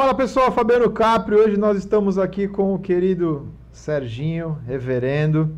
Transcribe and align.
Fala 0.00 0.14
pessoal, 0.14 0.50
Fabiano 0.50 0.90
Capri. 0.90 1.34
Hoje 1.34 1.58
nós 1.58 1.76
estamos 1.76 2.18
aqui 2.18 2.48
com 2.48 2.74
o 2.74 2.78
querido 2.78 3.46
Serginho, 3.70 4.58
reverendo. 4.66 5.54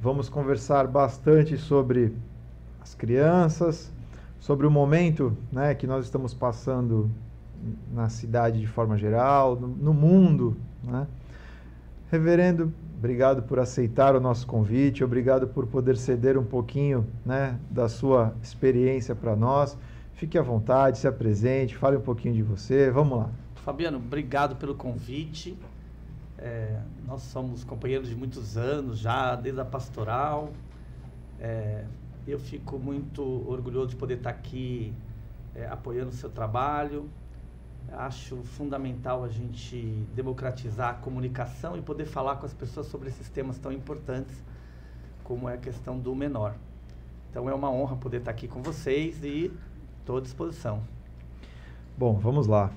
Vamos 0.00 0.28
conversar 0.28 0.86
bastante 0.86 1.58
sobre 1.58 2.14
as 2.80 2.94
crianças, 2.94 3.92
sobre 4.38 4.64
o 4.66 4.70
momento 4.70 5.36
né, 5.50 5.74
que 5.74 5.88
nós 5.88 6.04
estamos 6.04 6.32
passando 6.32 7.10
na 7.92 8.08
cidade 8.08 8.60
de 8.60 8.66
forma 8.66 8.96
geral, 8.96 9.56
no, 9.56 9.68
no 9.68 9.94
mundo. 9.94 10.56
Né? 10.82 11.06
Reverendo, 12.10 12.72
obrigado 12.96 13.42
por 13.42 13.58
aceitar 13.58 14.16
o 14.16 14.20
nosso 14.20 14.46
convite, 14.46 15.04
obrigado 15.04 15.48
por 15.48 15.66
poder 15.66 15.96
ceder 15.96 16.38
um 16.38 16.44
pouquinho 16.44 17.06
né, 17.24 17.58
da 17.70 17.88
sua 17.88 18.34
experiência 18.42 19.14
para 19.14 19.36
nós. 19.36 19.76
Fique 20.14 20.36
à 20.36 20.42
vontade, 20.42 20.98
se 20.98 21.06
apresente, 21.06 21.76
fale 21.76 21.96
um 21.96 22.00
pouquinho 22.00 22.34
de 22.34 22.42
você. 22.42 22.90
Vamos 22.90 23.18
lá. 23.18 23.30
Fabiano, 23.56 23.98
obrigado 23.98 24.56
pelo 24.56 24.74
convite. 24.74 25.56
É, 26.38 26.80
nós 27.06 27.22
somos 27.22 27.64
companheiros 27.64 28.08
de 28.08 28.16
muitos 28.16 28.56
anos 28.56 28.98
já, 28.98 29.34
desde 29.36 29.60
a 29.60 29.64
pastoral. 29.64 30.50
É, 31.38 31.84
eu 32.26 32.38
fico 32.38 32.78
muito 32.78 33.22
orgulhoso 33.48 33.90
de 33.90 33.96
poder 33.96 34.18
estar 34.18 34.30
aqui 34.30 34.92
é, 35.54 35.66
apoiando 35.66 36.10
o 36.10 36.14
seu 36.14 36.30
trabalho. 36.30 37.08
Acho 37.92 38.36
fundamental 38.42 39.24
a 39.24 39.28
gente 39.28 40.06
democratizar 40.14 40.90
a 40.90 40.94
comunicação 40.94 41.76
e 41.76 41.82
poder 41.82 42.04
falar 42.04 42.36
com 42.36 42.46
as 42.46 42.52
pessoas 42.52 42.86
sobre 42.86 43.08
esses 43.08 43.28
temas 43.28 43.58
tão 43.58 43.72
importantes 43.72 44.36
como 45.24 45.48
é 45.48 45.54
a 45.54 45.58
questão 45.58 45.98
do 45.98 46.14
menor. 46.14 46.54
Então 47.30 47.48
é 47.48 47.54
uma 47.54 47.70
honra 47.70 47.96
poder 47.96 48.18
estar 48.18 48.30
aqui 48.30 48.48
com 48.48 48.62
vocês 48.62 49.22
e 49.22 49.52
estou 50.00 50.16
à 50.16 50.20
disposição. 50.20 50.82
Bom, 51.96 52.14
vamos 52.14 52.46
lá. 52.46 52.70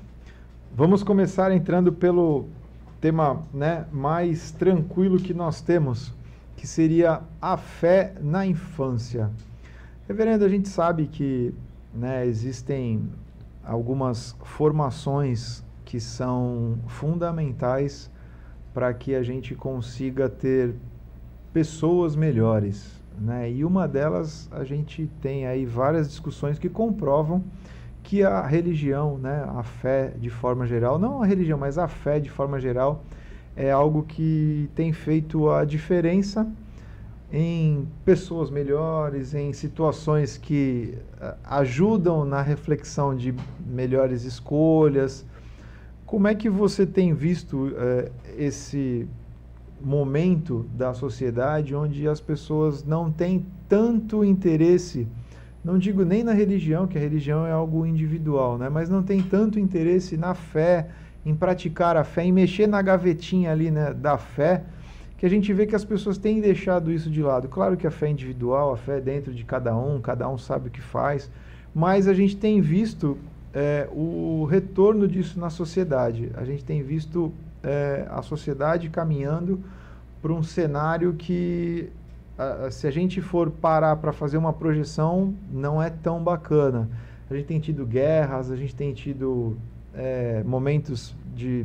Vamos 0.75 1.03
começar 1.03 1.51
entrando 1.51 1.93
pelo 1.93 2.47
tema 2.99 3.41
né, 3.53 3.85
mais 3.91 4.51
tranquilo 4.51 5.17
que 5.17 5.33
nós 5.33 5.61
temos, 5.61 6.13
que 6.55 6.67
seria 6.67 7.21
a 7.41 7.57
fé 7.57 8.13
na 8.21 8.45
infância. 8.45 9.31
Reverendo, 10.07 10.43
a 10.43 10.49
gente 10.49 10.67
sabe 10.67 11.07
que 11.07 11.53
né, 11.93 12.25
existem 12.25 13.09
algumas 13.63 14.35
formações 14.43 15.63
que 15.85 15.99
são 15.99 16.77
fundamentais 16.87 18.09
para 18.73 18.93
que 18.93 19.13
a 19.13 19.23
gente 19.23 19.55
consiga 19.55 20.29
ter 20.29 20.73
pessoas 21.53 22.15
melhores. 22.15 23.01
Né? 23.19 23.51
E 23.51 23.65
uma 23.65 23.87
delas, 23.87 24.49
a 24.51 24.63
gente 24.63 25.09
tem 25.21 25.45
aí 25.45 25.65
várias 25.65 26.07
discussões 26.09 26.57
que 26.57 26.69
comprovam 26.69 27.43
que 28.03 28.23
a 28.23 28.41
religião, 28.45 29.17
né, 29.17 29.45
a 29.55 29.63
fé 29.63 30.13
de 30.17 30.29
forma 30.29 30.65
geral, 30.65 30.97
não 30.97 31.21
a 31.21 31.25
religião, 31.25 31.57
mas 31.57 31.77
a 31.77 31.87
fé 31.87 32.19
de 32.19 32.29
forma 32.29 32.59
geral, 32.59 33.03
é 33.55 33.69
algo 33.69 34.03
que 34.03 34.69
tem 34.73 34.91
feito 34.91 35.49
a 35.49 35.63
diferença 35.65 36.47
em 37.31 37.87
pessoas 38.03 38.49
melhores, 38.49 39.33
em 39.33 39.53
situações 39.53 40.37
que 40.37 40.97
uh, 41.21 41.33
ajudam 41.45 42.25
na 42.25 42.41
reflexão 42.41 43.15
de 43.15 43.33
melhores 43.65 44.23
escolhas. 44.23 45.25
Como 46.05 46.27
é 46.27 46.35
que 46.35 46.49
você 46.49 46.85
tem 46.85 47.13
visto 47.13 47.67
uh, 47.67 48.11
esse 48.37 49.07
momento 49.79 50.65
da 50.75 50.93
sociedade 50.93 51.73
onde 51.73 52.07
as 52.07 52.19
pessoas 52.19 52.83
não 52.83 53.11
têm 53.11 53.45
tanto 53.67 54.23
interesse 54.23 55.07
não 55.63 55.77
digo 55.77 56.03
nem 56.03 56.23
na 56.23 56.33
religião, 56.33 56.87
que 56.87 56.97
a 56.97 57.01
religião 57.01 57.45
é 57.45 57.51
algo 57.51 57.85
individual, 57.85 58.57
né? 58.57 58.67
mas 58.67 58.89
não 58.89 59.03
tem 59.03 59.21
tanto 59.21 59.59
interesse 59.59 60.17
na 60.17 60.33
fé, 60.33 60.87
em 61.23 61.35
praticar 61.35 61.95
a 61.95 62.03
fé, 62.03 62.23
em 62.23 62.31
mexer 62.31 62.67
na 62.67 62.81
gavetinha 62.81 63.51
ali 63.51 63.69
né, 63.69 63.93
da 63.93 64.17
fé, 64.17 64.63
que 65.21 65.25
a 65.27 65.29
gente 65.29 65.53
vê 65.53 65.67
que 65.67 65.75
as 65.75 65.85
pessoas 65.85 66.17
têm 66.17 66.41
deixado 66.41 66.91
isso 66.91 67.07
de 67.07 67.21
lado. 67.21 67.47
Claro 67.47 67.77
que 67.77 67.85
a 67.85 67.91
fé 67.91 68.09
individual, 68.09 68.73
a 68.73 68.75
fé 68.75 68.99
dentro 68.99 69.31
de 69.31 69.45
cada 69.45 69.77
um, 69.77 70.01
cada 70.01 70.27
um 70.27 70.35
sabe 70.35 70.69
o 70.69 70.71
que 70.71 70.81
faz, 70.81 71.29
mas 71.75 72.07
a 72.07 72.13
gente 72.15 72.35
tem 72.35 72.59
visto 72.59 73.15
é, 73.53 73.87
o 73.91 74.45
retorno 74.45 75.07
disso 75.07 75.39
na 75.39 75.51
sociedade. 75.51 76.31
A 76.33 76.43
gente 76.43 76.65
tem 76.65 76.81
visto 76.81 77.31
é, 77.61 78.07
a 78.09 78.23
sociedade 78.23 78.89
caminhando 78.89 79.59
para 80.23 80.33
um 80.33 80.41
cenário 80.41 81.13
que 81.13 81.91
se 82.71 82.87
a 82.87 82.91
gente 82.91 83.21
for 83.21 83.51
parar 83.51 83.97
para 83.97 84.11
fazer 84.11 84.37
uma 84.37 84.51
projeção, 84.51 85.35
não 85.51 85.79
é 85.79 85.91
tão 85.91 86.23
bacana. 86.23 86.89
A 87.29 87.35
gente 87.35 87.45
tem 87.45 87.59
tido 87.59 87.85
guerras, 87.85 88.49
a 88.49 88.55
gente 88.55 88.73
tem 88.73 88.91
tido 88.91 89.55
é, 89.93 90.41
momentos 90.43 91.15
de 91.35 91.63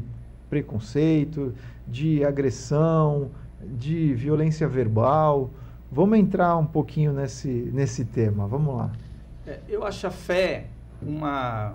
preconceito, 0.51 1.55
de 1.89 2.23
agressão, 2.23 3.31
de 3.63 4.15
violência 4.15 4.69
verbal. 4.69 5.51
Vamos 5.91 6.19
entrar 6.19 6.57
um 6.57 6.67
pouquinho 6.67 7.13
nesse, 7.13 7.49
nesse 7.49 8.05
tema. 8.05 8.47
Vamos 8.47 8.77
lá. 8.77 8.93
É, 9.47 9.61
eu 9.69 9.85
acho 9.85 10.07
a 10.07 10.11
fé 10.11 10.67
uma 11.01 11.75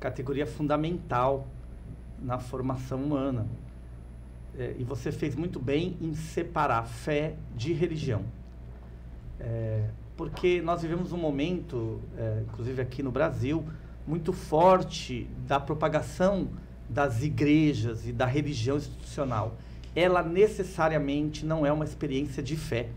categoria 0.00 0.46
fundamental 0.46 1.46
na 2.20 2.38
formação 2.38 3.02
humana 3.02 3.46
é, 4.58 4.74
e 4.78 4.84
você 4.84 5.10
fez 5.10 5.34
muito 5.34 5.58
bem 5.58 5.96
em 6.00 6.14
separar 6.14 6.84
fé 6.84 7.34
de 7.54 7.72
religião. 7.72 8.22
É, 9.40 9.88
porque 10.16 10.62
nós 10.62 10.82
vivemos 10.82 11.12
um 11.12 11.18
momento, 11.18 12.00
é, 12.16 12.42
inclusive 12.48 12.80
aqui 12.80 13.02
no 13.02 13.10
Brasil, 13.10 13.64
muito 14.06 14.32
forte 14.32 15.28
da 15.46 15.58
propagação 15.58 16.48
das 16.88 17.22
igrejas 17.22 18.06
e 18.06 18.12
da 18.12 18.26
religião 18.26 18.76
institucional. 18.76 19.56
Ela 19.94 20.22
necessariamente 20.22 21.44
não 21.44 21.64
é 21.64 21.72
uma 21.72 21.84
experiência 21.84 22.42
de 22.42 22.56
fé. 22.56 22.88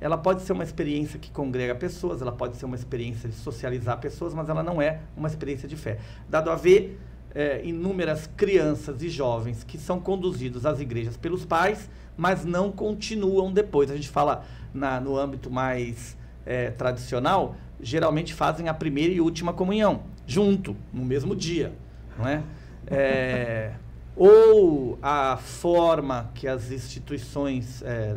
Ela 0.00 0.18
pode 0.18 0.42
ser 0.42 0.52
uma 0.52 0.62
experiência 0.62 1.18
que 1.18 1.30
congrega 1.30 1.74
pessoas, 1.74 2.20
ela 2.20 2.32
pode 2.32 2.56
ser 2.56 2.66
uma 2.66 2.76
experiência 2.76 3.28
de 3.28 3.34
socializar 3.34 3.98
pessoas, 3.98 4.34
mas 4.34 4.48
ela 4.48 4.62
não 4.62 4.80
é 4.80 5.00
uma 5.16 5.26
experiência 5.26 5.66
de 5.66 5.76
fé. 5.76 5.98
Dado 6.28 6.50
a 6.50 6.54
ver 6.54 7.00
é, 7.34 7.62
inúmeras 7.64 8.28
crianças 8.36 9.02
e 9.02 9.08
jovens 9.08 9.64
que 9.64 9.78
são 9.78 10.00
conduzidos 10.00 10.66
às 10.66 10.80
igrejas 10.80 11.16
pelos 11.16 11.44
pais, 11.44 11.88
mas 12.16 12.44
não 12.44 12.70
continuam 12.70 13.52
depois. 13.52 13.90
A 13.90 13.96
gente 13.96 14.08
fala 14.08 14.44
na, 14.72 15.00
no 15.00 15.16
âmbito 15.16 15.50
mais 15.50 16.16
é, 16.44 16.70
tradicional, 16.70 17.56
geralmente 17.80 18.34
fazem 18.34 18.68
a 18.68 18.74
primeira 18.74 19.12
e 19.12 19.20
última 19.20 19.52
comunhão, 19.52 20.02
junto, 20.26 20.76
no 20.92 21.04
mesmo 21.04 21.34
dia. 21.34 21.72
Não 22.18 22.28
é? 22.28 22.42
é 22.86 23.72
ou 24.16 24.98
a 25.02 25.36
forma 25.36 26.30
que 26.34 26.48
as 26.48 26.70
instituições 26.70 27.82
é, 27.82 28.16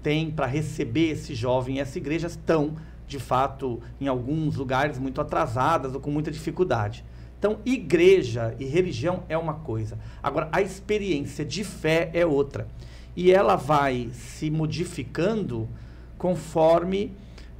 têm 0.00 0.30
para 0.30 0.46
receber 0.46 1.10
esse 1.10 1.34
jovem 1.34 1.76
e 1.76 1.80
essa 1.80 1.98
igreja 1.98 2.28
estão, 2.28 2.76
de 3.06 3.18
fato, 3.18 3.80
em 4.00 4.06
alguns 4.06 4.54
lugares 4.54 4.96
muito 4.98 5.20
atrasadas 5.20 5.92
ou 5.92 6.00
com 6.00 6.10
muita 6.10 6.30
dificuldade. 6.30 7.04
Então, 7.36 7.58
igreja 7.64 8.54
e 8.60 8.64
religião 8.64 9.24
é 9.28 9.36
uma 9.36 9.54
coisa. 9.54 9.98
Agora, 10.22 10.48
a 10.52 10.62
experiência 10.62 11.44
de 11.44 11.64
fé 11.64 12.10
é 12.12 12.24
outra. 12.24 12.68
E 13.16 13.32
ela 13.32 13.56
vai 13.56 14.10
se 14.12 14.50
modificando 14.50 15.68
conforme, 16.16 17.12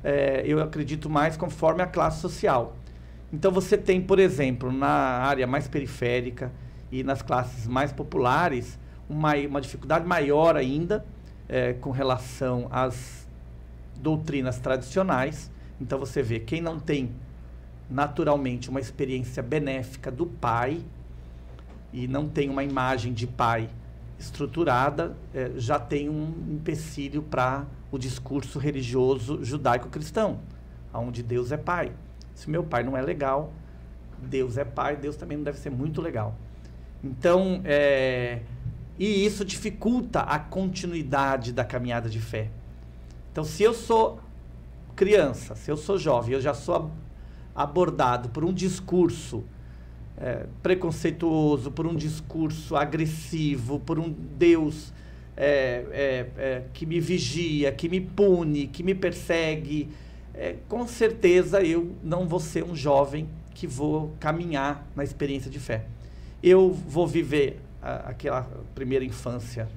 é, 0.05 0.45
eu 0.47 0.62
acredito 0.62 1.11
mais, 1.11 1.37
conforme 1.37 1.83
a 1.83 1.87
classe 1.87 2.21
social. 2.21 2.77
Então, 3.33 3.50
você 3.50 3.77
tem, 3.77 4.00
por 4.00 4.19
exemplo, 4.19 4.71
na 4.71 4.87
área 4.87 5.47
mais 5.47 5.67
periférica 5.67 6.53
e 6.91 7.03
nas 7.03 7.23
classes 7.23 7.67
mais 7.67 7.93
populares, 7.93 8.78
uma, 9.09 9.34
uma 9.37 9.61
dificuldade 9.61 10.06
maior 10.06 10.56
ainda 10.56 11.05
é, 11.49 11.73
com 11.75 11.91
relação 11.91 12.69
às 12.70 13.26
doutrinas 13.97 14.59
tradicionais. 14.59 15.50
Então, 15.81 15.99
você 15.99 16.23
vê, 16.23 16.41
quem 16.41 16.61
não 16.61 16.79
tem 16.79 17.11
naturalmente 17.88 18.70
uma 18.70 18.81
experiência 18.81 19.43
benéfica 19.43 20.11
do 20.11 20.26
pai 20.26 20.81
e 21.93 22.06
não 22.06 22.29
tem 22.29 22.49
uma 22.49 22.62
imagem 22.62 23.12
de 23.12 23.26
pai 23.26 23.69
estruturada, 24.19 25.17
é, 25.35 25.53
já 25.56 25.79
tem 25.79 26.09
um 26.09 26.29
empecilho 26.50 27.23
para 27.23 27.67
o 27.91 27.99
discurso 27.99 28.59
religioso 28.59 29.43
judaico-cristão, 29.43 30.38
onde 30.93 31.23
Deus 31.23 31.50
é 31.50 31.56
pai. 31.56 31.93
Se 32.35 32.49
meu 32.49 32.62
pai 32.62 32.82
não 32.82 32.97
é 32.97 33.03
legal, 33.03 33.53
Deus 34.19 34.56
é 34.56 34.64
pai, 34.64 34.97
Deus 34.97 35.17
também 35.17 35.37
não 35.37 35.44
deve 35.44 35.59
ser 35.59 35.70
muito 35.70 36.00
legal. 36.00 36.37
Então, 37.02 37.62
é, 37.64 38.41
e 38.99 39.25
isso 39.25 39.44
dificulta 39.44 40.20
a 40.20 40.38
continuidade 40.38 41.52
da 41.52 41.64
caminhada 41.64 42.08
de 42.08 42.20
fé. 42.20 42.50
Então, 43.32 43.44
se 43.44 43.62
eu 43.62 43.73
sou 43.73 44.20
criança, 44.94 45.55
se 45.55 45.70
eu 45.70 45.76
sou 45.76 45.97
jovem, 45.97 46.35
eu 46.35 46.41
já 46.41 46.52
sou 46.52 46.91
abordado 47.55 48.29
por 48.29 48.44
um 48.44 48.52
discurso 48.52 49.44
é, 50.19 50.47
preconceituoso, 50.62 51.70
por 51.70 51.87
um 51.87 51.94
discurso 51.94 52.76
agressivo, 52.76 53.81
por 53.81 53.99
um 53.99 54.11
Deus 54.11 54.93
é, 55.37 55.87
é, 55.91 56.26
é 56.37 56.64
que 56.75 56.85
me 56.85 57.00
vigia, 57.00 57.73
que 57.73 57.88
me 57.88 58.00
pune, 58.00 58.67
que 58.67 58.82
me 58.82 58.94
persegue, 58.94 59.88
é, 60.35 60.56
com 60.69 60.87
certeza 60.87 61.62
eu 61.62 61.94
não 62.02 62.29
vou 62.29 62.41
ser 62.41 62.64
um 62.64 62.76
jovem 62.76 63.29
que 63.55 63.67
vou 63.67 64.14
caminhar 64.20 64.87
na 64.94 65.02
experiência 65.02 65.50
de 65.50 65.58
fé. 65.58 65.87
Eu 66.42 66.72
vou 66.72 67.06
viver 67.06 67.60
a, 67.82 68.10
aquela 68.10 68.48
primeira 68.75 69.04
infância 69.04 69.69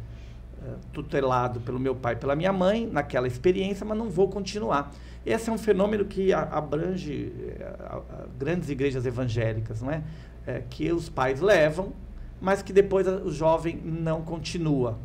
uh, 0.61 0.75
tutelado 0.91 1.59
pelo 1.59 1.79
meu 1.79 1.95
pai 1.95 2.15
pela 2.15 2.35
minha 2.35 2.53
mãe, 2.53 2.87
naquela 2.87 3.27
experiência, 3.27 3.85
mas 3.85 3.97
não 3.97 4.09
vou 4.09 4.29
continuar. 4.29 4.91
Esse 5.25 5.49
é 5.49 5.53
um 5.53 5.57
fenômeno 5.57 6.05
que 6.05 6.33
abrange 6.33 7.31
uh, 7.31 8.29
grandes 8.37 8.69
igrejas 8.69 9.05
evangélicas, 9.05 9.81
não 9.81 9.91
é? 9.91 10.03
é? 10.45 10.63
que 10.69 10.91
os 10.91 11.09
pais 11.09 11.41
levam, 11.41 11.93
mas 12.41 12.61
que 12.61 12.73
depois 12.73 13.07
o 13.07 13.31
jovem 13.31 13.79
não 13.83 14.21
continua. 14.21 14.97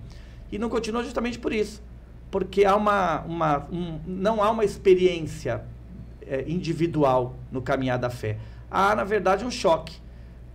E 0.50 0.58
não 0.58 0.68
continua 0.68 1.02
justamente 1.02 1.38
por 1.38 1.52
isso, 1.52 1.82
porque 2.30 2.64
há 2.64 2.74
uma, 2.74 3.20
uma 3.22 3.66
um, 3.70 4.00
não 4.06 4.42
há 4.42 4.50
uma 4.50 4.64
experiência 4.64 5.62
é, 6.26 6.44
individual 6.48 7.36
no 7.52 7.60
caminhar 7.60 7.98
da 7.98 8.10
fé. 8.10 8.38
Há, 8.70 8.94
na 8.94 9.04
verdade, 9.04 9.44
um 9.44 9.50
choque 9.50 9.96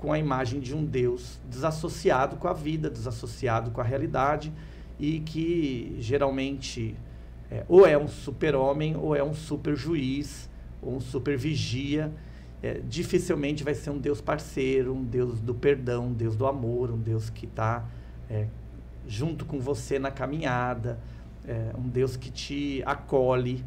com 0.03 0.11
a 0.11 0.19
imagem 0.19 0.59
de 0.59 0.75
um 0.75 0.83
Deus 0.83 1.39
desassociado 1.49 2.35
com 2.35 2.49
a 2.49 2.51
vida, 2.51 2.89
desassociado 2.89 3.71
com 3.71 3.79
a 3.79 3.85
realidade 3.85 4.51
e 4.99 5.21
que 5.21 5.95
geralmente 5.97 6.93
é, 7.49 7.63
ou 7.69 7.87
é 7.87 7.97
um 7.97 8.09
super-homem 8.09 8.97
ou 8.97 9.15
é 9.15 9.23
um 9.23 9.33
super-juiz 9.33 10.49
ou 10.81 10.97
um 10.97 10.99
super-vigia. 10.99 12.11
É, 12.61 12.81
dificilmente 12.85 13.63
vai 13.63 13.73
ser 13.73 13.91
um 13.91 13.97
Deus 13.97 14.19
parceiro, 14.19 14.93
um 14.93 15.05
Deus 15.05 15.39
do 15.39 15.55
perdão, 15.55 16.07
um 16.07 16.13
Deus 16.13 16.35
do 16.35 16.45
amor, 16.47 16.91
um 16.91 16.99
Deus 16.99 17.29
que 17.29 17.45
está 17.45 17.85
é, 18.29 18.47
junto 19.07 19.45
com 19.45 19.57
você 19.57 19.99
na 19.99 20.11
caminhada, 20.11 20.99
é, 21.47 21.71
um 21.77 21.87
Deus 21.87 22.17
que 22.17 22.29
te 22.29 22.83
acolhe. 22.85 23.63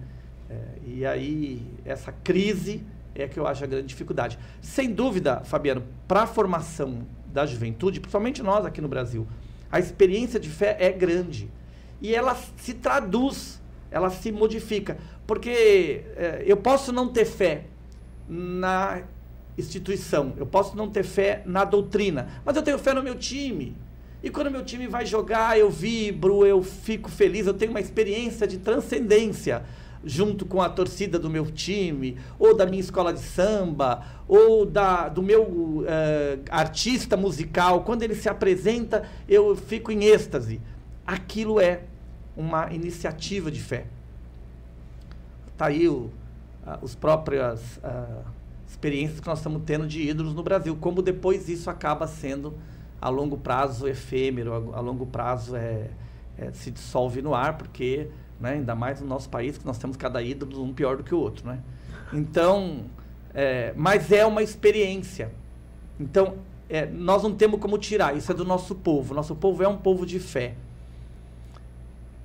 É, 0.51 0.61
e 0.87 1.07
aí, 1.07 1.67
essa 1.83 2.13
crise 2.13 2.85
é 3.23 3.29
que 3.29 3.39
eu 3.39 3.47
acho 3.47 3.65
a 3.65 3.67
grande 3.67 3.87
dificuldade. 3.87 4.39
Sem 4.61 4.93
dúvida, 4.93 5.43
Fabiano, 5.45 5.83
para 6.07 6.23
a 6.23 6.27
formação 6.27 7.07
da 7.33 7.45
juventude, 7.45 8.01
principalmente 8.01 8.43
nós 8.43 8.65
aqui 8.65 8.81
no 8.81 8.89
Brasil, 8.89 9.27
a 9.71 9.79
experiência 9.79 10.41
de 10.41 10.49
fé 10.49 10.77
é 10.79 10.91
grande. 10.91 11.51
E 12.01 12.15
ela 12.15 12.37
se 12.57 12.75
traduz, 12.75 13.61
ela 13.91 14.11
se 14.11 14.31
modifica. 14.33 14.99
Porque 15.27 16.05
é, 16.17 16.43
eu 16.47 16.57
posso 16.57 16.93
não 16.93 17.09
ter 17.09 17.25
fé 17.25 17.65
na 18.29 19.03
instituição, 19.59 20.35
eu 20.37 20.47
posso 20.47 20.77
não 20.77 20.89
ter 20.89 21.03
fé 21.03 21.43
na 21.47 21.65
doutrina, 21.65 22.29
mas 22.45 22.57
eu 22.57 22.63
tenho 22.63 22.79
fé 22.79 22.93
no 22.93 23.03
meu 23.03 23.15
time. 23.15 23.77
E 24.23 24.31
quando 24.31 24.51
meu 24.51 24.65
time 24.65 24.87
vai 24.87 25.07
jogar, 25.07 25.59
eu 25.59 25.71
vibro, 25.71 26.45
eu 26.45 26.63
fico 26.63 27.11
feliz, 27.11 27.47
eu 27.47 27.55
tenho 27.55 27.71
uma 27.71 27.81
experiência 27.81 28.47
de 28.47 28.59
transcendência 28.59 29.65
junto 30.07 30.47
com 30.47 30.63
a 30.63 30.69
torcida 30.69 31.19
do 31.19 31.29
meu 31.29 31.47
time, 31.47 32.17
ou 32.39 32.57
da 32.57 32.65
minha 32.65 32.81
escola 32.81 33.13
de 33.13 33.19
samba, 33.19 34.05
ou 34.29 34.65
da, 34.65 35.09
do 35.09 35.21
meu 35.21 35.43
uh, 35.43 35.85
artista 36.49 37.17
musical, 37.17 37.83
quando 37.83 38.05
ele 38.05 38.15
se 38.15 38.29
apresenta, 38.29 39.05
eu 39.29 39.57
fico 39.57 39.91
em 39.91 40.05
êxtase. 40.05 40.61
Aquilo 41.05 41.61
é 41.61 41.83
uma 42.37 42.73
iniciativa 42.73 43.51
de 43.51 43.61
fé. 43.61 43.87
Está 45.53 45.67
aí 45.67 45.89
o, 45.89 45.95
uh, 45.95 46.13
os 46.81 46.95
próprias 46.95 47.79
uh, 47.79 48.25
experiências 48.69 49.19
que 49.19 49.27
nós 49.27 49.39
estamos 49.39 49.63
tendo 49.67 49.89
de 49.89 50.09
ídolos 50.09 50.35
no 50.35 50.43
Brasil, 50.43 50.77
como 50.81 51.03
depois 51.03 51.49
isso 51.49 51.69
acaba 51.69 52.07
sendo 52.07 52.55
a 53.01 53.09
longo 53.09 53.37
prazo 53.37 53.89
efêmero, 53.89 54.53
a, 54.53 54.79
a 54.79 54.81
longo 54.81 55.05
prazo 55.05 55.57
é, 55.57 55.91
é, 56.39 56.53
se 56.53 56.71
dissolve 56.71 57.21
no 57.23 57.35
ar, 57.35 57.57
porque 57.59 58.09
né? 58.41 58.53
ainda 58.53 58.75
mais 58.75 59.01
no 59.01 59.07
nosso 59.07 59.29
país, 59.29 59.59
que 59.59 59.67
nós 59.67 59.79
temos 59.79 59.97
cada 59.97 60.23
ídolo 60.23 60.63
um 60.63 60.73
pior 60.73 60.97
do 60.97 61.03
que 61.03 61.15
o 61.15 61.19
outro. 61.19 61.47
Né? 61.47 61.59
Então, 62.13 62.85
é, 63.35 63.73
mas 63.77 64.11
é 64.13 64.25
uma 64.25 64.43
experiência. 64.43 65.31
Então, 65.99 66.35
é, 66.69 66.87
nós 66.87 67.23
não 67.23 67.35
temos 67.35 67.61
como 67.61 67.79
tirar, 67.79 68.17
isso 68.17 68.31
é 68.31 68.35
do 68.35 68.45
nosso 68.45 68.75
povo. 68.75 69.15
Nosso 69.15 69.35
povo 69.35 69.63
é 69.63 69.69
um 69.69 69.77
povo 69.77 70.05
de 70.05 70.19
fé. 70.19 70.55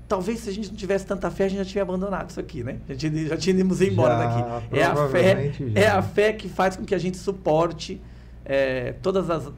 Talvez 0.07 0.39
se 0.39 0.49
a 0.49 0.53
gente 0.53 0.69
não 0.69 0.75
tivesse 0.75 1.05
tanta 1.05 1.31
fé, 1.31 1.45
a 1.45 1.47
gente 1.47 1.59
já 1.59 1.65
tinha 1.65 1.81
abandonado 1.83 2.29
isso 2.29 2.39
aqui, 2.39 2.63
né? 2.63 2.79
A 2.89 2.93
gente 2.93 3.27
já 3.27 3.37
tínhamos 3.37 3.79
ido 3.79 3.93
embora 3.93 4.15
já, 4.15 4.41
daqui. 4.41 4.77
É 4.77 4.83
a 4.83 5.07
fé, 5.07 5.53
já. 5.53 5.79
é 5.79 5.87
a 5.87 6.01
fé 6.01 6.33
que 6.33 6.49
faz 6.49 6.75
com 6.75 6.83
que 6.83 6.93
a 6.93 6.97
gente 6.97 7.15
suporte 7.15 8.01
é, 8.43 8.93
todas 9.01 9.29
as 9.29 9.49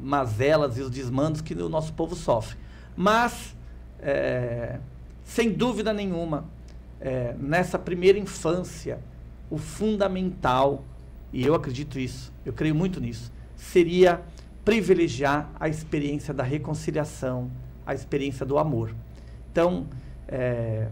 mazelas 0.00 0.78
e 0.78 0.82
os 0.82 0.90
desmandos 0.90 1.40
que 1.40 1.54
o 1.54 1.68
nosso 1.68 1.92
povo 1.92 2.14
sofre. 2.14 2.56
Mas 2.96 3.56
é, 4.00 4.78
sem 5.26 5.52
dúvida 5.52 5.92
nenhuma, 5.92 6.44
é, 7.00 7.34
nessa 7.38 7.78
primeira 7.78 8.16
infância, 8.16 9.00
o 9.50 9.58
fundamental, 9.58 10.84
e 11.32 11.44
eu 11.44 11.54
acredito 11.54 11.98
isso, 11.98 12.32
eu 12.44 12.52
creio 12.52 12.74
muito 12.74 13.00
nisso, 13.00 13.32
seria 13.56 14.22
privilegiar 14.64 15.50
a 15.58 15.68
experiência 15.68 16.32
da 16.32 16.44
reconciliação, 16.44 17.50
a 17.84 17.92
experiência 17.92 18.46
do 18.46 18.56
amor. 18.56 18.94
Então, 19.50 19.86
é, 20.28 20.88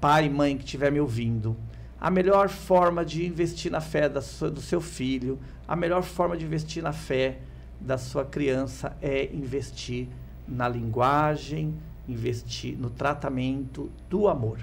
pai 0.00 0.26
e 0.26 0.30
mãe 0.30 0.56
que 0.56 0.64
estiver 0.64 0.92
me 0.92 1.00
ouvindo, 1.00 1.56
a 2.00 2.10
melhor 2.10 2.48
forma 2.48 3.04
de 3.04 3.26
investir 3.26 3.72
na 3.72 3.80
fé 3.80 4.08
sua, 4.20 4.50
do 4.50 4.60
seu 4.60 4.80
filho, 4.80 5.38
a 5.66 5.74
melhor 5.74 6.02
forma 6.02 6.36
de 6.36 6.44
investir 6.44 6.82
na 6.82 6.92
fé 6.92 7.38
da 7.80 7.96
sua 7.96 8.24
criança 8.24 8.96
é 9.00 9.24
investir 9.32 10.06
na 10.46 10.68
linguagem, 10.68 11.74
investir 12.08 12.76
no 12.78 12.90
tratamento 12.90 13.90
do 14.08 14.28
amor. 14.28 14.58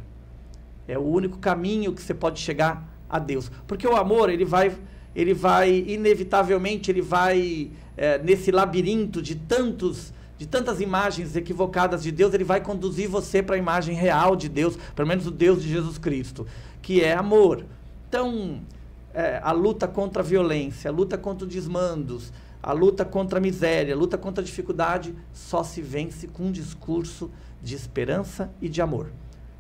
É 0.88 0.98
o 0.98 1.04
único 1.04 1.38
caminho 1.38 1.94
que 1.94 2.02
você 2.02 2.14
pode 2.14 2.40
chegar 2.40 2.88
a 3.10 3.20
Deus. 3.20 3.52
Porque 3.68 3.88
o 3.88 3.96
amor, 3.96 4.30
ele 4.30 4.46
vai, 4.46 4.76
ele 5.16 5.34
vai 5.34 5.84
inevitavelmente, 5.88 6.92
ele 6.92 7.02
vai 7.02 7.72
é, 7.96 8.18
nesse 8.20 8.52
labirinto 8.52 9.22
de 9.22 9.36
tantos 9.36 10.14
de 10.38 10.46
tantas 10.46 10.82
imagens 10.82 11.36
equivocadas 11.38 12.04
de 12.04 12.12
Deus, 12.12 12.34
ele 12.34 12.44
vai 12.44 12.60
conduzir 12.60 13.08
você 13.08 13.42
para 13.42 13.56
a 13.56 13.58
imagem 13.58 13.96
real 13.96 14.36
de 14.36 14.50
Deus, 14.50 14.78
pelo 14.94 15.08
menos 15.08 15.26
o 15.26 15.32
Deus 15.32 15.62
de 15.62 15.70
Jesus 15.70 15.98
Cristo, 15.98 16.46
que 16.82 17.02
é 17.02 17.14
amor. 17.14 17.66
Então, 18.10 18.60
é, 19.14 19.40
a 19.42 19.54
luta 19.54 19.88
contra 19.88 20.22
a 20.22 20.26
violência, 20.26 20.90
a 20.90 20.94
luta 20.94 21.18
contra 21.18 21.48
os 21.48 21.54
desmandos, 21.54 22.34
a 22.66 22.74
luta 22.74 23.06
contra 23.06 23.38
a 23.38 23.42
miséria, 23.42 23.94
a 23.94 23.98
luta 23.98 24.18
contra 24.18 24.42
a 24.42 24.44
dificuldade 24.44 25.14
só 25.32 25.62
se 25.62 25.84
vence 25.84 26.26
com 26.28 26.46
um 26.46 26.52
discurso 26.52 27.30
de 27.62 27.76
esperança 27.76 28.52
e 28.60 28.68
de 28.68 28.82
amor. 28.82 29.12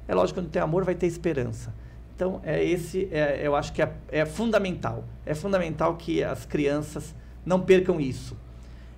É 0.07 0.15
lógico 0.15 0.39
que 0.39 0.43
quando 0.43 0.51
tem 0.51 0.59
amor 0.59 0.83
vai 0.83 0.95
ter 0.95 1.05
esperança. 1.05 1.71
Então, 2.15 2.41
é 2.43 2.63
esse, 2.63 3.07
é, 3.11 3.41
eu 3.45 3.55
acho 3.55 3.71
que 3.73 3.83
é, 3.83 3.95
é, 4.09 4.25
fundamental. 4.25 5.05
É 5.23 5.35
fundamental 5.35 5.97
que 5.97 6.23
as 6.23 6.47
crianças 6.47 7.13
não 7.45 7.61
percam 7.61 8.01
isso. 8.01 8.35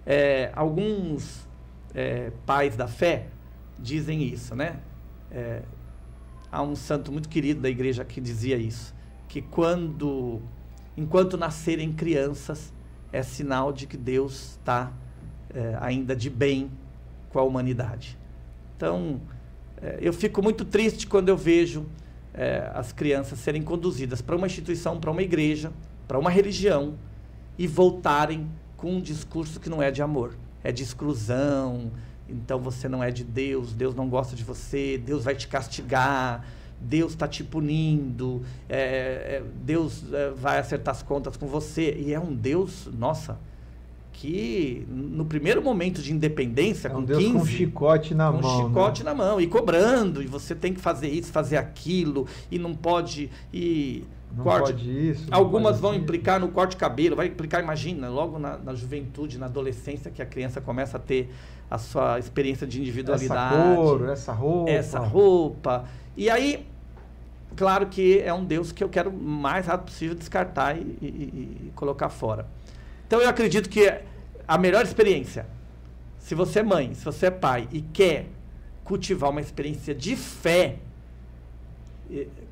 É, 0.05 0.51
alguns 0.55 1.45
é, 1.93 2.31
pais 2.45 2.77
da 2.77 2.87
fé 2.87 3.27
dizem 3.77 4.23
isso, 4.23 4.55
né? 4.55 4.79
É, 5.29 5.63
há 6.49 6.61
um 6.61 6.77
santo 6.77 7.11
muito 7.11 7.27
querido 7.27 7.59
da 7.59 7.69
igreja 7.69 8.05
que 8.05 8.21
dizia 8.21 8.55
isso, 8.55 8.95
que 9.27 9.41
quando, 9.41 10.41
enquanto 10.95 11.35
nascerem 11.35 11.91
crianças, 11.91 12.71
é 13.11 13.23
sinal 13.23 13.71
de 13.71 13.87
que 13.87 13.97
Deus 13.97 14.51
está 14.51 14.91
é, 15.53 15.77
ainda 15.79 16.15
de 16.15 16.29
bem 16.29 16.71
com 17.29 17.39
a 17.39 17.43
humanidade. 17.43 18.17
Então, 18.75 19.21
é, 19.81 19.99
eu 20.01 20.13
fico 20.13 20.41
muito 20.41 20.65
triste 20.65 21.07
quando 21.07 21.29
eu 21.29 21.37
vejo 21.37 21.85
é, 22.33 22.71
as 22.73 22.91
crianças 22.91 23.39
serem 23.39 23.61
conduzidas 23.61 24.21
para 24.21 24.35
uma 24.35 24.47
instituição, 24.47 24.99
para 24.99 25.11
uma 25.11 25.21
igreja, 25.21 25.71
para 26.07 26.19
uma 26.19 26.29
religião 26.29 26.95
e 27.57 27.65
voltarem 27.65 28.47
com 28.75 28.93
um 28.93 29.01
discurso 29.01 29.59
que 29.59 29.69
não 29.69 29.81
é 29.81 29.89
de 29.89 30.01
amor, 30.01 30.35
é 30.63 30.71
de 30.71 30.83
exclusão. 30.83 31.91
Então 32.29 32.59
você 32.59 32.87
não 32.87 33.03
é 33.03 33.09
de 33.09 33.23
Deus, 33.23 33.73
Deus 33.73 33.95
não 33.95 34.07
gosta 34.07 34.35
de 34.35 34.43
você, 34.43 34.97
Deus 34.97 35.23
vai 35.23 35.33
te 35.33 35.47
castigar, 35.47 36.45
Deus 36.79 37.13
está 37.13 37.27
te 37.27 37.43
punindo, 37.43 38.41
é, 38.69 38.77
é, 38.77 39.43
Deus 39.63 40.03
é, 40.13 40.29
vai 40.31 40.59
acertar 40.59 40.95
as 40.95 41.03
contas 41.03 41.35
com 41.35 41.47
você. 41.47 41.95
E 41.99 42.13
é 42.13 42.19
um 42.19 42.33
Deus, 42.33 42.87
nossa, 42.97 43.37
que 44.13 44.85
no 44.89 45.25
primeiro 45.25 45.61
momento 45.61 46.01
de 46.01 46.11
independência, 46.11 46.87
é 46.87 46.91
um 46.91 46.95
com 46.95 47.03
Deus 47.03 47.23
15, 47.23 47.33
com 47.33 47.45
chicote 47.45 48.15
na 48.15 48.31
com 48.31 48.41
mão. 48.41 48.61
Com 48.61 48.67
chicote 48.67 49.03
né? 49.03 49.09
na 49.11 49.15
mão, 49.15 49.39
e 49.39 49.47
cobrando, 49.47 50.23
e 50.23 50.27
você 50.27 50.55
tem 50.55 50.73
que 50.73 50.79
fazer 50.79 51.09
isso, 51.09 51.31
fazer 51.31 51.57
aquilo, 51.57 52.27
e 52.49 52.57
não 52.57 52.73
pode. 52.73 53.29
E 53.53 54.03
não 54.35 54.43
corte. 54.43 54.73
pode 54.73 55.09
isso. 55.09 55.27
Algumas 55.31 55.73
pode 55.73 55.81
vão 55.81 55.93
isso. 55.93 56.03
implicar 56.03 56.39
no 56.39 56.49
corte 56.49 56.71
de 56.71 56.77
cabelo, 56.77 57.15
vai 57.15 57.27
implicar, 57.27 57.61
imagina, 57.61 58.09
logo 58.09 58.37
na, 58.37 58.57
na, 58.57 58.73
juventude, 58.73 59.37
na 59.37 59.45
adolescência, 59.45 60.11
que 60.11 60.21
a 60.21 60.25
criança 60.25 60.61
começa 60.61 60.97
a 60.97 60.99
ter 60.99 61.31
a 61.69 61.77
sua 61.77 62.19
experiência 62.19 62.67
de 62.67 62.79
individualidade. 62.79 63.55
Essa 63.55 63.75
cor, 63.75 64.09
essa 64.09 64.33
roupa. 64.33 64.71
Essa 64.71 64.99
roupa. 64.99 65.85
E 66.15 66.29
aí, 66.29 66.67
claro 67.55 67.87
que 67.87 68.19
é 68.19 68.33
um 68.33 68.43
Deus 68.43 68.71
que 68.71 68.83
eu 68.83 68.89
quero 68.89 69.09
o 69.09 69.13
mais 69.13 69.65
rápido 69.65 69.85
possível 69.85 70.15
descartar 70.15 70.77
e, 70.77 70.81
e, 71.01 71.67
e 71.67 71.71
colocar 71.75 72.09
fora. 72.09 72.45
Então 73.05 73.21
eu 73.21 73.29
acredito 73.29 73.69
que 73.69 74.01
a 74.47 74.57
melhor 74.57 74.83
experiência, 74.83 75.45
se 76.19 76.35
você 76.35 76.59
é 76.59 76.63
mãe, 76.63 76.93
se 76.93 77.03
você 77.03 77.27
é 77.27 77.31
pai 77.31 77.67
e 77.71 77.81
quer 77.81 78.27
cultivar 78.83 79.29
uma 79.29 79.41
experiência 79.41 79.93
de 79.93 80.15
fé, 80.15 80.77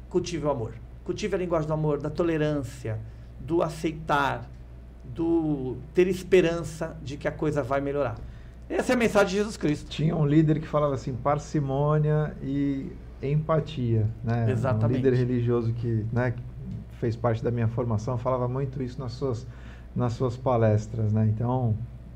cultive 0.09 0.45
o 0.45 0.49
amor. 0.49 0.73
Cultive 1.05 1.35
a 1.35 1.37
linguagem 1.37 1.67
do 1.67 1.73
amor, 1.73 2.01
da 2.01 2.09
tolerância, 2.09 2.99
do 3.39 3.61
aceitar, 3.61 4.49
do 5.03 5.77
ter 5.93 6.07
esperança 6.07 6.97
de 7.01 7.15
que 7.15 7.27
a 7.27 7.31
coisa 7.31 7.63
vai 7.63 7.79
melhorar. 7.79 8.15
Essa 8.67 8.93
é 8.93 8.95
a 8.95 8.97
mensagem 8.97 9.29
de 9.29 9.35
Jesus 9.35 9.55
Cristo. 9.55 9.89
Tinha 9.89 10.15
um 10.15 10.25
líder 10.25 10.59
que 10.59 10.67
falava 10.67 10.95
assim, 10.95 11.13
parcimônia 11.13 12.35
e 12.41 12.91
empatia, 13.21 14.07
né? 14.23 14.51
Exatamente. 14.51 14.99
Um 14.99 15.03
líder 15.03 15.13
religioso 15.13 15.71
que, 15.73 16.05
né, 16.11 16.31
que 16.31 16.41
fez 16.99 17.15
parte 17.15 17.43
da 17.43 17.51
minha 17.51 17.67
formação 17.67 18.17
falava 18.17 18.47
muito 18.47 18.81
isso 18.81 18.99
nas 18.99 19.13
suas 19.13 19.47
nas 19.95 20.13
suas 20.13 20.35
palestras, 20.35 21.13
né? 21.13 21.25
Então, 21.33 21.73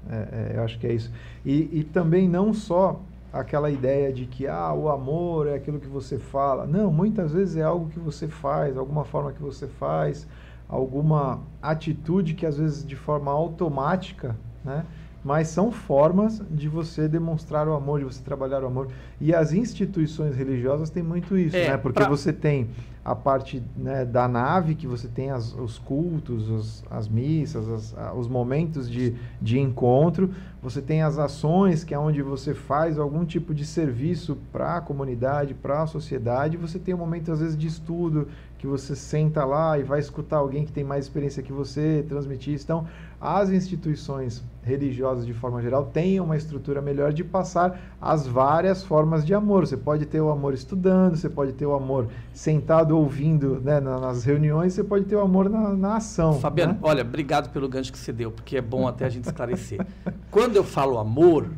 é, 0.10 0.16
é, 0.16 0.58
eu 0.58 0.64
acho 0.64 0.78
que 0.78 0.86
é 0.86 0.94
isso. 0.94 1.10
E, 1.46 1.70
e 1.72 1.84
também 1.84 2.28
não 2.28 2.54
só 2.54 3.00
aquela 3.32 3.70
ideia 3.70 4.12
de 4.12 4.26
que 4.26 4.48
ah, 4.48 4.74
o 4.74 4.90
amor 4.90 5.48
é 5.48 5.56
aquilo 5.56 5.80
que 5.80 5.88
você 5.88 6.18
fala. 6.18 6.66
Não, 6.66 6.92
muitas 6.92 7.32
vezes 7.32 7.58
é 7.58 7.64
algo 7.64 7.90
que 7.90 8.00
você 8.00 8.28
faz, 8.28 8.78
alguma 8.78 9.06
forma 9.06 9.32
que 9.32 9.42
você 9.42 9.68
faz, 9.68 10.28
alguma 10.68 11.42
atitude 11.62 12.34
que 12.34 12.46
às 12.46 12.58
vezes 12.58 12.86
de 12.86 12.96
forma 12.96 13.32
automática, 13.32 14.36
né? 14.64 14.86
Mas 15.24 15.50
são 15.50 15.70
formas 15.70 16.42
de 16.50 16.70
você 16.70 17.08
demonstrar 17.08 17.68
o 17.68 17.74
amor, 17.74 18.00
de 18.00 18.06
você 18.06 18.24
trabalhar 18.24 18.64
o 18.64 18.68
amor. 18.68 18.88
E 19.20 19.36
as 19.36 19.52
instituições 19.52 20.34
religiosas 20.34 20.90
têm 20.90 21.04
muito 21.04 21.38
isso, 21.38 21.58
é, 21.58 21.72
né? 21.72 21.78
Porque 21.78 22.00
pra... 22.00 22.10
você 22.10 22.32
tem 22.32 22.70
a 23.10 23.16
parte 23.16 23.64
né, 23.76 24.06
da 24.06 24.28
nave, 24.28 24.76
que 24.76 24.86
você 24.86 25.08
tem 25.08 25.32
as, 25.32 25.56
os 25.56 25.80
cultos, 25.80 26.48
os, 26.48 26.84
as 26.92 27.08
missas, 27.08 27.68
as, 27.68 27.98
a, 27.98 28.14
os 28.14 28.28
momentos 28.28 28.88
de, 28.88 29.16
de 29.42 29.60
encontro, 29.60 30.30
você 30.62 30.80
tem 30.80 31.02
as 31.02 31.18
ações, 31.18 31.84
que 31.84 31.92
é 31.92 31.98
onde 31.98 32.22
você 32.22 32.54
faz 32.54 33.00
algum 33.00 33.26
tipo 33.26 33.52
de 33.52 33.66
serviço 33.66 34.38
para 34.52 34.76
a 34.76 34.82
comunidade, 34.82 35.56
para 35.56 35.82
a 35.82 35.88
sociedade, 35.88 36.56
você 36.56 36.78
tem 36.78 36.94
um 36.94 37.00
momento, 37.00 37.32
às 37.32 37.40
vezes, 37.40 37.58
de 37.58 37.66
estudo, 37.66 38.28
que 38.60 38.68
você 38.68 38.94
senta 38.94 39.46
lá 39.46 39.80
e 39.80 39.84
vai 39.84 40.00
escutar 40.00 40.38
alguém 40.38 40.66
que 40.66 40.72
tem 40.72 40.84
mais 40.84 41.06
experiência 41.06 41.42
que 41.42 41.52
você, 41.52 42.06
transmitir 42.08 42.54
isso. 42.54 42.66
Então, 42.66 42.86
as 43.20 43.50
instituições 43.50 44.44
religiosas, 44.62 45.26
de 45.26 45.34
forma 45.34 45.62
geral, 45.62 45.86
têm 45.86 46.20
uma 46.20 46.36
estrutura 46.36 46.82
melhor 46.82 47.14
de 47.14 47.24
passar 47.24 47.80
as 48.02 48.28
várias 48.28 48.84
formas 48.84 49.26
de 49.26 49.34
amor. 49.34 49.66
Você 49.66 49.78
pode 49.78 50.06
ter 50.06 50.20
o 50.20 50.30
amor 50.30 50.54
estudando, 50.54 51.16
você 51.16 51.30
pode 51.30 51.54
ter 51.54 51.66
o 51.66 51.74
amor 51.74 52.10
sentado 52.34 52.98
ouvindo 52.98 53.62
né, 53.62 53.80
nas 53.80 54.26
reuniões, 54.26 54.74
você 54.74 54.84
pode 54.84 55.06
ter 55.06 55.16
o 55.16 55.22
amor 55.22 55.50
na, 55.50 55.70
na 55.70 55.96
ação. 55.96 56.34
Fabiano, 56.34 56.74
né? 56.74 56.80
olha, 56.82 57.02
obrigado 57.02 57.52
pelo 57.52 57.70
gancho 57.70 57.94
que 57.94 57.98
você 57.98 58.12
deu, 58.12 58.30
porque 58.30 58.58
é 58.58 58.62
bom 58.62 58.90
até 58.90 59.06
a 59.06 59.10
gente 59.10 59.24
esclarecer. 59.24 59.86
Quando 60.30 60.58
eu 60.58 60.66
falo 60.66 60.98
amor, 60.98 61.50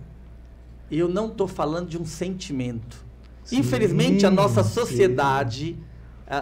eu 0.92 1.10
não 1.10 1.28
estou 1.28 1.48
falando 1.48 1.90
de 1.90 1.98
um 1.98 2.06
sentimento. 2.06 3.04
Sim, 3.44 3.58
Infelizmente, 3.58 4.24
a 4.24 4.30
nossa 4.30 4.64
sociedade 4.64 5.76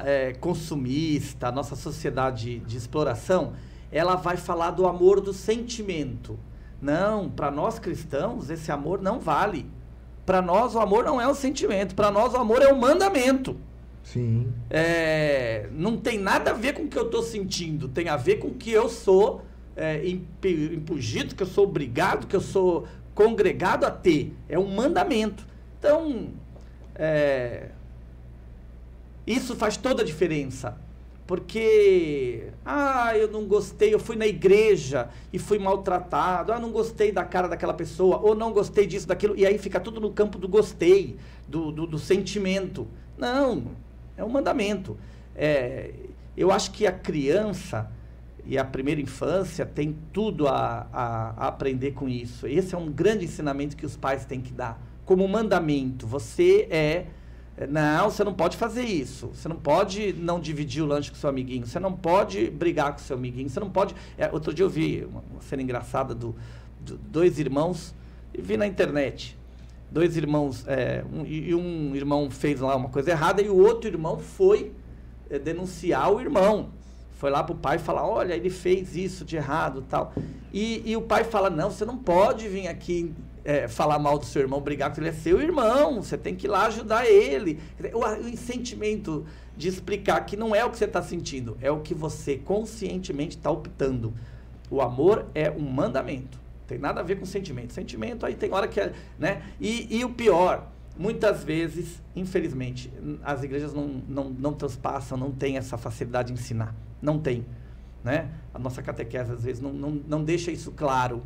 é, 0.05 0.34
consumista, 0.34 1.48
a 1.48 1.51
nossa 1.51 1.75
sociedade 1.75 2.60
de 2.60 2.77
exploração, 2.77 3.53
ela 3.91 4.15
vai 4.15 4.38
falar 4.38 4.72
do 4.72 4.88
amor 4.88 5.19
do 5.19 5.34
sentimento. 5.34 6.38
Não, 6.81 7.29
para 7.29 7.50
nós 7.50 7.79
cristãos, 7.79 8.50
esse 8.50 8.72
amor 8.72 9.01
não 9.01 9.19
vale. 9.19 9.65
Para 10.25 10.41
nós, 10.41 10.75
o 10.75 10.79
amor 10.79 11.03
não 11.03 11.19
é 11.19 11.27
um 11.27 11.34
sentimento. 11.34 11.96
Para 11.96 12.12
nós, 12.12 12.34
o 12.34 12.38
amor 12.38 12.62
é 12.62 12.72
um 12.72 12.77
mandamento. 12.77 13.58
Sim. 14.03 14.53
É, 14.69 15.67
não 15.72 15.98
tem 15.98 16.17
nada 16.19 16.51
a 16.51 16.53
ver 16.53 16.74
com 16.74 16.84
o 16.84 16.88
que 16.88 16.98
eu 16.98 17.05
estou 17.05 17.24
sentindo. 17.24 17.88
Tem 17.88 18.10
a 18.10 18.15
ver 18.15 18.38
com 18.38 18.50
o 18.50 18.53
que 18.53 18.72
eu 18.72 18.88
sou 18.88 19.41
é, 19.75 20.08
impugido, 20.08 21.36
que 21.36 21.43
eu 21.43 21.48
sou 21.48 21.65
obrigado, 21.65 22.27
que 22.27 22.36
eu 22.36 22.41
sou 22.41 22.88
congregado 23.15 23.86
a 23.86 23.91
ter. 23.91 24.36
É 24.48 24.58
um 24.58 24.74
mandamento. 24.74 25.46
Então, 25.79 26.29
é, 26.96 27.69
isso 29.31 29.55
faz 29.55 29.77
toda 29.77 30.01
a 30.01 30.05
diferença 30.05 30.77
porque 31.29 32.48
ah, 32.65 33.15
eu 33.15 33.29
não 33.29 33.45
gostei, 33.45 33.93
eu 33.93 34.00
fui 34.00 34.15
na 34.15 34.25
igreja 34.25 35.09
e 35.31 35.38
fui 35.38 35.59
maltratado, 35.59 36.51
ah, 36.51 36.59
não 36.59 36.71
gostei 36.71 37.12
da 37.12 37.24
cara 37.24 37.48
daquela 37.48 37.75
pessoa, 37.75 38.17
ou 38.17 38.33
não 38.33 38.51
gostei 38.51 38.88
disso, 38.88 39.07
daquilo, 39.07 39.36
e 39.38 39.45
aí 39.45 39.59
fica 39.59 39.79
tudo 39.79 40.01
no 40.01 40.12
campo 40.12 40.39
do 40.39 40.48
gostei, 40.48 41.17
do, 41.48 41.71
do, 41.71 41.86
do 41.86 42.00
sentimento. 42.00 42.88
Não, 43.15 43.65
é 44.17 44.24
um 44.24 44.29
mandamento. 44.29 44.98
É, 45.36 45.91
eu 46.36 46.51
acho 46.51 46.71
que 46.71 46.88
a 46.88 46.91
criança 46.91 47.91
e 48.43 48.57
a 48.57 48.65
primeira 48.65 49.00
infância 49.00 49.67
tem 49.67 49.95
tudo 50.12 50.48
a, 50.48 50.88
a, 50.91 51.33
a 51.38 51.48
aprender 51.48 51.91
com 51.91 52.09
isso. 52.09 52.48
Esse 52.48 52.74
é 52.74 52.77
um 52.79 52.89
grande 52.91 53.25
ensinamento 53.25 53.77
que 53.77 53.86
os 53.86 53.95
pais 53.95 54.25
têm 54.25 54.41
que 54.41 54.51
dar. 54.51 54.81
Como 55.05 55.27
mandamento, 55.27 56.07
você 56.07 56.67
é 56.71 57.05
não, 57.68 58.10
você 58.10 58.24
não 58.24 58.34
pode 58.34 58.56
fazer 58.56 58.84
isso. 58.84 59.28
Você 59.34 59.50
não 59.50 59.58
pode 59.58 60.13
não 60.13 60.39
dividir 60.39 60.82
o 60.82 60.86
lanche 60.86 61.10
com 61.10 61.18
seu 61.18 61.30
amiguinho. 61.30 61.68
Você 61.68 61.80
não 61.80 61.92
pode 61.92 62.50
brigar 62.50 62.94
com 62.94 63.00
seu 63.00 63.18
amiguinho. 63.18 63.50
Você 63.50 63.60
não 63.60 63.70
pode. 63.70 63.94
É, 64.18 64.30
outro 64.32 64.54
dia 64.54 64.63
eu 64.63 64.70
vi 64.70 65.06
uma, 65.06 65.22
cena 65.42 65.62
engraçada 65.62 66.16
do, 66.16 66.36
do, 66.80 66.98
dois 66.98 67.38
irmãos 67.38 67.94
e 68.34 68.42
vi 68.42 68.56
na 68.56 68.66
internet. 68.66 69.38
Dois 69.92 70.16
irmãos, 70.16 70.63
é, 70.68 71.04
um, 71.12 71.25
e 71.25 71.54
um 71.54 71.96
irmão 71.96 72.30
fez 72.30 72.62
lá 72.62 72.75
uma 72.75 72.89
coisa 72.89 73.12
errada 73.12 73.42
e 73.42 73.50
o 73.50 73.58
outro 73.58 73.89
irmão 73.89 74.20
foi 74.20 74.72
é, 75.30 75.38
denunciar 75.38 76.13
o 76.13 76.22
irmão. 76.22 76.70
Foi 77.13 77.30
lá 77.30 77.44
pro 77.44 77.56
pai 77.56 77.78
falar, 77.78 78.08
olha, 78.08 78.34
ele 78.34 78.50
fez 78.50 78.96
isso 78.96 79.25
de 79.25 79.36
errado 79.36 79.84
tal. 79.89 80.13
E, 80.54 80.82
e 80.86 80.96
o 80.96 81.01
pai 81.01 81.25
fala, 81.25 81.50
não, 81.50 81.70
você 81.70 81.84
não 81.84 81.98
pode 81.98 82.48
vir 82.48 82.68
aqui 82.68 83.13
é, 83.43 83.67
falar 83.67 84.00
mal 84.00 84.17
do 84.17 84.25
seu 84.25 84.41
irmão, 84.41 84.62
brigar 84.62 84.93
com 84.93 85.01
ele, 85.01 85.10
é 85.10 85.13
seu 85.13 85.41
irmão, 85.41 86.01
você 86.01 86.17
tem 86.17 86.36
que 86.36 86.48
ir 86.48 86.50
lá 86.50 86.65
ajudar 86.67 87.05
ele. 87.05 87.60
O, 87.93 88.00
o 88.00 88.38
sentimento 88.38 89.25
de 89.55 89.67
explicar 89.67 90.25
que 90.25 90.38
não 90.38 90.55
é 90.55 90.63
o 90.63 90.69
que 90.69 90.77
você 90.77 90.86
está 90.86 91.01
sentindo, 91.01 91.58
é 91.62 91.72
o 91.72 91.79
que 91.79 91.93
você 91.93 92.38
conscientemente 92.38 93.38
está 93.38 93.51
optando. 93.51 94.13
O 94.69 94.81
amor 94.81 95.25
é 95.34 95.50
um 95.50 95.69
mandamento. 95.69 96.39
Tem 96.67 96.77
nada 96.77 97.01
a 97.01 97.03
ver 97.03 97.19
com 97.19 97.25
sentimento. 97.25 97.74
Sentimento 97.74 98.25
aí 98.25 98.36
tem 98.36 98.53
hora 98.53 98.67
que 98.67 98.79
é. 98.79 98.93
Né? 99.17 99.41
E, 99.60 99.98
e 99.98 100.05
o 100.05 100.10
pior, 100.12 100.67
muitas 100.96 101.43
vezes, 101.43 102.01
infelizmente, 102.15 102.91
as 103.24 103.43
igrejas 103.43 103.74
não, 103.74 103.88
não, 104.08 104.29
não 104.29 104.53
transpassam, 104.53 105.17
não 105.17 105.31
têm 105.31 105.58
essa 105.58 105.77
facilidade 105.77 106.31
de 106.31 106.39
ensinar. 106.39 106.75
Não 107.01 107.17
tem. 107.17 107.43
Né? 108.03 108.29
A 108.53 108.60
nossa 108.60 108.84
catequese, 108.84 109.31
às 109.31 109.43
vezes, 109.43 109.60
não, 109.60 109.74
não, 109.74 109.89
não 110.08 110.24
deixa 110.24 110.51
isso 110.51 110.72
claro 110.72 111.24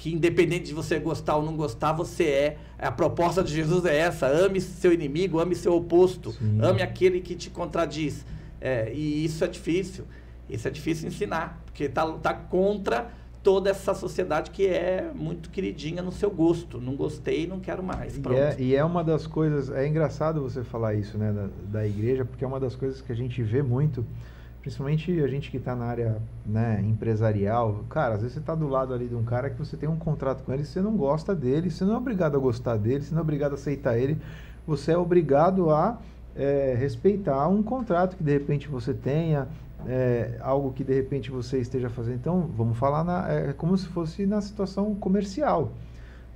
que 0.00 0.10
independente 0.10 0.64
de 0.64 0.72
você 0.72 0.98
gostar 0.98 1.36
ou 1.36 1.44
não 1.44 1.54
gostar, 1.54 1.92
você 1.92 2.24
é. 2.24 2.56
A 2.78 2.90
proposta 2.90 3.44
de 3.44 3.52
Jesus 3.52 3.84
é 3.84 3.98
essa: 3.98 4.26
ame 4.26 4.58
seu 4.58 4.94
inimigo, 4.94 5.38
ame 5.38 5.54
seu 5.54 5.74
oposto, 5.74 6.32
Sim. 6.32 6.58
ame 6.62 6.80
aquele 6.80 7.20
que 7.20 7.34
te 7.34 7.50
contradiz. 7.50 8.24
É, 8.58 8.90
e 8.94 9.22
isso 9.22 9.44
é 9.44 9.46
difícil. 9.46 10.06
Isso 10.48 10.66
é 10.66 10.70
difícil 10.70 11.06
ensinar, 11.06 11.62
porque 11.66 11.84
está 11.84 12.10
tá 12.12 12.32
contra 12.32 13.10
toda 13.42 13.68
essa 13.68 13.92
sociedade 13.92 14.50
que 14.50 14.66
é 14.66 15.10
muito 15.14 15.50
queridinha 15.50 16.02
no 16.02 16.10
seu 16.10 16.30
gosto. 16.30 16.80
Não 16.80 16.96
gostei, 16.96 17.46
não 17.46 17.60
quero 17.60 17.82
mais. 17.82 18.16
E 18.16 18.34
é, 18.34 18.56
e 18.58 18.74
é, 18.74 18.82
uma 18.82 19.04
das 19.04 19.26
coisas. 19.26 19.68
É 19.68 19.86
engraçado 19.86 20.40
você 20.40 20.64
falar 20.64 20.94
isso, 20.94 21.18
né, 21.18 21.30
da, 21.30 21.80
da 21.80 21.86
igreja, 21.86 22.24
porque 22.24 22.42
é 22.42 22.48
uma 22.48 22.58
das 22.58 22.74
coisas 22.74 23.02
que 23.02 23.12
a 23.12 23.14
gente 23.16 23.42
vê 23.42 23.62
muito 23.62 24.02
principalmente 24.60 25.22
a 25.22 25.26
gente 25.26 25.50
que 25.50 25.56
está 25.56 25.74
na 25.74 25.86
área 25.86 26.20
né, 26.44 26.82
empresarial, 26.86 27.84
cara, 27.88 28.14
às 28.14 28.20
vezes 28.20 28.34
você 28.34 28.40
está 28.40 28.54
do 28.54 28.68
lado 28.68 28.92
ali 28.92 29.08
de 29.08 29.14
um 29.14 29.24
cara 29.24 29.48
que 29.48 29.58
você 29.58 29.76
tem 29.76 29.88
um 29.88 29.96
contrato 29.96 30.42
com 30.44 30.52
ele, 30.52 30.64
você 30.64 30.80
não 30.80 30.96
gosta 30.96 31.34
dele, 31.34 31.70
você 31.70 31.84
não 31.84 31.94
é 31.94 31.96
obrigado 31.96 32.36
a 32.36 32.38
gostar 32.38 32.76
dele, 32.76 33.02
você 33.02 33.12
não 33.12 33.20
é 33.20 33.22
obrigado 33.22 33.52
a 33.52 33.54
aceitar 33.54 33.98
ele, 33.98 34.18
você 34.66 34.92
é 34.92 34.98
obrigado 34.98 35.70
a 35.70 35.98
é, 36.36 36.74
respeitar 36.78 37.48
um 37.48 37.62
contrato 37.62 38.16
que 38.16 38.22
de 38.22 38.32
repente 38.32 38.68
você 38.68 38.92
tenha, 38.92 39.48
é, 39.86 40.38
algo 40.40 40.72
que 40.72 40.84
de 40.84 40.94
repente 40.94 41.30
você 41.30 41.58
esteja 41.58 41.88
fazendo. 41.88 42.16
Então, 42.16 42.50
vamos 42.56 42.78
falar 42.78 43.02
na, 43.02 43.28
é 43.28 43.52
como 43.52 43.76
se 43.76 43.86
fosse 43.88 44.26
na 44.26 44.40
situação 44.40 44.94
comercial. 44.94 45.72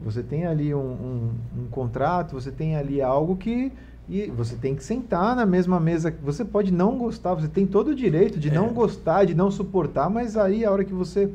Você 0.01 0.23
tem 0.23 0.45
ali 0.45 0.75
um, 0.75 0.79
um, 0.79 1.31
um 1.59 1.67
contrato, 1.71 2.33
você 2.33 2.51
tem 2.51 2.77
ali 2.77 3.01
algo 3.01 3.37
que 3.37 3.73
e 4.09 4.27
você 4.27 4.55
tem 4.57 4.75
que 4.75 4.85
sentar 4.85 5.35
na 5.35 5.47
mesma 5.47 5.81
mesa. 5.81 6.15
Você 6.23 6.45
pode 6.45 6.73
não 6.73 6.99
gostar, 6.99 7.35
você 7.35 7.49
tem 7.49 7.67
todo 7.67 7.89
o 7.89 7.95
direito 7.95 8.39
de 8.39 8.49
é. 8.49 8.53
não 8.53 8.69
gostar, 8.69 9.25
de 9.25 9.35
não 9.35 9.51
suportar, 9.51 10.11
mas 10.11 10.37
aí 10.37 10.65
a 10.65 10.71
hora 10.71 10.85
que 10.85 10.93
você 10.93 11.31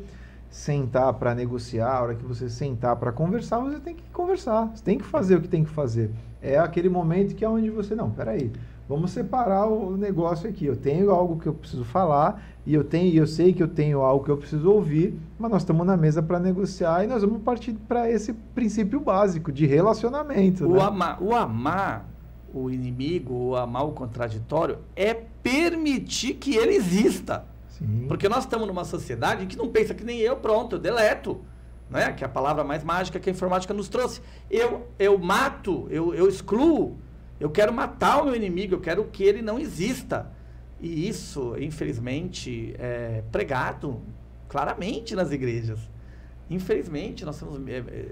sentar 0.49 1.13
para 1.13 1.35
negociar, 1.35 1.91
a 1.91 2.01
hora 2.01 2.15
que 2.15 2.25
você 2.25 2.49
sentar 2.49 2.95
para 2.95 3.11
conversar, 3.11 3.59
você 3.59 3.79
tem 3.79 3.95
que 3.95 4.03
conversar. 4.11 4.71
Você 4.73 4.83
tem 4.83 4.97
que 4.97 5.05
fazer 5.05 5.35
o 5.35 5.41
que 5.41 5.47
tem 5.47 5.63
que 5.63 5.69
fazer. 5.69 6.11
É 6.41 6.57
aquele 6.57 6.89
momento 6.89 7.35
que 7.35 7.45
é 7.45 7.49
onde 7.49 7.69
você, 7.69 7.93
não, 7.93 8.09
peraí, 8.09 8.51
vamos 8.88 9.11
separar 9.11 9.67
o 9.67 9.95
negócio 9.95 10.49
aqui. 10.49 10.65
Eu 10.65 10.75
tenho 10.75 11.11
algo 11.11 11.39
que 11.39 11.47
eu 11.47 11.53
preciso 11.53 11.83
falar 11.83 12.41
e 12.65 12.73
eu 12.73 12.83
tenho, 12.83 13.13
eu 13.15 13.27
sei 13.27 13.53
que 13.53 13.61
eu 13.61 13.67
tenho 13.67 14.01
algo 14.01 14.23
que 14.23 14.31
eu 14.31 14.38
preciso 14.38 14.71
ouvir, 14.71 15.19
mas 15.38 15.51
nós 15.51 15.61
estamos 15.61 15.85
na 15.85 15.97
mesa 15.97 16.23
para 16.23 16.39
negociar 16.39 17.03
e 17.03 17.07
nós 17.07 17.21
vamos 17.21 17.41
partir 17.43 17.73
para 17.88 18.09
esse 18.09 18.33
princípio 18.33 18.99
básico 18.99 19.51
de 19.51 19.65
relacionamento. 19.65 20.65
O 20.65 20.73
né? 20.73 20.81
amar, 20.81 21.21
o 21.21 21.35
amar 21.35 22.05
o 22.53 22.70
inimigo 22.70 23.34
ou 23.34 23.56
amar 23.56 23.86
o 23.86 23.91
contraditório 23.91 24.79
é 24.96 25.13
permitir 25.13 26.36
que 26.36 26.56
ele 26.56 26.75
exista. 26.75 27.46
Sim. 27.70 28.06
Porque 28.08 28.27
nós 28.27 28.44
estamos 28.44 28.68
numa 28.68 28.84
sociedade 28.84 29.46
que 29.46 29.58
não 29.58 29.70
pensa 29.70 29.94
que 29.94 30.03
nem 30.03 30.20
eu, 30.20 30.36
pronto, 30.38 30.75
eu 30.75 30.79
deleto. 30.79 31.41
Né? 31.89 32.12
Que 32.13 32.24
é 32.24 32.27
a 32.27 32.29
palavra 32.29 32.63
mais 32.63 32.84
mágica 32.84 33.20
que 33.20 33.29
a 33.29 33.34
informática 33.34 33.74
nos 33.74 33.89
trouxe. 33.89 34.22
Eu, 34.50 34.88
eu 35.00 35.18
mato, 35.18 35.88
eu, 35.89 36.13
eu 36.13 36.27
excluo, 36.27 36.98
eu 37.39 37.50
quero 37.50 37.74
matar 37.74 38.22
o 38.22 38.25
meu 38.25 38.36
inimigo, 38.36 38.75
eu 38.75 38.79
quero 38.79 39.06
que 39.06 39.24
ele 39.24 39.41
não 39.41 39.58
exista. 39.58 40.32
E 40.79 41.08
isso, 41.08 41.56
infelizmente, 41.58 42.75
é 42.77 43.24
pregado 43.32 44.00
claramente 44.48 45.15
nas 45.15 45.32
igrejas. 45.32 45.79
Infelizmente, 46.50 47.24
nós 47.25 47.39
temos. 47.39 47.68
É, 47.68 47.77
é, 47.77 48.06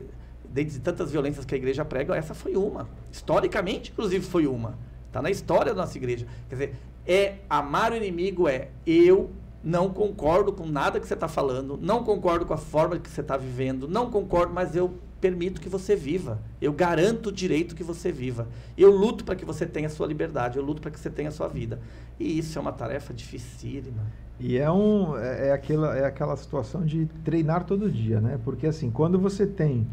dentre 0.52 0.80
tantas 0.80 1.12
violências 1.12 1.46
que 1.46 1.54
a 1.54 1.58
igreja 1.58 1.86
prega, 1.86 2.16
essa 2.16 2.34
foi 2.34 2.56
uma. 2.56 2.88
Historicamente, 3.12 3.92
inclusive, 3.92 4.26
foi 4.26 4.48
uma. 4.48 4.78
Está 5.08 5.22
na 5.22 5.30
história 5.30 5.74
da 5.74 5.82
nossa 5.82 5.98
igreja. 5.98 6.26
Quer 6.50 6.56
dizer, 6.56 6.76
é 7.06 7.36
amar 7.50 7.92
o 7.92 7.96
inimigo 7.96 8.48
é 8.48 8.70
eu 8.86 9.30
não 9.64 9.90
concordo 9.90 10.54
com 10.54 10.66
nada 10.66 11.00
que 11.00 11.08
você 11.08 11.14
está 11.14 11.28
falando, 11.28 11.78
não 11.82 12.04
concordo 12.04 12.46
com 12.46 12.54
a 12.54 12.58
forma 12.58 12.98
que 13.00 13.10
você 13.10 13.22
está 13.22 13.36
vivendo, 13.36 13.88
não 13.88 14.10
concordo, 14.10 14.54
mas 14.54 14.76
eu 14.76 14.94
permito 15.20 15.60
que 15.60 15.68
você 15.68 15.96
viva. 15.96 16.40
Eu 16.62 16.72
garanto 16.72 17.28
o 17.28 17.32
direito 17.32 17.76
que 17.76 17.84
você 17.84 18.12
viva. 18.12 18.48
Eu 18.78 18.92
luto 18.92 19.24
para 19.26 19.36
que 19.36 19.44
você 19.44 19.66
tenha 19.66 19.88
a 19.88 19.90
sua 19.90 20.08
liberdade, 20.08 20.58
eu 20.58 20.64
luto 20.64 20.82
para 20.82 20.92
que 20.92 21.00
você 21.00 21.10
tenha 21.10 21.30
a 21.30 21.32
sua 21.32 21.48
vida. 21.48 21.80
E 22.20 22.38
isso 22.38 22.58
é 22.58 22.62
uma 22.62 22.72
tarefa 22.72 23.14
dificílima. 23.14 24.04
E 24.40 24.58
é, 24.58 24.70
um, 24.70 25.18
é, 25.18 25.48
é, 25.48 25.52
aquela, 25.52 25.98
é 25.98 26.06
aquela 26.06 26.36
situação 26.36 26.86
de 26.86 27.08
treinar 27.24 27.64
todo 27.66 27.90
dia, 27.90 28.22
né? 28.22 28.40
Porque 28.44 28.68
assim, 28.68 28.92
quando 28.92 29.20
você 29.20 29.48
tem 29.48 29.88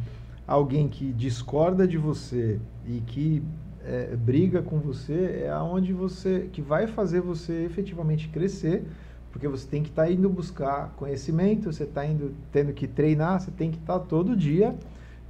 alguém 0.47 0.89
que 0.89 1.13
discorda 1.13 1.87
de 1.87 1.97
você 1.97 2.61
e 2.87 3.01
que 3.01 3.43
é, 3.85 4.17
briga 4.17 4.63
com 4.63 4.79
você, 4.79 5.43
é 5.45 5.51
aonde 5.51 5.93
você 5.93 6.49
que 6.53 6.63
vai 6.63 6.87
fazer 6.87 7.21
você 7.21 7.65
efetivamente 7.65 8.29
crescer, 8.29 8.85
porque 9.31 9.49
você 9.49 9.67
tem 9.67 9.83
que 9.83 9.91
estar 9.91 10.05
tá 10.05 10.11
indo 10.11 10.29
buscar 10.29 10.95
conhecimento, 10.97 11.73
você 11.73 11.85
está 11.85 12.07
indo 12.07 12.33
tendo 12.53 12.73
que 12.73 12.87
treinar, 12.87 13.41
você 13.41 13.51
tem 13.51 13.71
que 13.71 13.79
estar 13.79 13.99
tá 13.99 14.05
todo 14.05 14.37
dia 14.37 14.75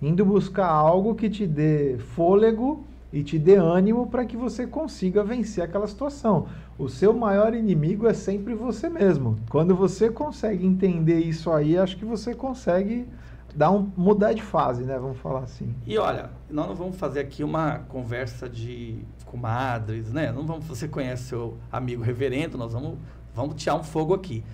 indo 0.02 0.24
buscar 0.24 0.68
algo 0.68 1.14
que 1.14 1.30
te 1.30 1.46
dê 1.46 1.96
fôlego 1.98 2.84
e 3.12 3.22
te 3.22 3.38
dê 3.38 3.54
ânimo 3.54 4.08
para 4.08 4.24
que 4.24 4.36
você 4.36 4.66
consiga 4.66 5.22
vencer 5.22 5.62
aquela 5.62 5.86
situação. 5.86 6.46
O 6.76 6.88
seu 6.88 7.12
maior 7.14 7.54
inimigo 7.54 8.06
é 8.06 8.12
sempre 8.12 8.54
você 8.54 8.88
mesmo. 8.88 9.36
Quando 9.48 9.74
você 9.74 10.10
consegue 10.10 10.66
entender 10.66 11.20
isso 11.20 11.50
aí, 11.50 11.78
acho 11.78 11.96
que 11.96 12.04
você 12.04 12.34
consegue 12.34 13.06
dar 13.54 13.70
um 13.70 13.90
mudar 13.96 14.32
de 14.32 14.42
fase, 14.42 14.84
né? 14.84 14.98
Vamos 14.98 15.18
falar 15.18 15.40
assim. 15.40 15.74
E 15.86 15.96
olha, 15.96 16.30
nós 16.50 16.66
não 16.68 16.74
vamos 16.74 16.96
fazer 16.96 17.20
aqui 17.20 17.44
uma 17.44 17.80
conversa 17.88 18.48
de 18.48 18.98
comadres, 19.26 20.12
né? 20.12 20.32
Não 20.32 20.46
vamos. 20.46 20.66
Você 20.66 20.88
conhece 20.88 21.24
seu 21.24 21.56
amigo 21.70 22.02
reverendo? 22.02 22.58
Nós 22.58 22.72
vamos 22.72 22.98
vamos 23.34 23.60
tirar 23.60 23.76
um 23.76 23.82
fogo 23.82 24.14
aqui. 24.14 24.44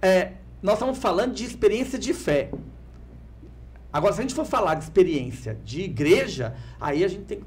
É, 0.00 0.32
nós 0.62 0.74
estamos 0.74 0.98
falando 0.98 1.34
de 1.34 1.44
experiência 1.44 1.98
de 1.98 2.14
fé. 2.14 2.50
Agora, 3.92 4.12
se 4.12 4.20
a 4.20 4.22
gente 4.22 4.34
for 4.34 4.44
falar 4.44 4.74
de 4.74 4.84
experiência 4.84 5.58
de 5.64 5.82
igreja, 5.82 6.54
aí 6.80 7.02
a 7.04 7.08
gente 7.08 7.24
tem 7.24 7.38
que 7.40 7.46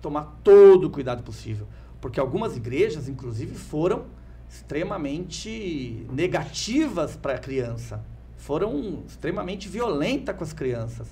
tomar 0.00 0.38
todo 0.42 0.84
o 0.84 0.90
cuidado 0.90 1.22
possível. 1.22 1.66
Porque 2.00 2.18
algumas 2.18 2.56
igrejas, 2.56 3.08
inclusive, 3.08 3.54
foram 3.54 4.04
extremamente 4.48 6.06
negativas 6.10 7.16
para 7.16 7.34
a 7.34 7.38
criança. 7.38 8.02
Foram 8.46 9.02
extremamente 9.08 9.68
violentas 9.68 10.36
com 10.36 10.44
as 10.44 10.52
crianças. 10.52 11.08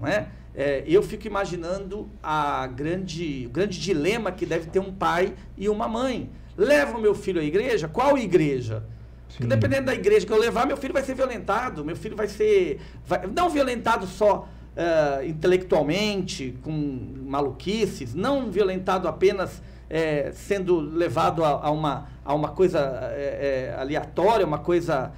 Não 0.00 0.08
é? 0.08 0.26
é? 0.52 0.82
eu 0.84 1.04
fico 1.04 1.24
imaginando 1.24 2.08
a 2.20 2.66
grande, 2.66 3.44
o 3.46 3.50
grande 3.50 3.78
dilema 3.80 4.32
que 4.32 4.44
deve 4.44 4.66
ter 4.66 4.80
um 4.80 4.92
pai 4.92 5.34
e 5.56 5.68
uma 5.68 5.86
mãe. 5.86 6.28
Leva 6.56 6.98
o 6.98 7.00
meu 7.00 7.14
filho 7.14 7.40
à 7.40 7.44
igreja? 7.44 7.86
Qual 7.86 8.18
igreja? 8.18 8.82
Porque 9.28 9.46
dependendo 9.46 9.86
da 9.86 9.94
igreja 9.94 10.26
que 10.26 10.32
eu 10.32 10.36
levar, 10.36 10.66
meu 10.66 10.76
filho 10.76 10.92
vai 10.92 11.04
ser 11.04 11.14
violentado, 11.14 11.84
meu 11.84 11.94
filho 11.94 12.16
vai 12.16 12.26
ser. 12.26 12.80
Vai, 13.06 13.24
não 13.28 13.48
violentado 13.48 14.04
só 14.08 14.48
uh, 14.76 15.24
intelectualmente, 15.24 16.58
com 16.60 16.72
maluquices, 17.24 18.14
não 18.14 18.50
violentado 18.50 19.06
apenas 19.06 19.62
é, 19.88 20.32
sendo 20.32 20.78
levado 20.78 21.44
a, 21.44 21.66
a, 21.66 21.70
uma, 21.70 22.08
a 22.24 22.34
uma 22.34 22.48
coisa 22.48 22.78
é, 23.12 23.72
é, 23.72 23.80
aleatória, 23.80 24.46
uma 24.46 24.58
coisa, 24.58 25.12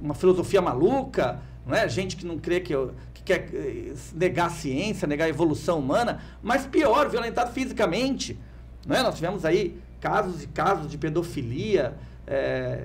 uma 0.00 0.14
filosofia 0.14 0.60
maluca, 0.60 1.40
não 1.66 1.76
é? 1.76 1.88
gente 1.88 2.16
que 2.16 2.26
não 2.26 2.38
crê 2.38 2.60
que, 2.60 2.74
que 3.14 3.22
quer 3.22 3.48
negar 4.14 4.46
a 4.46 4.50
ciência, 4.50 5.06
negar 5.06 5.26
a 5.26 5.28
evolução 5.28 5.78
humana, 5.78 6.20
mas 6.42 6.66
pior, 6.66 7.08
violentado 7.08 7.52
fisicamente. 7.52 8.38
Não 8.86 8.96
é? 8.96 9.02
Nós 9.02 9.14
tivemos 9.14 9.44
aí 9.44 9.78
casos 10.00 10.42
e 10.42 10.46
casos 10.48 10.90
de 10.90 10.98
pedofilia 10.98 11.94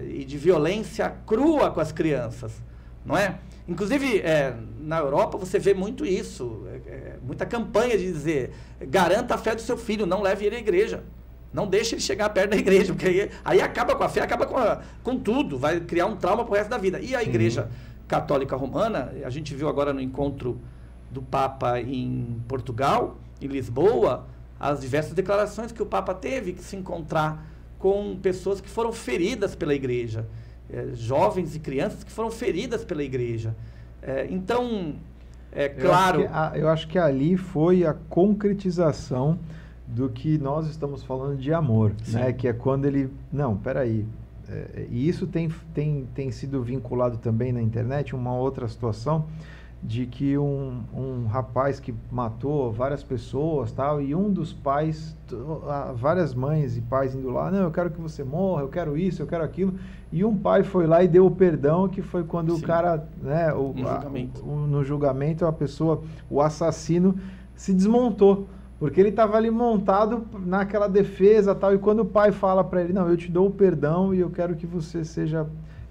e 0.10 0.24
de 0.26 0.38
violência 0.38 1.14
crua 1.26 1.72
com 1.72 1.80
as 1.80 1.92
crianças, 1.92 2.52
não 3.06 3.18
é? 3.18 3.40
Inclusive, 3.68 4.20
é, 4.20 4.56
na 4.80 5.00
Europa 5.00 5.38
você 5.38 5.60
vê 5.60 5.74
muito 5.74 6.06
isso, 6.06 6.66
é, 6.68 6.90
é, 6.90 7.18
muita 7.22 7.46
campanha 7.46 7.98
de 7.98 8.12
dizer, 8.12 8.52
garanta 8.82 9.36
a 9.36 9.38
fé 9.38 9.54
do 9.54 9.62
seu 9.62 9.78
filho, 9.78 10.06
não 10.06 10.22
leve 10.22 10.46
ele 10.46 10.56
à 10.56 10.60
igreja. 10.60 11.04
Não 11.54 11.68
deixe 11.68 11.96
ele 11.96 12.02
chegar 12.02 12.30
perto 12.30 12.52
da 12.52 12.58
igreja, 12.58 12.94
porque 12.96 13.08
aí, 13.08 13.32
aí 13.44 13.62
acaba 13.62 13.96
com 13.96 14.04
a 14.04 14.10
fé, 14.10 14.22
acaba 14.22 14.46
com, 14.46 14.58
a, 14.58 14.82
com 15.04 15.18
tudo, 15.18 15.58
vai 15.58 15.80
criar 15.82 16.06
um 16.06 16.16
trauma 16.16 16.46
para 16.46 16.54
o 16.54 16.56
resto 16.56 16.70
da 16.70 16.78
vida. 16.78 17.00
E 17.00 17.14
a 17.14 17.22
igreja 17.22 17.70
católica 18.08 18.56
romana, 18.56 19.12
a 19.26 19.30
gente 19.30 19.54
viu 19.54 19.68
agora 19.68 19.92
no 19.92 20.00
encontro 20.00 20.62
do 21.12 21.22
Papa 21.22 21.82
em 21.82 22.42
Portugal, 22.48 23.18
em 23.42 23.48
Lisboa, 23.48 24.28
as 24.60 24.80
diversas 24.80 25.14
declarações 25.14 25.72
que 25.72 25.84
o 25.84 25.86
Papa 25.86 26.14
teve 26.14 26.54
que 26.54 26.64
se 26.64 26.76
encontrar 26.76 27.46
com 27.78 28.18
pessoas 28.18 28.62
que 28.62 28.70
foram 28.70 28.92
feridas 28.92 29.56
pela 29.56 29.74
igreja 29.74 30.26
é, 30.72 30.88
jovens 30.94 31.56
e 31.56 31.60
crianças 31.60 32.04
que 32.04 32.12
foram 32.12 32.32
feridas 32.32 32.84
pela 32.84 33.04
igreja. 33.04 33.56
É, 34.02 34.28
então, 34.30 34.96
é 35.52 35.70
claro. 35.70 36.22
Eu 36.22 36.28
acho, 36.30 36.52
que, 36.52 36.60
eu 36.60 36.70
acho, 36.70 36.88
que, 36.88 37.00
ali 37.00 37.38
foi 37.38 37.86
a 37.86 37.94
concretização 37.94 39.40
do 39.88 40.10
que 40.10 40.38
nós 40.38 40.68
estamos 40.68 41.04
falando 41.04 41.38
de 41.38 41.54
amor, 41.54 41.94
né? 42.10 42.34
Que 42.34 42.48
é 42.48 42.54
quando 42.54 42.86
ele. 42.86 43.10
Não, 43.32 43.56
peraí. 43.56 44.06
É, 44.50 44.88
e 44.90 45.08
isso 45.08 45.28
tem, 45.28 45.50
tem, 45.74 46.08
tem 46.14 46.32
sido 46.32 46.62
vinculado 46.62 47.18
também 47.18 47.52
na 47.52 47.62
internet, 47.62 48.16
uma 48.16 48.34
outra 48.34 48.68
situação 48.68 49.26
de 49.88 50.06
que 50.06 50.38
um, 50.38 50.82
um 50.94 51.28
rapaz 51.28 51.80
que 51.80 51.96
matou 52.12 52.74
várias 52.74 53.02
pessoas 53.02 53.72
tal 53.72 54.02
e 54.02 54.14
um 54.14 54.30
dos 54.30 54.52
pais 54.52 55.16
várias 55.96 56.36
mães 56.36 56.76
e 56.76 56.82
pais 56.82 57.16
indo 57.16 57.30
lá 57.30 57.50
não 57.50 57.60
eu 57.60 57.72
quero 57.72 57.90
que 57.90 58.02
você 58.02 58.22
morra 58.22 58.64
eu 58.64 58.68
quero 58.68 58.98
isso 58.98 59.22
eu 59.22 59.28
quero 59.28 59.46
aquilo 59.46 59.76
e 60.12 60.26
um 60.26 60.38
pai 60.38 60.64
foi 60.64 60.86
lá 60.86 61.02
e 61.04 61.08
deu 61.08 61.26
o 61.26 61.32
perdão 61.32 61.88
que 61.88 62.02
foi 62.02 62.26
quando 62.26 62.54
Sim. 62.54 62.62
o 62.62 62.68
cara 62.68 63.08
né 63.22 63.54
o, 63.54 63.74
no, 63.74 63.88
julgamento. 63.88 64.42
A, 64.42 64.46
o, 64.46 64.68
no 64.68 64.84
julgamento 64.84 65.46
a 65.46 65.54
pessoa 65.54 66.02
o 66.30 66.42
assassino 66.42 67.16
se 67.56 67.74
desmontou 67.74 68.46
porque 68.78 69.00
ele 69.00 69.10
estava 69.10 69.38
ali 69.38 69.50
montado 69.50 70.28
naquela 70.46 70.90
defesa 70.90 71.56
tal 71.56 71.74
e 71.74 71.78
quando 71.78 72.02
o 72.02 72.06
pai 72.06 72.34
fala 72.34 72.62
para 72.62 72.82
ele 72.82 72.92
não 72.92 73.10
eu 73.10 73.16
te 73.16 73.32
dou 73.32 73.48
o 73.48 73.52
perdão 73.52 74.14
e 74.14 74.20
eu 74.20 74.30
quero 74.30 74.54
que 74.58 74.68
você 74.68 75.06
seja 75.06 75.48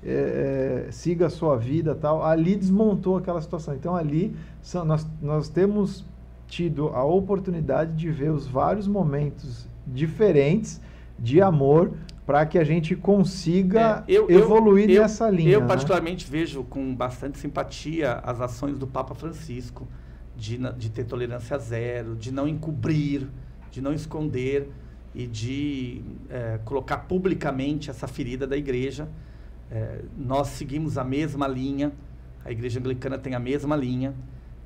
é, 0.08 0.86
é, 0.88 0.92
siga 0.92 1.26
a 1.26 1.30
sua 1.30 1.56
vida 1.56 1.94
tal. 1.94 2.24
Ali 2.24 2.54
desmontou 2.54 3.16
aquela 3.16 3.40
situação. 3.40 3.74
Então 3.74 3.96
ali 3.96 4.36
são, 4.62 4.84
nós, 4.84 5.06
nós 5.20 5.48
temos 5.48 6.04
tido 6.46 6.88
a 6.90 7.02
oportunidade 7.02 7.92
de 7.96 8.08
ver 8.08 8.30
os 8.30 8.46
vários 8.46 8.86
momentos 8.86 9.68
diferentes 9.84 10.80
de 11.18 11.42
amor 11.42 11.92
para 12.24 12.46
que 12.46 12.56
a 12.56 12.62
gente 12.62 12.94
consiga 12.94 14.04
é, 14.06 14.12
eu, 14.12 14.30
evoluir 14.30 14.88
eu, 14.90 15.02
nessa 15.02 15.28
linha. 15.28 15.50
Eu 15.50 15.60
né? 15.62 15.66
particularmente 15.66 16.30
vejo 16.30 16.62
com 16.62 16.94
bastante 16.94 17.38
simpatia 17.38 18.14
as 18.22 18.40
ações 18.40 18.78
do 18.78 18.86
Papa 18.86 19.14
Francisco 19.14 19.88
de, 20.36 20.58
de 20.76 20.90
ter 20.90 21.04
tolerância 21.04 21.58
zero, 21.58 22.14
de 22.14 22.30
não 22.32 22.46
encobrir, 22.46 23.28
de 23.72 23.80
não 23.80 23.92
esconder 23.92 24.70
e 25.12 25.26
de 25.26 26.02
é, 26.28 26.60
colocar 26.64 26.98
publicamente 26.98 27.90
essa 27.90 28.06
ferida 28.06 28.46
da 28.46 28.56
igreja 28.56 29.08
é, 29.70 30.00
nós 30.16 30.48
seguimos 30.48 30.96
a 30.96 31.04
mesma 31.04 31.46
linha, 31.48 31.92
a 32.44 32.50
igreja 32.50 32.78
anglicana 32.78 33.18
tem 33.18 33.34
a 33.34 33.38
mesma 33.38 33.74
linha, 33.74 34.14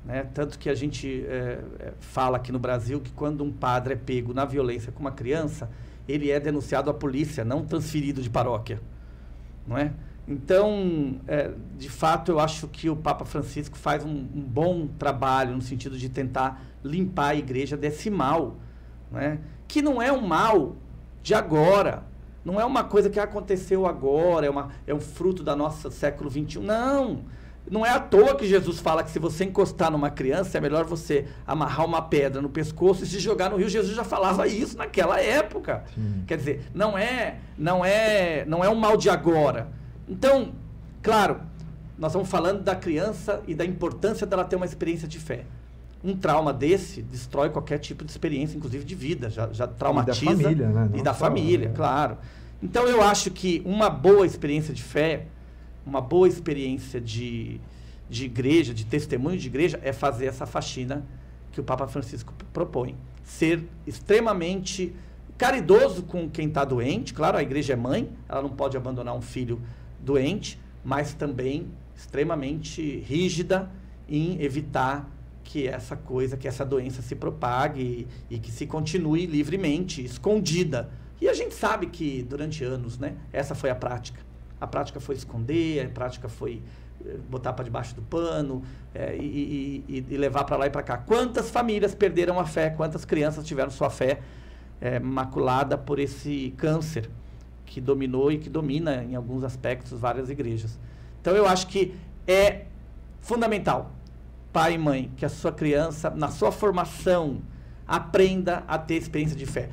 né? 0.05 0.27
tanto 0.33 0.57
que 0.57 0.69
a 0.69 0.75
gente 0.75 1.25
é, 1.27 1.59
é, 1.79 1.93
fala 1.99 2.37
aqui 2.37 2.51
no 2.51 2.59
Brasil 2.59 2.99
que 2.99 3.11
quando 3.11 3.43
um 3.43 3.51
padre 3.51 3.93
é 3.93 3.97
pego 3.97 4.33
na 4.33 4.45
violência 4.45 4.91
com 4.91 4.99
uma 4.99 5.11
criança, 5.11 5.69
ele 6.07 6.29
é 6.29 6.39
denunciado 6.39 6.89
à 6.89 6.93
polícia, 6.93 7.43
não 7.43 7.65
transferido 7.65 8.21
de 8.21 8.29
paróquia. 8.29 8.81
Não 9.67 9.77
é? 9.77 9.91
Então, 10.27 11.19
é, 11.27 11.51
de 11.77 11.89
fato, 11.89 12.31
eu 12.31 12.39
acho 12.39 12.67
que 12.67 12.89
o 12.89 12.95
Papa 12.95 13.25
Francisco 13.25 13.77
faz 13.77 14.03
um, 14.03 14.09
um, 14.09 14.41
bom 14.41 14.87
trabalho 14.87 15.55
no 15.55 15.61
sentido 15.61 15.97
de 15.97 16.09
tentar 16.09 16.63
limpar 16.83 17.29
a 17.29 17.35
igreja 17.35 17.75
desse 17.75 18.09
mal, 18.09 18.57
né? 19.11 19.39
que 19.67 19.81
não 19.81 20.01
é 20.01 20.11
um 20.11 20.25
mal 20.25 20.75
de 21.21 21.33
agora, 21.33 22.03
não 22.43 22.59
é 22.59 22.65
uma 22.65 22.83
coisa 22.83 23.09
que 23.09 23.19
aconteceu 23.19 23.85
agora, 23.85 24.45
é, 24.45 24.49
uma, 24.49 24.69
é 24.87 24.93
um 24.93 24.99
fruto 24.99 25.43
da 25.43 25.55
nossa 25.55 25.91
século 25.91 26.29
XXI. 26.29 26.59
Não! 26.59 27.23
Não 27.69 27.85
é 27.85 27.89
à 27.89 27.99
toa 27.99 28.35
que 28.35 28.47
Jesus 28.47 28.79
fala 28.79 29.03
que 29.03 29.11
se 29.11 29.19
você 29.19 29.45
encostar 29.45 29.91
numa 29.91 30.09
criança, 30.09 30.57
é 30.57 30.61
melhor 30.61 30.83
você 30.83 31.27
amarrar 31.45 31.85
uma 31.85 32.01
pedra 32.01 32.41
no 32.41 32.49
pescoço 32.49 33.03
e 33.03 33.07
se 33.07 33.19
jogar 33.19 33.51
no 33.51 33.57
rio. 33.57 33.69
Jesus 33.69 33.95
já 33.95 34.03
falava 34.03 34.47
isso 34.47 34.75
naquela 34.75 35.21
época. 35.21 35.83
Sim. 35.93 36.23
Quer 36.25 36.37
dizer, 36.37 36.63
não 36.73 36.97
é, 36.97 37.37
não 37.57 37.85
é, 37.85 38.43
não 38.45 38.63
é 38.63 38.69
um 38.69 38.75
mal 38.75 38.97
de 38.97 39.09
agora. 39.09 39.69
Então, 40.09 40.53
claro, 41.03 41.39
nós 41.97 42.11
estamos 42.11 42.27
falando 42.27 42.63
da 42.63 42.75
criança 42.75 43.43
e 43.47 43.53
da 43.53 43.63
importância 43.63 44.25
dela 44.25 44.43
ter 44.43 44.55
uma 44.55 44.65
experiência 44.65 45.07
de 45.07 45.19
fé. 45.19 45.45
Um 46.03 46.15
trauma 46.15 46.51
desse 46.51 47.01
destrói 47.01 47.49
qualquer 47.49 47.77
tipo 47.77 48.03
de 48.03 48.11
experiência, 48.11 48.57
inclusive 48.57 48.83
de 48.83 48.95
vida, 48.95 49.29
já, 49.29 49.51
já 49.53 49.67
traumatiza. 49.67 50.23
E 50.23 50.25
da 50.25 50.41
família, 50.41 50.69
né? 50.69 50.89
Não 50.91 50.99
e 50.99 51.03
da 51.03 51.13
família, 51.13 51.69
né? 51.69 51.75
claro. 51.75 52.17
Então 52.61 52.87
eu 52.87 53.01
acho 53.01 53.31
que 53.31 53.61
uma 53.65 53.89
boa 53.89 54.25
experiência 54.25 54.73
de 54.73 54.83
fé, 54.83 55.25
uma 55.85 56.01
boa 56.01 56.27
experiência 56.27 57.01
de, 57.01 57.59
de 58.09 58.25
igreja, 58.25 58.73
de 58.73 58.85
testemunho 58.85 59.37
de 59.37 59.47
igreja, 59.47 59.79
é 59.83 59.91
fazer 59.91 60.25
essa 60.25 60.45
faxina 60.45 61.03
que 61.51 61.59
o 61.59 61.63
Papa 61.63 61.87
Francisco 61.87 62.33
propõe. 62.53 62.95
Ser 63.23 63.63
extremamente 63.85 64.93
caridoso 65.37 66.03
com 66.03 66.29
quem 66.29 66.47
está 66.47 66.63
doente, 66.63 67.13
claro, 67.13 67.37
a 67.37 67.41
igreja 67.41 67.73
é 67.73 67.75
mãe, 67.75 68.09
ela 68.29 68.43
não 68.43 68.51
pode 68.51 68.77
abandonar 68.77 69.15
um 69.15 69.21
filho 69.21 69.59
doente, 69.99 70.59
mas 70.83 71.13
também 71.13 71.67
extremamente 71.95 72.99
rígida 73.07 73.69
em 74.07 74.41
evitar 74.41 75.09
que 75.43 75.67
essa 75.67 75.95
coisa, 75.95 76.37
que 76.37 76.47
essa 76.47 76.65
doença 76.65 77.01
se 77.01 77.15
propague 77.15 78.07
e, 78.29 78.35
e, 78.35 78.39
que 78.39 78.51
se 78.51 78.65
continue 78.65 79.25
livremente, 79.25 80.03
escondida. 80.03 80.89
E 81.19 81.27
a 81.27 81.33
gente 81.33 81.53
sabe 81.53 81.87
que 81.87 82.23
durante 82.23 82.63
anos, 82.63 82.97
né, 82.97 83.15
essa 83.31 83.53
foi 83.53 83.69
a 83.69 83.75
prática. 83.75 84.19
A 84.59 84.67
prática 84.67 84.99
foi 84.99 85.15
esconder, 85.15 85.85
a 85.85 85.89
prática 85.89 86.29
foi 86.29 86.61
eh, 87.05 87.17
botar 87.29 87.53
para 87.53 87.65
debaixo 87.65 87.95
do 87.95 88.01
pano 88.01 88.63
é, 88.93 89.15
e, 89.15 89.83
e, 89.87 90.05
e, 90.09 90.17
levar 90.17 90.43
para 90.43 90.57
lá 90.57 90.67
e 90.67 90.69
para 90.69 90.83
cá. 90.83 90.97
Quantas 90.97 91.49
famílias 91.49 91.95
perderam 91.95 92.39
a 92.39 92.45
fé? 92.45 92.69
Quantas 92.69 93.05
crianças 93.05 93.45
tiveram 93.45 93.71
sua 93.71 93.89
fé 93.89 94.19
é, 94.79 94.99
maculada 94.99 95.77
por 95.77 95.99
esse 95.99 96.53
câncer 96.57 97.09
que 97.65 97.79
dominou 97.79 98.31
e 98.31 98.37
que 98.37 98.49
domina 98.49 99.03
em 99.03 99.15
alguns 99.15 99.43
aspectos 99.43 99.97
várias 99.99 100.29
igrejas. 100.29 100.77
Então 101.21 101.35
eu 101.35 101.47
acho 101.47 101.67
que 101.67 101.95
é 102.27 102.65
fundamental, 103.21 103.91
pai 104.51 104.73
e 104.73 104.77
mãe, 104.77 105.11
que 105.15 105.25
a 105.25 105.29
sua 105.29 105.51
criança, 105.51 106.09
na 106.09 106.29
sua 106.29 106.51
formação, 106.51 107.41
aprenda 107.87 108.63
a 108.67 108.77
ter 108.77 108.95
experiência 108.95 109.35
de 109.35 109.45
fé. 109.45 109.69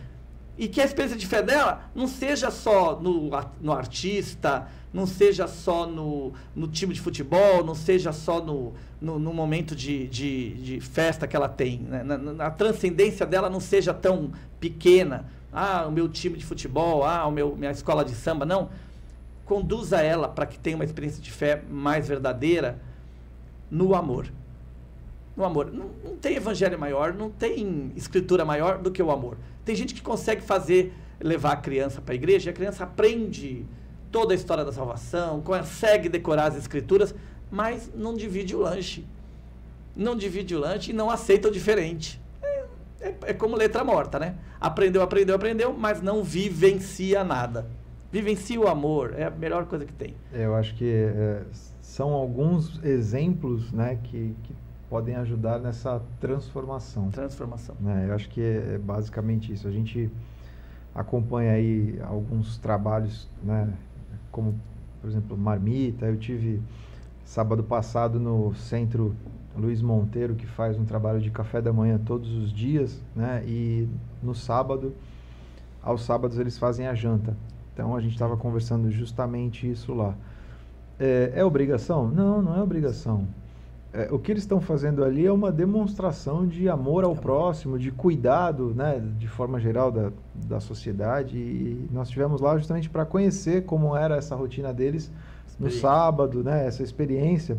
E 0.57 0.67
que 0.67 0.81
a 0.81 0.85
experiência 0.85 1.17
de 1.17 1.27
fé 1.27 1.41
dela 1.41 1.89
não 1.95 2.09
seja 2.09 2.51
só 2.51 2.99
no, 2.99 3.31
no 3.61 3.73
artista, 3.73 4.67
não 4.93 5.07
seja 5.07 5.47
só 5.47 5.87
no, 5.87 6.33
no 6.55 6.67
time 6.67 6.93
de 6.93 7.01
futebol, 7.01 7.65
não 7.65 7.75
seja 7.75 8.13
só 8.13 8.41
no, 8.41 8.73
no, 9.01 9.19
no 9.19 9.33
momento 9.33 9.77
de, 9.77 10.09
de, 10.09 10.55
de, 10.55 10.81
festa 10.81 11.29
que 11.29 11.37
ela 11.37 11.49
tem. 11.49 11.79
Né? 11.79 12.03
Na, 12.03 12.19
na, 12.19 12.47
a 12.47 12.51
transcendência 12.51 13.25
dela 13.25 13.49
não 13.49 13.61
seja 13.61 13.95
tão 13.95 14.33
pequena. 14.59 15.27
Ah, 15.53 15.87
o 15.87 15.93
meu 15.93 16.09
time 16.09 16.37
de 16.37 16.45
futebol, 16.45 17.05
ah, 17.05 17.25
o 17.27 17.31
meu, 17.31 17.55
minha 17.55 17.71
escola 17.71 18.05
de 18.05 18.15
samba. 18.15 18.45
Não. 18.45 18.71
Conduza 19.45 20.03
ela 20.03 20.29
para 20.29 20.45
que 20.45 20.59
tenha 20.59 20.77
uma 20.77 20.85
experiência 20.85 21.23
de 21.23 21.31
fé 21.31 21.63
mais 21.71 22.09
verdadeira 22.09 22.81
no 23.71 23.95
amor. 23.95 24.27
No 25.39 25.45
amor. 25.45 25.71
Não, 25.73 25.89
não 26.05 26.17
tem 26.17 26.35
evangelho 26.35 26.77
maior, 26.77 27.15
não 27.15 27.31
tem 27.31 27.93
escritura 27.95 28.45
maior 28.45 28.79
do 28.79 28.91
que 28.91 29.01
o 29.01 29.09
amor. 29.09 29.37
Tem 29.65 29.77
gente 29.77 29.95
que 29.95 30.03
consegue 30.03 30.43
fazer, 30.43 30.93
levar 31.21 31.53
a 31.53 31.57
criança 31.57 32.01
para 32.01 32.13
a 32.13 32.17
igreja 32.17 32.51
e 32.51 32.53
a 32.53 32.53
criança 32.53 32.83
aprende 32.83 33.65
toda 34.11 34.35
a 34.35 34.37
história 34.37 34.65
da 34.65 34.73
salvação, 34.73 35.41
consegue 35.41 36.09
decorar 36.09 36.47
as 36.47 36.57
escrituras, 36.57 37.15
mas 37.53 37.89
não 37.95 38.17
divide 38.17 38.57
o 38.57 38.59
lanche. 38.59 39.07
Não 39.95 40.17
divide 40.17 40.57
o 40.57 40.59
lanche 40.59 40.91
e 40.91 40.95
não 40.95 41.09
aceita 41.09 41.47
o 41.47 41.53
diferente. 41.53 42.21
É, 42.43 42.65
é, 43.01 43.15
é 43.27 43.33
como 43.33 43.55
letra 43.55 43.85
morta, 43.85 44.19
né? 44.19 44.35
Aprendeu, 44.61 45.03
aprendeu, 45.03 45.37
aprendeu, 45.37 45.73
mas 45.73 46.03
não 46.03 46.25
vivencia 46.25 47.23
nada. 47.23 47.65
Vivencia 48.11 48.59
o 48.59 48.67
amor, 48.67 49.15
é 49.17 49.27
a 49.27 49.31
melhor 49.31 49.67
coisa 49.67 49.85
que 49.85 49.93
tem. 49.93 50.17
Eu 50.33 50.57
acho 50.57 50.75
que 50.75 50.91
é, 50.91 51.43
são 51.81 52.13
alguns 52.13 52.83
exemplos 52.83 53.71
né, 53.71 53.99
que, 54.03 54.35
que 54.43 54.53
podem 54.89 55.17
ajudar 55.17 55.59
nessa 55.59 56.03
transformação. 56.21 57.11
Transformação. 57.11 57.77
Né? 57.81 58.07
Eu 58.09 58.15
acho 58.15 58.29
que 58.29 58.41
é, 58.41 58.75
é 58.75 58.79
basicamente 58.79 59.53
isso. 59.53 59.69
A 59.69 59.71
gente 59.71 60.11
acompanha 60.95 61.53
aí 61.53 61.99
alguns 62.03 62.59
trabalhos 62.59 63.29
né, 63.43 63.73
como, 64.33 64.55
por 65.01 65.09
exemplo, 65.09 65.37
marmita. 65.37 66.07
Eu 66.07 66.17
tive 66.17 66.63
sábado 67.25 67.63
passado 67.63 68.19
no 68.19 68.55
centro 68.55 69.15
Luiz 69.57 69.83
Monteiro, 69.83 70.35
que 70.35 70.47
faz 70.47 70.79
um 70.79 70.85
trabalho 70.85 71.21
de 71.21 71.31
café 71.31 71.61
da 71.61 71.73
manhã 71.73 71.99
todos 71.99 72.33
os 72.33 72.53
dias, 72.53 73.01
né? 73.15 73.43
E 73.45 73.89
no 74.23 74.35
sábado, 74.35 74.95
aos 75.83 76.03
sábados, 76.03 76.39
eles 76.39 76.57
fazem 76.57 76.87
a 76.87 76.95
janta. 76.95 77.37
Então 77.75 77.95
a 77.95 78.01
gente 78.01 78.13
estava 78.13 78.37
conversando 78.37 78.91
justamente 78.91 79.71
isso 79.71 79.93
lá. 79.95 80.15
É, 80.99 81.33
é, 81.37 81.45
obrigação? 81.45 82.09
Não, 82.09 82.43
não 82.43 82.57
é 82.57 82.63
obrigação. 82.63 83.27
É, 83.99 84.09
o 84.13 84.19
que 84.19 84.31
eles 84.31 84.45
estão 84.45 84.61
fazendo 84.61 85.03
ali 85.03 85.27
é 85.27 85.33
uma 85.33 85.51
demonstração 85.51 86.47
de 86.47 86.69
amor 86.69 87.03
ao 87.03 87.17
próximo, 87.17 87.77
de 87.77 87.91
cuidado, 87.91 88.73
né, 88.73 89.03
de 89.19 89.27
forma 89.27 89.59
geral 89.59 89.91
da, 89.91 90.13
da 90.33 90.61
sociedade. 90.61 91.37
E 91.37 91.89
nós 91.91 92.07
estivemos 92.07 92.41
lá 92.41 92.57
justamente 92.57 92.89
para 92.89 93.05
conhecer 93.05 93.65
como 93.65 93.97
era 93.97 94.17
essa 94.17 94.37
rotina 94.37 94.73
deles 94.73 95.11
no 95.59 95.69
sábado, 95.69 96.45
né, 96.45 96.65
essa 96.65 96.81
experiência, 96.85 97.59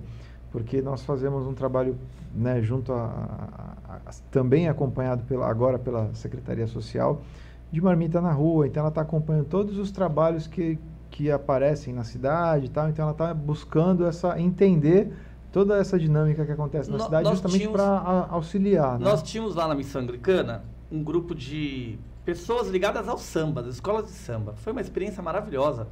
porque 0.50 0.82
nós 0.82 1.04
fazemos 1.04 1.46
um 1.46 1.54
trabalho 1.54 1.98
né, 2.34 2.62
junto 2.62 2.94
a, 2.94 3.76
a, 3.84 3.96
a, 3.96 4.00
também 4.32 4.70
acompanhado 4.70 5.24
pela, 5.24 5.46
agora 5.46 5.78
pela 5.78 6.14
Secretaria 6.14 6.68
Social 6.68 7.22
de 7.70 7.82
marmita 7.82 8.22
na 8.22 8.32
rua. 8.32 8.66
Então 8.66 8.80
ela 8.80 8.90
está 8.90 9.02
acompanhando 9.02 9.48
todos 9.48 9.78
os 9.78 9.92
trabalhos 9.92 10.48
que, 10.48 10.80
que 11.12 11.30
aparecem 11.30 11.94
na 11.94 12.06
cidade 12.06 12.68
e 12.68 12.70
tal. 12.70 12.88
Então 12.88 13.04
ela 13.04 13.12
está 13.12 13.34
buscando 13.34 14.06
essa 14.06 14.40
entender 14.40 15.12
toda 15.52 15.78
essa 15.78 15.98
dinâmica 15.98 16.46
que 16.46 16.52
acontece 16.52 16.90
na 16.90 16.98
no, 16.98 17.04
cidade 17.04 17.30
justamente 17.30 17.68
para 17.68 18.28
auxiliar. 18.30 19.00
Né? 19.00 19.06
Nós 19.06 19.22
tínhamos 19.22 19.56
lá 19.56 19.68
na 19.68 19.76
missão 19.76 20.02
anglicana 20.02 20.64
um 20.92 21.04
grupo 21.04 21.36
de 21.36 21.98
pessoas 22.26 22.68
ligadas 22.68 23.08
ao 23.08 23.18
samba, 23.18 23.64
das 23.64 23.76
escolas 23.76 24.06
de 24.06 24.12
samba. 24.12 24.54
Foi 24.58 24.72
uma 24.72 24.82
experiência 24.82 25.22
maravilhosa, 25.22 25.88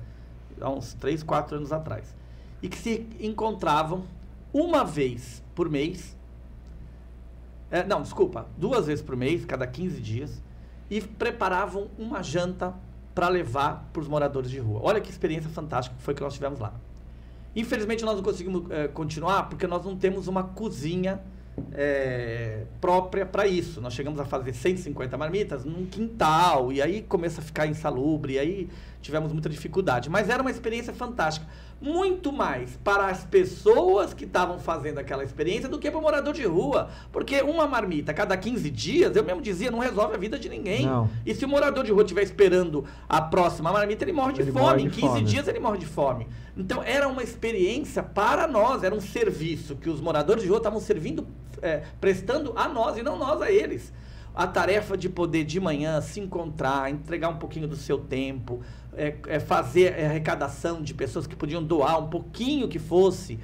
há 0.59 0.69
uns 0.69 0.93
3, 0.93 1.23
4 1.23 1.57
anos 1.57 1.71
atrás. 1.71 2.15
E 2.61 2.69
que 2.69 2.77
se 2.77 3.07
encontravam 3.19 4.03
uma 4.53 4.83
vez 4.83 5.43
por 5.53 5.69
mês, 5.69 6.15
é, 7.69 7.83
não, 7.83 8.01
desculpa, 8.01 8.47
duas 8.57 8.87
vezes 8.87 9.03
por 9.03 9.15
mês, 9.15 9.45
cada 9.45 9.67
15 9.67 10.01
dias, 10.01 10.41
e 10.89 11.01
preparavam 11.01 11.87
uma 11.97 12.23
janta 12.23 12.73
para 13.13 13.27
levar 13.29 13.89
para 13.91 14.01
os 14.01 14.07
moradores 14.07 14.49
de 14.49 14.59
rua. 14.59 14.79
Olha 14.83 15.01
que 15.01 15.09
experiência 15.09 15.49
fantástica 15.49 15.95
que 15.95 16.03
foi 16.03 16.13
que 16.13 16.21
nós 16.21 16.33
tivemos 16.33 16.59
lá. 16.59 16.73
Infelizmente 17.57 18.05
nós 18.05 18.15
não 18.15 18.23
conseguimos 18.23 18.69
é, 18.69 18.87
continuar 18.87 19.49
porque 19.49 19.65
nós 19.65 19.83
não 19.83 19.95
temos 19.97 20.27
uma 20.27 20.43
cozinha 20.43 21.19
é, 21.73 22.65
própria 22.79 23.25
para 23.25 23.47
isso. 23.47 23.81
Nós 23.81 23.93
chegamos 23.93 24.19
a 24.19 24.25
fazer 24.25 24.53
150 24.53 25.17
marmitas 25.17 25.65
num 25.65 25.85
quintal 25.87 26.71
e 26.71 26.81
aí 26.83 27.01
começa 27.01 27.41
a 27.41 27.43
ficar 27.43 27.65
insalubre, 27.65 28.33
e 28.33 28.39
aí 28.39 28.69
tivemos 29.07 29.33
muita 29.33 29.49
dificuldade. 29.49 30.09
Mas 30.09 30.29
era 30.29 30.41
uma 30.41 30.51
experiência 30.51 30.93
fantástica 30.93 31.47
muito 31.81 32.31
mais 32.31 32.77
para 32.83 33.07
as 33.07 33.23
pessoas 33.23 34.13
que 34.13 34.25
estavam 34.25 34.59
fazendo 34.59 34.99
aquela 34.99 35.23
experiência 35.23 35.69
do 35.69 35.79
que 35.79 35.89
para 35.89 35.99
o 35.99 36.01
morador 36.01 36.33
de 36.33 36.45
rua. 36.45 36.89
Porque 37.11 37.41
uma 37.41 37.67
marmita 37.67 38.13
cada 38.13 38.35
15 38.35 38.69
dias, 38.69 39.15
eu 39.15 39.23
mesmo 39.23 39.41
dizia, 39.41 39.71
não 39.71 39.79
resolve 39.79 40.15
a 40.15 40.17
vida 40.17 40.37
de 40.37 40.49
ninguém. 40.49 40.85
Não. 40.85 41.09
E 41.25 41.33
se 41.33 41.45
o 41.45 41.47
morador 41.47 41.83
de 41.83 41.91
rua 41.91 42.03
estiver 42.03 42.23
esperando 42.23 42.85
a 43.07 43.21
próxima 43.21 43.71
marmita, 43.71 44.03
ele 44.03 44.13
morre 44.13 44.33
de 44.33 44.41
ele 44.41 44.51
fome. 44.51 44.65
Morre 44.65 44.77
de 44.81 44.87
em 44.87 44.89
15 44.89 45.07
fome. 45.07 45.23
dias 45.23 45.47
ele 45.47 45.59
morre 45.59 45.77
de 45.77 45.85
fome. 45.85 46.27
Então 46.55 46.83
era 46.83 47.07
uma 47.07 47.23
experiência 47.23 48.03
para 48.03 48.47
nós, 48.47 48.83
era 48.83 48.93
um 48.93 49.01
serviço 49.01 49.75
que 49.75 49.89
os 49.89 50.01
moradores 50.01 50.43
de 50.43 50.49
rua 50.49 50.57
estavam 50.57 50.79
servindo, 50.79 51.27
é, 51.61 51.83
prestando 52.01 52.53
a 52.55 52.67
nós 52.67 52.97
e 52.97 53.03
não 53.03 53.17
nós 53.17 53.41
a 53.41 53.51
eles 53.51 53.93
a 54.37 54.45
tarefa 54.45 54.95
de 54.95 55.09
poder 55.09 55.43
de 55.43 55.59
manhã 55.59 55.99
se 55.99 56.19
encontrar, 56.19 56.91
entregar 56.91 57.27
um 57.27 57.37
pouquinho 57.37 57.67
do 57.67 57.75
seu 57.75 57.97
tempo, 57.97 58.61
é, 58.95 59.15
é 59.29 59.39
fazer 59.39 59.95
arrecadação 59.95 60.79
de 60.79 60.93
pessoas 60.93 61.25
que 61.25 61.35
podiam 61.35 61.63
doar 61.63 61.97
um 61.97 62.07
pouquinho 62.07 62.67
que 62.67 62.77
fosse. 62.77 63.39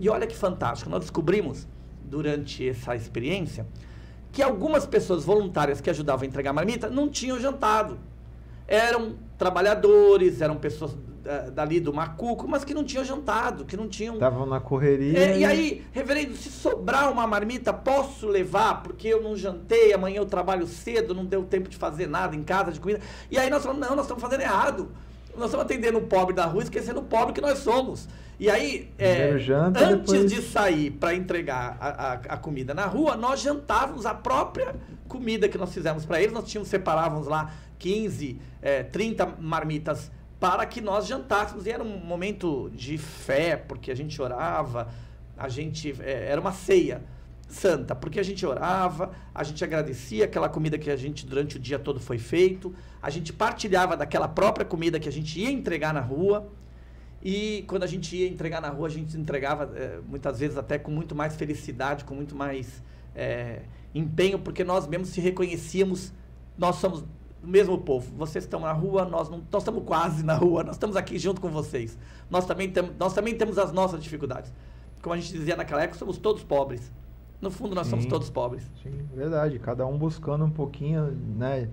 E 0.00 0.08
olha 0.08 0.26
que 0.26 0.34
fantástico, 0.34 0.88
nós 0.88 1.00
descobrimos 1.00 1.68
durante 2.02 2.66
essa 2.66 2.96
experiência 2.96 3.66
que 4.32 4.42
algumas 4.42 4.86
pessoas 4.86 5.22
voluntárias 5.22 5.82
que 5.82 5.90
ajudavam 5.90 6.24
a 6.24 6.26
entregar 6.26 6.54
marmita 6.54 6.88
não 6.88 7.10
tinham 7.10 7.38
jantado. 7.38 7.98
Eram 8.66 9.16
trabalhadores, 9.36 10.40
eram 10.40 10.56
pessoas 10.56 10.96
dali 11.52 11.78
do 11.78 11.92
Macuco, 11.92 12.48
mas 12.48 12.64
que 12.64 12.72
não 12.72 12.84
tinham 12.84 13.04
jantado, 13.04 13.64
que 13.64 13.76
não 13.76 13.88
tinham. 13.88 14.14
Estavam 14.14 14.46
na 14.46 14.60
correria. 14.60 15.18
É, 15.18 15.38
e... 15.38 15.44
aí, 15.44 15.86
reverendo, 15.92 16.34
se 16.34 16.50
sobrar 16.50 17.12
uma 17.12 17.26
marmita, 17.26 17.72
posso 17.72 18.26
levar, 18.26 18.82
porque 18.82 19.08
eu 19.08 19.22
não 19.22 19.36
jantei, 19.36 19.92
amanhã 19.92 20.18
eu 20.18 20.26
trabalho 20.26 20.66
cedo, 20.66 21.14
não 21.14 21.24
deu 21.24 21.44
tempo 21.44 21.68
de 21.68 21.76
fazer 21.76 22.06
nada 22.06 22.34
em 22.34 22.42
casa 22.42 22.72
de 22.72 22.80
comida. 22.80 23.00
E 23.30 23.38
aí 23.38 23.50
nós 23.50 23.62
falamos, 23.62 23.86
não, 23.86 23.94
nós 23.94 24.06
estamos 24.06 24.22
fazendo 24.22 24.40
errado. 24.40 24.88
Nós 25.36 25.46
estamos 25.46 25.64
atendendo 25.64 25.98
o 25.98 26.02
pobre 26.02 26.34
da 26.34 26.46
rua, 26.46 26.62
esquecendo 26.62 27.00
o 27.00 27.04
pobre 27.04 27.32
que 27.32 27.40
nós 27.40 27.58
somos. 27.58 28.08
E 28.40 28.48
aí, 28.48 28.90
é, 28.96 29.36
janta, 29.38 29.84
antes 29.84 30.12
depois... 30.12 30.32
de 30.32 30.42
sair 30.42 30.90
para 30.92 31.14
entregar 31.14 31.76
a, 31.80 31.88
a, 31.88 32.12
a, 32.12 32.36
comida 32.36 32.72
na 32.72 32.86
rua, 32.86 33.16
nós 33.16 33.40
jantávamos 33.40 34.06
a 34.06 34.14
própria 34.14 34.74
comida 35.08 35.48
que 35.48 35.58
nós 35.58 35.72
fizemos 35.72 36.04
para 36.04 36.20
eles. 36.20 36.32
Nós 36.32 36.44
tínhamos, 36.48 36.68
separávamos 36.68 37.26
lá 37.26 37.52
15, 37.78 38.40
é, 38.62 38.82
30 38.84 39.34
marmitas 39.40 40.10
para 40.40 40.64
que 40.66 40.80
nós 40.80 41.06
jantássemos. 41.06 41.66
E 41.66 41.70
era 41.70 41.82
um 41.82 41.98
momento 41.98 42.70
de 42.74 42.96
fé, 42.98 43.56
porque 43.56 43.90
a 43.90 43.94
gente 43.94 44.20
orava, 44.20 44.88
a 45.36 45.48
gente 45.48 45.94
é, 46.00 46.30
era 46.30 46.40
uma 46.40 46.52
ceia 46.52 47.02
santa, 47.48 47.94
porque 47.94 48.20
a 48.20 48.22
gente 48.22 48.44
orava, 48.44 49.12
a 49.34 49.42
gente 49.42 49.64
agradecia 49.64 50.26
aquela 50.26 50.48
comida 50.48 50.78
que 50.78 50.90
a 50.90 50.96
gente 50.96 51.24
durante 51.24 51.56
o 51.56 51.58
dia 51.58 51.78
todo 51.78 51.98
foi 51.98 52.18
feito, 52.18 52.74
a 53.00 53.08
gente 53.08 53.32
partilhava 53.32 53.96
daquela 53.96 54.28
própria 54.28 54.66
comida 54.66 55.00
que 55.00 55.08
a 55.08 55.12
gente 55.12 55.40
ia 55.40 55.50
entregar 55.50 55.94
na 55.94 56.00
rua. 56.00 56.46
E 57.20 57.64
quando 57.66 57.82
a 57.82 57.86
gente 57.86 58.14
ia 58.14 58.28
entregar 58.28 58.60
na 58.60 58.68
rua, 58.68 58.86
a 58.86 58.90
gente 58.90 59.16
entregava 59.16 59.72
é, 59.74 59.98
muitas 60.06 60.38
vezes 60.38 60.56
até 60.56 60.78
com 60.78 60.90
muito 60.90 61.16
mais 61.16 61.34
felicidade, 61.34 62.04
com 62.04 62.14
muito 62.14 62.36
mais 62.36 62.80
é, 63.14 63.62
empenho, 63.92 64.38
porque 64.38 64.62
nós 64.62 64.86
mesmos 64.86 65.08
se 65.08 65.20
reconhecíamos, 65.20 66.12
nós 66.56 66.76
somos 66.76 67.04
o 67.42 67.46
mesmo 67.46 67.78
povo. 67.78 68.12
Vocês 68.16 68.44
estão 68.44 68.60
na 68.60 68.72
rua, 68.72 69.04
nós 69.04 69.28
não, 69.28 69.42
nós 69.50 69.62
estamos 69.62 69.84
quase 69.84 70.24
na 70.24 70.34
rua, 70.34 70.64
nós 70.64 70.76
estamos 70.76 70.96
aqui 70.96 71.18
junto 71.18 71.40
com 71.40 71.48
vocês. 71.48 71.98
Nós 72.30 72.46
também, 72.46 72.70
tem, 72.70 72.90
nós 72.98 73.14
também 73.14 73.34
temos 73.34 73.58
as 73.58 73.72
nossas 73.72 74.02
dificuldades. 74.02 74.52
Como 75.02 75.14
a 75.14 75.18
gente 75.18 75.32
dizia 75.32 75.56
naquela 75.56 75.82
época, 75.82 75.98
somos 75.98 76.18
todos 76.18 76.42
pobres. 76.42 76.92
No 77.40 77.50
fundo, 77.50 77.74
nós 77.74 77.86
sim, 77.86 77.90
somos 77.90 78.06
todos 78.06 78.28
pobres. 78.28 78.68
Sim, 78.82 79.06
verdade. 79.14 79.58
Cada 79.58 79.86
um 79.86 79.96
buscando 79.96 80.44
um 80.44 80.50
pouquinho, 80.50 81.12
né, 81.36 81.68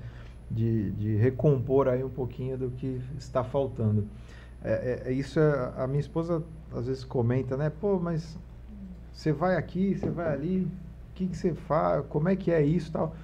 de, 0.49 0.91
de 0.91 1.15
recompor 1.15 1.88
aí 1.88 2.04
um 2.04 2.10
pouquinho 2.10 2.58
do 2.58 2.69
que 2.69 3.01
está 3.17 3.43
faltando. 3.43 4.08
É, 4.63 5.01
é, 5.06 5.10
é 5.10 5.12
isso 5.12 5.39
é, 5.39 5.73
a 5.78 5.88
minha 5.88 5.99
esposa 5.99 6.43
às 6.73 6.88
vezes 6.88 7.04
comenta, 7.04 7.58
né? 7.58 7.69
Pô, 7.69 7.99
mas 7.99 8.38
você 9.12 9.32
vai 9.32 9.56
aqui, 9.56 9.95
você 9.95 10.10
vai 10.10 10.32
ali, 10.32 10.63
o 10.65 11.13
que, 11.15 11.28
que 11.28 11.38
você 11.38 11.54
faz? 11.54 12.06
Como 12.08 12.30
é 12.30 12.36
que 12.36 12.51
é 12.51 12.62
isso 12.62 12.91
tal? 12.91 13.15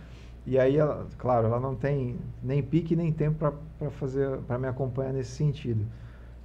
E 0.45 0.57
aí, 0.57 0.77
ela, 0.77 1.05
claro, 1.17 1.47
ela 1.47 1.59
não 1.59 1.75
tem 1.75 2.17
nem 2.41 2.63
pique 2.63 2.95
nem 2.95 3.11
tempo 3.11 3.53
para 3.77 3.91
fazer, 3.91 4.37
para 4.39 4.57
me 4.57 4.67
acompanhar 4.67 5.13
nesse 5.13 5.31
sentido. 5.31 5.85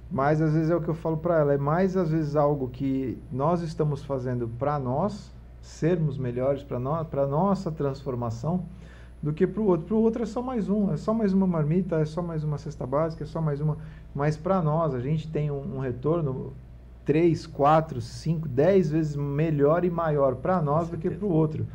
Mas 0.09 0.41
às 0.41 0.53
vezes 0.53 0.69
é 0.69 0.75
o 0.75 0.81
que 0.81 0.87
eu 0.87 0.93
falo 0.93 1.17
para 1.17 1.39
ela, 1.39 1.53
é 1.53 1.57
mais 1.57 1.97
às 1.97 2.11
vezes 2.11 2.35
algo 2.35 2.69
que 2.69 3.17
nós 3.31 3.61
estamos 3.61 4.03
fazendo 4.03 4.47
para 4.47 4.79
nós 4.79 5.31
sermos 5.61 6.17
melhores, 6.17 6.63
para 6.63 6.79
no, 6.79 7.03
para 7.05 7.27
nossa 7.27 7.71
transformação, 7.71 8.63
do 9.21 9.33
que 9.33 9.45
para 9.45 9.61
o 9.61 9.65
outro. 9.65 9.87
Para 9.87 9.95
o 9.95 10.01
outro 10.01 10.23
é 10.23 10.25
só 10.25 10.41
mais 10.41 10.69
um, 10.69 10.93
é 10.93 10.97
só 10.97 11.13
mais 11.13 11.33
uma 11.33 11.47
marmita, 11.47 11.97
é 11.97 12.05
só 12.05 12.21
mais 12.21 12.43
uma 12.43 12.57
cesta 12.57 12.85
básica, 12.85 13.23
é 13.23 13.27
só 13.27 13.41
mais 13.41 13.59
uma. 13.59 13.77
Mas 14.13 14.37
para 14.37 14.61
nós, 14.61 14.93
a 14.93 14.99
gente 14.99 15.27
tem 15.29 15.51
um, 15.51 15.77
um 15.77 15.79
retorno 15.79 16.53
3, 17.03 17.47
4, 17.47 17.99
5, 17.99 18.47
10 18.47 18.91
vezes 18.91 19.15
melhor 19.15 19.83
e 19.83 19.89
maior 19.89 20.35
para 20.35 20.61
nós 20.61 20.89
do 20.89 20.97
que 20.97 21.09
para 21.09 21.25
o 21.25 21.31
outro. 21.31 21.65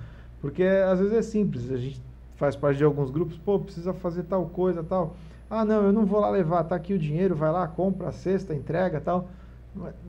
Porque 0.41 0.65
às 0.65 0.99
vezes 0.99 1.15
é 1.15 1.23
simples, 1.23 1.71
a 1.71 1.77
gente 1.77 2.01
faz 2.37 2.57
parte 2.57 2.79
de 2.79 2.85
alguns 2.85 3.11
grupos, 3.11 3.37
pô, 3.39 3.59
precisa 3.59 3.93
fazer 3.93 4.25
tal 4.25 4.47
coisa, 4.47 4.83
tal. 4.83 5.17
Ah, 5.49 5.65
não, 5.65 5.83
eu 5.83 5.93
não 5.93 6.07
vou 6.07 6.21
lá 6.21 6.31
levar, 6.31 6.65
tá 6.65 6.75
aqui 6.75 6.95
o 6.95 6.99
dinheiro, 6.99 7.35
vai 7.35 7.51
lá, 7.53 7.67
compra 7.67 8.09
a 8.09 8.13
cesta, 8.13 8.55
entrega, 8.55 9.01
tal. 9.01 9.29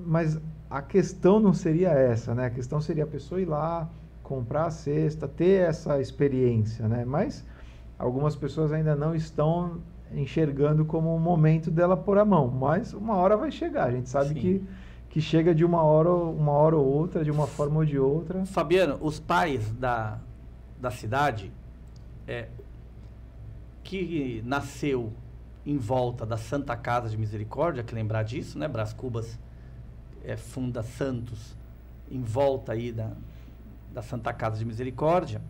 Mas 0.06 0.40
a 0.70 0.82
questão 0.82 1.40
não 1.40 1.54
seria 1.54 1.90
essa, 1.90 2.34
né? 2.34 2.46
A 2.46 2.50
questão 2.50 2.80
seria 2.80 3.04
a 3.04 3.08
pessoa 3.08 3.42
ir 3.42 3.46
lá, 3.46 3.90
comprar 4.22 4.66
a 4.66 4.72
cesta, 4.72 5.28
ter 5.28 5.68
essa 5.70 6.00
experiência, 6.00 6.88
né? 6.88 7.04
Mas 7.06 7.46
algumas 8.00 8.36
pessoas 8.36 8.72
ainda 8.72 8.96
não 8.96 9.14
estão 9.14 9.80
enxergando 10.14 10.86
como 10.86 11.16
o 11.16 11.20
momento 11.20 11.70
dela 11.72 11.98
pôr 11.98 12.18
a 12.18 12.26
mão, 12.26 12.48
mas 12.48 12.94
uma 12.94 13.16
hora 13.16 13.36
vai 13.36 13.52
chegar. 13.52 13.88
A 13.88 13.92
gente 13.92 14.10
sabe 14.10 14.34
que 14.34 14.64
que 15.14 15.22
chega 15.22 15.54
de 15.54 15.64
uma 15.64 15.84
hora, 15.84 16.10
uma 16.10 16.54
hora 16.54 16.76
ou 16.76 16.84
outra, 16.84 17.24
de 17.24 17.30
uma 17.30 17.46
forma 17.46 17.76
ou 17.76 17.86
de 17.86 18.00
outra. 18.00 18.48
Fabiano, 18.48 18.98
os 19.00 19.20
pais 19.20 19.72
da, 19.74 20.18
da 20.82 20.90
cidade, 20.90 21.52
é, 22.28 22.48
que 23.84 24.42
nasceu 24.46 25.12
em 25.66 25.78
volta 25.78 26.26
da 26.26 26.38
Santa 26.38 26.76
Casa 26.76 27.10
de 27.10 27.18
Misericórdia, 27.18 27.84
que 27.84 27.94
lembrar 27.96 28.24
disso, 28.24 28.58
né? 28.58 28.68
Brás 28.68 28.94
Cubas 28.94 29.40
é, 30.24 30.36
funda 30.36 30.84
Santos 30.84 31.56
em 32.10 32.22
volta 32.22 32.74
aí 32.74 32.92
da, 32.92 33.12
da 33.92 34.02
Santa 34.02 34.34
Casa 34.34 34.58
de 34.58 34.66
Misericórdia, 34.66 35.42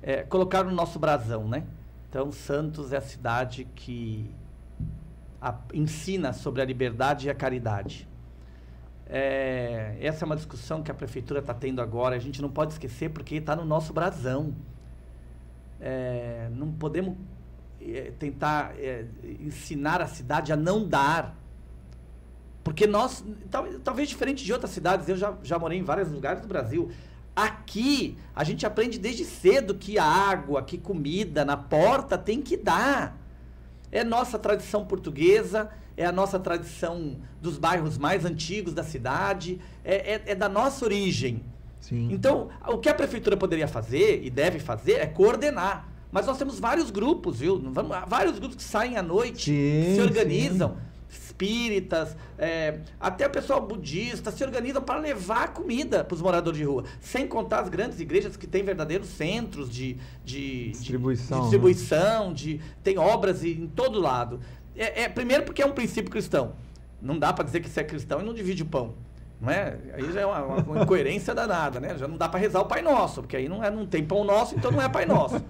é, 0.00 0.22
colocaram 0.22 0.70
no 0.70 0.76
nosso 0.76 0.98
brasão, 0.98 1.48
né? 1.48 1.64
Então, 2.08 2.30
Santos 2.30 2.92
é 2.92 2.98
a 2.98 3.00
cidade 3.00 3.66
que 3.74 4.30
a, 5.40 5.56
ensina 5.72 6.32
sobre 6.32 6.62
a 6.62 6.64
liberdade 6.64 7.26
e 7.26 7.30
a 7.30 7.34
caridade. 7.34 8.08
É, 9.06 9.96
essa 10.00 10.24
é 10.24 10.26
uma 10.26 10.36
discussão 10.36 10.82
que 10.82 10.90
a 10.90 10.94
prefeitura 10.94 11.40
está 11.40 11.52
tendo 11.52 11.80
agora. 11.80 12.16
A 12.16 12.18
gente 12.18 12.40
não 12.40 12.50
pode 12.50 12.72
esquecer 12.72 13.10
porque 13.10 13.36
está 13.36 13.56
no 13.56 13.64
nosso 13.64 13.92
brasão. 13.92 14.54
É, 15.84 16.48
não 16.52 16.70
podemos 16.70 17.16
é, 17.80 18.12
tentar 18.16 18.74
é, 18.78 19.04
ensinar 19.40 20.00
a 20.00 20.06
cidade 20.06 20.52
a 20.52 20.56
não 20.56 20.86
dar. 20.86 21.36
Porque 22.62 22.86
nós, 22.86 23.24
tal, 23.50 23.66
talvez 23.80 24.08
diferente 24.08 24.44
de 24.44 24.52
outras 24.52 24.70
cidades, 24.70 25.08
eu 25.08 25.16
já, 25.16 25.34
já 25.42 25.58
morei 25.58 25.78
em 25.78 25.82
vários 25.82 26.10
lugares 26.10 26.40
do 26.40 26.46
Brasil. 26.46 26.90
Aqui, 27.34 28.16
a 28.36 28.44
gente 28.44 28.64
aprende 28.64 28.98
desde 28.98 29.24
cedo 29.24 29.74
que 29.74 29.98
água, 29.98 30.62
que 30.62 30.78
comida 30.78 31.44
na 31.44 31.56
porta 31.56 32.16
tem 32.16 32.40
que 32.40 32.56
dar. 32.56 33.18
É 33.90 34.04
nossa 34.04 34.38
tradição 34.38 34.86
portuguesa, 34.86 35.70
é 35.96 36.06
a 36.06 36.12
nossa 36.12 36.38
tradição 36.38 37.16
dos 37.40 37.58
bairros 37.58 37.98
mais 37.98 38.24
antigos 38.24 38.72
da 38.72 38.84
cidade, 38.84 39.60
é, 39.84 40.14
é, 40.14 40.22
é 40.26 40.34
da 40.34 40.48
nossa 40.48 40.84
origem. 40.84 41.42
Sim. 41.82 42.08
Então, 42.10 42.48
o 42.66 42.78
que 42.78 42.88
a 42.88 42.94
prefeitura 42.94 43.36
poderia 43.36 43.68
fazer 43.68 44.24
e 44.24 44.30
deve 44.30 44.58
fazer 44.58 44.92
é 44.92 45.06
coordenar. 45.06 45.88
Mas 46.10 46.26
nós 46.26 46.38
temos 46.38 46.58
vários 46.58 46.90
grupos, 46.90 47.40
viu? 47.40 47.60
Vários 48.06 48.38
grupos 48.38 48.56
que 48.56 48.62
saem 48.62 48.96
à 48.96 49.02
noite, 49.02 49.50
sim, 49.50 49.94
se 49.94 50.00
organizam. 50.00 50.70
Sim 50.70 50.92
espíritas, 51.12 52.16
é, 52.38 52.78
até 52.98 53.26
o 53.26 53.30
pessoal 53.30 53.60
budista 53.60 54.30
se 54.30 54.42
organizam 54.42 54.80
para 54.80 54.98
levar 54.98 55.52
comida 55.52 56.02
para 56.02 56.14
os 56.14 56.22
moradores 56.22 56.58
de 56.58 56.64
rua. 56.64 56.84
Sem 57.00 57.26
contar 57.26 57.60
as 57.60 57.68
grandes 57.68 58.00
igrejas 58.00 58.36
que 58.36 58.46
têm 58.46 58.62
verdadeiros 58.62 59.08
centros 59.08 59.70
de, 59.70 59.98
de 60.24 60.70
distribuição, 60.70 61.26
de, 61.26 61.34
de, 61.34 61.40
distribuição 61.42 62.28
né? 62.28 62.34
de, 62.34 62.60
tem 62.82 62.96
obras 62.96 63.44
em 63.44 63.66
todo 63.66 64.00
lado. 64.00 64.40
É, 64.74 65.02
é, 65.02 65.08
primeiro 65.08 65.42
porque 65.42 65.60
é 65.60 65.66
um 65.66 65.72
princípio 65.72 66.10
cristão. 66.10 66.54
Não 67.00 67.18
dá 67.18 67.32
para 67.32 67.44
dizer 67.44 67.60
que 67.60 67.68
você 67.68 67.80
é 67.80 67.84
cristão 67.84 68.20
e 68.20 68.24
não 68.24 68.32
divide 68.32 68.62
o 68.62 68.66
pão. 68.66 68.94
Não 69.42 69.50
é? 69.50 69.76
Aí 69.94 70.12
já 70.12 70.20
é 70.20 70.26
uma, 70.26 70.54
uma 70.62 70.82
incoerência 70.82 71.34
danada, 71.34 71.80
né? 71.80 71.98
Já 71.98 72.06
não 72.06 72.16
dá 72.16 72.28
para 72.28 72.38
rezar 72.38 72.60
o 72.60 72.66
Pai 72.66 72.80
Nosso, 72.80 73.22
porque 73.22 73.36
aí 73.36 73.48
não, 73.48 73.62
é, 73.62 73.72
não 73.72 73.84
tem 73.84 74.04
pão 74.04 74.22
nosso, 74.22 74.54
então 74.54 74.70
não 74.70 74.80
é 74.80 74.88
Pai 74.88 75.04
Nosso. 75.04 75.42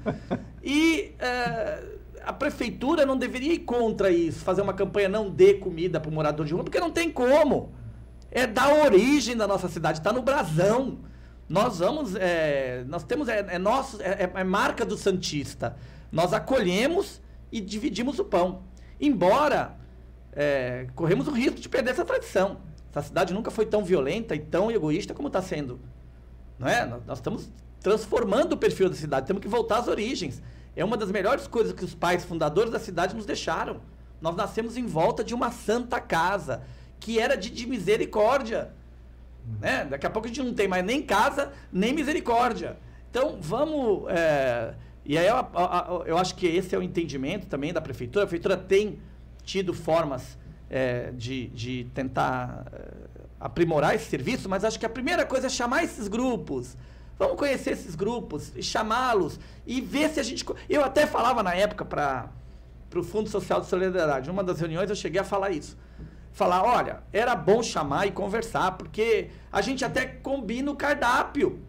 E 0.65 1.15
é, 1.19 1.83
a 2.25 2.33
prefeitura 2.33 3.05
não 3.05 3.19
deveria 3.19 3.53
ir 3.53 3.59
contra 3.59 4.11
isso, 4.11 4.43
fazer 4.45 4.63
uma 4.63 4.73
campanha 4.73 5.11
não 5.11 5.29
dê 5.29 5.55
comida 5.55 6.01
para 6.01 6.11
o 6.11 6.13
morador 6.13 6.47
de 6.47 6.55
rua, 6.55 6.65
porque 6.65 6.81
não 6.81 6.91
tem 6.91 7.11
como. 7.11 7.71
É 8.31 8.47
da 8.47 8.73
origem 8.73 9.37
da 9.37 9.47
nossa 9.47 9.69
cidade, 9.69 9.99
está 9.99 10.11
no 10.11 10.23
brasão. 10.23 11.01
Nós 11.47 11.81
vamos, 11.81 12.15
é, 12.15 12.85
nós 12.87 13.05
temos, 13.05 13.29
é, 13.29 13.45
é 13.47 13.59
nosso, 13.59 14.01
é, 14.01 14.31
é, 14.33 14.45
marca 14.45 14.87
do 14.87 14.97
Santista. 14.97 15.77
Nós 16.11 16.33
acolhemos 16.33 17.21
e 17.51 17.61
dividimos 17.61 18.19
o 18.19 18.25
pão. 18.25 18.63
Embora 18.99 19.77
é, 20.33 20.87
corremos 20.95 21.29
o 21.29 21.31
risco 21.31 21.61
de 21.61 21.69
perder 21.69 21.91
essa 21.91 22.07
tradição. 22.07 22.72
Essa 22.93 23.09
cidade 23.09 23.33
nunca 23.33 23.51
foi 23.51 23.65
tão 23.65 23.83
violenta 23.83 24.35
e 24.35 24.39
tão 24.39 24.71
egoísta 24.71 25.15
como 25.15 25.29
está 25.29 25.41
sendo. 25.41 25.81
Não 26.59 26.69
é? 26.69 26.85
Nós 26.85 27.19
estamos 27.19 27.51
transformando 27.81 28.53
o 28.53 28.57
perfil 28.57 28.89
da 28.89 28.95
cidade, 28.95 29.27
temos 29.27 29.43
que 29.43 29.49
voltar 29.49 29.79
às 29.79 29.89
origens. 29.89 30.43
É 30.77 30.85
uma 30.85 30.97
das 30.97 31.11
melhores 31.11 31.47
coisas 31.47 31.73
que 31.73 31.85
os 31.85 31.95
pais 31.95 32.25
fundadores 32.25 32.71
da 32.71 32.79
cidade 32.79 33.15
nos 33.17 33.27
deixaram. 33.27 33.81
Nós 34.21 34.37
nascemos 34.37 34.77
em 34.77 34.87
volta 34.87 35.25
de 35.25 35.35
uma 35.35 35.51
santa 35.51 36.01
casa, 36.01 36.63
que 37.01 37.19
era 37.19 37.37
de, 37.37 37.51
de 37.51 37.67
misericórdia. 37.67 38.73
Né? 39.61 39.85
Daqui 39.87 40.07
a 40.07 40.11
pouco 40.11 40.27
a 40.27 40.29
gente 40.29 40.43
não 40.43 40.55
tem 40.55 40.69
mais 40.69 40.85
nem 40.85 41.03
casa, 41.03 41.53
nem 41.73 41.93
misericórdia. 41.93 42.79
Então, 43.11 43.39
vamos. 43.41 44.09
É, 44.11 44.75
e 45.05 45.19
aí 45.19 45.27
eu, 45.27 45.37
eu, 46.07 46.17
acho 46.17 46.35
que 46.37 46.47
esse 46.47 46.75
é 46.75 46.79
o 46.79 46.83
entendimento 46.83 47.47
também 47.47 47.73
da 47.73 47.81
prefeitura. 47.81 48.25
A 48.25 48.29
prefeitura 48.29 48.57
tem 48.57 49.01
tido 49.43 49.75
formas 49.75 50.39
é, 50.73 51.13
de, 51.13 51.47
de 51.49 51.85
tentar 51.95 52.67
é, 52.73 52.89
aprimorar 53.39 53.95
esse 53.95 54.07
serviço, 54.07 54.49
mas 54.49 54.65
acho 54.65 54.81
que 54.81 54.87
a 54.87 54.91
primeira 54.91 55.25
coisa 55.25 55.47
é 55.47 55.51
chamar 55.51 55.85
esses 55.85 56.09
grupos 56.09 56.77
Vamos 57.23 57.37
conhecer 57.37 57.71
esses 57.71 57.95
grupos 57.95 58.53
chamá-los 58.61 59.39
e 59.65 59.81
ver 59.81 60.11
se 60.11 60.19
a 60.19 60.25
gente. 60.25 60.45
Eu 60.69 60.83
até 60.83 61.07
falava 61.07 61.41
na 61.41 61.55
época 61.55 61.85
para 61.85 62.29
o 62.97 63.03
Fundo 63.05 63.29
Social 63.29 63.61
de 63.61 63.69
Solidariedade, 63.69 64.27
numa 64.29 64.43
das 64.43 64.59
reuniões 64.59 64.91
eu 64.91 64.97
cheguei 64.97 65.21
a 65.21 65.25
falar 65.25 65.51
isso. 65.51 65.79
Falar, 66.33 66.65
olha, 66.65 67.01
era 67.13 67.37
bom 67.37 67.63
chamar 67.63 68.07
e 68.07 68.11
conversar, 68.11 68.73
porque 68.73 69.29
a 69.53 69.61
gente 69.61 69.85
até 69.85 70.05
combina 70.05 70.73
o 70.73 70.75
cardápio. 70.75 71.61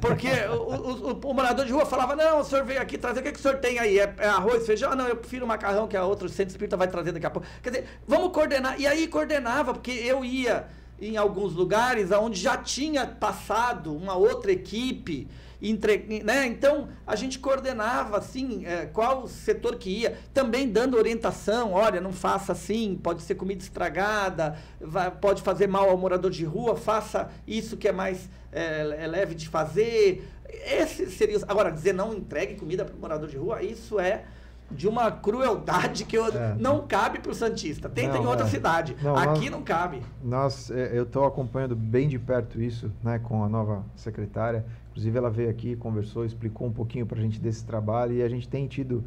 Porque 0.00 0.28
o, 0.50 1.10
o, 1.10 1.20
o, 1.30 1.34
morador 1.34 1.64
de 1.64 1.72
rua 1.72 1.86
falava, 1.86 2.14
não, 2.14 2.40
o 2.40 2.44
senhor 2.44 2.64
veio 2.64 2.80
aqui 2.80 2.98
trazer, 2.98 3.20
o 3.20 3.22
que, 3.22 3.32
que 3.32 3.38
o 3.38 3.42
senhor 3.42 3.58
tem 3.58 3.78
aí? 3.78 3.98
É, 3.98 4.14
é 4.18 4.28
arroz, 4.28 4.66
feijão? 4.66 4.92
Ah, 4.92 4.96
não, 4.96 5.08
eu 5.08 5.16
prefiro 5.16 5.46
macarrão, 5.46 5.88
que 5.88 5.96
a 5.96 6.04
outro 6.04 6.28
centro 6.28 6.50
espírita 6.50 6.76
vai 6.76 6.88
trazer 6.88 7.12
daqui 7.12 7.26
a 7.26 7.30
pouco. 7.30 7.48
Quer 7.62 7.70
dizer, 7.70 7.88
vamos 8.06 8.32
coordenar. 8.32 8.78
E 8.78 8.86
aí 8.86 9.08
coordenava, 9.08 9.72
porque 9.72 9.90
eu 9.90 10.24
ia 10.24 10.66
em 11.00 11.16
alguns 11.16 11.54
lugares 11.54 12.10
onde 12.10 12.40
já 12.40 12.56
tinha 12.56 13.06
passado 13.06 13.94
uma 13.94 14.14
outra 14.14 14.50
equipe 14.50 15.28
entre, 15.60 16.22
né? 16.24 16.46
Então 16.46 16.88
a 17.06 17.16
gente 17.16 17.38
coordenava 17.38 18.16
assim 18.16 18.64
é, 18.64 18.86
qual 18.86 19.26
setor 19.26 19.76
que 19.76 19.90
ia, 19.90 20.18
também 20.32 20.68
dando 20.68 20.96
orientação, 20.96 21.72
olha, 21.72 22.00
não 22.00 22.12
faça 22.12 22.52
assim, 22.52 22.98
pode 23.02 23.22
ser 23.22 23.34
comida 23.34 23.62
estragada, 23.62 24.56
vai, 24.80 25.10
pode 25.10 25.42
fazer 25.42 25.66
mal 25.66 25.90
ao 25.90 25.96
morador 25.96 26.30
de 26.30 26.44
rua, 26.44 26.76
faça 26.76 27.28
isso 27.46 27.76
que 27.76 27.88
é 27.88 27.92
mais 27.92 28.28
é, 28.52 29.04
é 29.04 29.06
leve 29.06 29.34
de 29.34 29.48
fazer. 29.48 30.28
Esse 30.48 31.10
seria. 31.10 31.38
Agora, 31.46 31.70
dizer 31.70 31.92
não 31.92 32.14
entregue 32.14 32.54
comida 32.54 32.84
para 32.84 32.94
o 32.94 32.98
morador 32.98 33.28
de 33.28 33.36
rua, 33.36 33.62
isso 33.62 34.00
é 34.00 34.24
de 34.70 34.86
uma 34.86 35.10
crueldade 35.10 36.04
que 36.04 36.16
eu, 36.16 36.26
é. 36.26 36.54
não 36.58 36.86
cabe 36.86 37.18
para 37.20 37.32
o 37.32 37.34
Santista. 37.34 37.88
Tenta 37.88 38.14
não, 38.14 38.24
em 38.24 38.26
outra 38.26 38.46
é. 38.46 38.48
cidade. 38.48 38.96
Não, 39.02 39.16
Aqui 39.16 39.40
nós, 39.40 39.50
não 39.50 39.62
cabe. 39.62 40.02
Nós, 40.22 40.70
é, 40.70 40.90
eu 40.92 41.04
estou 41.04 41.24
acompanhando 41.24 41.74
bem 41.74 42.08
de 42.08 42.18
perto 42.18 42.60
isso 42.60 42.90
né, 43.02 43.18
com 43.18 43.42
a 43.42 43.48
nova 43.48 43.84
secretária. 43.96 44.64
Inclusive, 44.98 45.16
ela 45.16 45.30
veio 45.30 45.48
aqui, 45.48 45.76
conversou, 45.76 46.24
explicou 46.24 46.66
um 46.66 46.72
pouquinho 46.72 47.06
para 47.06 47.20
a 47.20 47.22
gente 47.22 47.40
desse 47.40 47.64
trabalho 47.64 48.14
e 48.14 48.20
a 48.20 48.28
gente 48.28 48.48
tem 48.48 48.66
tido 48.66 49.04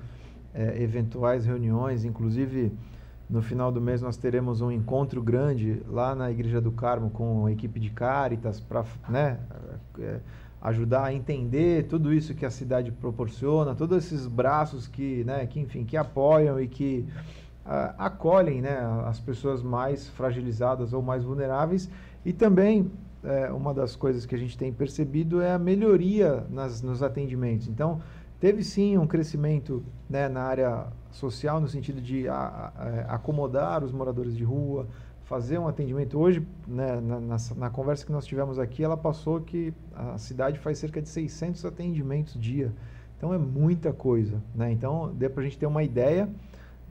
é, 0.54 0.82
eventuais 0.82 1.46
reuniões. 1.46 2.06
Inclusive, 2.06 2.72
no 3.30 3.42
final 3.42 3.74
do 3.74 3.82
mês, 3.82 4.02
nós 4.02 4.16
teremos 4.16 4.62
um 4.62 4.72
encontro 4.72 5.22
grande 5.22 5.84
lá 5.90 6.16
na 6.16 6.32
Igreja 6.32 6.62
do 6.62 6.72
Carmo 6.72 7.10
com 7.10 7.46
a 7.46 7.52
equipe 7.52 7.78
de 7.78 7.90
Caritas 7.90 8.62
para. 8.62 8.86
Né, 9.10 9.38
é, 10.00 10.22
ajudar 10.62 11.06
a 11.06 11.14
entender 11.14 11.88
tudo 11.88 12.14
isso 12.14 12.36
que 12.36 12.46
a 12.46 12.52
cidade 12.52 12.92
proporciona, 12.92 13.74
todos 13.74 13.98
esses 13.98 14.28
braços 14.28 14.88
que, 14.88 15.24
né, 15.24 15.44
que 15.48 15.60
enfim, 15.60 15.84
que 15.84 15.98
apoiam 15.98 16.62
e 16.62 16.68
que 16.68 17.04
acolhem, 17.98 18.62
né, 18.62 18.78
as 19.08 19.20
pessoas 19.20 19.64
mais 19.64 20.08
fragilizadas 20.10 20.94
ou 20.94 21.02
mais 21.02 21.24
vulneráveis 21.24 21.90
e 22.24 22.32
também 22.32 22.92
é, 23.24 23.52
uma 23.52 23.74
das 23.74 23.96
coisas 23.96 24.26
que 24.26 24.36
a 24.36 24.38
gente 24.38 24.58
tem 24.58 24.72
percebido 24.72 25.42
é 25.42 25.52
a 25.52 25.60
melhoria 25.60 26.46
nas, 26.50 26.82
nos 26.82 27.04
atendimentos. 27.04 27.68
Então, 27.68 28.02
teve 28.40 28.64
sim 28.64 28.98
um 28.98 29.06
crescimento 29.06 29.84
né, 30.10 30.28
na 30.28 30.42
área 30.42 30.88
social, 31.12 31.60
no 31.60 31.68
sentido 31.68 32.02
de 32.02 32.28
a, 32.28 32.74
a, 32.76 32.90
é, 32.90 33.06
acomodar 33.08 33.84
os 33.84 33.92
moradores 33.92 34.36
de 34.36 34.44
rua, 34.44 34.88
fazer 35.24 35.58
um 35.58 35.68
atendimento. 35.68 36.20
Hoje, 36.20 36.46
né, 36.68 37.00
na, 37.00 37.20
na, 37.20 37.38
na, 37.56 37.70
conversa 37.70 38.06
que 38.06 38.12
nós 38.12 38.26
tivemos 38.26 38.60
aqui, 38.60 38.84
ela 38.84 38.98
passou 38.98 39.40
que 39.42 39.74
a 39.96 40.18
cidade 40.18 40.60
faz 40.60 40.78
cerca 40.80 41.02
de 41.02 41.08
600 41.08 41.64
atendimentos 41.66 42.40
dia. 42.40 42.74
Então 43.18 43.34
é 43.34 43.38
muita 43.38 43.94
coisa. 43.94 44.42
Né? 44.56 44.72
Então, 44.72 45.14
deu 45.14 45.30
para 45.30 45.42
a 45.42 45.44
gente 45.44 45.58
ter 45.58 45.68
uma 45.68 45.84
ideia 45.84 46.28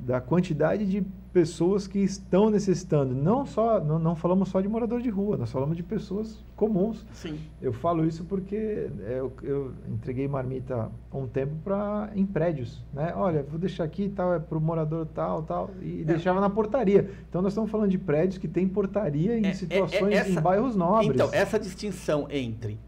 da 0.05 0.21
quantidade 0.21 0.87
de 0.87 1.05
pessoas 1.33 1.87
que 1.87 1.99
estão 1.99 2.51
necessitando. 2.51 3.15
Não 3.15 3.47
só, 3.47 3.81
não, 3.81 3.99
não, 3.99 4.17
falamos 4.17 4.49
só 4.49 4.61
de 4.61 4.69
morador 4.69 5.01
de 5.01 5.09
rua, 5.09 5.37
nós 5.37 5.51
falamos 5.51 5.77
de 5.77 5.83
pessoas 5.83 6.43
comuns. 6.57 7.07
Sim. 7.13 7.39
Eu 7.61 7.73
falo 7.73 8.05
isso 8.05 8.25
porque 8.25 8.89
eu, 9.07 9.33
eu 9.43 9.73
entreguei 9.89 10.27
marmita 10.27 10.91
um 11.13 11.27
tempo 11.27 11.55
para 11.63 12.11
em 12.15 12.27
prédios, 12.27 12.85
né? 12.93 13.13
Olha, 13.15 13.43
vou 13.43 13.59
deixar 13.59 13.85
aqui 13.85 14.09
tal, 14.09 14.35
é 14.35 14.39
para 14.39 14.59
o 14.59 14.61
morador 14.61 15.07
tal, 15.07 15.43
tal, 15.43 15.71
e 15.81 16.03
é. 16.03 16.05
deixava 16.05 16.41
na 16.41 16.51
portaria. 16.51 17.11
Então 17.29 17.41
nós 17.41 17.53
estamos 17.53 17.71
falando 17.71 17.91
de 17.91 17.99
prédios 17.99 18.39
que 18.39 18.49
tem 18.49 18.67
portaria 18.67 19.39
em 19.39 19.47
é, 19.47 19.51
é 19.51 19.55
situações, 19.55 20.13
é, 20.13 20.17
essa, 20.17 20.31
em 20.31 20.41
bairros 20.41 20.75
nobres. 20.75 21.11
Então, 21.15 21.29
essa 21.33 21.59
distinção 21.59 22.27
entre 22.31 22.79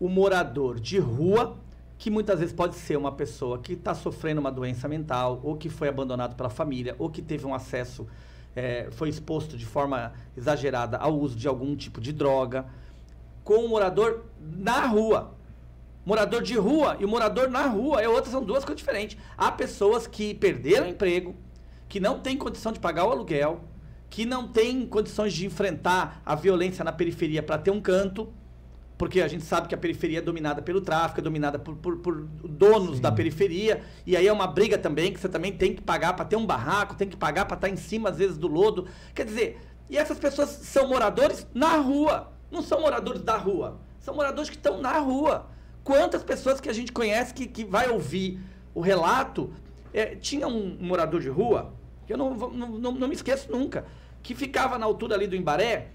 o 0.00 0.08
morador 0.08 0.80
de 0.80 0.98
rua 0.98 1.56
que 2.04 2.10
muitas 2.10 2.38
vezes 2.38 2.54
pode 2.54 2.74
ser 2.74 2.98
uma 2.98 3.12
pessoa 3.12 3.58
que 3.58 3.72
está 3.72 3.94
sofrendo 3.94 4.38
uma 4.38 4.52
doença 4.52 4.86
mental, 4.86 5.40
ou 5.42 5.56
que 5.56 5.70
foi 5.70 5.88
abandonado 5.88 6.36
pela 6.36 6.50
família, 6.50 6.94
ou 6.98 7.08
que 7.08 7.22
teve 7.22 7.46
um 7.46 7.54
acesso, 7.54 8.06
é, 8.54 8.88
foi 8.90 9.08
exposto 9.08 9.56
de 9.56 9.64
forma 9.64 10.12
exagerada 10.36 10.98
ao 10.98 11.18
uso 11.18 11.34
de 11.34 11.48
algum 11.48 11.74
tipo 11.74 12.02
de 12.02 12.12
droga, 12.12 12.66
com 13.42 13.64
o 13.64 13.70
morador 13.70 14.26
na 14.38 14.84
rua. 14.84 15.34
Morador 16.04 16.42
de 16.42 16.54
rua 16.58 16.98
e 17.00 17.06
o 17.06 17.08
morador 17.08 17.48
na 17.48 17.66
rua 17.68 18.02
é 18.02 18.06
outra, 18.06 18.30
são 18.30 18.44
duas 18.44 18.66
coisas 18.66 18.82
diferentes. 18.82 19.16
Há 19.34 19.50
pessoas 19.50 20.06
que 20.06 20.34
perderam 20.34 20.84
o 20.84 20.90
emprego, 20.90 21.34
que 21.88 21.98
não 21.98 22.20
têm 22.20 22.36
condição 22.36 22.70
de 22.70 22.80
pagar 22.80 23.06
o 23.06 23.12
aluguel, 23.12 23.64
que 24.10 24.26
não 24.26 24.46
têm 24.46 24.86
condições 24.86 25.32
de 25.32 25.46
enfrentar 25.46 26.20
a 26.26 26.34
violência 26.34 26.84
na 26.84 26.92
periferia 26.92 27.42
para 27.42 27.56
ter 27.56 27.70
um 27.70 27.80
canto 27.80 28.30
porque 28.96 29.20
a 29.20 29.28
gente 29.28 29.44
sabe 29.44 29.68
que 29.68 29.74
a 29.74 29.78
periferia 29.78 30.18
é 30.18 30.22
dominada 30.22 30.62
pelo 30.62 30.80
tráfico, 30.80 31.20
é 31.20 31.22
dominada 31.22 31.58
por, 31.58 31.74
por, 31.76 31.96
por 31.98 32.22
donos 32.44 32.96
Sim. 32.96 33.02
da 33.02 33.10
periferia, 33.10 33.82
e 34.06 34.16
aí 34.16 34.26
é 34.26 34.32
uma 34.32 34.46
briga 34.46 34.78
também 34.78 35.12
que 35.12 35.20
você 35.20 35.28
também 35.28 35.52
tem 35.52 35.74
que 35.74 35.82
pagar 35.82 36.14
para 36.14 36.24
ter 36.24 36.36
um 36.36 36.46
barraco, 36.46 36.94
tem 36.94 37.08
que 37.08 37.16
pagar 37.16 37.44
para 37.46 37.56
estar 37.56 37.68
tá 37.68 37.72
em 37.72 37.76
cima, 37.76 38.10
às 38.10 38.18
vezes, 38.18 38.38
do 38.38 38.46
lodo. 38.46 38.86
Quer 39.14 39.26
dizer, 39.26 39.58
e 39.90 39.96
essas 39.96 40.18
pessoas 40.18 40.48
são 40.48 40.88
moradores 40.88 41.46
na 41.52 41.76
rua, 41.76 42.32
não 42.50 42.62
são 42.62 42.80
moradores 42.80 43.22
da 43.22 43.36
rua, 43.36 43.80
são 43.98 44.14
moradores 44.14 44.48
que 44.48 44.56
estão 44.56 44.80
na 44.80 44.98
rua. 44.98 45.46
Quantas 45.82 46.22
pessoas 46.22 46.60
que 46.60 46.68
a 46.68 46.72
gente 46.72 46.92
conhece 46.92 47.34
que, 47.34 47.46
que 47.46 47.64
vai 47.64 47.90
ouvir 47.90 48.40
o 48.74 48.80
relato? 48.80 49.52
É, 49.92 50.14
tinha 50.14 50.46
um 50.46 50.76
morador 50.80 51.20
de 51.20 51.28
rua, 51.28 51.74
que 52.06 52.12
eu 52.12 52.16
não, 52.16 52.34
não, 52.34 52.68
não, 52.68 52.92
não 52.92 53.08
me 53.08 53.14
esqueço 53.14 53.50
nunca, 53.50 53.84
que 54.22 54.34
ficava 54.34 54.78
na 54.78 54.86
altura 54.86 55.14
ali 55.14 55.26
do 55.26 55.36
Embaré, 55.36 55.90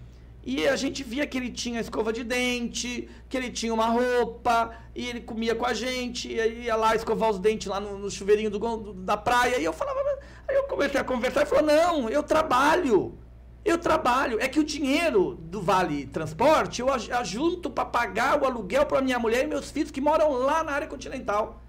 e 0.50 0.68
a 0.68 0.76
gente 0.76 1.04
via 1.04 1.28
que 1.28 1.38
ele 1.38 1.52
tinha 1.52 1.80
escova 1.80 2.12
de 2.12 2.24
dente, 2.24 3.08
que 3.30 3.38
ele 3.38 3.52
tinha 3.52 3.72
uma 3.72 3.86
roupa, 3.86 4.72
e 4.96 5.06
ele 5.06 5.22
comia 5.22 5.54
com 5.54 5.64
a 5.64 5.76
gente, 5.76 6.28
e 6.28 6.42
aí 6.42 6.64
ia 6.64 6.76
lá 6.76 6.96
escovar 6.96 7.30
os 7.30 7.38
dentes 7.38 7.68
lá 7.68 7.80
no, 7.80 8.00
no 8.00 8.10
chuveirinho 8.10 8.50
do, 8.50 8.58
do, 8.58 8.94
da 8.94 9.16
praia. 9.16 9.60
E 9.60 9.64
eu 9.64 9.72
falava, 9.72 10.00
aí 10.48 10.56
eu 10.56 10.64
comecei 10.64 11.00
a 11.00 11.04
conversar 11.04 11.44
e 11.44 11.46
falou: 11.46 11.64
não, 11.64 12.10
eu 12.10 12.24
trabalho. 12.24 13.16
Eu 13.64 13.78
trabalho. 13.78 14.40
É 14.42 14.48
que 14.48 14.60
o 14.60 14.64
dinheiro 14.64 15.36
do 15.40 15.62
Vale 15.62 16.08
Transporte 16.08 16.82
eu 16.82 16.90
ajunto 16.92 17.70
para 17.70 17.86
pagar 17.86 18.42
o 18.42 18.46
aluguel 18.46 18.88
para 18.88 19.04
minha 19.04 19.20
mulher 19.20 19.44
e 19.44 19.48
meus 19.48 19.70
filhos 19.70 19.92
que 19.92 20.02
moram 20.02 20.32
lá 20.32 20.64
na 20.64 20.72
área 20.72 20.88
continental. 20.88 21.62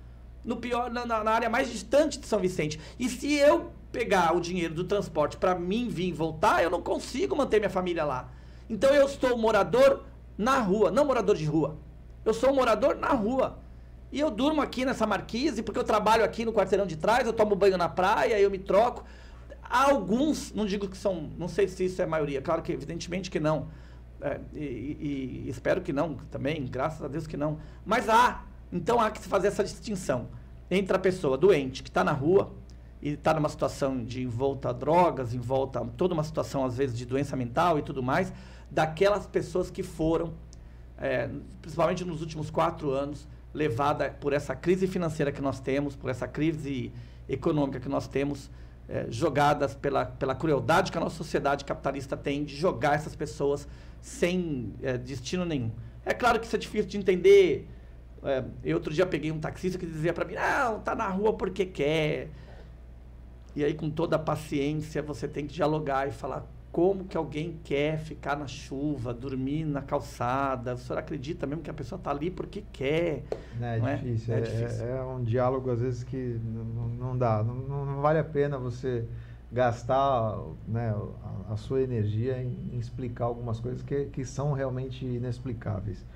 No 0.43 0.57
pior, 0.57 0.91
na, 0.91 1.05
na 1.05 1.31
área 1.31 1.51
mais 1.51 1.71
distante 1.71 2.19
de 2.19 2.27
São 2.27 2.41
Vicente. 2.41 2.81
E 2.99 3.11
se 3.11 3.35
eu 3.35 3.73
pegar 3.93 4.35
o 4.35 4.41
dinheiro 4.41 4.73
do 4.73 4.85
transporte 4.85 5.37
para 5.37 5.55
mim 5.55 5.87
vir 5.87 6.09
e 6.09 6.13
voltar, 6.13 6.63
eu 6.63 6.71
não 6.71 6.81
consigo 6.81 7.37
manter 7.37 7.59
minha 7.59 7.69
família 7.69 8.07
lá. 8.07 8.40
Então 8.71 8.95
eu 8.95 9.09
sou 9.09 9.37
morador 9.37 10.05
na 10.39 10.61
rua, 10.61 10.93
não 10.93 11.05
morador 11.05 11.37
de 11.37 11.45
rua. 11.45 11.77
Eu 12.25 12.33
sou 12.33 12.55
morador 12.55 12.95
na 12.95 13.09
rua. 13.09 13.59
E 14.13 14.21
eu 14.21 14.31
durmo 14.31 14.63
aqui 14.63 14.85
nessa 14.85 15.07
marquise, 15.07 15.61
porque 15.61 15.79
eu 15.79 15.85
trabalho 15.85 16.25
aqui 16.25 16.45
no 16.45 16.53
quarteirão 16.53 16.87
de 16.87 16.97
trás, 16.97 17.27
eu 17.27 17.33
tomo 17.33 17.57
banho 17.57 17.77
na 17.77 17.89
praia, 17.89 18.39
eu 18.39 18.49
me 18.49 18.59
troco. 18.59 19.05
Há 19.63 19.91
alguns, 19.91 20.53
não 20.53 20.65
digo 20.65 20.89
que 20.89 20.97
são, 20.97 21.31
não 21.37 21.49
sei 21.49 21.67
se 21.67 21.85
isso 21.85 22.01
é 22.01 22.05
a 22.05 22.09
maioria, 22.09 22.41
claro 22.41 22.63
que 22.63 22.73
evidentemente 22.73 23.29
que 23.29 23.41
não. 23.41 23.69
É, 24.21 24.39
e, 24.55 25.45
e 25.47 25.49
espero 25.49 25.81
que 25.81 25.93
não 25.93 26.15
também, 26.31 26.65
graças 26.67 27.03
a 27.03 27.09
Deus 27.09 27.27
que 27.27 27.37
não. 27.37 27.59
Mas 27.85 28.09
há, 28.09 28.45
então 28.73 29.01
há 29.01 29.11
que 29.11 29.21
se 29.21 29.29
fazer 29.29 29.49
essa 29.49 29.65
distinção 29.65 30.29
entre 30.71 30.95
a 30.95 30.99
pessoa 30.99 31.37
doente 31.37 31.83
que 31.83 31.89
está 31.89 32.05
na 32.05 32.13
rua 32.13 32.53
e 33.03 33.11
está 33.11 33.35
numa 33.35 33.49
situação 33.49 34.05
de 34.05 34.23
envolta 34.23 34.69
a 34.71 34.73
drogas, 34.73 35.35
envolta 35.35 35.81
a 35.81 35.85
toda 35.85 36.15
uma 36.15 36.25
situação 36.25 36.65
às 36.65 36.77
vezes 36.77 36.97
de 36.97 37.07
doença 37.07 37.35
mental 37.35 37.79
e 37.79 37.83
tudo 37.83 38.03
mais, 38.03 38.33
daquelas 38.71 39.27
pessoas 39.27 39.71
que 39.71 39.83
foram, 39.83 40.33
é, 40.99 41.29
principalmente 41.61 42.05
nos 42.05 42.21
últimos 42.21 42.51
quatro 42.51 42.91
anos, 42.91 43.27
levada 43.53 44.11
por 44.11 44.33
essa 44.33 44.55
crise 44.55 44.87
financeira 44.87 45.33
que 45.33 45.43
nós 45.43 45.61
temos, 45.61 45.97
por 45.97 46.11
essa 46.11 46.29
crise 46.29 46.93
econômica 47.29 47.81
que 47.81 47.89
nós 47.89 48.07
temos, 48.07 48.51
é, 48.89 49.07
jogadas 49.09 49.75
pela, 49.75 50.05
pela 50.05 50.35
crueldade 50.35 50.91
que 50.91 50.99
a 50.99 51.01
nossa 51.01 51.17
sociedade 51.17 51.65
capitalista 51.65 52.17
tem 52.17 52.45
de 52.45 52.57
jogar 52.57 52.95
essas 52.95 53.15
pessoas 53.15 53.67
sem 54.01 54.75
é, 54.83 54.99
destino 54.99 55.45
nenhum. 55.45 55.71
É 56.05 56.13
claro 56.13 56.41
que 56.41 56.47
isso 56.47 56.57
é 56.57 56.59
difícil 56.59 56.89
de 56.89 56.99
entender. 56.99 57.69
É, 58.23 58.45
eu 58.65 58.77
outro 58.77 58.93
dia 58.93 59.07
peguei 59.07 59.31
um 59.31 59.39
taxista 59.39 59.79
que 59.79 59.87
dizia 59.87 60.13
para 60.13 60.25
mim, 60.25 60.35
não, 60.35 60.81
tá 60.81 60.95
na 60.95 61.09
rua 61.09 61.33
porque 61.33 61.65
quer. 61.65 62.29
E 63.55 63.65
aí, 63.65 63.75
com 63.75 63.91
toda 63.91 64.17
a 64.17 64.19
paciência, 64.19 65.03
você 65.03 65.27
tem 65.27 65.47
que 65.47 65.53
dialogar 65.53 66.07
e 66.09 66.13
falar, 66.13 66.47
como 66.73 67.05
que 67.05 67.17
alguém 67.17 67.59
quer 67.65 67.99
ficar 67.99 68.37
na 68.37 68.47
chuva, 68.47 69.13
dormir 69.13 69.65
na 69.65 69.83
calçada? 69.83 70.75
O 70.75 70.79
senhor 70.79 70.99
acredita 70.99 71.45
mesmo 71.45 71.63
que 71.63 71.71
a 71.71 71.75
pessoa 71.75 71.99
está 71.99 72.11
ali 72.11 72.31
porque 72.31 72.63
quer? 72.73 73.25
É, 73.61 73.79
não 73.79 73.89
é? 73.89 73.97
Difícil. 73.97 74.35
É, 74.35 74.39
é, 74.39 74.41
difícil. 74.43 74.87
É, 74.87 74.99
é, 74.99 75.03
um 75.03 75.23
diálogo, 75.23 75.71
às 75.71 75.81
vezes, 75.81 76.05
que 76.05 76.39
não, 76.45 76.89
não 76.89 77.19
dá. 77.19 77.43
Não, 77.43 77.55
não, 77.55 78.01
vale 78.01 78.21
a 78.21 78.25
pena 78.25 78.57
você 78.57 79.05
gastar 79.51 80.39
né, 80.69 80.95
a, 81.49 81.55
a 81.55 81.57
sua 81.57 81.83
energia 81.83 82.41
em, 82.41 82.57
em, 82.73 82.79
explicar 82.79 83.25
algumas 83.25 83.59
coisas 83.59 83.83
que, 83.83 84.05
que 84.07 84.25
são 84.25 84.53
realmente 84.53 85.05
inexplicáveis. 85.05 86.07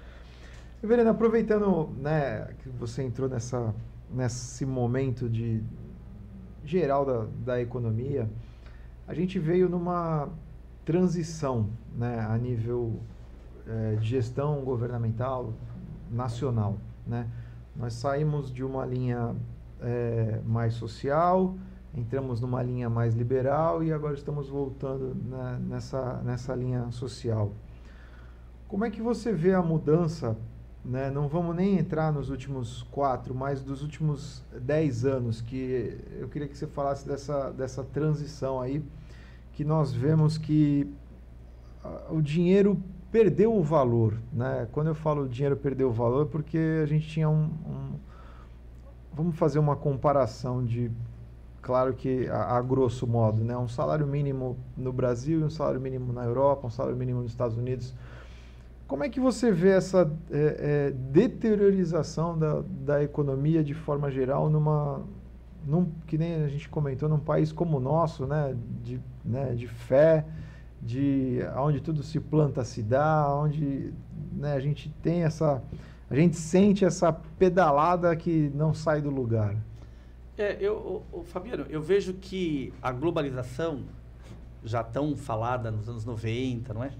Verena, 0.80 1.10
aproveitando 1.10 1.90
né, 1.98 2.48
que 2.62 2.68
você 2.68 3.02
entrou 3.02 3.28
nessa, 3.28 3.74
nesse 4.08 4.64
momento 4.64 5.28
de 5.28 5.64
geral 6.64 7.04
da, 7.04 7.26
da 7.44 7.60
economia, 7.60 8.28
a 9.06 9.12
gente 9.12 9.38
veio 9.38 9.68
numa 9.68 10.28
transição 10.84 11.70
né, 11.96 12.20
a 12.20 12.36
nível 12.36 13.00
é, 13.66 13.96
de 13.96 14.06
gestão 14.06 14.62
governamental 14.62 15.52
nacional. 16.10 16.78
Né? 17.06 17.28
Nós 17.74 17.94
saímos 17.94 18.52
de 18.52 18.62
uma 18.62 18.84
linha 18.84 19.34
é, 19.80 20.40
mais 20.44 20.74
social, 20.74 21.56
entramos 21.94 22.40
numa 22.40 22.62
linha 22.62 22.90
mais 22.90 23.14
liberal 23.14 23.82
e 23.82 23.92
agora 23.92 24.14
estamos 24.14 24.48
voltando 24.48 25.14
né, 25.14 25.58
nessa, 25.68 26.20
nessa 26.22 26.54
linha 26.54 26.90
social. 26.90 27.52
Como 28.68 28.84
é 28.84 28.90
que 28.90 29.00
você 29.00 29.32
vê 29.32 29.54
a 29.54 29.62
mudança 29.62 30.36
né, 30.84 31.10
não 31.10 31.28
vamos 31.28 31.56
nem 31.56 31.78
entrar 31.78 32.12
nos 32.12 32.28
últimos 32.28 32.82
quatro, 32.90 33.34
mas 33.34 33.62
dos 33.62 33.82
últimos 33.82 34.42
dez 34.60 35.06
anos, 35.06 35.40
que 35.40 35.98
eu 36.18 36.28
queria 36.28 36.46
que 36.46 36.56
você 36.56 36.66
falasse 36.66 37.08
dessa, 37.08 37.50
dessa 37.50 37.82
transição 37.82 38.60
aí, 38.60 38.84
que 39.54 39.64
nós 39.64 39.92
vemos 39.92 40.36
que 40.36 40.86
o 42.10 42.20
dinheiro 42.20 42.80
perdeu 43.10 43.54
o 43.54 43.62
valor. 43.62 44.18
Né? 44.32 44.66
Quando 44.72 44.88
eu 44.88 44.94
falo 44.94 45.28
dinheiro 45.28 45.56
perdeu 45.56 45.88
o 45.88 45.92
valor, 45.92 46.26
é 46.26 46.28
porque 46.28 46.80
a 46.82 46.86
gente 46.86 47.06
tinha 47.08 47.28
um, 47.28 47.44
um 47.66 47.92
vamos 49.12 49.36
fazer 49.36 49.60
uma 49.60 49.76
comparação 49.76 50.64
de 50.64 50.90
claro 51.62 51.94
que 51.94 52.28
a, 52.28 52.56
a, 52.56 52.60
grosso 52.60 53.06
modo, 53.06 53.44
né, 53.44 53.56
um 53.56 53.68
salário 53.68 54.06
mínimo 54.06 54.58
no 54.76 54.92
Brasil 54.92 55.44
um 55.44 55.50
salário 55.50 55.80
mínimo 55.80 56.12
na 56.12 56.24
Europa, 56.24 56.66
um 56.66 56.70
salário 56.70 56.96
mínimo 56.96 57.22
nos 57.22 57.30
Estados 57.30 57.56
Unidos. 57.56 57.94
Como 58.88 59.04
é 59.04 59.08
que 59.08 59.20
você 59.20 59.50
vê 59.50 59.70
essa 59.70 60.12
é, 60.30 60.90
é, 60.90 60.90
deteriorização 60.90 62.36
da, 62.36 62.62
da 62.84 63.02
economia 63.02 63.62
de 63.62 63.72
forma 63.72 64.10
geral 64.10 64.50
numa, 64.50 65.00
num, 65.66 65.90
que 66.06 66.18
nem 66.18 66.44
a 66.44 66.48
gente 66.48 66.68
comentou, 66.68 67.08
num 67.08 67.18
país 67.18 67.52
como 67.52 67.78
o 67.78 67.80
nosso, 67.80 68.26
né, 68.26 68.56
de, 68.82 69.00
né, 69.24 69.54
de 69.54 69.66
fé, 69.66 70.24
de 70.80 71.40
onde 71.56 71.80
tudo 71.80 72.02
se 72.02 72.20
planta 72.20 72.64
se 72.64 72.82
dá, 72.82 73.26
onde 73.34 73.92
né, 74.32 74.54
a 74.54 74.60
gente 74.60 74.90
tem 75.02 75.22
essa, 75.24 75.62
a 76.10 76.14
gente 76.14 76.36
sente 76.36 76.84
essa 76.84 77.12
pedalada 77.12 78.14
que 78.14 78.50
não 78.54 78.74
sai 78.74 79.00
do 79.00 79.10
lugar. 79.10 79.56
É, 80.36 80.56
eu, 80.60 81.04
o, 81.12 81.20
o 81.20 81.24
Fabiano, 81.24 81.64
eu 81.70 81.80
vejo 81.80 82.14
que 82.14 82.72
a 82.82 82.90
globalização, 82.92 83.84
já 84.64 84.82
tão 84.82 85.16
falada 85.16 85.70
nos 85.70 85.88
anos 85.88 86.04
90, 86.04 86.74
não 86.74 86.84
é? 86.84 86.90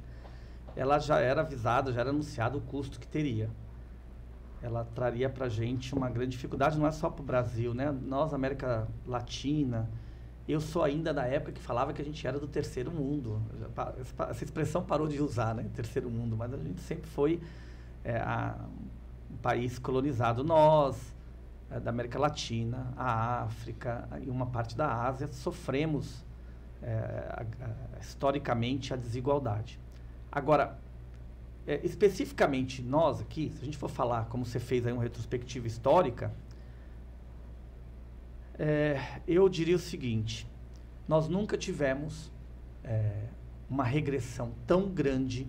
Ela 0.77 0.99
já 0.99 1.21
era 1.21 1.41
avisada, 1.41 1.93
já 1.93 2.01
era 2.01 2.11
anunciado 2.11 2.59
o 2.59 2.61
custo 2.61 2.99
que 2.99 3.07
teria. 3.07 3.49
Ela 4.65 4.83
traria 4.95 5.29
para 5.29 5.45
a 5.45 5.49
gente 5.51 5.95
uma 5.95 6.09
grande 6.09 6.31
dificuldade, 6.31 6.79
não 6.79 6.87
é 6.87 6.91
só 6.91 7.11
para 7.11 7.21
o 7.21 7.25
Brasil, 7.25 7.75
né? 7.75 7.93
Nós, 7.93 8.33
América 8.33 8.89
Latina, 9.07 9.91
eu 10.49 10.59
sou 10.59 10.83
ainda 10.83 11.13
da 11.13 11.27
época 11.27 11.53
que 11.53 11.61
falava 11.61 11.93
que 11.93 12.01
a 12.01 12.05
gente 12.05 12.27
era 12.27 12.39
do 12.39 12.49
terceiro 12.49 12.91
mundo. 12.91 13.43
Essa 14.31 14.43
expressão 14.43 14.83
parou 14.83 15.07
de 15.07 15.21
usar, 15.21 15.55
né? 15.55 15.67
Terceiro 15.75 16.09
mundo, 16.09 16.35
mas 16.35 16.55
a 16.55 16.57
gente 16.57 16.81
sempre 16.81 17.07
foi 17.11 17.43
é, 18.03 18.17
a, 18.17 18.57
um 19.31 19.37
país 19.37 19.79
colonizado. 19.79 20.43
Nós, 20.43 21.15
é, 21.71 21.79
da 21.79 21.91
América 21.91 22.19
Latina, 22.19 22.91
a 22.97 23.43
África 23.43 24.09
e 24.23 24.31
uma 24.31 24.47
parte 24.47 24.75
da 24.75 25.07
Ásia, 25.07 25.29
sofremos 25.29 26.25
é, 26.83 26.91
a, 27.29 27.43
a, 27.43 28.01
historicamente 28.01 28.95
a 28.95 28.97
desigualdade. 28.97 29.79
Agora, 30.33 30.79
é, 31.67 31.81
especificamente 31.85 32.83
nós 32.83 33.21
aqui, 33.21 33.51
se 33.51 33.63
a 33.63 33.65
gente 33.65 33.77
for 33.77 33.89
falar 33.89 34.27
como 34.27 34.45
você 34.45 34.61
fez 34.61 34.87
aí 34.87 34.93
uma 34.93 35.03
retrospectiva 35.03 35.67
histórica, 35.67 36.35
é, 38.59 39.21
eu 39.27 39.49
diria 39.49 39.77
o 39.77 39.79
seguinte: 39.79 40.47
nós 41.09 41.29
nunca 41.29 41.57
tivemos 41.57 42.31
é, 42.83 43.29
uma 43.69 43.85
regressão 43.85 44.53
tão 44.67 44.89
grande 44.89 45.49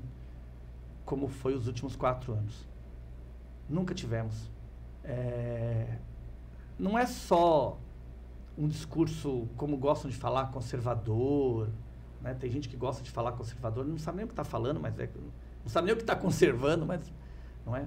como 1.04 1.28
foi 1.28 1.54
os 1.54 1.68
últimos 1.68 1.96
quatro 1.96 2.34
anos. 2.34 2.68
Nunca 3.70 3.94
tivemos. 3.94 4.50
É, 5.04 5.98
não 6.80 6.98
é 6.98 7.06
só 7.06 7.78
um 8.58 8.68
discurso, 8.68 9.48
como 9.56 9.78
gostam 9.78 10.10
de 10.10 10.16
falar, 10.16 10.52
conservador. 10.52 11.70
Né? 12.22 12.34
Tem 12.34 12.50
gente 12.50 12.70
que 12.70 12.78
gosta 12.78 13.04
de 13.04 13.12
falar 13.12 13.34
conservador, 13.34 13.86
não 13.86 13.98
sabe 13.98 14.18
nem 14.18 14.26
o 14.26 14.28
que 14.28 14.34
está 14.34 14.44
falando, 14.44 14.80
mas 14.80 14.98
é, 15.00 15.10
não 15.66 15.72
sabe 15.72 15.88
nem 15.88 15.94
o 15.94 15.98
que 15.98 16.04
está 16.04 16.16
conservando, 16.16 16.86
mas 16.86 17.02
não 17.66 17.76
é. 17.76 17.86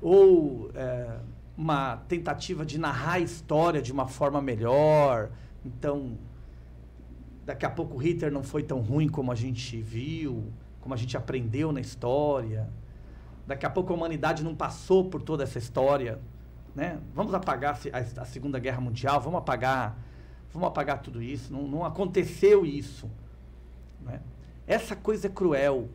Ou 0.00 0.70
é, 0.74 1.18
uma 1.56 1.96
tentativa 2.06 2.64
de 2.66 2.78
narrar 2.78 3.14
a 3.14 3.20
história 3.20 3.80
de 3.80 3.90
uma 3.90 4.06
forma 4.06 4.42
melhor. 4.42 5.30
Então, 5.64 6.18
daqui 7.46 7.64
a 7.64 7.70
pouco 7.70 7.96
Hitler 7.96 8.30
não 8.30 8.42
foi 8.42 8.62
tão 8.62 8.80
ruim 8.80 9.08
como 9.08 9.32
a 9.32 9.34
gente 9.34 9.80
viu, 9.80 10.52
como 10.82 10.94
a 10.94 10.98
gente 10.98 11.16
aprendeu 11.16 11.72
na 11.72 11.80
história. 11.80 12.68
Daqui 13.46 13.64
a 13.64 13.70
pouco 13.70 13.90
a 13.90 13.96
humanidade 13.96 14.44
não 14.44 14.54
passou 14.54 15.08
por 15.08 15.22
toda 15.22 15.42
essa 15.44 15.58
história, 15.58 16.20
né? 16.74 17.00
Vamos 17.14 17.32
apagar 17.32 17.80
a, 17.90 18.20
a 18.20 18.24
Segunda 18.26 18.58
Guerra 18.58 18.82
Mundial, 18.82 19.18
vamos 19.18 19.38
apagar, 19.38 19.96
vamos 20.52 20.68
apagar 20.68 21.00
tudo 21.00 21.22
isso. 21.22 21.50
Não, 21.50 21.66
não 21.66 21.84
aconteceu 21.86 22.66
isso, 22.66 23.10
né? 24.02 24.20
Essa 24.66 24.94
coisa 24.94 25.26
é 25.26 25.30
cruel. 25.30 25.88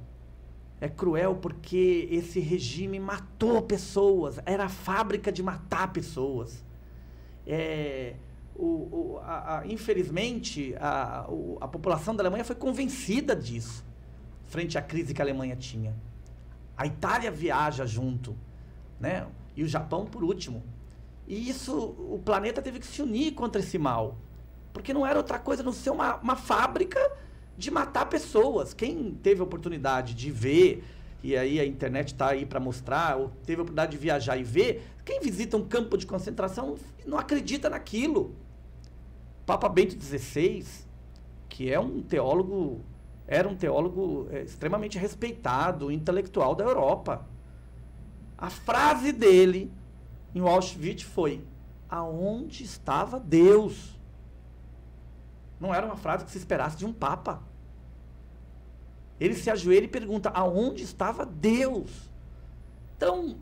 É 0.84 0.90
cruel 0.90 1.36
porque 1.36 2.10
esse 2.12 2.42
regime 2.42 3.00
matou 3.00 3.62
pessoas, 3.62 4.38
era 4.46 4.66
a 4.66 4.70
fábrica 4.70 5.32
de 5.32 5.42
matar 5.42 5.94
pessoas. 5.94 6.62
É, 7.48 8.16
o, 8.54 8.66
o, 8.66 9.20
a, 9.24 9.60
a, 9.60 9.68
infelizmente, 9.68 10.76
a, 10.78 11.26
o, 11.30 11.58
a 11.62 11.70
população 11.70 12.14
da 12.14 12.22
Alemanha 12.22 12.44
foi 12.44 12.58
convencida 12.58 13.34
disso, 13.34 13.86
frente 14.50 14.78
à 14.78 14.82
crise 14.82 15.14
que 15.14 15.22
a 15.22 15.24
Alemanha 15.24 15.56
tinha. 15.56 15.96
A 16.76 16.86
Itália 16.86 17.32
viaja 17.32 17.86
junto, 17.86 18.36
né? 19.00 19.26
e 19.56 19.64
o 19.64 19.68
Japão 19.70 20.06
por 20.06 20.22
último. 20.22 20.62
E 21.26 21.50
isso, 21.50 21.96
o 21.98 22.20
planeta 22.26 22.62
teve 22.62 22.80
que 22.80 22.86
se 22.86 23.02
unir 23.02 23.32
contra 23.32 23.62
esse 23.62 23.78
mal. 23.78 24.18
Porque 24.74 24.94
não 24.94 25.08
era 25.08 25.18
outra 25.18 25.40
coisa 25.40 25.64
não 25.64 25.72
ser 25.72 25.92
uma, 25.92 26.18
uma 26.18 26.36
fábrica 26.36 27.00
de 27.58 27.72
matar 27.72 28.08
pessoas. 28.08 28.74
Quem 28.74 29.14
teve 29.22 29.42
a 29.42 29.44
oportunidade 29.44 30.14
de 30.14 30.32
ver, 30.32 30.84
e 31.22 31.38
aí 31.38 31.60
a 31.60 31.66
internet 31.66 32.10
está 32.10 32.30
aí 32.30 32.46
para 32.46 32.60
mostrar, 32.60 33.18
ou 33.18 33.32
teve 33.46 33.60
a 33.60 33.64
oportunidade 33.64 33.92
de 33.92 33.98
viajar 33.98 34.38
e 34.38 34.44
ver, 34.44 34.84
quem 35.06 35.20
visita 35.22 35.58
um 35.58 35.66
campo 35.66 35.98
de 35.98 36.06
concentração 36.06 36.76
não 37.06 37.18
acredita 37.18 37.70
naquilo. 37.70 38.36
Papa 39.46 39.68
Bento 39.68 40.02
XVI, 40.02 40.66
que 41.50 41.72
é 41.72 41.80
um 41.80 42.02
teólogo, 42.02 42.82
era 43.28 43.48
um 43.48 43.56
teólogo 43.56 44.28
é, 44.32 44.42
extremamente 44.44 44.98
respeitado, 44.98 45.92
intelectual 45.92 46.56
da 46.56 46.64
Europa. 46.64 47.26
A 48.38 48.50
frase 48.50 49.12
dele 49.12 49.72
em 50.34 50.42
Auschwitz 50.42 51.04
foi: 51.04 51.42
Aonde 51.90 52.64
estava 52.64 53.20
Deus? 53.20 53.93
Não 55.64 55.74
era 55.74 55.86
uma 55.86 55.96
frase 55.96 56.26
que 56.26 56.32
se 56.32 56.38
esperasse 56.38 56.76
de 56.76 56.86
um 56.86 56.92
papa. 56.92 57.42
Ele 59.18 59.34
se 59.34 59.50
ajoelha 59.50 59.86
e 59.86 59.88
pergunta: 59.88 60.30
aonde 60.32 60.84
estava 60.84 61.26
Deus? 61.26 62.12
Então, 62.98 63.38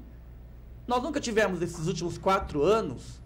nós 0.87 1.01
nunca 1.01 1.19
tivemos 1.19 1.59
nesses 1.59 1.87
últimos 1.87 2.19
quatro 2.19 2.61
anos 2.61 3.19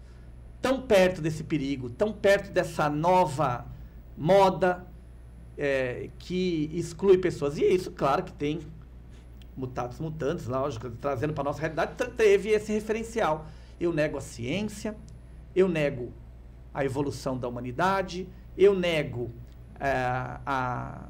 tão 0.62 0.80
perto 0.80 1.20
desse 1.20 1.44
perigo, 1.44 1.90
tão 1.90 2.10
perto 2.10 2.50
dessa 2.50 2.88
nova 2.88 3.66
moda 4.16 4.86
é, 5.58 6.08
que 6.18 6.70
exclui 6.72 7.18
pessoas. 7.18 7.58
E 7.58 7.64
isso, 7.64 7.90
claro, 7.90 8.22
que 8.22 8.32
tem 8.32 8.60
mutados 9.54 10.00
mutantes, 10.00 10.46
lógico, 10.46 10.88
trazendo 10.88 11.34
para 11.34 11.42
a 11.42 11.44
nossa 11.44 11.60
realidade, 11.60 11.92
teve 12.16 12.48
esse 12.48 12.72
referencial. 12.72 13.46
Eu 13.78 13.92
nego 13.92 14.16
a 14.16 14.22
ciência, 14.22 14.96
eu 15.54 15.68
nego 15.68 16.14
a 16.72 16.82
evolução 16.82 17.36
da 17.36 17.46
humanidade, 17.46 18.26
eu 18.56 18.74
nego 18.74 19.30
é, 19.78 19.90
a, 20.46 21.06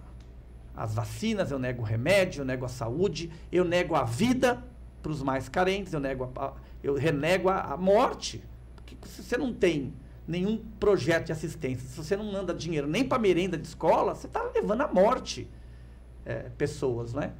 as 0.76 0.94
vacinas, 0.94 1.50
eu 1.50 1.58
nego 1.58 1.82
o 1.82 1.84
remédio, 1.84 2.42
eu 2.42 2.44
nego 2.44 2.64
a 2.64 2.68
saúde, 2.68 3.30
eu 3.50 3.64
nego 3.64 3.94
a 3.94 4.04
vida 4.04 4.62
para 5.02 5.12
os 5.12 5.22
mais 5.22 5.48
carentes, 5.48 5.92
eu, 5.92 6.00
nego 6.00 6.30
a, 6.36 6.52
eu 6.82 6.94
renego 6.94 7.48
a, 7.48 7.60
a 7.60 7.76
morte. 7.76 8.42
Porque 8.74 8.96
se 9.06 9.22
você 9.22 9.36
não 9.36 9.52
tem 9.52 9.94
nenhum 10.26 10.58
projeto 10.80 11.26
de 11.26 11.32
assistência, 11.32 11.88
se 11.88 11.96
você 11.96 12.16
não 12.16 12.30
manda 12.32 12.52
dinheiro 12.52 12.86
nem 12.86 13.04
para 13.04 13.18
merenda 13.18 13.56
de 13.56 13.66
escola, 13.66 14.14
você 14.14 14.26
está 14.26 14.42
levando 14.54 14.80
à 14.82 14.88
morte 14.88 15.48
é, 16.24 16.50
pessoas, 16.58 17.14
né? 17.14 17.32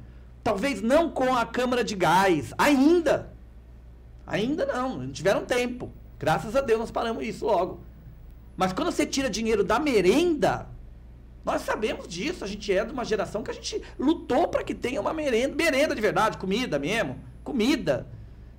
Talvez 0.43 0.81
não 0.81 1.11
com 1.11 1.35
a 1.35 1.45
câmara 1.45 1.83
de 1.83 1.95
gás, 1.95 2.53
ainda. 2.57 3.33
Ainda 4.25 4.65
não, 4.65 4.99
não 4.99 5.11
tiveram 5.11 5.45
tempo. 5.45 5.91
Graças 6.17 6.55
a 6.55 6.61
Deus 6.61 6.79
nós 6.79 6.91
paramos 6.91 7.25
isso 7.25 7.45
logo. 7.45 7.81
Mas 8.57 8.73
quando 8.73 8.91
você 8.91 9.05
tira 9.05 9.29
dinheiro 9.29 9.63
da 9.63 9.79
merenda, 9.79 10.67
nós 11.45 11.61
sabemos 11.61 12.07
disso. 12.07 12.43
A 12.43 12.47
gente 12.47 12.73
é 12.73 12.83
de 12.83 12.91
uma 12.91 13.05
geração 13.05 13.43
que 13.43 13.51
a 13.51 13.53
gente 13.53 13.81
lutou 13.97 14.47
para 14.47 14.63
que 14.63 14.73
tenha 14.73 14.99
uma 14.99 15.13
merenda, 15.13 15.55
merenda 15.55 15.93
de 15.93 16.01
verdade, 16.01 16.37
comida 16.37 16.79
mesmo, 16.79 17.17
comida. 17.43 18.07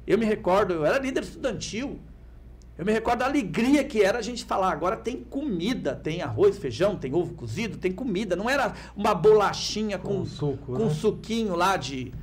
Eu 0.06 0.16
me 0.16 0.24
recordo, 0.24 0.72
eu 0.72 0.86
era 0.86 0.98
líder 0.98 1.24
estudantil. 1.24 1.98
Eu 2.78 2.86
me 2.86 2.92
recordo 2.92 3.18
da 3.18 3.26
alegria 3.26 3.82
que 3.82 4.00
era 4.00 4.20
a 4.20 4.22
gente 4.22 4.44
falar, 4.44 4.70
agora 4.70 4.96
tem 4.96 5.16
comida, 5.16 5.96
tem 5.96 6.22
arroz, 6.22 6.56
feijão, 6.58 6.96
tem 6.96 7.12
ovo 7.12 7.34
cozido, 7.34 7.76
tem 7.76 7.90
comida. 7.90 8.36
Não 8.36 8.48
era 8.48 8.72
uma 8.96 9.12
bolachinha 9.12 9.98
com, 9.98 10.20
com, 10.20 10.24
suco, 10.24 10.76
com 10.76 10.84
né? 10.84 10.94
suquinho 10.94 11.56
lá 11.56 11.76
de. 11.76 12.14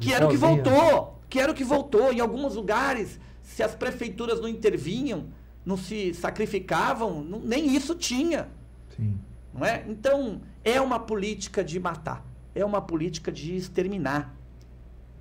Que 0.00 0.08
de 0.08 0.12
era 0.12 0.26
o 0.26 0.28
que 0.28 0.36
voltou. 0.36 1.20
Que 1.28 1.38
era 1.38 1.52
o 1.52 1.54
que 1.54 1.62
voltou. 1.62 2.12
Em 2.12 2.18
alguns 2.18 2.56
lugares, 2.56 3.20
se 3.44 3.62
as 3.62 3.74
prefeituras 3.76 4.40
não 4.40 4.48
intervinham, 4.48 5.26
não 5.64 5.76
se 5.76 6.14
sacrificavam, 6.14 7.22
não, 7.22 7.38
nem 7.40 7.74
isso 7.74 7.94
tinha. 7.94 8.48
Sim. 8.96 9.18
Não 9.52 9.64
é? 9.64 9.84
Então, 9.88 10.40
é 10.64 10.80
uma 10.80 10.98
política 10.98 11.62
de 11.64 11.78
matar, 11.78 12.24
é 12.54 12.64
uma 12.64 12.80
política 12.80 13.30
de 13.32 13.56
exterminar. 13.56 14.34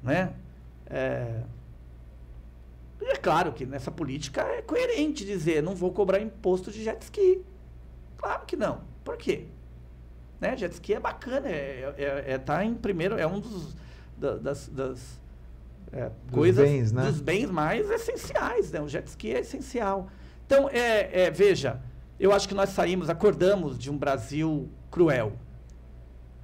Não 0.04 0.12
é? 0.12 0.34
é 0.88 1.44
é 3.02 3.16
claro 3.16 3.54
que 3.54 3.66
nessa 3.66 3.90
política 3.90 4.42
é 4.42 4.62
coerente 4.62 5.26
dizer, 5.26 5.64
não 5.64 5.74
vou 5.74 5.92
cobrar 5.92 6.20
imposto 6.20 6.72
de 6.72 6.84
jet 6.84 7.02
ski. 7.02 7.42
Claro 8.18 8.46
que 8.46 8.56
não. 8.56 8.82
Por 9.04 9.18
quê? 9.18 9.46
Né? 10.40 10.56
Jet 10.58 10.74
ski 10.74 10.94
é 10.96 11.00
bacana, 11.00 11.48
é, 11.48 11.94
é, 11.98 12.34
é 12.34 12.38
tá 12.38 12.64
em 12.64 12.74
primeiro, 12.74 13.18
é 13.18 13.26
um 13.26 13.40
dos 13.40 13.76
da, 14.18 14.36
das, 14.36 14.68
das 14.68 15.20
é, 15.92 16.10
dos 16.26 16.34
coisas 16.34 16.68
bens, 16.68 16.92
né? 16.92 17.04
dos 17.04 17.22
bens 17.22 17.50
mais 17.50 17.90
essenciais, 17.90 18.72
né? 18.72 18.82
O 18.82 18.88
jet 18.88 19.08
ski 19.08 19.34
é 19.34 19.40
essencial. 19.40 20.10
Então, 20.50 20.68
é, 20.68 21.26
é, 21.26 21.30
veja, 21.30 21.80
eu 22.20 22.34
acho 22.34 22.48
que 22.48 22.56
nós 22.56 22.70
saímos, 22.70 23.08
acordamos 23.08 23.78
de 23.78 23.92
um 23.92 23.96
Brasil 23.96 24.68
cruel. 24.90 25.34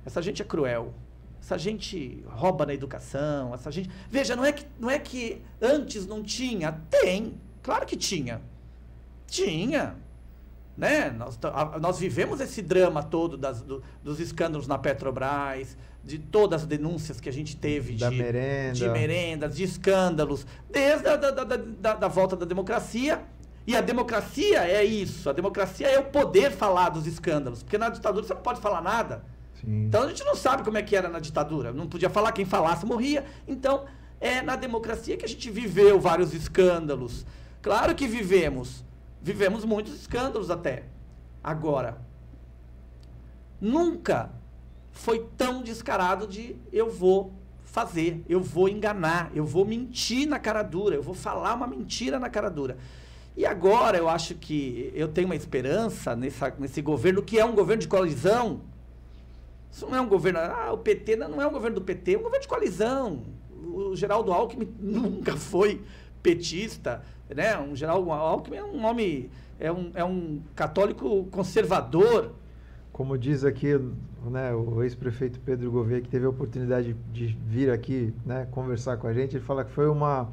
Essa 0.05 0.21
gente 0.21 0.43
é 0.43 0.45
cruel. 0.45 0.93
Essa 1.41 1.57
gente 1.57 2.23
rouba 2.27 2.67
na 2.67 2.73
educação, 2.75 3.51
essa 3.51 3.71
gente. 3.71 3.89
Veja, 4.07 4.35
não 4.35 4.45
é 4.45 4.51
que, 4.51 4.63
não 4.79 4.91
é 4.91 4.99
que 4.99 5.41
antes 5.59 6.05
não 6.05 6.21
tinha. 6.21 6.79
Tem. 6.87 7.33
Claro 7.63 7.83
que 7.87 7.97
tinha. 7.97 8.43
Tinha. 9.25 9.95
Né? 10.77 11.09
Nós, 11.09 11.39
a, 11.41 11.79
nós 11.79 11.97
vivemos 11.97 12.39
esse 12.39 12.61
drama 12.61 13.01
todo 13.01 13.35
das, 13.35 13.63
do, 13.63 13.81
dos 14.03 14.19
escândalos 14.19 14.67
na 14.67 14.77
Petrobras, 14.77 15.75
de 16.03 16.19
todas 16.19 16.61
as 16.61 16.67
denúncias 16.67 17.19
que 17.19 17.27
a 17.27 17.33
gente 17.33 17.57
teve 17.57 17.95
da 17.95 18.11
de, 18.11 18.17
merenda. 18.17 18.73
de 18.73 18.87
merendas, 18.89 19.55
de 19.55 19.63
escândalos, 19.63 20.45
desde 20.69 21.07
a 21.07 21.15
da, 21.15 21.31
da, 21.31 21.43
da, 21.43 21.93
da 21.95 22.07
volta 22.07 22.35
da 22.35 22.45
democracia. 22.45 23.33
E 23.67 23.75
a 23.75 23.81
democracia 23.81 24.63
é 24.67 24.83
isso. 24.83 25.29
A 25.29 25.33
democracia 25.33 25.87
é 25.87 25.99
o 25.99 26.05
poder 26.05 26.51
falar 26.51 26.89
dos 26.89 27.07
escândalos. 27.07 27.63
Porque 27.63 27.77
na 27.77 27.89
ditadura 27.89 28.25
você 28.25 28.33
não 28.33 28.41
pode 28.41 28.61
falar 28.61 28.81
nada. 28.81 29.23
Sim. 29.59 29.85
Então 29.85 30.03
a 30.03 30.07
gente 30.07 30.23
não 30.23 30.35
sabe 30.35 30.63
como 30.63 30.77
é 30.77 30.83
que 30.83 30.95
era 30.95 31.09
na 31.09 31.19
ditadura. 31.19 31.73
Não 31.73 31.87
podia 31.87 32.09
falar, 32.09 32.31
quem 32.31 32.45
falasse 32.45 32.85
morria. 32.85 33.25
Então 33.47 33.85
é 34.19 34.41
na 34.41 34.55
democracia 34.55 35.17
que 35.17 35.25
a 35.25 35.27
gente 35.27 35.49
viveu 35.49 35.99
vários 35.99 36.33
escândalos. 36.33 37.25
Claro 37.61 37.95
que 37.95 38.07
vivemos. 38.07 38.83
Vivemos 39.21 39.65
muitos 39.65 39.95
escândalos 39.95 40.51
até. 40.51 40.83
Agora, 41.43 41.97
nunca 43.59 44.29
foi 44.91 45.27
tão 45.35 45.61
descarado 45.61 46.27
de 46.27 46.55
eu 46.71 46.89
vou 46.89 47.33
fazer, 47.63 48.23
eu 48.29 48.39
vou 48.39 48.69
enganar, 48.69 49.31
eu 49.35 49.45
vou 49.45 49.65
mentir 49.65 50.27
na 50.27 50.39
cara 50.39 50.63
dura, 50.63 50.95
eu 50.95 51.03
vou 51.03 51.13
falar 51.13 51.53
uma 51.53 51.67
mentira 51.67 52.19
na 52.19 52.29
cara 52.29 52.49
dura. 52.49 52.77
E 53.35 53.45
agora 53.45 53.97
eu 53.97 54.07
acho 54.07 54.35
que 54.35 54.91
eu 54.95 55.07
tenho 55.07 55.27
uma 55.27 55.35
esperança 55.35 56.15
nessa, 56.15 56.53
nesse 56.57 56.81
governo, 56.81 57.21
que 57.21 57.37
é 57.37 57.45
um 57.45 57.53
governo 57.53 57.81
de 57.81 57.87
coalizão, 57.87 58.61
isso 59.75 59.85
não 59.87 59.97
é 59.97 59.99
um 59.99 60.07
governo. 60.07 60.39
Ah, 60.39 60.71
o 60.71 60.77
PT 60.77 61.17
não 61.17 61.41
é 61.41 61.45
um 61.45 61.51
governo 61.51 61.75
do 61.75 61.81
PT, 61.81 62.13
é 62.13 62.17
um 62.17 62.21
governo 62.21 62.43
de 62.43 62.47
coalizão. 62.47 63.23
O 63.51 63.93
Geraldo 63.93 64.31
Alckmin 64.31 64.73
nunca 64.79 65.35
foi 65.35 65.81
petista, 66.23 67.03
né? 67.29 67.59
Um 67.59 67.75
Geraldo 67.75 68.09
Alckmin 68.09 68.55
é 68.55 68.63
um 68.63 68.85
homem, 68.85 69.29
é 69.59 69.69
um, 69.69 69.91
é 69.93 70.03
um 70.05 70.39
católico 70.55 71.25
conservador. 71.25 72.31
Como 72.93 73.17
diz 73.17 73.43
aqui 73.43 73.77
né, 74.23 74.55
o 74.55 74.81
ex-prefeito 74.81 75.41
Pedro 75.41 75.69
Gouveia, 75.69 75.99
que 75.99 76.07
teve 76.07 76.25
a 76.25 76.29
oportunidade 76.29 76.95
de 77.11 77.37
vir 77.45 77.69
aqui 77.69 78.13
né, 78.25 78.47
conversar 78.51 78.95
com 78.95 79.07
a 79.07 79.13
gente, 79.13 79.35
ele 79.35 79.43
fala 79.43 79.65
que 79.65 79.71
foi 79.71 79.89
uma 79.89 80.29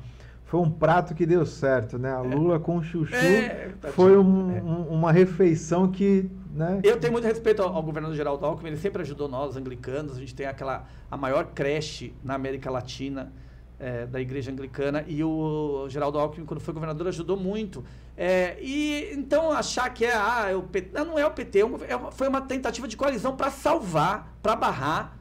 foi 0.53 0.61
um 0.61 0.71
prato 0.71 1.15
que 1.15 1.25
deu 1.25 1.47
certo, 1.47 1.99
né? 1.99 2.15
A 2.15 2.19
é. 2.19 2.23
Lula 2.23 2.61
com 2.61 2.83
chuchu 2.83 3.15
é, 3.15 3.71
foi 3.93 4.19
um, 4.19 4.55
é. 4.55 4.63
um, 4.63 4.83
uma 4.89 5.11
refeição 5.11 5.91
que 5.91 6.31
né? 6.55 6.79
Eu 6.85 7.01
tenho 7.01 7.11
muito 7.11 7.25
respeito 7.25 7.63
ao, 7.63 7.75
ao 7.75 7.83
governador 7.83 8.15
Geraldo 8.15 8.45
Alckmin, 8.45 8.69
ele 8.69 8.77
sempre 8.77 9.01
ajudou 9.01 9.27
nós, 9.29 9.57
anglicanos, 9.57 10.15
a 10.15 10.21
gente 10.21 10.35
tem 10.35 10.45
aquela, 10.45 10.87
a 11.11 11.17
maior 11.17 11.47
creche 11.55 12.13
na 12.23 12.35
América 12.35 12.71
Latina, 12.71 13.33
é, 13.81 14.05
da 14.05 14.21
igreja 14.21 14.53
anglicana, 14.53 15.03
e 15.09 15.25
o 15.25 15.87
Geraldo 15.89 16.19
Alckmin, 16.19 16.45
quando 16.45 16.61
foi 16.61 16.75
governador, 16.75 17.09
ajudou 17.09 17.39
muito. 17.39 17.83
É, 18.15 18.59
e 18.61 19.11
então 19.15 19.53
achar 19.53 19.89
que 19.89 20.05
é, 20.05 20.15
ah, 20.15 20.49
é 20.51 20.55
o 20.55 20.65
PT, 20.65 20.91
não, 20.93 21.05
não 21.07 21.19
é 21.19 21.25
o 21.25 21.31
PT, 21.31 21.63
uma, 21.63 22.11
foi 22.13 22.29
uma 22.29 22.43
tentativa 22.43 22.87
de 22.87 22.95
coalizão 22.95 23.35
para 23.35 23.51
salvar, 23.51 24.37
para 24.43 24.55
barrar 24.55 25.17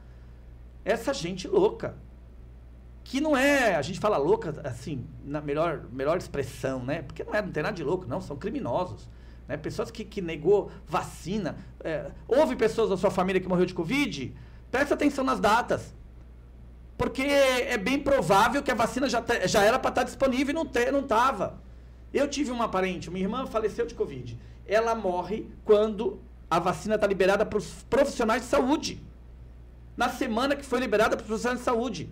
essa 0.84 1.14
gente 1.14 1.48
louca. 1.48 2.01
Que 3.04 3.20
não 3.20 3.36
é, 3.36 3.74
a 3.74 3.82
gente 3.82 3.98
fala 3.98 4.16
louca, 4.16 4.60
assim, 4.64 5.06
na 5.24 5.40
melhor, 5.40 5.82
melhor 5.90 6.18
expressão, 6.18 6.84
né? 6.84 7.02
Porque 7.02 7.24
não, 7.24 7.34
é, 7.34 7.42
não 7.42 7.50
tem 7.50 7.62
nada 7.62 7.74
de 7.74 7.82
louco, 7.82 8.06
não, 8.06 8.20
são 8.20 8.36
criminosos. 8.36 9.08
Né? 9.48 9.56
Pessoas 9.56 9.90
que, 9.90 10.04
que 10.04 10.20
negou 10.20 10.70
vacina. 10.86 11.56
É, 11.82 12.10
houve 12.28 12.56
pessoas 12.56 12.90
da 12.90 12.96
sua 12.96 13.10
família 13.10 13.40
que 13.40 13.48
morreu 13.48 13.66
de 13.66 13.74
Covid? 13.74 14.34
Presta 14.70 14.94
atenção 14.94 15.24
nas 15.24 15.40
datas. 15.40 15.94
Porque 16.96 17.22
é 17.22 17.76
bem 17.76 17.98
provável 17.98 18.62
que 18.62 18.70
a 18.70 18.74
vacina 18.74 19.08
já, 19.08 19.22
já 19.46 19.62
era 19.62 19.78
para 19.78 19.88
estar 19.88 20.02
tá 20.02 20.04
disponível 20.04 20.54
e 20.54 20.90
não 20.92 21.00
estava. 21.00 21.60
Eu 22.12 22.28
tive 22.28 22.50
uma 22.50 22.68
parente, 22.68 23.10
minha 23.10 23.24
irmã 23.24 23.46
faleceu 23.46 23.86
de 23.86 23.94
Covid. 23.94 24.38
Ela 24.66 24.94
morre 24.94 25.50
quando 25.64 26.20
a 26.50 26.58
vacina 26.58 26.94
está 26.96 27.06
liberada 27.06 27.44
para 27.44 27.58
os 27.58 27.82
profissionais 27.88 28.42
de 28.42 28.48
saúde. 28.48 29.02
Na 29.96 30.10
semana 30.10 30.54
que 30.54 30.64
foi 30.64 30.78
liberada 30.78 31.16
para 31.16 31.22
os 31.22 31.26
profissionais 31.26 31.60
de 31.60 31.64
saúde. 31.64 32.10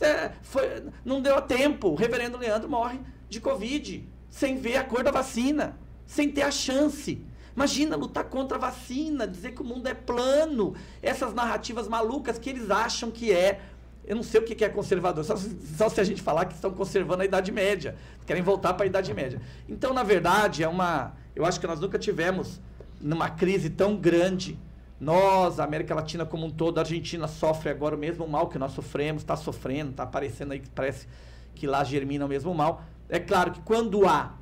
É, 0.00 0.32
foi, 0.42 0.84
não 1.04 1.20
deu 1.20 1.40
tempo. 1.42 1.88
O 1.88 1.94
reverendo 1.94 2.38
Leandro 2.38 2.68
morre 2.68 2.98
de 3.28 3.40
Covid, 3.40 4.08
sem 4.30 4.56
ver 4.56 4.76
a 4.76 4.84
cor 4.84 5.02
da 5.02 5.10
vacina 5.10 5.78
sem 6.12 6.30
ter 6.30 6.42
a 6.42 6.50
chance. 6.50 7.24
Imagina 7.56 7.96
lutar 7.96 8.24
contra 8.24 8.56
a 8.56 8.60
vacina, 8.60 9.26
dizer 9.26 9.52
que 9.52 9.62
o 9.62 9.64
mundo 9.64 9.86
é 9.86 9.94
plano, 9.94 10.74
essas 11.02 11.32
narrativas 11.34 11.88
malucas 11.88 12.38
que 12.38 12.50
eles 12.50 12.70
acham 12.70 13.10
que 13.10 13.32
é. 13.32 13.60
Eu 14.04 14.16
não 14.16 14.22
sei 14.22 14.40
o 14.40 14.44
que 14.44 14.64
é 14.64 14.68
conservador, 14.68 15.24
só, 15.24 15.36
só 15.36 15.88
se 15.88 16.00
a 16.00 16.04
gente 16.04 16.20
falar 16.20 16.46
que 16.46 16.54
estão 16.54 16.70
conservando 16.72 17.22
a 17.22 17.24
Idade 17.24 17.52
Média, 17.52 17.96
querem 18.26 18.42
voltar 18.42 18.74
para 18.74 18.84
a 18.84 18.86
Idade 18.86 19.14
Média. 19.14 19.40
Então, 19.68 19.94
na 19.94 20.02
verdade, 20.02 20.62
é 20.62 20.68
uma. 20.68 21.14
Eu 21.34 21.44
acho 21.44 21.60
que 21.60 21.66
nós 21.66 21.80
nunca 21.80 21.98
tivemos 21.98 22.60
numa 23.00 23.30
crise 23.30 23.70
tão 23.70 23.96
grande. 23.96 24.58
Nós, 25.02 25.58
a 25.58 25.64
América 25.64 25.96
Latina 25.96 26.24
como 26.24 26.46
um 26.46 26.50
todo, 26.50 26.78
a 26.78 26.82
Argentina 26.82 27.26
sofre 27.26 27.70
agora 27.70 27.96
o 27.96 27.98
mesmo 27.98 28.24
mal 28.28 28.48
que 28.48 28.56
nós 28.56 28.70
sofremos, 28.70 29.22
está 29.22 29.34
sofrendo, 29.34 29.90
está 29.90 30.04
aparecendo 30.04 30.52
aí 30.52 30.60
que 30.60 30.70
parece 30.70 31.08
que 31.56 31.66
lá 31.66 31.82
germina 31.82 32.24
o 32.24 32.28
mesmo 32.28 32.54
mal. 32.54 32.84
É 33.08 33.18
claro 33.18 33.50
que 33.50 33.60
quando 33.62 34.06
há 34.06 34.38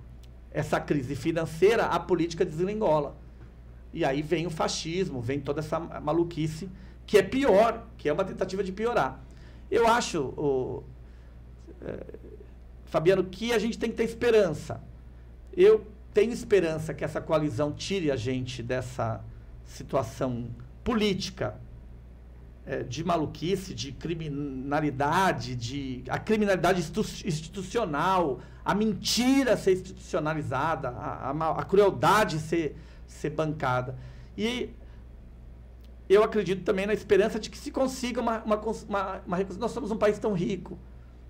essa 0.51 0.79
crise 0.79 1.17
financeira, 1.17 1.87
a 1.87 1.99
política 1.99 2.45
deslingola. 2.45 3.17
E 3.91 4.05
aí 4.05 4.21
vem 4.21 4.47
o 4.47 4.51
fascismo, 4.51 5.23
vem 5.23 5.41
toda 5.41 5.61
essa 5.61 5.81
maluquice, 5.81 6.69
que 7.07 7.17
é 7.17 7.23
pior, 7.23 7.87
que 7.97 8.07
é 8.07 8.13
uma 8.13 8.25
tentativa 8.25 8.63
de 8.63 8.71
piorar. 8.71 9.19
Eu 9.71 9.87
acho, 9.87 10.21
o, 10.21 10.85
é, 11.81 12.05
Fabiano, 12.85 13.25
que 13.25 13.55
a 13.55 13.59
gente 13.59 13.79
tem 13.79 13.91
que 13.91 13.97
ter 13.97 14.05
esperança. 14.05 14.79
Eu 15.57 15.87
tenho 16.13 16.35
esperança 16.35 16.93
que 16.93 17.03
essa 17.03 17.19
coalizão 17.19 17.73
tire 17.73 18.11
a 18.11 18.17
gente 18.17 18.63
dessa 18.63 19.25
situação 19.71 20.49
política 20.83 21.55
é, 22.67 22.83
de 22.83 23.03
maluquice, 23.05 23.75
de 23.75 23.93
criminalidade, 23.93 25.55
de 25.55 26.03
a 26.09 26.19
criminalidade 26.19 26.81
institucional, 26.81 28.41
a 28.65 28.75
mentira 28.75 29.57
ser 29.57 29.73
institucionalizada, 29.73 30.89
a, 30.91 31.31
a, 31.31 31.51
a 31.61 31.65
crueldade 31.65 32.39
ser, 32.39 32.77
ser 33.07 33.31
bancada. 33.31 33.97
E 34.37 34.71
eu 36.09 36.25
acredito 36.25 36.65
também 36.65 36.87
na 36.87 36.93
esperança 36.93 37.39
de 37.39 37.49
que 37.49 37.57
se 37.57 37.71
consiga 37.71 38.21
uma, 38.21 38.43
uma, 38.43 38.57
uma, 38.57 39.23
uma 39.27 39.39
Nós 39.59 39.71
somos 39.71 39.91
um 39.91 39.97
país 39.97 40.19
tão 40.19 40.33
rico, 40.33 40.79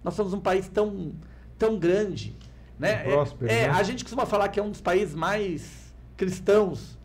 nós 0.02 0.14
somos 0.14 0.32
um 0.32 0.40
país 0.40 0.68
tão, 0.68 1.12
tão 1.58 1.78
grande. 1.78 2.34
Né? 2.78 3.04
Próspero, 3.04 3.50
é, 3.50 3.64
é, 3.64 3.68
né? 3.68 3.74
A 3.74 3.82
gente 3.82 4.02
costuma 4.02 4.24
falar 4.24 4.48
que 4.48 4.58
é 4.58 4.62
um 4.62 4.70
dos 4.70 4.80
países 4.80 5.14
mais 5.14 5.94
cristãos. 6.16 6.98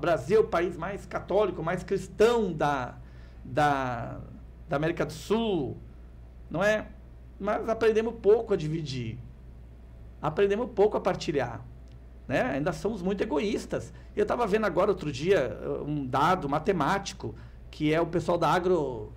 Brasil 0.00 0.40
o 0.40 0.44
país 0.44 0.76
mais 0.76 1.06
católico, 1.06 1.62
mais 1.62 1.82
cristão 1.82 2.52
da, 2.52 2.96
da, 3.44 4.20
da 4.68 4.76
América 4.76 5.06
do 5.06 5.12
Sul, 5.12 5.76
não 6.50 6.62
é? 6.62 6.88
Mas 7.38 7.68
aprendemos 7.68 8.14
pouco 8.20 8.54
a 8.54 8.56
dividir. 8.56 9.18
Aprendemos 10.20 10.70
pouco 10.74 10.96
a 10.96 11.00
partilhar. 11.00 11.64
Né? 12.26 12.42
Ainda 12.42 12.72
somos 12.72 13.00
muito 13.00 13.22
egoístas. 13.22 13.92
Eu 14.14 14.22
estava 14.22 14.46
vendo 14.46 14.66
agora 14.66 14.90
outro 14.90 15.10
dia 15.10 15.58
um 15.86 16.04
dado 16.04 16.48
matemático 16.48 17.34
que 17.70 17.92
é 17.92 18.00
o 18.00 18.06
pessoal 18.06 18.36
da 18.36 18.50
agro 18.50 19.12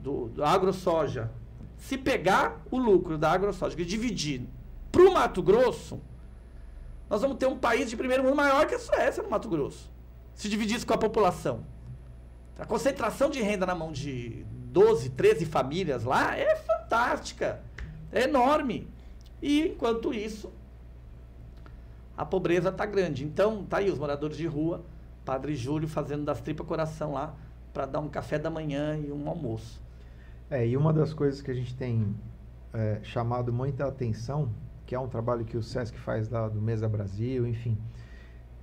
do, 0.00 0.28
do 0.28 0.44
agrosoja. 0.44 1.30
Se 1.76 1.96
pegar 1.96 2.60
o 2.70 2.78
lucro 2.78 3.16
da 3.16 3.30
agrosoja 3.30 3.80
e 3.80 3.84
dividir 3.84 4.48
para 4.90 5.02
o 5.02 5.12
Mato 5.12 5.42
Grosso, 5.42 6.00
nós 7.08 7.20
vamos 7.20 7.36
ter 7.36 7.46
um 7.46 7.56
país 7.56 7.88
de 7.88 7.96
primeiro 7.96 8.24
mundo 8.24 8.34
maior 8.34 8.66
que 8.66 8.74
a 8.74 8.78
Suécia 8.78 9.22
no 9.22 9.30
Mato 9.30 9.48
Grosso. 9.48 9.90
Se 10.38 10.48
dividisse 10.48 10.86
com 10.86 10.94
a 10.94 10.98
população. 10.98 11.64
A 12.56 12.64
concentração 12.64 13.28
de 13.28 13.42
renda 13.42 13.66
na 13.66 13.74
mão 13.74 13.90
de 13.90 14.46
12, 14.72 15.10
13 15.10 15.44
famílias 15.44 16.04
lá 16.04 16.38
é 16.38 16.54
fantástica, 16.54 17.60
é 18.12 18.22
enorme. 18.22 18.88
E 19.42 19.62
enquanto 19.66 20.14
isso, 20.14 20.52
a 22.16 22.24
pobreza 22.24 22.68
está 22.68 22.86
grande. 22.86 23.24
Então, 23.24 23.64
tá 23.64 23.78
aí 23.78 23.90
os 23.90 23.98
moradores 23.98 24.36
de 24.36 24.46
rua, 24.46 24.84
Padre 25.24 25.56
Júlio 25.56 25.88
fazendo 25.88 26.24
das 26.24 26.40
tripas 26.40 26.66
coração 26.66 27.14
lá 27.14 27.34
para 27.74 27.84
dar 27.84 27.98
um 27.98 28.08
café 28.08 28.38
da 28.38 28.48
manhã 28.48 28.96
e 28.96 29.10
um 29.10 29.28
almoço. 29.28 29.82
É, 30.48 30.64
e 30.64 30.76
uma 30.76 30.92
das 30.92 31.12
coisas 31.12 31.42
que 31.42 31.50
a 31.50 31.54
gente 31.54 31.74
tem 31.74 32.14
é, 32.72 33.00
chamado 33.02 33.52
muita 33.52 33.86
atenção 33.86 34.48
que 34.86 34.94
é 34.94 34.98
um 35.00 35.08
trabalho 35.08 35.44
que 35.44 35.56
o 35.56 35.62
SESC 35.62 35.98
faz 35.98 36.30
lá 36.30 36.48
do 36.48 36.62
Mesa 36.62 36.88
Brasil, 36.88 37.46
enfim. 37.46 37.76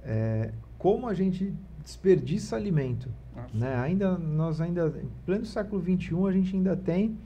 É, 0.05 0.51
como 0.77 1.07
a 1.07 1.13
gente 1.13 1.53
desperdiça 1.83 2.55
alimento. 2.55 3.09
Né? 3.53 3.75
Ainda, 3.75 4.17
nós 4.17 4.61
ainda, 4.61 4.93
em 5.01 5.09
pleno 5.25 5.45
século 5.45 5.81
XXI, 5.81 6.27
a 6.27 6.31
gente 6.31 6.55
ainda 6.55 6.75
tem 6.75 7.17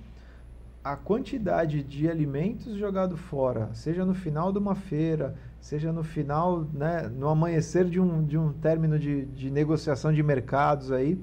a 0.84 0.96
quantidade 0.96 1.84
de 1.84 2.10
alimentos 2.10 2.76
jogado 2.76 3.18
fora, 3.18 3.70
seja 3.74 4.06
no 4.06 4.14
final 4.14 4.52
de 4.52 4.58
uma 4.58 4.76
feira, 4.76 5.36
seja 5.60 5.92
no 5.92 6.04
final, 6.04 6.66
né, 6.74 7.08
no 7.08 7.28
amanhecer 7.28 7.86
de 7.86 8.00
um, 8.00 8.24
de 8.24 8.38
um 8.38 8.54
término 8.54 8.98
de, 8.98 9.26
de 9.26 9.52
negociação 9.52 10.12
de 10.12 10.24
mercados 10.24 10.92
aí, 10.92 11.20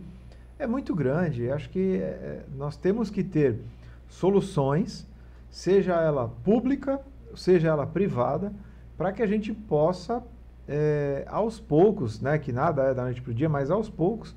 é 0.59 0.67
muito 0.67 0.95
grande. 0.95 1.51
Acho 1.51 1.69
que 1.71 1.97
é, 1.97 2.45
nós 2.55 2.77
temos 2.77 3.11
que 3.11 3.25
ter 3.25 3.59
soluções, 4.09 5.07
seja 5.51 5.95
ela 5.95 6.29
pública, 6.45 7.01
seja 7.35 7.69
ela 7.69 7.87
privada, 7.87 8.53
para 8.97 9.13
que 9.13 9.23
a 9.23 9.27
gente 9.27 9.53
possa, 9.53 10.23
é, 10.69 11.25
aos 11.29 11.61
poucos, 11.61 12.21
né, 12.21 12.39
que 12.39 12.53
nada 12.53 12.83
é 12.85 12.95
da 12.95 13.05
noite 13.05 13.23
para 13.23 13.31
o 13.31 13.35
dia, 13.35 13.49
mas 13.49 13.71
aos 13.71 13.89
poucos, 13.89 14.35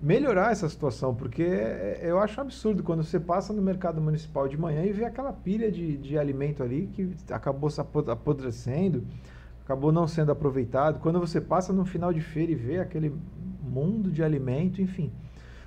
melhorar 0.00 0.52
essa 0.52 0.68
situação, 0.68 1.14
porque 1.14 1.42
é, 1.42 2.00
eu 2.02 2.18
acho 2.18 2.40
absurdo 2.40 2.82
quando 2.82 3.02
você 3.02 3.18
passa 3.18 3.52
no 3.52 3.60
mercado 3.60 4.00
municipal 4.00 4.46
de 4.48 4.56
manhã 4.56 4.84
e 4.84 4.92
vê 4.92 5.04
aquela 5.04 5.32
pilha 5.32 5.70
de, 5.70 5.96
de 5.96 6.18
alimento 6.18 6.62
ali 6.62 6.88
que 6.92 7.14
acabou 7.30 7.68
se 7.68 7.80
apodrecendo, 7.80 9.04
acabou 9.64 9.90
não 9.92 10.06
sendo 10.06 10.32
aproveitado. 10.32 11.00
Quando 11.00 11.18
você 11.18 11.40
passa 11.40 11.72
no 11.72 11.84
final 11.84 12.12
de 12.12 12.20
feira 12.20 12.52
e 12.52 12.54
vê 12.54 12.78
aquele 12.78 13.14
mundo 13.62 14.10
de 14.10 14.22
alimento, 14.22 14.80
enfim. 14.80 15.12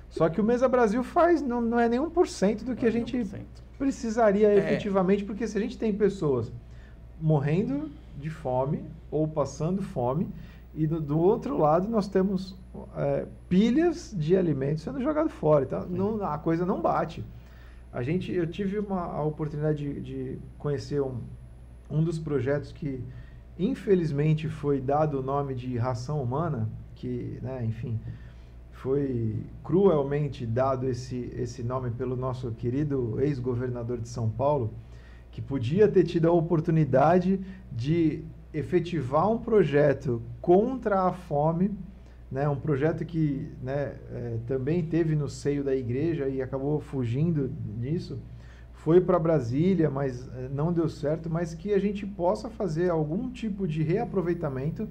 Só 0.08 0.28
que 0.28 0.40
o 0.40 0.44
Mesa 0.44 0.68
Brasil 0.68 1.02
faz, 1.02 1.40
não, 1.40 1.60
não 1.60 1.78
é 1.78 1.88
nem 1.88 2.00
1% 2.00 2.64
do 2.64 2.74
que 2.74 2.84
a 2.84 2.88
é 2.88 2.92
gente 2.92 3.24
precisaria 3.78 4.48
é. 4.48 4.58
efetivamente, 4.58 5.24
porque 5.24 5.46
se 5.46 5.56
a 5.56 5.60
gente 5.60 5.78
tem 5.78 5.92
pessoas 5.92 6.52
morrendo 7.20 7.90
de 8.18 8.28
fome 8.28 8.84
ou 9.12 9.28
passando 9.28 9.82
fome, 9.82 10.28
e 10.74 10.86
do, 10.86 11.00
do 11.00 11.18
outro 11.18 11.58
lado 11.58 11.86
nós 11.86 12.08
temos 12.08 12.58
é, 12.96 13.26
pilhas 13.48 14.14
de 14.16 14.36
alimentos 14.36 14.82
sendo 14.82 15.00
jogados 15.02 15.32
fora. 15.32 15.64
Então 15.64 15.86
não, 15.86 16.24
a 16.24 16.38
coisa 16.38 16.64
não 16.64 16.80
bate. 16.80 17.22
A 17.92 18.02
gente, 18.02 18.32
eu 18.32 18.46
tive 18.46 18.78
uma, 18.78 19.02
a 19.02 19.22
oportunidade 19.22 19.78
de, 19.78 20.00
de 20.00 20.38
conhecer 20.58 21.02
um, 21.02 21.18
um 21.90 22.02
dos 22.02 22.18
projetos 22.18 22.72
que 22.72 23.04
infelizmente 23.58 24.48
foi 24.48 24.80
dado 24.80 25.20
o 25.20 25.22
nome 25.22 25.54
de 25.54 25.76
ração 25.76 26.22
humana, 26.22 26.68
que, 26.94 27.38
né, 27.42 27.62
enfim, 27.66 28.00
foi 28.70 29.36
cruelmente 29.62 30.46
dado 30.46 30.88
esse, 30.88 31.30
esse 31.36 31.62
nome 31.62 31.90
pelo 31.90 32.16
nosso 32.16 32.50
querido 32.52 33.20
ex-governador 33.20 33.98
de 33.98 34.08
São 34.08 34.30
Paulo, 34.30 34.72
que 35.30 35.42
podia 35.42 35.86
ter 35.86 36.04
tido 36.04 36.28
a 36.28 36.32
oportunidade 36.32 37.40
de 37.70 38.24
efetivar 38.52 39.30
um 39.30 39.38
projeto 39.38 40.22
contra 40.40 41.02
a 41.02 41.12
fome, 41.12 41.70
né, 42.30 42.48
um 42.48 42.56
projeto 42.56 43.04
que 43.04 43.50
né, 43.62 43.94
é, 44.10 44.38
também 44.46 44.82
teve 44.82 45.14
no 45.14 45.28
seio 45.28 45.62
da 45.62 45.74
igreja 45.74 46.28
e 46.28 46.40
acabou 46.40 46.80
fugindo 46.80 47.50
nisso, 47.78 48.18
foi 48.72 49.00
para 49.00 49.18
Brasília, 49.18 49.90
mas 49.90 50.28
é, 50.34 50.48
não 50.48 50.72
deu 50.72 50.88
certo, 50.88 51.30
mas 51.30 51.54
que 51.54 51.72
a 51.72 51.78
gente 51.78 52.06
possa 52.06 52.48
fazer 52.48 52.90
algum 52.90 53.30
tipo 53.30 53.66
de 53.66 53.82
reaproveitamento 53.82 54.88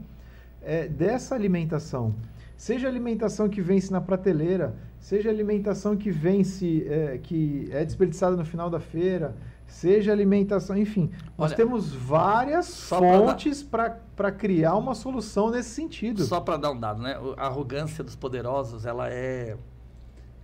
é, 0.61 0.87
dessa 0.87 1.35
alimentação. 1.35 2.15
Seja 2.55 2.87
alimentação 2.87 3.49
que 3.49 3.59
vence 3.59 3.91
na 3.91 3.99
prateleira, 3.99 4.75
seja 4.99 5.29
alimentação 5.29 5.97
que 5.97 6.11
vence, 6.11 6.85
é, 6.87 7.17
que 7.17 7.67
é 7.71 7.83
desperdiçada 7.83 8.37
no 8.37 8.45
final 8.45 8.69
da 8.69 8.79
feira, 8.79 9.35
seja 9.71 10.11
alimentação, 10.11 10.77
enfim. 10.77 11.09
Olha, 11.13 11.31
nós 11.37 11.53
temos 11.53 11.93
várias 11.93 12.89
fontes 12.89 13.63
para 13.63 14.31
criar 14.31 14.75
uma 14.75 14.93
solução 14.93 15.49
nesse 15.49 15.69
sentido. 15.69 16.23
Só 16.23 16.39
para 16.39 16.57
dar 16.57 16.71
um 16.71 16.79
dado, 16.79 17.01
né? 17.01 17.17
A 17.37 17.47
arrogância 17.47 18.03
dos 18.03 18.15
poderosos, 18.15 18.85
ela 18.85 19.09
é 19.09 19.57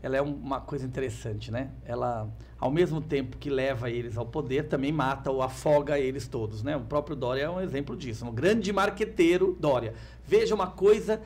ela 0.01 0.15
é 0.15 0.21
uma 0.21 0.61
coisa 0.61 0.85
interessante, 0.85 1.51
né? 1.51 1.71
Ela, 1.83 2.29
ao 2.59 2.71
mesmo 2.71 3.01
tempo 3.01 3.37
que 3.37 3.49
leva 3.49 3.89
eles 3.89 4.17
ao 4.17 4.25
poder, 4.25 4.67
também 4.67 4.91
mata 4.91 5.31
ou 5.31 5.41
afoga 5.41 5.99
eles 5.99 6.27
todos, 6.27 6.63
né? 6.63 6.77
O 6.77 6.81
próprio 6.81 7.15
Dória 7.15 7.43
é 7.43 7.49
um 7.49 7.59
exemplo 7.59 7.95
disso. 7.95 8.25
Um 8.25 8.31
grande 8.31 8.71
marqueteiro, 8.71 9.57
Dória. 9.59 9.93
Veja 10.23 10.53
uma 10.53 10.67
coisa 10.67 11.21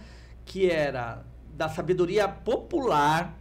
que 0.45 0.69
era 0.69 1.23
da 1.53 1.67
sabedoria 1.69 2.27
popular. 2.27 3.37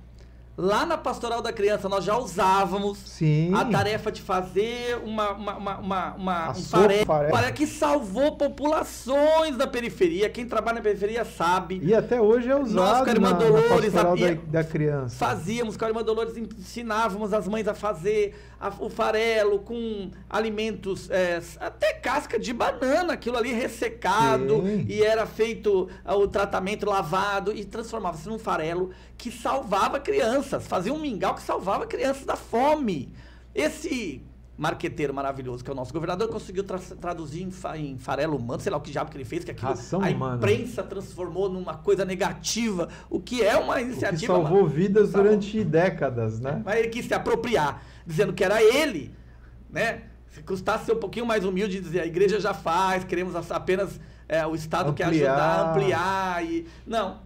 Lá 0.61 0.85
na 0.85 0.99
Pastoral 0.99 1.41
da 1.41 1.55
Criança 1.55 1.89
nós 1.89 2.05
já 2.05 2.19
usávamos 2.19 2.99
Sim. 2.99 3.51
a 3.55 3.65
tarefa 3.65 4.13
de 4.13 4.21
fazer 4.21 4.99
uma, 5.03 5.31
uma, 5.31 5.57
uma, 5.57 5.79
uma, 5.79 6.15
uma 6.15 6.51
um 6.51 6.63
tarefa 6.63 7.53
que 7.55 7.67
salvou 7.67 8.37
populações 8.37 9.57
da 9.57 9.67
periferia. 9.67 10.29
Quem 10.29 10.45
trabalha 10.45 10.77
na 10.77 10.83
periferia 10.83 11.25
sabe. 11.25 11.81
E 11.83 11.95
até 11.95 12.21
hoje 12.21 12.51
é 12.51 12.57
usado 12.57 12.75
nós, 12.75 12.99
com 13.05 13.09
a 13.09 13.13
Irmã 13.13 13.31
na, 13.31 13.39
Dolores, 13.39 13.95
na 13.95 14.03
da, 14.03 14.61
da, 14.61 14.65
Criança. 14.65 15.17
Fazíamos, 15.17 15.79
com 15.79 15.85
a 15.87 15.89
Irmã 15.89 16.03
Dolores 16.03 16.37
ensinávamos 16.37 17.33
as 17.33 17.49
mães 17.49 17.67
a 17.67 17.73
fazer 17.73 18.35
a, 18.61 18.69
o 18.81 18.91
farelo 18.91 19.61
com 19.61 20.11
alimentos, 20.29 21.11
é, 21.11 21.41
até 21.59 21.95
casca 21.95 22.39
de 22.39 22.53
banana, 22.53 23.15
aquilo 23.15 23.39
ali 23.39 23.55
ressecado, 23.55 24.61
Sim. 24.61 24.85
e 24.87 25.03
era 25.03 25.25
feito 25.25 25.89
uh, 26.05 26.15
o 26.15 26.29
tratamento 26.29 26.85
lavado 26.85 27.51
e 27.51 27.65
transformava-se 27.65 28.29
num 28.29 28.39
farelo 28.39 28.91
que 29.17 29.31
salvava 29.31 29.99
crianças, 30.51 30.67
fazia 30.67 30.93
um 30.93 30.99
mingau 30.99 31.35
que 31.35 31.43
salvava 31.43 31.87
crianças 31.87 32.25
da 32.25 32.37
fome. 32.37 33.13
Esse 33.55 34.23
marqueteiro 34.57 35.15
maravilhoso 35.15 35.65
que 35.65 35.71
é 35.71 35.73
o 35.73 35.77
nosso 35.77 35.93
governador 35.93 36.29
conseguiu 36.29 36.63
tra 36.65 36.79
traduzir 36.79 37.43
em, 37.43 37.51
fa 37.51 37.79
em, 37.79 37.97
farelo 37.97 38.37
humano, 38.37 38.61
sei 38.61 38.71
lá 38.71 38.77
o 38.77 38.81
que 38.81 38.91
diabo 38.91 39.11
que 39.11 39.17
ele 39.17 39.25
fez, 39.25 39.43
que 39.43 39.51
aquilo, 39.53 39.71
Ração 39.71 40.03
a 40.03 40.09
humana. 40.09 40.37
imprensa 40.37 40.83
transformou 40.83 41.49
numa 41.49 41.77
coisa 41.77 42.05
negativa, 42.05 42.89
o 43.09 43.19
que 43.19 43.43
é 43.43 43.57
uma 43.57 43.81
iniciativa... 43.81 44.35
O 44.35 44.43
que 44.43 44.49
salvou 44.49 44.69
vidas 44.69 45.13
durante 45.13 45.65
décadas, 45.65 46.41
né? 46.41 46.61
Mas 46.65 46.79
ele 46.79 46.89
quis 46.89 47.07
se 47.07 47.15
apropriar 47.15 47.83
dizendo 48.07 48.33
que 48.33 48.45
era 48.45 48.63
ele, 48.63 49.15
né? 49.71 50.03
Se 50.29 50.43
custasse 50.43 50.87
ser 50.87 50.93
um 50.93 51.01
pouquinho 51.01 51.27
mais 51.27 51.45
humilde 51.45 51.79
e 51.79 51.81
dizer 51.81 52.01
a 52.01 52.07
igreja 52.07 52.39
já 52.39 52.55
faz, 52.55 53.03
queremos 53.03 53.35
apenas 53.51 53.99
é, 54.29 54.47
o 54.47 54.55
Estado 54.55 54.91
ampliar. 54.91 55.11
quer 55.11 55.17
ajudar, 55.17 55.71
ampliar 55.71 56.45
e. 56.45 56.67
Não. 56.87 57.19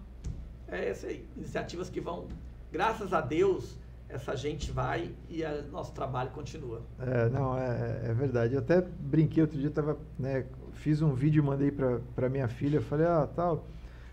É 0.68 0.89
essa 0.89 1.09
aí. 1.09 1.22
Iniciativas 1.37 1.91
que 1.91 2.01
vão, 2.01 2.27
graças 2.75 3.12
a 3.12 3.20
Deus, 3.20 3.79
essa 4.09 4.37
gente 4.37 4.72
vai 4.72 5.12
e 5.31 5.45
o 5.45 5.70
nosso 5.70 5.93
trabalho 5.93 6.31
continua. 6.31 6.83
É, 6.99 7.29
não, 7.29 7.57
é, 7.57 8.01
é 8.07 8.12
verdade. 8.12 8.55
Eu 8.55 8.59
até 8.59 8.81
brinquei 8.81 9.45
outro 9.45 9.57
dia, 9.57 9.70
tava, 9.70 9.97
né, 10.18 10.45
fiz 10.72 11.01
um 11.01 11.14
vídeo 11.14 11.41
e 11.41 11.47
mandei 11.47 11.70
para 11.70 12.29
minha 12.29 12.49
filha, 12.49 12.81
falei, 12.81 13.07
ah, 13.07 13.29
tal 13.33 13.64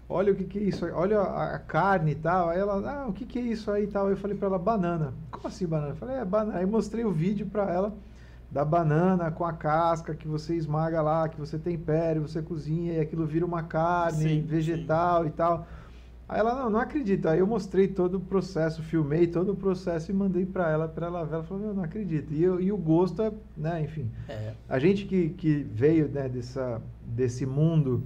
olha 0.07 0.33
o 0.33 0.35
que, 0.35 0.43
que 0.43 0.59
é 0.59 0.63
isso, 0.63 0.85
olha 0.93 1.21
a, 1.21 1.55
a, 1.55 1.59
carne 1.59 2.11
e 2.11 2.15
tal. 2.15 2.49
Aí 2.49 2.59
ela, 2.59 2.91
ah, 2.91 3.07
o 3.07 3.13
que, 3.13 3.25
que 3.25 3.39
é 3.39 3.41
isso 3.41 3.71
aí 3.71 3.85
e 3.85 3.87
tal. 3.87 4.09
Eu 4.09 4.17
falei 4.17 4.35
para 4.35 4.49
ela, 4.49 4.59
banana. 4.59 5.13
Como 5.31 5.47
assim 5.47 5.65
banana? 5.65 5.93
Eu 5.93 5.95
falei, 5.95 6.17
é 6.17 6.25
banana. 6.25 6.59
Aí 6.59 6.65
mostrei 6.65 7.05
o 7.05 7.11
vídeo 7.11 7.47
para 7.47 7.71
ela 7.71 7.93
da 8.51 8.65
banana 8.65 9.31
com 9.31 9.45
a 9.45 9.53
casca 9.53 10.13
que 10.13 10.27
você 10.27 10.53
esmaga 10.55 11.01
lá, 11.01 11.29
que 11.29 11.39
você 11.39 11.57
tempere, 11.57 12.19
você 12.19 12.41
cozinha 12.41 12.95
e 12.95 12.99
aquilo 12.99 13.25
vira 13.25 13.45
uma 13.45 13.63
carne 13.63 14.23
sim, 14.23 14.41
vegetal 14.41 15.23
sim. 15.23 15.29
e 15.29 15.31
tal. 15.31 15.65
Aí 16.31 16.39
ela, 16.39 16.55
não, 16.55 16.69
não 16.69 16.79
acredito. 16.79 17.27
Aí 17.27 17.39
eu 17.39 17.45
mostrei 17.45 17.89
todo 17.89 18.15
o 18.15 18.19
processo, 18.21 18.81
filmei 18.81 19.27
todo 19.27 19.51
o 19.51 19.55
processo 19.55 20.11
e 20.11 20.13
mandei 20.13 20.45
para 20.45 20.71
ela, 20.71 20.87
para 20.87 21.07
ela 21.07 21.25
ver. 21.25 21.35
Ela 21.35 21.43
falou, 21.43 21.73
não 21.73 21.83
acredito. 21.83 22.33
E, 22.33 22.41
eu, 22.41 22.61
e 22.61 22.71
o 22.71 22.77
gosto 22.77 23.21
é, 23.21 23.33
né, 23.57 23.81
enfim. 23.81 24.09
É. 24.29 24.53
A 24.69 24.79
gente 24.79 25.03
que, 25.03 25.31
que 25.31 25.67
veio 25.73 26.07
né, 26.07 26.29
dessa, 26.29 26.81
desse 27.05 27.45
mundo 27.45 28.01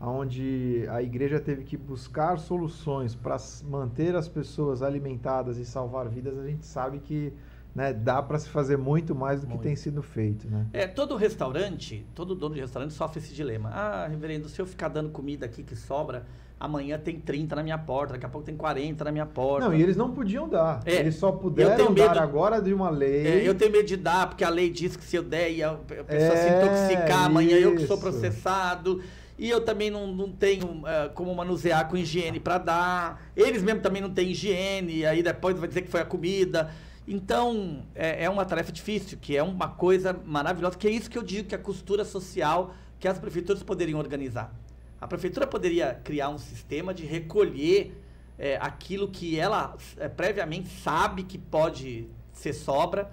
onde 0.00 0.86
a 0.88 1.02
igreja 1.02 1.38
teve 1.38 1.64
que 1.64 1.76
buscar 1.76 2.38
soluções 2.38 3.14
para 3.14 3.36
manter 3.64 4.16
as 4.16 4.26
pessoas 4.26 4.82
alimentadas 4.82 5.58
e 5.58 5.64
salvar 5.64 6.08
vidas, 6.08 6.38
a 6.38 6.46
gente 6.46 6.64
sabe 6.64 6.98
que 6.98 7.30
né, 7.74 7.92
dá 7.92 8.22
para 8.22 8.38
se 8.38 8.48
fazer 8.48 8.78
muito 8.78 9.14
mais 9.14 9.42
do 9.42 9.48
muito. 9.48 9.60
que 9.60 9.66
tem 9.66 9.76
sido 9.76 10.02
feito. 10.02 10.48
Né? 10.48 10.66
É, 10.72 10.86
todo 10.86 11.14
restaurante, 11.14 12.06
todo 12.14 12.34
dono 12.34 12.54
de 12.54 12.60
restaurante 12.62 12.94
sofre 12.94 13.18
esse 13.18 13.34
dilema. 13.34 13.68
Ah, 13.68 14.06
reverendo, 14.06 14.48
se 14.48 14.60
eu 14.62 14.66
ficar 14.66 14.88
dando 14.88 15.10
comida 15.10 15.44
aqui 15.44 15.62
que 15.62 15.76
sobra, 15.76 16.24
amanhã 16.58 16.98
tem 16.98 17.20
30 17.20 17.54
na 17.56 17.62
minha 17.62 17.78
porta, 17.78 18.14
daqui 18.14 18.24
a 18.26 18.28
pouco 18.28 18.46
tem 18.46 18.56
40 18.56 19.04
na 19.04 19.12
minha 19.12 19.26
porta. 19.26 19.68
Não, 19.68 19.74
e 19.74 19.82
eles 19.82 19.96
não 19.96 20.10
podiam 20.10 20.48
dar. 20.48 20.80
É, 20.86 20.96
eles 20.96 21.16
só 21.16 21.30
puderam 21.30 21.90
medo, 21.90 22.14
dar 22.14 22.18
agora 22.18 22.60
de 22.60 22.72
uma 22.72 22.88
lei. 22.88 23.26
É, 23.26 23.48
eu 23.48 23.54
tenho 23.54 23.70
medo 23.70 23.86
de 23.86 23.96
dar, 23.96 24.28
porque 24.28 24.42
a 24.42 24.48
lei 24.48 24.70
diz 24.70 24.96
que 24.96 25.04
se 25.04 25.16
eu 25.16 25.22
der 25.22 25.50
e 25.50 25.62
a 25.62 25.74
pessoa 25.74 26.06
é, 26.08 26.36
se 26.36 26.48
intoxicar, 26.48 27.26
amanhã 27.26 27.56
isso. 27.56 27.68
eu 27.68 27.76
que 27.76 27.86
sou 27.86 27.98
processado. 27.98 29.02
E 29.38 29.50
eu 29.50 29.60
também 29.60 29.90
não, 29.90 30.06
não 30.06 30.32
tenho 30.32 30.66
uh, 30.66 31.12
como 31.14 31.34
manusear 31.34 31.86
com 31.90 31.96
higiene 31.96 32.40
para 32.40 32.56
dar. 32.56 33.30
Eles 33.36 33.62
mesmo 33.62 33.82
também 33.82 34.00
não 34.00 34.08
têm 34.08 34.30
higiene, 34.30 35.04
aí 35.04 35.22
depois 35.22 35.58
vai 35.58 35.68
dizer 35.68 35.82
que 35.82 35.90
foi 35.90 36.00
a 36.00 36.06
comida. 36.06 36.70
Então, 37.06 37.84
é, 37.94 38.24
é, 38.24 38.30
uma 38.30 38.46
tarefa 38.46 38.72
difícil, 38.72 39.18
que 39.20 39.36
é 39.36 39.42
uma 39.42 39.68
coisa 39.68 40.18
maravilhosa, 40.24 40.76
que 40.76 40.88
é 40.88 40.90
isso 40.90 41.10
que 41.10 41.18
eu 41.18 41.22
digo 41.22 41.48
que 41.48 41.54
a 41.54 41.58
costura 41.58 42.04
social 42.04 42.74
que 42.98 43.06
as 43.06 43.18
prefeituras 43.18 43.62
poderiam 43.62 43.98
organizar. 43.98 44.52
A 45.00 45.06
prefeitura 45.06 45.46
poderia 45.46 45.94
criar 46.02 46.28
um 46.28 46.38
sistema 46.38 46.94
de 46.94 47.04
recolher 47.04 48.02
é, 48.38 48.56
aquilo 48.60 49.08
que 49.08 49.38
ela 49.38 49.76
é, 49.98 50.08
previamente 50.08 50.68
sabe 50.68 51.22
que 51.22 51.38
pode 51.38 52.08
ser 52.32 52.52
sobra 52.52 53.10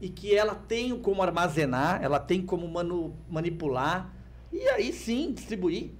e 0.00 0.08
que 0.08 0.34
ela 0.34 0.54
tem 0.54 0.98
como 0.98 1.22
armazenar, 1.22 2.02
ela 2.02 2.18
tem 2.18 2.42
como 2.42 2.66
manu, 2.68 3.14
manipular 3.28 4.14
e 4.52 4.60
aí 4.68 4.92
sim 4.92 5.32
distribuir. 5.32 5.90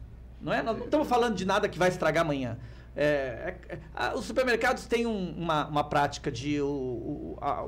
Não 0.41 0.53
é? 0.53 0.63
Nós 0.63 0.77
não 0.79 0.85
estamos 0.87 1.07
falando 1.07 1.35
de 1.35 1.45
nada 1.45 1.69
que 1.69 1.79
vai 1.79 1.89
estragar 1.91 2.25
amanhã. 2.25 2.59
É, 2.97 3.57
é, 3.69 3.79
é, 3.95 4.15
os 4.15 4.25
supermercados 4.25 4.87
têm 4.87 5.07
um, 5.07 5.31
uma, 5.37 5.67
uma 5.69 5.85
prática 5.85 6.31
de. 6.31 6.61
O, 6.61 6.67
o, 6.67 7.39
a, 7.41 7.67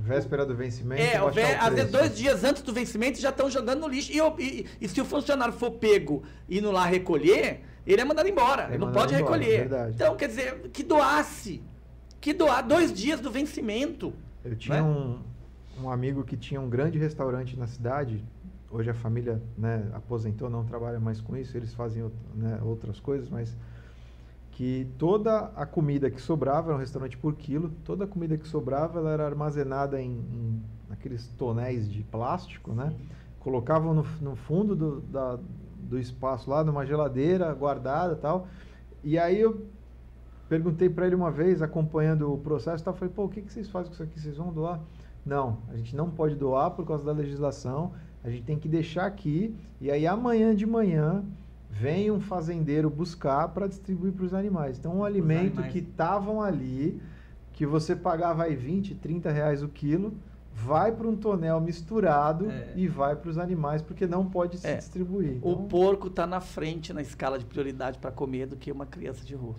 Véspera 0.00 0.44
do 0.46 0.54
vencimento. 0.54 1.02
É, 1.02 1.30
vé, 1.30 1.56
às 1.56 1.74
vezes 1.74 1.90
dois 1.90 2.16
dias 2.16 2.42
antes 2.44 2.62
do 2.62 2.72
vencimento 2.72 3.20
já 3.20 3.30
estão 3.30 3.50
jogando 3.50 3.80
no 3.80 3.88
lixo. 3.88 4.10
E, 4.12 4.18
e, 4.42 4.66
e, 4.80 4.88
se 4.88 5.00
o 5.00 5.04
funcionário 5.04 5.52
for 5.52 5.72
pego 5.72 6.22
indo 6.48 6.70
lá 6.70 6.84
recolher, 6.84 7.60
ele 7.86 8.00
é 8.00 8.04
mandado 8.04 8.28
embora. 8.28 8.68
ele 8.68 8.78
não 8.78 8.92
pode 8.92 9.14
embora, 9.14 9.36
recolher. 9.36 9.58
Verdade. 9.60 9.92
Então, 9.94 10.16
quer 10.16 10.28
dizer, 10.28 10.70
que 10.72 10.82
doasse. 10.82 11.62
Que 12.20 12.32
doar 12.32 12.66
dois 12.66 12.92
dias 12.92 13.20
do 13.20 13.30
vencimento. 13.30 14.12
Eu 14.44 14.56
tinha 14.56 14.82
né? 14.82 14.88
um, 14.88 15.20
um 15.82 15.90
amigo 15.90 16.24
que 16.24 16.36
tinha 16.36 16.60
um 16.60 16.68
grande 16.68 16.98
restaurante 16.98 17.58
na 17.58 17.66
cidade. 17.66 18.24
Hoje 18.70 18.90
a 18.90 18.94
família 18.94 19.42
né, 19.56 19.88
aposentou, 19.92 20.48
não 20.48 20.64
trabalha 20.64 21.00
mais 21.00 21.20
com 21.20 21.36
isso, 21.36 21.56
eles 21.56 21.74
fazem 21.74 22.08
né, 22.34 22.60
outras 22.62 23.00
coisas, 23.00 23.28
mas 23.28 23.56
que 24.60 24.86
toda 24.98 25.50
a 25.56 25.64
comida 25.64 26.10
que 26.10 26.20
sobrava, 26.20 26.68
era 26.68 26.76
um 26.76 26.78
restaurante 26.78 27.16
por 27.16 27.34
quilo, 27.34 27.72
toda 27.82 28.04
a 28.04 28.06
comida 28.06 28.36
que 28.36 28.46
sobrava 28.46 28.98
ela 28.98 29.10
era 29.10 29.24
armazenada 29.24 29.98
em, 29.98 30.10
em 30.10 30.62
aqueles 30.90 31.28
tonéis 31.28 31.90
de 31.90 32.02
plástico, 32.02 32.74
né? 32.74 32.92
Colocavam 33.38 33.94
no, 33.94 34.06
no 34.20 34.36
fundo 34.36 34.76
do, 34.76 35.00
da, 35.00 35.38
do 35.78 35.98
espaço 35.98 36.50
lá, 36.50 36.62
numa 36.62 36.84
geladeira 36.84 37.50
guardada 37.54 38.14
tal. 38.16 38.48
E 39.02 39.18
aí 39.18 39.40
eu 39.40 39.64
perguntei 40.46 40.90
para 40.90 41.06
ele 41.06 41.14
uma 41.14 41.30
vez, 41.30 41.62
acompanhando 41.62 42.30
o 42.30 42.36
processo, 42.36 42.84
tal, 42.84 42.92
falei, 42.92 43.14
pô, 43.14 43.24
o 43.24 43.28
que, 43.30 43.40
que 43.40 43.50
vocês 43.50 43.66
fazem 43.66 43.88
com 43.88 43.94
isso 43.94 44.02
aqui? 44.02 44.20
Vocês 44.20 44.36
vão 44.36 44.52
doar? 44.52 44.78
Não, 45.24 45.56
a 45.70 45.76
gente 45.78 45.96
não 45.96 46.10
pode 46.10 46.34
doar 46.34 46.72
por 46.72 46.86
causa 46.86 47.02
da 47.02 47.12
legislação, 47.12 47.92
a 48.22 48.28
gente 48.28 48.42
tem 48.42 48.58
que 48.58 48.68
deixar 48.68 49.06
aqui, 49.06 49.56
e 49.80 49.90
aí 49.90 50.06
amanhã 50.06 50.54
de 50.54 50.66
manhã 50.66 51.24
vem 51.70 52.10
um 52.10 52.20
fazendeiro 52.20 52.90
buscar 52.90 53.48
para 53.48 53.68
distribuir 53.68 54.12
para 54.12 54.24
os 54.24 54.34
animais. 54.34 54.78
Então, 54.78 54.96
um 54.96 55.04
alimento 55.04 55.60
animais. 55.60 55.72
que 55.72 55.78
estavam 55.78 56.42
ali, 56.42 57.00
que 57.52 57.64
você 57.64 57.94
pagava 57.94 58.44
aí 58.44 58.56
20, 58.56 58.96
30 58.96 59.30
reais 59.30 59.62
o 59.62 59.68
quilo, 59.68 60.12
vai 60.52 60.92
para 60.92 61.06
um 61.06 61.16
tonel 61.16 61.60
misturado 61.60 62.50
é. 62.50 62.72
e 62.76 62.88
vai 62.88 63.14
para 63.14 63.30
os 63.30 63.38
animais, 63.38 63.80
porque 63.80 64.06
não 64.06 64.28
pode 64.28 64.58
se 64.58 64.66
é. 64.66 64.76
distribuir. 64.76 65.36
Então... 65.36 65.52
O 65.52 65.68
porco 65.68 66.08
está 66.08 66.26
na 66.26 66.40
frente 66.40 66.92
na 66.92 67.00
escala 67.00 67.38
de 67.38 67.46
prioridade 67.46 67.98
para 67.98 68.10
comer 68.10 68.46
do 68.46 68.56
que 68.56 68.70
uma 68.70 68.84
criança 68.84 69.24
de 69.24 69.34
rua. 69.34 69.54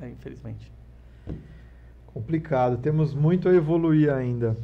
É, 0.00 0.08
infelizmente. 0.08 0.70
Complicado, 2.06 2.76
temos 2.78 3.14
muito 3.14 3.48
a 3.48 3.54
evoluir 3.54 4.12
ainda. 4.12 4.56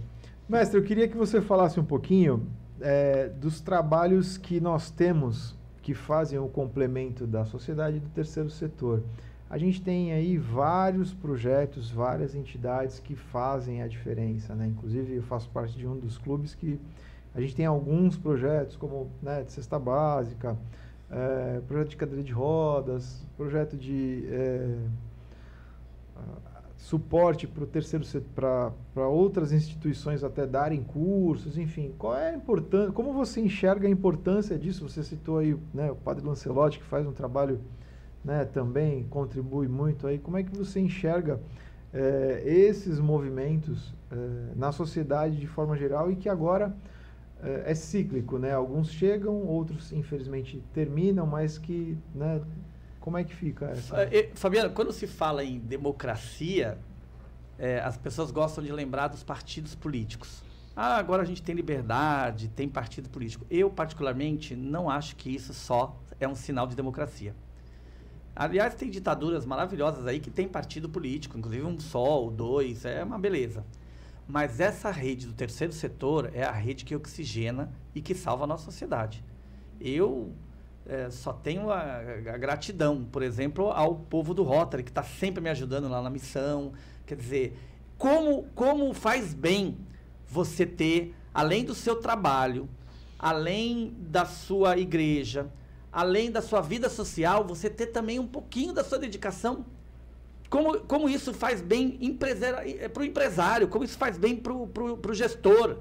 Mestre, 0.49 0.79
eu 0.79 0.85
queria 0.85 1.09
que 1.09 1.17
você 1.17 1.41
falasse 1.41 1.81
um 1.81 1.85
pouquinho 1.85 2.47
é, 2.81 3.29
dos 3.29 3.61
trabalhos 3.61 4.37
que 4.37 4.61
nós 4.61 4.91
temos 4.91 5.57
que 5.83 5.93
fazem 5.95 6.39
o 6.39 6.49
complemento 6.49 7.27
da 7.27 7.45
sociedade 7.45 7.97
e 7.97 8.01
do 8.01 8.09
terceiro 8.11 8.49
setor. 8.49 9.03
A 9.51 9.59
gente 9.59 9.83
tem 9.83 10.13
aí 10.13 10.39
vários 10.39 11.13
projetos, 11.13 11.91
várias 11.91 12.35
entidades 12.35 12.99
que 12.99 13.15
fazem 13.15 13.83
a 13.83 13.89
diferença, 13.89 14.55
né? 14.55 14.69
Inclusive 14.69 15.17
eu 15.17 15.23
faço 15.23 15.51
parte 15.51 15.77
de 15.77 15.87
um 15.87 15.99
dos 15.99 16.17
clubes 16.17 16.55
que 16.55 16.81
a 17.35 17.41
gente 17.41 17.55
tem 17.55 17.67
alguns 17.67 18.17
projetos 18.17 18.77
como 18.77 19.11
né, 19.23 19.43
de 19.43 19.53
cesta 19.53 19.79
básica, 19.79 20.57
é, 21.11 21.61
projeto 21.67 21.89
de 21.91 21.97
cadeira 21.97 22.23
de 22.23 22.33
rodas, 22.33 23.23
projeto 23.37 23.77
de 23.77 24.25
é, 24.31 24.77
suporte 26.83 27.47
para 27.47 27.63
o 27.63 27.67
terceiro 27.67 28.05
para 28.35 29.09
outras 29.09 29.53
instituições 29.53 30.25
até 30.25 30.45
darem 30.45 30.83
cursos, 30.83 31.57
enfim, 31.57 31.95
qual 31.97 32.17
é 32.17 32.31
a 32.31 32.35
importância, 32.35 32.91
como 32.91 33.13
você 33.13 33.41
enxerga 33.41 33.87
a 33.87 33.91
importância 33.91 34.59
disso? 34.59 34.89
Você 34.89 35.01
citou 35.05 35.39
aí 35.39 35.57
né, 35.73 35.93
o 35.93 35.95
Padre 35.95 36.27
Lancelotti 36.27 36.81
que 36.81 36.85
faz 36.85 37.07
um 37.07 37.13
trabalho 37.13 37.61
né, 38.25 38.45
também 38.45 39.05
contribui 39.05 39.69
muito 39.69 40.09
aí. 40.09 40.19
Como 40.19 40.37
é 40.37 40.43
que 40.43 40.57
você 40.57 40.81
enxerga 40.81 41.39
é, 41.95 42.43
esses 42.45 42.99
movimentos 42.99 43.95
é, 44.11 44.17
na 44.57 44.73
sociedade 44.73 45.37
de 45.37 45.47
forma 45.47 45.77
geral 45.77 46.11
e 46.11 46.17
que 46.17 46.29
agora 46.29 46.75
é, 47.41 47.71
é, 47.71 47.75
cíclico, 47.77 48.39
né? 48.39 48.53
Alguns 48.53 48.91
chegam, 48.91 49.47
outros 49.47 49.93
infelizmente 49.93 50.61
terminam, 50.75 51.27
mas 51.27 51.59
que 51.59 51.97
né, 52.13 52.41
como 53.03 53.19
é 53.19 53.25
que 53.25 53.35
fica 53.35 53.67
essa? 53.67 54.03
É, 54.05 54.31
Fabiano, 54.35 54.71
quando 54.71 54.93
se 54.93 55.09
fala 55.09 55.45
em 55.45 55.59
democracia, 55.59 56.79
é, 57.59 57.81
as 57.81 57.97
pessoas 57.97 58.31
gostam 58.31 58.63
de 58.63 58.73
lembrar 58.73 59.09
dos 59.09 59.25
partidos 59.25 59.75
políticos. 59.75 60.43
Ah, 60.75 60.97
agora 60.97 61.23
a 61.23 61.27
gente 61.27 61.43
tem 61.43 61.55
liberdade, 61.55 62.49
tem 62.49 62.69
partido 62.69 63.11
político. 63.11 63.45
Eu, 63.51 63.69
particularmente, 63.69 64.55
não 64.55 64.89
acho 64.89 65.17
que 65.17 65.35
isso 65.35 65.53
só 65.53 66.01
é 66.19 66.27
um 66.29 66.35
sinal 66.35 66.67
de 66.67 66.77
democracia. 66.77 67.35
Aliás, 68.35 68.75
tem 68.75 68.89
ditaduras 68.89 69.45
maravilhosas 69.45 70.07
aí 70.07 70.21
que 70.21 70.31
tem 70.31 70.49
partido 70.49 70.89
político, 70.89 71.37
inclusive 71.37 71.67
um 71.67 71.79
só, 71.79 72.31
dois, 72.31 72.85
é 72.85 73.03
uma 73.03 73.19
beleza. 73.19 73.67
Mas 74.29 74.61
essa 74.61 74.93
rede 74.93 75.27
do 75.27 75.33
terceiro 75.33 75.73
setor 75.73 76.31
é 76.33 76.45
a 76.45 76.53
rede 76.53 76.85
que 76.85 76.95
oxigena 76.95 77.71
e 77.95 78.01
que 78.01 78.15
salva 78.15 78.45
a 78.45 78.47
nossa 78.47 78.65
sociedade. 78.65 79.23
Eu 79.81 80.33
é, 80.87 81.11
só 81.11 81.33
tenho 81.33 81.71
a, 81.71 81.99
a, 81.99 82.37
gratidão, 82.39 83.05
por 83.05 83.23
exemplo, 83.23 83.71
ao 83.71 83.95
povo 83.95 84.35
do 84.35 84.43
Rotary, 84.43 84.83
que 84.83 84.91
está 84.91 85.03
sempre 85.03 85.41
me 85.41 85.49
ajudando 85.49 85.89
lá 85.89 86.03
na 86.03 86.11
missão. 86.11 86.73
Quer 87.07 87.17
dizer, 87.17 87.59
como, 87.97 88.45
como 88.55 88.93
faz 88.93 89.33
bem 89.33 89.79
você 90.29 90.67
ter, 90.67 91.15
além 91.33 91.65
do 91.65 91.75
seu 91.75 91.97
trabalho, 91.97 92.69
além 93.19 93.95
da 93.99 94.25
sua 94.25 94.77
igreja, 94.77 95.49
além 95.93 96.31
da 96.31 96.43
sua 96.43 96.61
vida 96.61 96.89
social, 96.89 97.45
você 97.45 97.71
ter 97.71 97.87
também 97.87 98.19
um 98.19 98.27
pouquinho 98.27 98.73
da 98.73 98.83
sua 98.83 98.99
dedicação. 98.99 99.65
Como, 100.51 100.81
como 100.81 101.09
isso 101.09 101.33
faz 101.33 101.63
bem 101.63 102.19
para 102.19 103.03
o 103.03 103.05
empresário, 103.05 103.69
como 103.69 103.85
isso 103.85 103.97
faz 103.97 104.19
bem 104.19 104.37
para 104.37 104.53
o 104.53 105.15
gestor 105.15 105.79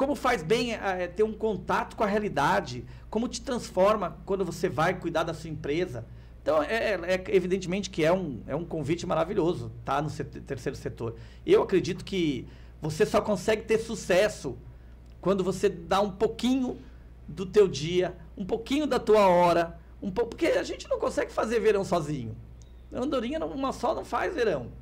como 0.00 0.14
faz 0.14 0.42
bem 0.42 0.72
é, 0.72 1.06
ter 1.08 1.22
um 1.22 1.32
contato 1.34 1.94
com 1.94 2.02
a 2.02 2.06
realidade, 2.06 2.86
como 3.10 3.28
te 3.28 3.42
transforma 3.42 4.16
quando 4.24 4.46
você 4.46 4.66
vai 4.66 4.98
cuidar 4.98 5.24
da 5.24 5.34
sua 5.34 5.50
empresa. 5.50 6.06
Então, 6.40 6.62
é, 6.62 6.94
é, 6.94 7.14
é 7.16 7.36
evidentemente 7.36 7.90
que 7.90 8.02
é 8.02 8.10
um, 8.10 8.40
é 8.46 8.56
um 8.56 8.64
convite 8.64 9.06
maravilhoso, 9.06 9.70
tá? 9.84 10.00
No 10.00 10.08
terceiro 10.10 10.74
setor. 10.74 11.16
Eu 11.44 11.62
acredito 11.62 12.02
que 12.02 12.48
você 12.80 13.04
só 13.04 13.20
consegue 13.20 13.64
ter 13.64 13.76
sucesso 13.76 14.56
quando 15.20 15.44
você 15.44 15.68
dá 15.68 16.00
um 16.00 16.12
pouquinho 16.12 16.78
do 17.28 17.44
teu 17.44 17.68
dia, 17.68 18.16
um 18.38 18.46
pouquinho 18.46 18.86
da 18.86 18.98
tua 18.98 19.28
hora, 19.28 19.78
um 20.00 20.10
po... 20.10 20.24
porque 20.24 20.46
a 20.46 20.62
gente 20.62 20.88
não 20.88 20.98
consegue 20.98 21.30
fazer 21.30 21.60
verão 21.60 21.84
sozinho. 21.84 22.34
A 22.90 23.00
andorinha 23.00 23.44
uma 23.44 23.70
só 23.70 23.94
não 23.94 24.06
faz 24.06 24.34
verão. 24.34 24.72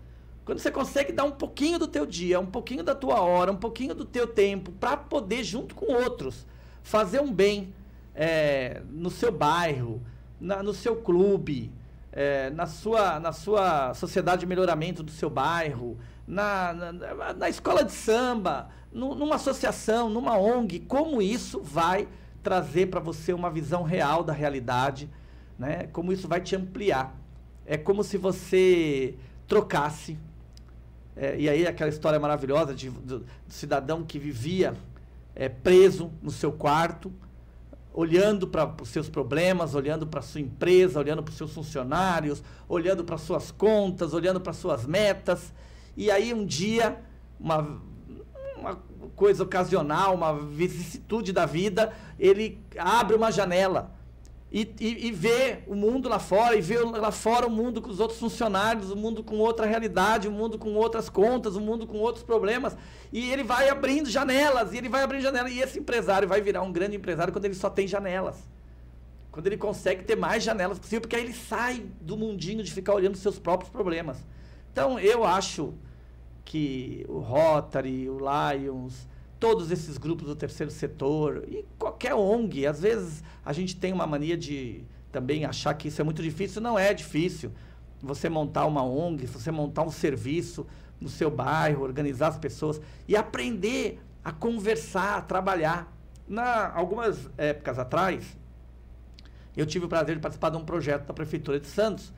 Quando 0.48 0.60
você 0.60 0.70
consegue 0.70 1.12
dar 1.12 1.24
um 1.24 1.30
pouquinho 1.30 1.78
do 1.78 1.86
teu 1.86 2.06
dia, 2.06 2.40
um 2.40 2.46
pouquinho 2.46 2.82
da 2.82 2.94
tua 2.94 3.20
hora, 3.20 3.52
um 3.52 3.56
pouquinho 3.56 3.94
do 3.94 4.06
teu 4.06 4.26
tempo, 4.26 4.72
para 4.72 4.96
poder, 4.96 5.44
junto 5.44 5.74
com 5.74 5.92
outros, 5.92 6.46
fazer 6.82 7.20
um 7.20 7.30
bem 7.30 7.74
é, 8.14 8.80
no 8.88 9.10
seu 9.10 9.30
bairro, 9.30 10.00
na, 10.40 10.62
no 10.62 10.72
seu 10.72 10.96
clube, 10.96 11.70
é, 12.10 12.48
na, 12.48 12.64
sua, 12.64 13.20
na 13.20 13.30
sua 13.30 13.92
sociedade 13.92 14.40
de 14.40 14.46
melhoramento 14.46 15.02
do 15.02 15.10
seu 15.10 15.28
bairro, 15.28 15.98
na, 16.26 16.72
na, 16.72 17.34
na 17.34 17.48
escola 17.50 17.84
de 17.84 17.92
samba, 17.92 18.70
no, 18.90 19.14
numa 19.14 19.34
associação, 19.34 20.08
numa 20.08 20.38
ONG, 20.38 20.80
como 20.80 21.20
isso 21.20 21.60
vai 21.60 22.08
trazer 22.42 22.86
para 22.86 23.00
você 23.00 23.34
uma 23.34 23.50
visão 23.50 23.82
real 23.82 24.24
da 24.24 24.32
realidade, 24.32 25.10
né? 25.58 25.88
como 25.92 26.10
isso 26.10 26.26
vai 26.26 26.40
te 26.40 26.56
ampliar. 26.56 27.14
É 27.66 27.76
como 27.76 28.02
se 28.02 28.16
você 28.16 29.14
trocasse 29.46 30.16
é, 31.20 31.36
e 31.36 31.48
aí 31.48 31.66
aquela 31.66 31.90
história 31.90 32.18
maravilhosa 32.20 32.72
de, 32.72 32.88
do, 32.88 33.18
do 33.18 33.26
cidadão 33.48 34.04
que 34.04 34.20
vivia 34.20 34.76
é, 35.34 35.48
preso 35.48 36.12
no 36.22 36.30
seu 36.30 36.52
quarto, 36.52 37.12
olhando 37.92 38.46
para 38.46 38.72
os 38.80 38.88
seus 38.88 39.08
problemas, 39.08 39.74
olhando 39.74 40.06
para 40.06 40.20
a 40.20 40.22
sua 40.22 40.40
empresa, 40.40 41.00
olhando 41.00 41.20
para 41.20 41.32
os 41.32 41.36
seus 41.36 41.52
funcionários, 41.52 42.40
olhando 42.68 43.02
para 43.02 43.18
suas 43.18 43.50
contas, 43.50 44.14
olhando 44.14 44.40
para 44.40 44.52
suas 44.52 44.86
metas. 44.86 45.52
E 45.96 46.08
aí 46.08 46.32
um 46.32 46.46
dia, 46.46 47.00
uma, 47.40 47.80
uma 48.56 48.78
coisa 49.16 49.42
ocasional, 49.42 50.14
uma 50.14 50.32
vicissitude 50.32 51.32
da 51.32 51.46
vida, 51.46 51.92
ele 52.16 52.60
abre 52.78 53.16
uma 53.16 53.32
janela 53.32 53.97
e, 54.50 54.74
e, 54.80 55.08
e 55.08 55.12
ver 55.12 55.62
o 55.66 55.74
mundo 55.74 56.08
lá 56.08 56.18
fora, 56.18 56.56
e 56.56 56.60
ver 56.60 56.80
lá 56.80 57.10
fora 57.12 57.46
o 57.46 57.50
mundo 57.50 57.82
com 57.82 57.90
os 57.90 58.00
outros 58.00 58.18
funcionários, 58.18 58.90
o 58.90 58.96
mundo 58.96 59.22
com 59.22 59.36
outra 59.36 59.66
realidade, 59.66 60.26
o 60.26 60.32
mundo 60.32 60.58
com 60.58 60.74
outras 60.74 61.10
contas, 61.10 61.54
o 61.54 61.60
mundo 61.60 61.86
com 61.86 61.98
outros 61.98 62.24
problemas. 62.24 62.76
E 63.12 63.30
ele 63.30 63.42
vai 63.42 63.68
abrindo 63.68 64.08
janelas, 64.08 64.72
e 64.72 64.78
ele 64.78 64.88
vai 64.88 65.02
abrindo 65.02 65.22
janelas. 65.22 65.52
E 65.52 65.60
esse 65.60 65.78
empresário 65.78 66.26
vai 66.26 66.40
virar 66.40 66.62
um 66.62 66.72
grande 66.72 66.96
empresário 66.96 67.32
quando 67.32 67.44
ele 67.44 67.54
só 67.54 67.68
tem 67.68 67.86
janelas. 67.86 68.36
Quando 69.30 69.46
ele 69.46 69.58
consegue 69.58 70.02
ter 70.02 70.16
mais 70.16 70.42
janelas 70.42 70.78
possível, 70.78 71.02
porque 71.02 71.16
aí 71.16 71.24
ele 71.24 71.34
sai 71.34 71.84
do 72.00 72.16
mundinho 72.16 72.62
de 72.62 72.72
ficar 72.72 72.94
olhando 72.94 73.18
seus 73.18 73.38
próprios 73.38 73.70
problemas. 73.70 74.16
Então, 74.72 74.98
eu 74.98 75.24
acho 75.24 75.74
que 76.44 77.04
o 77.06 77.18
Rotary, 77.18 78.08
o 78.08 78.18
Lions, 78.18 79.06
todos 79.38 79.70
esses 79.70 79.98
grupos 79.98 80.26
do 80.26 80.34
terceiro 80.34 80.70
setor 80.70 81.44
e 81.48 81.64
qualquer 81.78 82.14
ONG. 82.14 82.66
Às 82.66 82.80
vezes 82.80 83.22
a 83.44 83.52
gente 83.52 83.76
tem 83.76 83.92
uma 83.92 84.06
mania 84.06 84.36
de 84.36 84.84
também 85.12 85.44
achar 85.44 85.74
que 85.74 85.88
isso 85.88 86.00
é 86.00 86.04
muito 86.04 86.22
difícil. 86.22 86.60
Não 86.60 86.78
é 86.78 86.92
difícil. 86.92 87.52
Você 88.00 88.28
montar 88.28 88.66
uma 88.66 88.82
ONG, 88.82 89.26
você 89.26 89.50
montar 89.50 89.82
um 89.82 89.90
serviço 89.90 90.66
no 91.00 91.08
seu 91.08 91.30
bairro, 91.30 91.82
organizar 91.82 92.28
as 92.28 92.38
pessoas 92.38 92.80
e 93.06 93.16
aprender 93.16 94.00
a 94.24 94.32
conversar, 94.32 95.18
a 95.18 95.22
trabalhar. 95.22 95.94
Na 96.26 96.70
algumas 96.74 97.30
épocas 97.38 97.78
atrás, 97.78 98.36
eu 99.56 99.64
tive 99.64 99.86
o 99.86 99.88
prazer 99.88 100.16
de 100.16 100.20
participar 100.20 100.50
de 100.50 100.56
um 100.58 100.64
projeto 100.64 101.06
da 101.06 101.14
prefeitura 101.14 101.58
de 101.58 101.66
Santos 101.66 102.12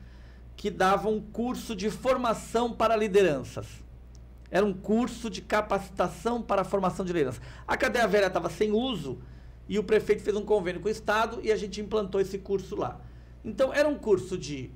que 0.55 0.69
dava 0.69 1.07
um 1.07 1.21
curso 1.21 1.75
de 1.75 1.89
formação 1.89 2.73
para 2.73 2.95
lideranças. 2.95 3.65
Era 4.51 4.65
um 4.65 4.73
curso 4.73 5.29
de 5.29 5.41
capacitação 5.41 6.41
para 6.41 6.61
a 6.61 6.65
formação 6.65 7.05
de 7.05 7.13
lideranças. 7.13 7.41
A 7.65 7.77
cadeia 7.77 8.05
velha 8.05 8.27
estava 8.27 8.49
sem 8.49 8.73
uso 8.73 9.19
e 9.67 9.79
o 9.79 9.83
prefeito 9.83 10.21
fez 10.21 10.35
um 10.35 10.43
convênio 10.43 10.81
com 10.81 10.89
o 10.89 10.91
Estado 10.91 11.39
e 11.41 11.49
a 11.51 11.55
gente 11.55 11.79
implantou 11.79 12.19
esse 12.19 12.37
curso 12.37 12.75
lá. 12.75 12.99
Então, 13.45 13.73
era 13.73 13.87
um 13.87 13.95
curso 13.95 14.37
de 14.37 14.69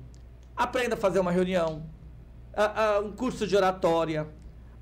aprenda 0.56 0.94
a 0.94 0.96
fazer 0.96 1.20
uma 1.20 1.30
reunião, 1.30 1.84
uh, 2.54 3.02
uh, 3.02 3.06
um 3.06 3.12
curso 3.12 3.46
de 3.46 3.54
oratória, 3.54 4.26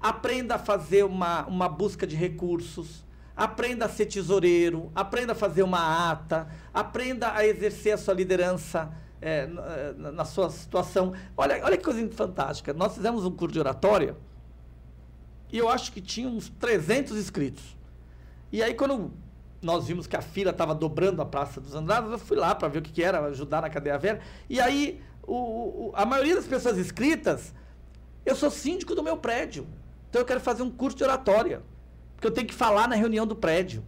aprenda 0.01 0.55
a 0.55 0.59
fazer 0.59 1.05
uma, 1.05 1.45
uma 1.47 1.68
busca 1.68 2.07
de 2.07 2.14
recursos, 2.14 3.05
aprenda 3.36 3.86
a 3.86 3.88
ser 3.88 4.07
tesoureiro, 4.07 4.92
aprenda 4.95 5.32
a 5.32 5.34
fazer 5.34 5.64
uma 5.64 6.12
ata, 6.12 6.47
aprenda 6.72 7.32
a 7.32 7.45
exercer 7.45 7.95
a 7.95 7.99
sua 7.99 8.14
liderança 8.14 8.95
é, 9.20 9.47
na, 9.97 10.12
na, 10.12 10.24
sua 10.24 10.51
situação. 10.51 11.12
Olha, 11.36 11.61
olha 11.64 11.76
que 11.76 11.82
coisa 11.82 12.09
fantástica. 12.12 12.72
Nós 12.72 12.95
fizemos 12.95 13.24
um 13.24 13.32
curso 13.32 13.55
de 13.55 13.59
oratória 13.59 14.16
e 15.55 15.59
eu 15.59 15.68
acho 15.68 15.92
que 15.92 16.00
tinha 16.00 16.28
uns 16.28 16.48
300 16.59 17.16
inscritos. 17.16 17.62
E 18.50 18.61
aí, 18.61 18.74
quando 18.74 19.12
nós 19.62 19.86
vimos 19.86 20.05
que 20.05 20.16
a 20.16 20.20
fila 20.20 20.50
estava 20.50 20.74
dobrando 20.74 21.22
a 21.22 21.24
Praça 21.24 21.61
dos 21.61 21.76
Andrados, 21.76 22.11
eu 22.11 22.18
fui 22.18 22.36
lá 22.36 22.57
para 22.57 22.66
ver 22.66 22.80
o 22.80 22.82
que, 22.82 22.90
que, 22.90 23.05
era, 23.05 23.20
ajudar 23.26 23.62
na 23.62 23.70
cadeia 23.70 23.96
velha. 23.96 24.20
E 24.50 24.61
aí, 24.61 25.00
o, 25.22 25.32
o, 25.32 25.92
a 25.94 26.05
maioria 26.05 26.34
das 26.34 26.44
pessoas 26.44 26.76
inscritas, 26.76 27.55
eu 28.26 28.34
sou 28.34 28.50
síndico 28.50 28.96
do 28.96 29.02
meu 29.05 29.16
prédio. 29.16 29.64
Então 30.11 30.22
eu 30.22 30.26
quero 30.26 30.40
fazer 30.40 30.64
um 30.64 30.70
curso 30.72 30.96
de 30.96 31.05
oratória. 31.05 31.62
Porque 32.16 32.26
eu 32.26 32.32
tenho 32.32 32.48
que 32.48 32.55
falar 32.55 32.88
na 32.88 32.96
reunião 32.96 33.24
do 33.24 33.36
prédio. 33.36 33.84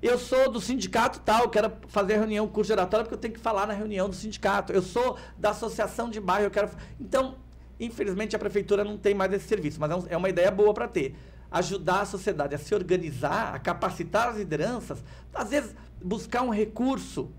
Eu 0.00 0.18
sou 0.18 0.50
do 0.50 0.58
sindicato 0.58 1.20
tal, 1.20 1.50
quero 1.50 1.70
fazer 1.88 2.16
reunião, 2.16 2.48
curso 2.48 2.68
de 2.68 2.72
oratória, 2.72 3.04
porque 3.04 3.14
eu 3.14 3.20
tenho 3.20 3.34
que 3.34 3.40
falar 3.40 3.66
na 3.66 3.74
reunião 3.74 4.08
do 4.08 4.16
sindicato. 4.16 4.72
Eu 4.72 4.80
sou 4.80 5.18
da 5.36 5.50
associação 5.50 6.08
de 6.08 6.18
bairro, 6.18 6.46
eu 6.46 6.50
quero. 6.50 6.70
Então, 6.98 7.36
infelizmente, 7.80 8.36
a 8.36 8.38
prefeitura 8.38 8.84
não 8.84 8.96
tem 8.96 9.14
mais 9.14 9.32
esse 9.32 9.48
serviço, 9.48 9.80
mas 9.80 9.90
é, 9.90 10.14
é 10.14 10.16
uma 10.16 10.28
ideia 10.28 10.50
boa 10.50 10.72
para 10.72 10.86
ter 10.86 11.16
ajudar 11.50 12.02
a 12.02 12.06
sociedade 12.06 12.54
a 12.54 12.58
se 12.58 12.74
organizar, 12.74 13.54
a 13.54 13.58
capacitar 13.58 14.28
as 14.28 14.36
lideranças, 14.36 15.02
às 15.34 15.50
vezes 15.50 15.74
buscar 16.02 16.42
um 16.42 16.50
recurso. 16.50 17.30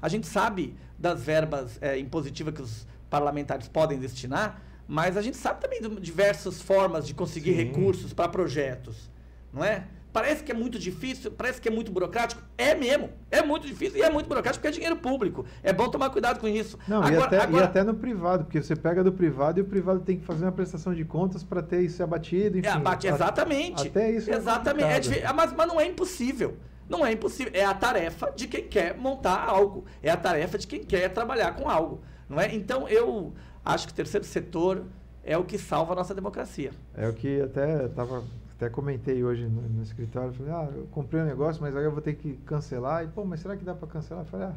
A 0.00 0.08
gente 0.08 0.26
sabe 0.26 0.76
das 0.98 1.22
verbas 1.22 1.78
é, 1.80 1.98
impositivas 1.98 2.54
que 2.54 2.62
os 2.62 2.86
parlamentares 3.08 3.68
podem 3.68 3.98
destinar, 3.98 4.60
mas 4.86 5.16
a 5.16 5.22
gente 5.22 5.36
sabe 5.36 5.60
também 5.60 5.80
de 5.80 5.88
diversas 6.00 6.60
formas 6.60 7.06
de 7.06 7.14
conseguir 7.14 7.52
Sim. 7.52 7.64
recursos 7.64 8.12
para 8.12 8.28
projetos, 8.28 9.10
não 9.52 9.64
é? 9.64 9.86
Parece 10.16 10.42
que 10.42 10.50
é 10.50 10.54
muito 10.54 10.78
difícil, 10.78 11.30
parece 11.30 11.60
que 11.60 11.68
é 11.68 11.70
muito 11.70 11.92
burocrático. 11.92 12.42
É 12.56 12.74
mesmo. 12.74 13.10
É 13.30 13.42
muito 13.42 13.66
difícil 13.66 13.98
e 13.98 14.02
é 14.02 14.08
muito 14.08 14.26
burocrático 14.26 14.62
porque 14.62 14.68
é 14.68 14.70
dinheiro 14.70 14.96
público. 14.96 15.44
É 15.62 15.74
bom 15.74 15.90
tomar 15.90 16.08
cuidado 16.08 16.40
com 16.40 16.48
isso. 16.48 16.78
Não, 16.88 17.02
agora, 17.02 17.14
e, 17.14 17.22
até, 17.22 17.40
agora... 17.42 17.64
e 17.64 17.66
até 17.66 17.84
no 17.84 17.94
privado, 17.94 18.44
porque 18.44 18.62
você 18.62 18.74
pega 18.74 19.04
do 19.04 19.12
privado 19.12 19.60
e 19.60 19.62
o 19.62 19.66
privado 19.66 20.00
tem 20.00 20.18
que 20.18 20.24
fazer 20.24 20.46
uma 20.46 20.52
prestação 20.52 20.94
de 20.94 21.04
contas 21.04 21.44
para 21.44 21.62
ter 21.62 21.82
isso 21.82 22.02
abatido. 22.02 22.56
Enfim, 22.56 22.66
é, 22.66 22.70
abate, 22.70 23.06
exatamente. 23.06 23.88
Até 23.88 24.10
isso. 24.10 24.30
É 24.30 24.36
exatamente. 24.36 25.18
É, 25.18 25.30
mas, 25.34 25.52
mas 25.52 25.68
não 25.68 25.78
é 25.78 25.86
impossível. 25.86 26.56
Não 26.88 27.04
é 27.04 27.12
impossível. 27.12 27.52
É 27.54 27.66
a 27.66 27.74
tarefa 27.74 28.32
de 28.34 28.48
quem 28.48 28.66
quer 28.66 28.96
montar 28.96 29.44
algo. 29.46 29.84
É 30.02 30.10
a 30.10 30.16
tarefa 30.16 30.56
de 30.56 30.66
quem 30.66 30.82
quer 30.82 31.10
trabalhar 31.10 31.54
com 31.56 31.68
algo. 31.68 32.00
Não 32.26 32.40
é? 32.40 32.54
Então, 32.54 32.88
eu 32.88 33.34
acho 33.62 33.86
que 33.86 33.92
o 33.92 33.96
terceiro 33.96 34.24
setor 34.24 34.86
é 35.22 35.36
o 35.36 35.44
que 35.44 35.58
salva 35.58 35.92
a 35.92 35.96
nossa 35.96 36.14
democracia. 36.14 36.70
É 36.96 37.06
o 37.06 37.12
que 37.12 37.38
até 37.42 37.84
estava 37.84 38.24
até 38.56 38.70
comentei 38.70 39.22
hoje 39.22 39.44
no, 39.44 39.62
no, 39.62 39.82
escritório, 39.82 40.32
falei, 40.32 40.52
ah, 40.52 40.68
eu 40.74 40.86
comprei 40.90 41.20
um 41.20 41.26
negócio, 41.26 41.60
mas 41.60 41.76
aí 41.76 41.84
eu 41.84 41.92
vou 41.92 42.00
ter 42.00 42.14
que 42.14 42.34
cancelar. 42.46 43.04
E, 43.04 43.08
pô, 43.08 43.22
mas 43.22 43.40
será 43.40 43.54
que 43.54 43.64
dá 43.64 43.74
para 43.74 43.86
cancelar? 43.86 44.24
Eu 44.24 44.28
falei, 44.28 44.46
ah, 44.46 44.54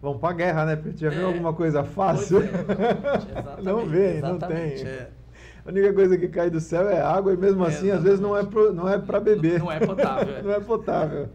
vamos 0.00 0.20
para 0.20 0.30
a 0.30 0.32
guerra, 0.32 0.64
né? 0.64 0.76
Porque 0.76 0.96
já 0.96 1.10
viu 1.10 1.20
é, 1.20 1.24
alguma 1.24 1.52
coisa 1.52 1.84
fácil? 1.84 2.40
É, 3.58 3.62
não 3.62 3.86
vê, 3.86 4.20
não 4.20 4.38
tem. 4.38 4.82
É. 4.82 5.10
A 5.64 5.68
única 5.68 5.92
coisa 5.92 6.16
que 6.16 6.28
cai 6.28 6.50
do 6.50 6.60
céu 6.60 6.88
é 6.88 7.00
água 7.00 7.32
e 7.32 7.36
mesmo 7.36 7.62
assim, 7.64 7.90
às 7.90 8.02
vezes 8.02 8.20
não 8.20 8.36
é 8.36 8.42
pro, 8.42 8.72
não 8.72 8.88
é 8.88 8.98
para 8.98 9.20
beber. 9.20 9.58
Não, 9.58 9.66
não, 9.66 9.72
é 9.72 9.80
potável. 9.80 10.34
É. 10.36 10.42
não 10.42 10.50
é 10.50 10.60
potável. 10.60 11.28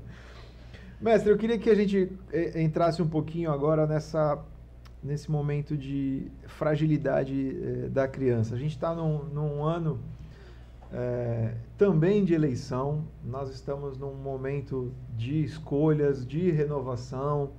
Mestre, 1.00 1.32
eu 1.32 1.38
queria 1.38 1.58
que 1.60 1.70
a 1.70 1.76
gente 1.76 2.12
entrasse 2.56 3.02
um 3.02 3.08
pouquinho 3.08 3.52
agora 3.52 3.86
nessa 3.86 4.44
nesse 5.04 5.30
momento 5.30 5.78
de 5.78 6.32
fragilidade 6.48 7.56
eh, 7.86 7.90
da 7.90 8.08
criança. 8.08 8.56
A 8.56 8.58
gente 8.58 8.72
está 8.72 8.96
num, 8.96 9.24
num 9.26 9.64
ano 9.64 10.00
é, 10.92 11.54
também 11.78 12.24
de 12.24 12.34
eleição, 12.34 13.04
nós 13.24 13.50
estamos 13.50 13.98
num 13.98 14.14
momento 14.16 14.92
de 15.16 15.44
escolhas, 15.44 16.26
de 16.26 16.50
renovação, 16.52 17.52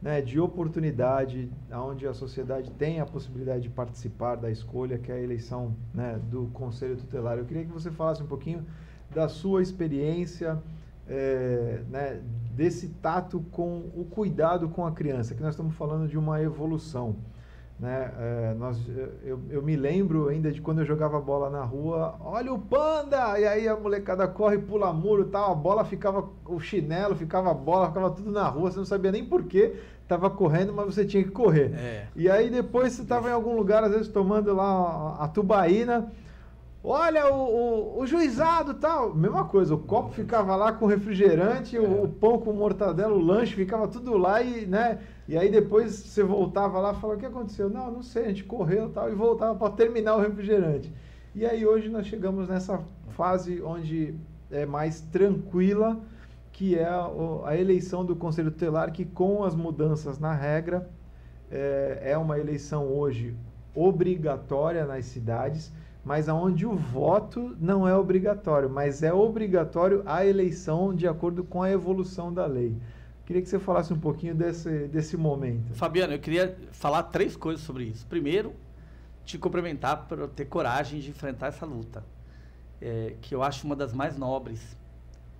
né, 0.00 0.20
de 0.20 0.38
oportunidade, 0.38 1.50
onde 1.72 2.06
a 2.06 2.14
sociedade 2.14 2.70
tem 2.72 3.00
a 3.00 3.06
possibilidade 3.06 3.62
de 3.62 3.68
participar 3.68 4.36
da 4.36 4.50
escolha, 4.50 4.96
que 4.96 5.10
é 5.10 5.16
a 5.16 5.20
eleição 5.20 5.74
né, 5.92 6.20
do 6.30 6.46
Conselho 6.52 6.96
Tutelar. 6.96 7.38
Eu 7.38 7.44
queria 7.44 7.64
que 7.64 7.72
você 7.72 7.90
falasse 7.90 8.22
um 8.22 8.26
pouquinho 8.26 8.64
da 9.12 9.28
sua 9.28 9.60
experiência, 9.60 10.62
é, 11.08 11.82
né, 11.90 12.20
desse 12.54 12.88
tato 13.02 13.40
com 13.50 13.90
o 13.94 14.04
cuidado 14.04 14.68
com 14.68 14.86
a 14.86 14.92
criança, 14.92 15.34
que 15.34 15.42
nós 15.42 15.54
estamos 15.54 15.74
falando 15.74 16.06
de 16.06 16.16
uma 16.16 16.40
evolução. 16.40 17.16
Né? 17.78 18.10
É, 18.18 18.54
nós, 18.58 18.76
eu, 19.22 19.38
eu 19.50 19.62
me 19.62 19.76
lembro 19.76 20.28
ainda 20.28 20.50
de 20.50 20.60
quando 20.60 20.80
eu 20.80 20.84
jogava 20.84 21.20
bola 21.20 21.48
na 21.48 21.62
rua, 21.62 22.16
olha 22.20 22.52
o 22.52 22.58
panda! 22.58 23.38
E 23.38 23.46
aí 23.46 23.68
a 23.68 23.76
molecada 23.76 24.26
corre, 24.26 24.58
pula 24.58 24.92
muro 24.92 25.26
tal, 25.26 25.52
a 25.52 25.54
bola 25.54 25.84
ficava, 25.84 26.28
o 26.44 26.58
chinelo 26.58 27.14
ficava 27.14 27.52
a 27.52 27.54
bola, 27.54 27.86
ficava 27.86 28.10
tudo 28.10 28.32
na 28.32 28.48
rua, 28.48 28.72
você 28.72 28.78
não 28.78 28.84
sabia 28.84 29.12
nem 29.12 29.24
porquê, 29.24 29.76
estava 30.02 30.28
correndo, 30.28 30.72
mas 30.72 30.86
você 30.86 31.04
tinha 31.04 31.22
que 31.22 31.30
correr. 31.30 31.72
É. 31.74 32.06
E 32.16 32.28
aí 32.28 32.50
depois 32.50 32.94
você 32.94 33.02
estava 33.02 33.28
em 33.28 33.32
algum 33.32 33.54
lugar, 33.54 33.84
às 33.84 33.92
vezes 33.92 34.08
tomando 34.08 34.52
lá 34.52 35.16
a, 35.20 35.24
a 35.26 35.28
tubaína, 35.28 36.10
olha 36.82 37.32
o, 37.32 37.36
o, 37.36 38.00
o, 38.00 38.06
juizado 38.08 38.74
tal, 38.74 39.14
mesma 39.14 39.44
coisa, 39.44 39.76
o 39.76 39.78
copo 39.78 40.10
ficava 40.10 40.56
lá 40.56 40.72
com 40.72 40.86
refrigerante, 40.86 41.76
é. 41.76 41.80
o, 41.80 42.04
o, 42.04 42.08
pão 42.08 42.40
com 42.40 42.52
mortadela, 42.52 43.14
o 43.14 43.20
lanche 43.20 43.54
ficava 43.54 43.86
tudo 43.86 44.16
lá 44.16 44.42
e, 44.42 44.66
né? 44.66 44.98
E 45.28 45.36
aí 45.36 45.50
depois 45.50 45.92
você 45.92 46.22
voltava 46.22 46.80
lá 46.80 46.92
e 46.92 46.96
falava, 46.96 47.18
o 47.18 47.20
que 47.20 47.26
aconteceu? 47.26 47.68
Não, 47.68 47.92
não 47.92 48.02
sei, 48.02 48.24
a 48.24 48.28
gente 48.28 48.44
correu 48.44 48.88
tal, 48.88 49.12
e 49.12 49.14
voltava 49.14 49.54
para 49.54 49.74
terminar 49.74 50.16
o 50.16 50.20
refrigerante. 50.20 50.90
E 51.34 51.44
aí 51.44 51.66
hoje 51.66 51.90
nós 51.90 52.06
chegamos 52.06 52.48
nessa 52.48 52.80
fase 53.10 53.60
onde 53.60 54.14
é 54.50 54.64
mais 54.64 55.02
tranquila, 55.02 56.00
que 56.50 56.78
é 56.78 56.86
a, 56.86 57.10
a 57.44 57.56
eleição 57.56 58.06
do 58.06 58.16
Conselho 58.16 58.50
Tutelar, 58.50 58.90
que 58.90 59.04
com 59.04 59.44
as 59.44 59.54
mudanças 59.54 60.18
na 60.18 60.32
regra, 60.32 60.88
é, 61.50 62.00
é 62.12 62.18
uma 62.18 62.38
eleição 62.38 62.86
hoje 62.86 63.34
obrigatória 63.74 64.86
nas 64.86 65.04
cidades, 65.04 65.70
mas 66.02 66.26
aonde 66.26 66.64
o 66.64 66.74
voto 66.74 67.54
não 67.60 67.86
é 67.86 67.94
obrigatório, 67.94 68.70
mas 68.70 69.02
é 69.02 69.12
obrigatório 69.12 70.02
a 70.06 70.24
eleição 70.24 70.94
de 70.94 71.06
acordo 71.06 71.44
com 71.44 71.62
a 71.62 71.70
evolução 71.70 72.32
da 72.32 72.46
lei. 72.46 72.74
Queria 73.28 73.42
que 73.42 73.48
você 73.50 73.58
falasse 73.58 73.92
um 73.92 73.98
pouquinho 73.98 74.34
desse, 74.34 74.88
desse 74.88 75.14
momento. 75.14 75.74
Fabiano, 75.74 76.14
eu 76.14 76.18
queria 76.18 76.56
falar 76.72 77.02
três 77.02 77.36
coisas 77.36 77.62
sobre 77.62 77.84
isso. 77.84 78.06
Primeiro, 78.06 78.54
te 79.22 79.36
cumprimentar 79.36 80.06
por 80.06 80.26
ter 80.28 80.46
coragem 80.46 80.98
de 80.98 81.10
enfrentar 81.10 81.48
essa 81.48 81.66
luta, 81.66 82.02
é, 82.80 83.16
que 83.20 83.34
eu 83.34 83.42
acho 83.42 83.66
uma 83.66 83.76
das 83.76 83.92
mais 83.92 84.16
nobres, 84.16 84.74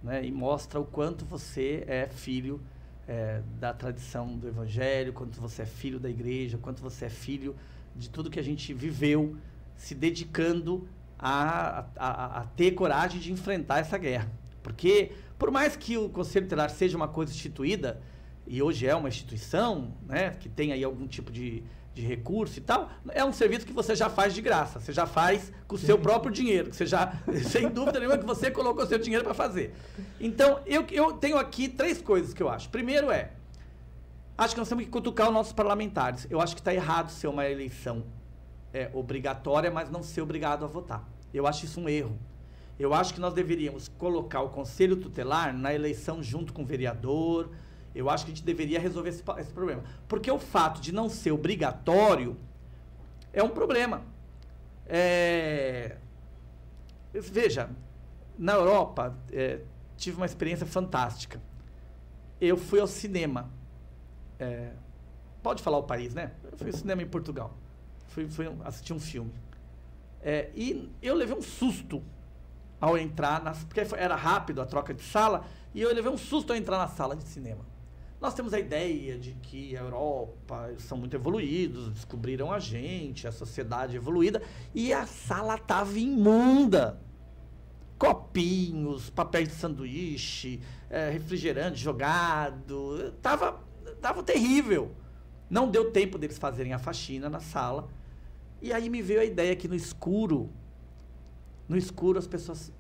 né, 0.03 0.23
e 0.23 0.31
mostra 0.31 0.79
o 0.79 0.85
quanto 0.85 1.25
você 1.25 1.83
é 1.87 2.07
filho 2.07 2.61
é, 3.09 3.41
da 3.59 3.73
tradição 3.73 4.37
do 4.37 4.47
Evangelho, 4.47 5.15
quanto 5.15 5.41
você 5.41 5.63
é 5.63 5.67
filho 5.67 5.99
da 5.99 6.11
igreja, 6.11 6.59
quanto 6.59 6.83
você 6.83 7.07
é 7.07 7.09
filho 7.09 7.57
de 7.97 8.11
tudo 8.11 8.29
que 8.29 8.39
a 8.39 8.45
gente 8.45 8.75
viveu, 8.75 9.35
se 9.79 9.95
dedicando 9.95 10.87
a, 11.19 11.87
a, 11.97 12.41
a 12.41 12.45
ter 12.55 12.73
coragem 12.73 13.19
de 13.19 13.33
enfrentar 13.33 13.79
essa 13.79 13.97
guerra. 13.97 14.31
Porque 14.63 15.13
por 15.39 15.51
mais 15.51 15.77
que 15.77 15.97
o 15.97 16.09
Conselho 16.09 16.47
Tutelar 16.47 16.71
seja 16.71 16.97
uma 16.97 17.09
coisa 17.09 17.33
instituída, 17.33 18.01
e 18.47 18.63
hoje 18.63 18.87
é 18.87 18.95
uma 18.95 19.09
instituição, 19.09 19.93
né, 20.07 20.31
que 20.31 20.49
tem 20.49 20.73
aí 20.73 20.83
algum 20.83 21.07
tipo 21.07 21.31
de, 21.31 21.63
de 21.95 22.03
recurso 22.03 22.59
e 22.59 22.63
tal, 22.63 22.91
é 23.11 23.25
um 23.25 23.33
serviço 23.33 23.67
que 23.67 23.73
você 23.73 23.95
já 23.95 24.09
faz 24.09 24.35
de 24.35 24.41
graça, 24.41 24.81
você 24.81 24.93
já 24.93 25.07
faz 25.07 25.53
com 25.67 25.77
o 25.77 25.79
seu 25.79 25.99
próprio 25.99 26.33
dinheiro, 26.33 26.71
que 26.71 26.77
você 26.77 26.87
já, 26.87 27.13
sem 27.45 27.69
dúvida 27.69 28.01
nenhuma, 28.01 28.19
que 28.19 28.25
você 28.25 28.51
colocou 28.51 28.85
o 28.85 28.87
seu 28.87 28.99
dinheiro 28.99 29.25
para 29.25 29.35
fazer. 29.35 29.75
Então, 30.19 30.61
eu, 30.67 30.85
eu 30.91 31.13
tenho 31.13 31.37
aqui 31.37 31.69
três 31.69 32.01
coisas 32.01 32.33
que 32.33 32.43
eu 32.43 32.49
acho. 32.49 32.71
Primeiro 32.71 33.11
é, 33.11 33.33
acho 34.37 34.55
que 34.55 34.61
nós 34.61 34.69
temos 34.69 34.85
que 34.85 34.91
cutucar 34.91 35.29
os 35.29 35.35
nossos 35.35 35.53
parlamentares. 35.53 36.27
Eu 36.31 36.41
acho 36.41 36.55
que 36.55 36.61
está 36.61 36.73
errado 36.73 37.11
ser 37.11 37.29
uma 37.29 37.47
eleição 37.47 38.05
é, 38.73 38.91
obrigatória, 38.95 39.71
mas 39.71 39.91
não 39.91 40.03
ser 40.03 40.23
obrigado 40.23 40.65
a 40.65 40.69
votar. 40.69 41.07
Eu 41.35 41.47
acho 41.47 41.67
isso 41.67 41.81
um 41.81 41.89
erro. 41.89 42.19
Eu 42.79 42.95
acho 42.95 43.13
que 43.13 43.21
nós 43.21 43.35
deveríamos 43.35 43.89
colocar 43.99 44.41
o 44.41 44.51
conselho 44.51 44.97
tutelar 44.97 45.53
na 45.53 45.75
eleição 45.75 46.23
junto 46.23 46.53
com 46.53 46.63
o 46.63 46.67
vereador. 46.67 47.51
Eu 47.93 48.09
acho 48.09 48.25
que 48.25 48.31
a 48.31 48.35
gente 48.35 48.45
deveria 48.45 48.79
resolver 48.79 49.09
esse, 49.09 49.23
esse 49.39 49.53
problema. 49.53 49.83
Porque 50.07 50.31
o 50.31 50.39
fato 50.39 50.81
de 50.81 50.93
não 50.93 51.09
ser 51.09 51.33
obrigatório 51.33 52.37
é 53.33 53.43
um 53.43 53.49
problema. 53.49 54.03
É... 54.87 55.97
Veja, 57.13 57.69
na 58.39 58.53
Europa, 58.53 59.19
é, 59.33 59.63
tive 59.97 60.17
uma 60.17 60.27
experiência 60.27 60.65
fantástica. 60.65 61.43
Eu 62.41 62.57
fui 62.57 62.79
ao 62.79 62.87
cinema. 62.87 63.51
É, 64.39 64.71
pode 65.43 65.63
falar 65.63 65.79
o 65.79 65.83
país, 65.83 66.15
né? 66.15 66.31
Eu 66.53 66.57
fui 66.57 66.69
ao 66.69 66.77
cinema 66.77 67.03
em 67.03 67.09
Portugal. 67.09 67.53
Fui, 68.07 68.29
fui 68.29 68.47
assistir 68.65 68.93
um 68.93 69.01
filme. 69.01 69.33
É, 70.21 70.51
e 70.55 70.89
eu 71.03 71.15
levei 71.15 71.37
um 71.37 71.43
susto 71.43 72.03
ao 72.81 72.97
entrar, 72.97 73.43
nas, 73.43 73.65
porque 73.65 73.81
era 73.97 74.15
rápido 74.15 74.61
a 74.61 74.67
troca 74.67 74.95
de 74.95 75.03
sala, 75.03 75.45
e 75.75 75.81
eu 75.81 75.93
levei 75.95 76.11
um 76.11 76.19
susto 76.19 76.53
ao 76.53 76.57
entrar 76.57 76.79
na 76.79 76.89
sala 76.89 77.17
de 77.17 77.25
cinema. 77.25 77.67
Nós 78.21 78.35
temos 78.35 78.53
a 78.53 78.59
ideia 78.59 79.17
de 79.17 79.33
que 79.35 79.77
a 79.77 79.81
Europa 79.81 80.73
são 80.79 80.99
muito 80.99 81.15
evoluídos, 81.15 81.89
descobriram 81.91 82.53
a 82.53 82.59
gente, 82.59 83.29
a 83.29 83.33
sociedade 83.33 83.97
evoluída, 83.97 84.43
e 84.75 84.93
a 84.93 85.07
sala 85.07 85.55
estava 85.55 85.97
imunda. 85.99 87.01
Copinhos, 87.97 89.09
papel 89.11 89.45
de 89.45 89.53
sanduíche, 89.53 90.61
é, 90.91 91.11
refrigerante 91.11 91.79
jogado, 91.79 93.13
tava, 93.23 93.61
tava 94.01 94.23
terrível. 94.23 94.93
Não 95.49 95.71
deu 95.71 95.93
tempo 95.93 96.19
deles 96.19 96.39
fazerem 96.39 96.73
a 96.73 96.79
faxina 96.79 97.29
na 97.29 97.41
sala. 97.41 97.89
E 98.61 98.73
aí 98.73 98.91
me 98.91 99.01
veio 99.01 99.21
a 99.21 99.25
ideia 99.25 99.55
que 99.55 99.69
no 99.69 99.75
escuro, 99.75 100.51
no 101.69 101.77
escuro 101.77 102.19
as 102.19 102.27
pessoas 102.27 102.73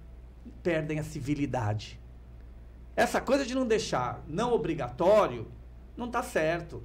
perdem 0.62 0.98
a 0.98 1.04
civilidade. 1.04 2.00
Essa 2.96 3.20
coisa 3.20 3.44
de 3.44 3.54
não 3.54 3.66
deixar 3.66 4.24
não 4.26 4.52
obrigatório 4.52 5.46
não 5.96 6.06
está 6.06 6.22
certo. 6.22 6.82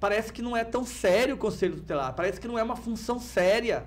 Parece 0.00 0.32
que 0.32 0.42
não 0.42 0.56
é 0.56 0.64
tão 0.64 0.84
sério 0.84 1.34
o 1.34 1.38
conselho 1.38 1.76
tutelar. 1.76 2.14
Parece 2.14 2.40
que 2.40 2.48
não 2.48 2.58
é 2.58 2.62
uma 2.62 2.76
função 2.76 3.18
séria. 3.18 3.86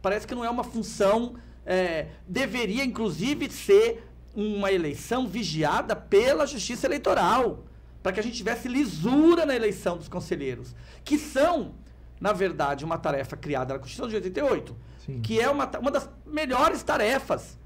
Parece 0.00 0.26
que 0.26 0.34
não 0.34 0.44
é 0.44 0.50
uma 0.50 0.64
função. 0.64 1.34
É, 1.66 2.08
deveria, 2.26 2.84
inclusive, 2.84 3.50
ser 3.50 4.06
uma 4.34 4.72
eleição 4.72 5.26
vigiada 5.26 5.94
pela 5.94 6.46
Justiça 6.46 6.86
Eleitoral. 6.86 7.64
Para 8.02 8.12
que 8.12 8.20
a 8.20 8.22
gente 8.22 8.36
tivesse 8.36 8.68
lisura 8.68 9.44
na 9.46 9.54
eleição 9.54 9.96
dos 9.96 10.08
conselheiros. 10.08 10.74
Que 11.04 11.18
são, 11.18 11.74
na 12.24 12.32
verdade, 12.32 12.86
uma 12.86 12.96
tarefa 12.96 13.36
criada 13.36 13.74
na 13.74 13.78
Constituição 13.78 14.08
de 14.08 14.14
88. 14.14 14.74
Sim. 15.04 15.20
Que 15.20 15.38
é 15.38 15.50
uma, 15.50 15.70
uma 15.78 15.90
das 15.90 16.08
melhores 16.24 16.82
tarefas 16.82 17.58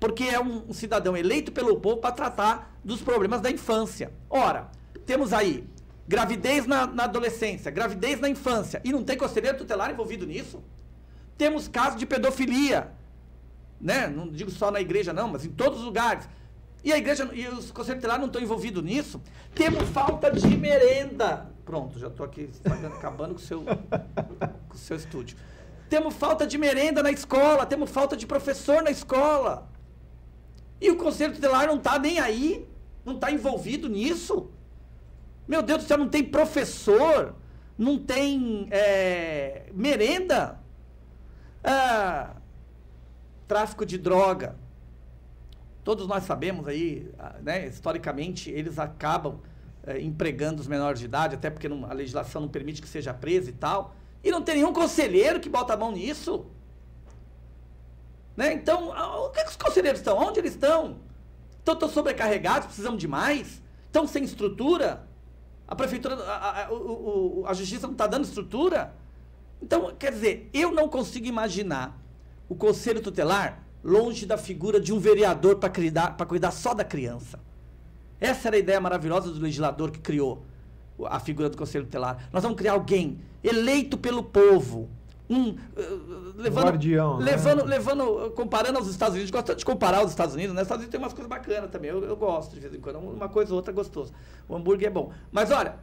porque 0.00 0.24
é 0.24 0.40
um, 0.40 0.64
um 0.70 0.72
cidadão 0.72 1.14
eleito 1.14 1.52
pelo 1.52 1.78
povo 1.78 1.98
para 1.98 2.12
tratar 2.12 2.78
dos 2.82 3.02
problemas 3.02 3.42
da 3.42 3.50
infância. 3.50 4.10
Ora, 4.30 4.70
temos 5.04 5.34
aí 5.34 5.68
gravidez 6.06 6.66
na, 6.66 6.86
na, 6.86 7.04
adolescência, 7.04 7.70
gravidez 7.70 8.18
na 8.18 8.30
infância, 8.30 8.80
e 8.82 8.92
não 8.92 9.04
tem 9.04 9.18
conselheiro 9.18 9.58
tutelar 9.58 9.90
envolvido 9.90 10.24
nisso? 10.24 10.62
Temos 11.36 11.68
casos 11.68 11.98
de 11.98 12.06
pedofilia, 12.06 12.90
né? 13.78 14.06
não 14.06 14.26
digo 14.30 14.50
só 14.50 14.70
na 14.70 14.80
igreja 14.80 15.12
não, 15.12 15.28
mas 15.28 15.44
em 15.44 15.50
todos 15.50 15.80
os 15.80 15.84
lugares. 15.84 16.26
E 16.82 16.94
a 16.94 16.96
igreja 16.96 17.28
e 17.34 17.46
os 17.48 17.70
conselheiros 17.72 18.00
tutelares 18.00 18.20
não 18.20 18.28
estão 18.28 18.40
envolvidos 18.40 18.82
nisso? 18.82 19.20
Temos 19.54 19.86
falta 19.90 20.30
de 20.30 20.56
merenda. 20.56 21.50
Pronto, 21.68 21.98
já 21.98 22.06
estou 22.08 22.24
aqui 22.24 22.48
acabando 22.96 23.34
com 23.34 23.40
o 23.40 23.42
seu, 23.42 23.62
o 24.72 24.76
seu 24.78 24.96
estúdio. 24.96 25.36
Temos 25.90 26.14
falta 26.14 26.46
de 26.46 26.56
merenda 26.56 27.02
na 27.02 27.10
escola, 27.10 27.66
temos 27.66 27.90
falta 27.90 28.16
de 28.16 28.26
professor 28.26 28.82
na 28.82 28.90
escola. 28.90 29.68
E 30.80 30.90
o 30.90 30.96
conselho 30.96 31.34
tutelar 31.34 31.66
não 31.66 31.76
está 31.76 31.98
nem 31.98 32.18
aí, 32.20 32.66
não 33.04 33.16
está 33.16 33.30
envolvido 33.30 33.86
nisso. 33.86 34.48
Meu 35.46 35.62
Deus 35.62 35.82
do 35.82 35.86
céu, 35.86 35.98
não 35.98 36.08
tem 36.08 36.24
professor, 36.24 37.34
não 37.76 37.98
tem 37.98 38.66
é, 38.70 39.66
merenda. 39.74 40.58
Ah, 41.62 42.36
tráfico 43.46 43.84
de 43.84 43.98
droga. 43.98 44.56
Todos 45.84 46.06
nós 46.06 46.24
sabemos 46.24 46.66
aí, 46.66 47.10
ah, 47.18 47.36
né, 47.42 47.66
historicamente, 47.66 48.48
eles 48.50 48.78
acabam 48.78 49.42
é, 49.88 50.00
empregando 50.02 50.60
os 50.60 50.66
menores 50.66 51.00
de 51.00 51.06
idade, 51.06 51.34
até 51.34 51.48
porque 51.48 51.66
não, 51.66 51.90
a 51.90 51.94
legislação 51.94 52.42
não 52.42 52.48
permite 52.48 52.82
que 52.82 52.88
seja 52.88 53.14
preso 53.14 53.48
e 53.48 53.52
tal. 53.52 53.96
E 54.22 54.30
não 54.30 54.42
tem 54.42 54.56
nenhum 54.56 54.72
conselheiro 54.72 55.40
que 55.40 55.48
bota 55.48 55.72
a 55.72 55.76
mão 55.76 55.90
nisso. 55.90 56.44
Né? 58.36 58.52
Então, 58.52 58.90
o 58.90 59.30
que, 59.30 59.40
é 59.40 59.44
que 59.44 59.50
os 59.50 59.56
conselheiros 59.56 60.00
estão? 60.00 60.18
Onde 60.18 60.40
eles 60.40 60.52
estão? 60.52 60.98
Estão 61.66 61.88
sobrecarregados, 61.88 62.66
precisamos 62.66 63.00
de 63.00 63.08
mais? 63.08 63.62
Estão 63.86 64.06
sem 64.06 64.24
estrutura? 64.24 65.06
A 65.66 65.74
prefeitura, 65.74 66.16
a, 66.16 66.66
a, 66.66 66.72
o, 66.72 67.44
a 67.46 67.54
justiça 67.54 67.86
não 67.86 67.92
está 67.92 68.06
dando 68.06 68.24
estrutura? 68.24 68.94
Então, 69.62 69.94
quer 69.98 70.12
dizer, 70.12 70.50
eu 70.52 70.70
não 70.70 70.88
consigo 70.88 71.26
imaginar 71.26 71.98
o 72.46 72.54
conselho 72.54 73.00
tutelar 73.00 73.64
longe 73.82 74.26
da 74.26 74.36
figura 74.36 74.78
de 74.78 74.92
um 74.92 74.98
vereador 74.98 75.56
para 75.56 75.70
cuidar, 75.70 76.16
cuidar 76.26 76.50
só 76.50 76.74
da 76.74 76.84
criança. 76.84 77.40
Essa 78.20 78.48
era 78.48 78.56
a 78.56 78.58
ideia 78.58 78.80
maravilhosa 78.80 79.30
do 79.30 79.40
legislador 79.40 79.90
que 79.90 80.00
criou 80.00 80.42
a 81.06 81.20
figura 81.20 81.48
do 81.48 81.56
conselho 81.56 81.84
tutelar. 81.84 82.28
Nós 82.32 82.42
vamos 82.42 82.58
criar 82.58 82.72
alguém 82.72 83.18
eleito 83.42 83.96
pelo 83.96 84.22
povo, 84.22 84.88
um 85.30 85.50
uh, 85.50 85.56
levando, 86.36 86.64
Guardião, 86.64 87.18
né? 87.18 87.24
levando, 87.24 87.64
né? 87.64 87.70
levando, 87.70 88.30
comparando 88.30 88.78
aos 88.78 88.88
Estados 88.88 89.14
Unidos, 89.14 89.30
gosto 89.30 89.54
de 89.54 89.64
comparar 89.64 90.02
os 90.02 90.10
Estados 90.10 90.34
Unidos, 90.34 90.54
né? 90.54 90.62
Os 90.62 90.66
Estados 90.66 90.82
Unidos 90.82 90.90
tem 90.90 91.00
umas 91.00 91.12
coisas 91.12 91.28
bacanas 91.28 91.70
também, 91.70 91.90
eu, 91.90 92.02
eu 92.02 92.16
gosto 92.16 92.54
de 92.54 92.60
vez 92.60 92.74
em 92.74 92.80
quando, 92.80 92.98
uma 92.98 93.28
coisa 93.28 93.52
ou 93.52 93.56
outra 93.56 93.72
é 93.72 93.74
gostoso. 93.74 94.12
O 94.48 94.56
hambúrguer 94.56 94.88
é 94.88 94.90
bom. 94.90 95.12
Mas 95.30 95.50
olha, 95.50 95.76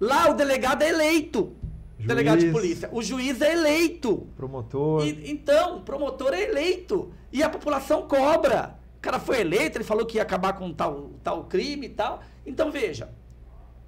lá 0.00 0.28
o 0.30 0.34
delegado 0.34 0.82
é 0.82 0.88
eleito. 0.88 1.52
Juiz, 1.96 2.08
delegado 2.08 2.38
de 2.38 2.52
polícia. 2.52 2.88
O 2.92 3.02
juiz 3.02 3.40
é 3.40 3.52
eleito. 3.52 4.28
Promotor. 4.36 5.04
E, 5.04 5.30
então, 5.30 5.78
o 5.78 5.80
promotor 5.80 6.32
é 6.32 6.42
eleito. 6.42 7.12
E 7.32 7.42
a 7.42 7.48
população 7.48 8.02
cobra. 8.02 8.77
O 8.98 9.00
cara 9.00 9.18
foi 9.18 9.40
eleito, 9.40 9.78
ele 9.78 9.84
falou 9.84 10.04
que 10.04 10.16
ia 10.18 10.22
acabar 10.22 10.52
com 10.52 10.72
tal, 10.72 11.10
tal 11.24 11.44
crime 11.44 11.86
e 11.86 11.90
tal. 11.90 12.22
Então, 12.44 12.70
veja, 12.70 13.10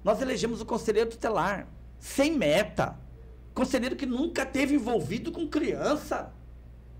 nós 0.03 0.21
elegemos 0.21 0.61
o 0.61 0.65
conselheiro 0.65 1.09
tutelar, 1.09 1.67
sem 1.99 2.35
meta 2.37 2.97
Conselheiro 3.53 3.95
que 3.95 4.05
nunca 4.05 4.45
teve 4.45 4.75
envolvido 4.75 5.31
com 5.31 5.47
criança, 5.47 6.31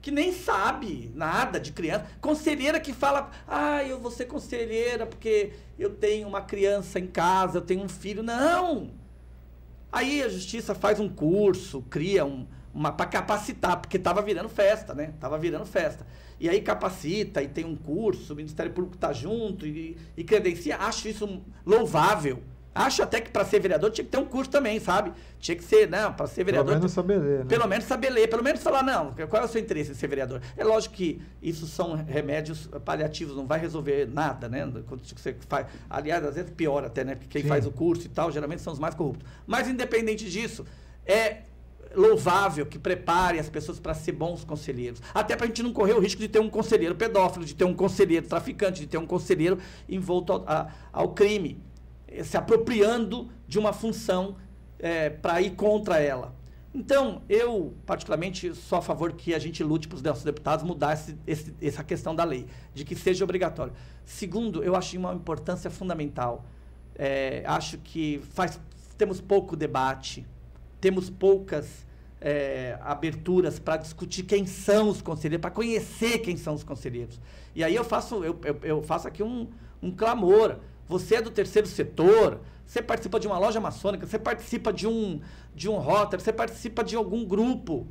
que 0.01 0.12
nem 0.12 0.34
sabe 0.34 1.12
nada 1.16 1.59
de 1.59 1.72
criança. 1.72 2.07
Conselheira 2.20 2.80
que 2.80 2.91
fala, 2.91 3.32
ah, 3.47 3.84
eu 3.84 3.99
vou 3.99 4.12
ser 4.12 4.26
conselheira 4.26 5.05
porque 5.05 5.53
eu 5.80 5.91
tenho 5.91 6.28
uma 6.28 6.41
criança 6.41 6.99
em 6.99 7.07
casa, 7.07 7.59
eu 7.59 7.62
tenho 7.62 7.84
um 7.84 7.89
filho. 7.89 8.22
Não! 8.22 8.91
Aí 9.91 10.22
a 10.24 10.30
justiça 10.30 10.76
faz 10.76 10.99
um 10.99 11.07
curso, 11.07 11.82
cria 11.84 12.26
um, 12.26 12.45
uma 12.74 12.91
para 12.91 13.05
capacitar, 13.05 13.80
porque 13.80 13.97
estava 13.97 14.22
virando 14.22 14.49
festa, 14.49 14.93
né? 14.93 15.14
Tava 15.20 15.38
virando 15.38 15.66
festa. 15.66 16.05
E 16.42 16.50
aí 16.50 16.60
capacita 16.60 17.39
e 17.44 17.48
tem 17.48 17.64
um 17.64 17.76
curso, 17.76 18.34
o 18.34 18.36
Ministério 18.36 18.72
Público 18.72 18.96
está 18.96 19.14
junto 19.14 19.68
e, 19.68 19.96
e 20.18 20.24
credencia. 20.24 20.76
Acho 20.76 21.08
isso 21.08 21.39
louvável. 21.64 22.42
Acho 22.74 23.04
até 23.04 23.22
que 23.22 23.30
para 23.30 23.46
ser 23.46 23.60
vereador 23.60 23.92
tinha 23.92 24.04
que 24.04 24.10
ter 24.10 24.18
um 24.18 24.26
curso 24.26 24.50
também, 24.50 24.80
sabe? 24.80 25.12
Tinha 25.39 25.56
que 25.56 25.64
ser, 25.64 25.88
não, 25.88 26.12
para 26.12 26.26
ser 26.26 26.44
vereador. 26.44 26.70
Pelo 26.70 26.80
menos 26.80 26.94
saber 26.94 27.18
ler, 27.20 27.39
né? 27.39 27.46
Pelo 27.48 27.68
menos 27.68 27.86
saber 27.86 28.10
ler, 28.10 28.28
pelo 28.28 28.44
menos 28.44 28.64
falar, 28.64 28.82
não, 28.82 29.14
qual 29.30 29.44
é 29.44 29.46
o 29.46 29.48
seu 29.48 29.62
interesse 29.62 29.92
em 29.92 29.94
ser 29.94 30.08
vereador? 30.08 30.42
É 30.58 30.64
lógico 30.64 30.96
que 30.96 31.22
isso 31.44 31.68
são 31.68 31.94
remédios 31.94 32.68
paliativos, 32.84 33.36
não 33.36 33.46
vai 33.46 33.60
resolver 33.60 34.10
nada, 34.12 34.50
né? 34.50 34.62
Quando 34.88 35.06
você 35.06 35.36
faz, 35.48 35.68
aliás, 35.88 36.26
às 36.26 36.34
vezes 36.34 36.50
pior 36.50 36.84
até, 36.84 37.04
né? 37.04 37.14
Porque 37.14 37.30
quem 37.30 37.44
Sim. 37.44 37.50
faz 37.50 37.68
o 37.68 37.72
curso 37.72 38.08
e 38.08 38.10
tal, 38.10 38.32
geralmente 38.32 38.64
são 38.64 38.74
os 38.74 38.80
mais 38.80 38.96
corruptos. 38.96 39.30
Mas 39.46 39.68
independente 39.68 40.28
disso, 40.28 40.66
é 41.06 41.51
louvável 41.96 42.66
que 42.66 42.80
prepare 42.80 43.39
as 43.39 43.50
pessoas 43.50 43.80
para 43.80 43.94
ser 43.94 44.14
bons 44.14 44.44
conselheiros. 44.44 45.02
Até 45.14 45.36
para 45.36 45.46
a 45.46 45.48
gente 45.48 45.64
não 45.64 45.74
correr 45.74 45.94
o 45.94 46.00
risco 46.00 46.22
de 46.22 46.28
ter 46.28 46.39
um 46.39 46.50
conselheiro 46.50 46.96
pedófilo, 46.96 47.46
de 47.46 47.56
ter 47.56 47.66
um 47.66 47.74
conselheiro 47.74 48.28
traficante, 48.28 48.82
de 48.82 48.88
ter 48.88 48.98
um 48.98 49.06
conselheiro 49.06 49.58
envolto 49.89 50.34
ao, 50.34 50.44
a, 50.48 50.70
ao 50.92 51.10
crime 51.10 51.62
se 52.24 52.36
apropriando 52.36 53.30
de 53.48 53.58
uma 53.58 53.72
função 53.72 54.36
é, 54.80 55.10
para 55.10 55.42
ir 55.42 55.52
contra 55.52 56.00
ela. 56.00 56.36
Então, 56.74 57.22
eu, 57.28 57.74
particularmente, 57.86 58.56
sou 58.56 58.78
a 58.78 58.82
favor 58.82 59.12
que 59.14 59.34
a 59.34 59.39
gente 59.39 59.62
lute 59.64 59.88
para 59.88 59.98
os 59.98 60.02
nossos 60.02 60.24
deputados 60.24 60.64
mudar 60.66 60.94
esse, 60.94 61.18
esse, 61.28 61.54
essa 61.62 61.84
questão 61.84 62.16
da 62.16 62.24
lei, 62.24 62.48
de 62.74 62.86
que 62.86 62.96
seja 62.96 63.24
obrigatório. 63.24 63.74
Segundo, 64.06 64.64
eu 64.64 64.76
acho 64.76 64.98
uma 64.98 65.14
importância 65.14 65.70
fundamental. 65.70 66.46
É, 66.96 67.44
acho 67.46 67.78
que 67.78 68.22
faz, 68.32 68.60
temos 68.98 69.20
pouco 69.20 69.56
debate, 69.56 70.26
temos 70.82 71.09
poucas 71.09 71.86
é, 72.19 72.77
aberturas 72.82 73.59
para 73.59 73.77
discutir 73.77 74.23
quem 74.23 74.45
são 74.45 74.89
os 74.89 75.01
conselheiros, 75.01 75.41
para 75.41 75.51
conhecer 75.51 76.19
quem 76.19 76.36
são 76.36 76.55
os 76.55 76.63
conselheiros. 76.63 77.21
E 77.55 77.63
aí 77.63 77.75
eu 77.75 77.86
faço, 77.86 78.23
eu, 78.23 78.38
eu, 78.43 78.59
eu 78.63 78.84
faço 78.84 79.07
aqui 79.07 79.23
um, 79.23 79.47
um 79.82 79.91
clamor 79.91 80.57
você 80.91 81.15
é 81.15 81.21
do 81.21 81.32
terceiro 81.32 81.69
setor, 81.69 82.41
você 82.65 82.82
participa 82.82 83.17
de 83.17 83.25
uma 83.25 83.39
loja 83.39 83.61
maçônica, 83.61 84.05
você 84.05 84.19
participa 84.19 84.73
de 84.73 84.86
um, 84.86 85.21
de 85.55 85.69
um 85.69 85.77
Rotary, 85.77 86.21
você 86.21 86.34
participa 86.34 86.84
de 86.84 86.97
algum 86.97 87.23
grupo. 87.23 87.88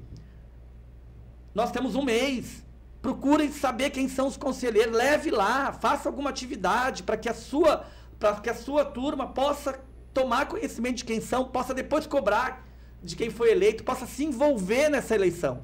Nós 1.54 1.70
temos 1.70 1.94
um 1.94 2.02
mês. 2.02 2.62
Procurem 3.00 3.50
saber 3.50 3.88
quem 3.88 4.06
são 4.06 4.26
os 4.26 4.36
conselheiros, 4.36 4.94
leve 4.94 5.30
lá, 5.30 5.72
faça 5.72 6.10
alguma 6.10 6.28
atividade 6.28 7.02
para 7.02 7.16
que 7.16 7.30
a 7.30 7.32
sua 7.34 7.86
para 8.18 8.38
que 8.38 8.50
a 8.50 8.54
sua 8.54 8.84
turma 8.84 9.28
possa 9.28 9.80
tomar 10.12 10.46
conhecimento 10.46 10.96
de 10.96 11.06
quem 11.06 11.22
são, 11.22 11.46
possa 11.46 11.72
depois 11.72 12.06
cobrar 12.06 12.68
de 13.02 13.16
quem 13.16 13.30
foi 13.30 13.50
eleito, 13.50 13.84
possa 13.84 14.06
se 14.06 14.24
envolver 14.24 14.88
nessa 14.88 15.14
eleição. 15.14 15.62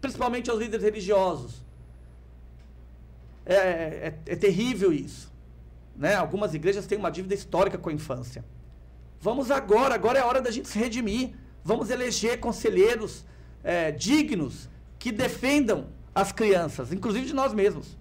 Principalmente 0.00 0.50
aos 0.50 0.58
líderes 0.58 0.84
religiosos. 0.84 1.64
É, 3.44 3.54
é, 3.54 4.14
é 4.26 4.36
terrível 4.36 4.92
isso. 4.92 5.32
Né? 5.96 6.14
Algumas 6.14 6.54
igrejas 6.54 6.86
têm 6.86 6.98
uma 6.98 7.10
dívida 7.10 7.34
histórica 7.34 7.76
com 7.76 7.90
a 7.90 7.92
infância. 7.92 8.44
Vamos 9.20 9.50
agora, 9.50 9.94
agora 9.94 10.18
é 10.18 10.22
a 10.22 10.26
hora 10.26 10.40
da 10.40 10.50
gente 10.50 10.68
se 10.68 10.78
redimir. 10.78 11.32
Vamos 11.62 11.90
eleger 11.90 12.40
conselheiros 12.40 13.24
é, 13.62 13.90
dignos 13.90 14.68
que 14.98 15.12
defendam 15.12 15.88
as 16.14 16.32
crianças, 16.32 16.92
inclusive 16.92 17.26
de 17.26 17.34
nós 17.34 17.52
mesmos, 17.52 17.98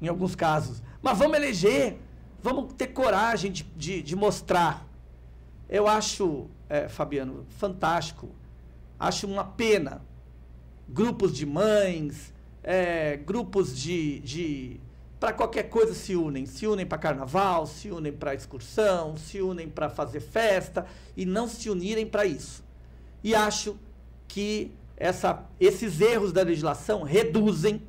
em 0.00 0.08
alguns 0.08 0.34
casos. 0.34 0.82
Mas 1.02 1.18
vamos 1.18 1.36
eleger, 1.36 1.98
vamos 2.42 2.72
ter 2.74 2.88
coragem 2.88 3.50
de, 3.50 3.62
de, 3.76 4.02
de 4.02 4.16
mostrar. 4.16 4.86
Eu 5.68 5.86
acho, 5.86 6.48
é, 6.68 6.88
Fabiano, 6.88 7.46
fantástico. 7.58 8.28
Acho 8.98 9.26
uma 9.26 9.44
pena. 9.44 10.02
Grupos 10.88 11.34
de 11.36 11.44
mães, 11.44 12.32
é, 12.62 13.16
grupos 13.16 13.76
de, 13.78 14.20
de 14.20 14.80
para 15.20 15.32
qualquer 15.32 15.64
coisa 15.64 15.94
se 15.94 16.14
unem. 16.14 16.46
Se 16.46 16.66
unem 16.66 16.86
para 16.86 16.98
carnaval, 16.98 17.66
se 17.66 17.90
unem 17.90 18.12
para 18.12 18.34
excursão, 18.34 19.16
se 19.16 19.40
unem 19.40 19.68
para 19.68 19.90
fazer 19.90 20.20
festa 20.20 20.86
e 21.16 21.26
não 21.26 21.48
se 21.48 21.68
unirem 21.68 22.06
para 22.06 22.24
isso. 22.24 22.64
E 23.22 23.34
acho 23.34 23.76
que 24.26 24.72
essa, 24.96 25.44
esses 25.58 26.00
erros 26.00 26.32
da 26.32 26.42
legislação 26.42 27.02
reduzem 27.02 27.82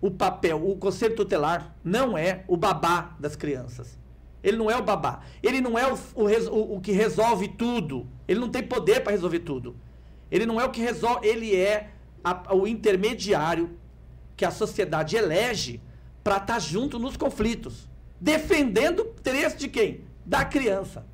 o 0.00 0.10
papel. 0.10 0.68
O 0.68 0.76
conselho 0.76 1.16
tutelar 1.16 1.74
não 1.82 2.16
é 2.16 2.44
o 2.46 2.56
babá 2.56 3.16
das 3.18 3.34
crianças. 3.34 3.98
Ele 4.42 4.56
não 4.56 4.70
é 4.70 4.76
o 4.76 4.82
babá. 4.82 5.20
Ele 5.42 5.60
não 5.60 5.78
é 5.78 5.92
o, 5.92 5.98
o, 6.14 6.76
o 6.76 6.80
que 6.80 6.92
resolve 6.92 7.48
tudo. 7.48 8.06
Ele 8.26 8.40
não 8.40 8.48
tem 8.48 8.62
poder 8.62 9.02
para 9.02 9.12
resolver 9.12 9.40
tudo. 9.40 9.76
Ele 10.30 10.46
não 10.46 10.60
é 10.60 10.64
o 10.64 10.70
que 10.70 10.80
resolve. 10.80 11.26
Ele 11.26 11.54
é 11.56 11.90
a, 12.22 12.54
o 12.54 12.66
intermediário 12.66 13.70
que 14.36 14.44
a 14.44 14.50
sociedade 14.50 15.16
elege 15.16 15.80
para 16.22 16.36
estar 16.36 16.54
tá 16.54 16.58
junto 16.58 16.98
nos 16.98 17.16
conflitos. 17.16 17.88
Defendendo 18.20 19.00
o 19.00 19.08
interesse 19.18 19.56
de 19.56 19.68
quem? 19.68 20.02
Da 20.24 20.44
criança. 20.44 21.06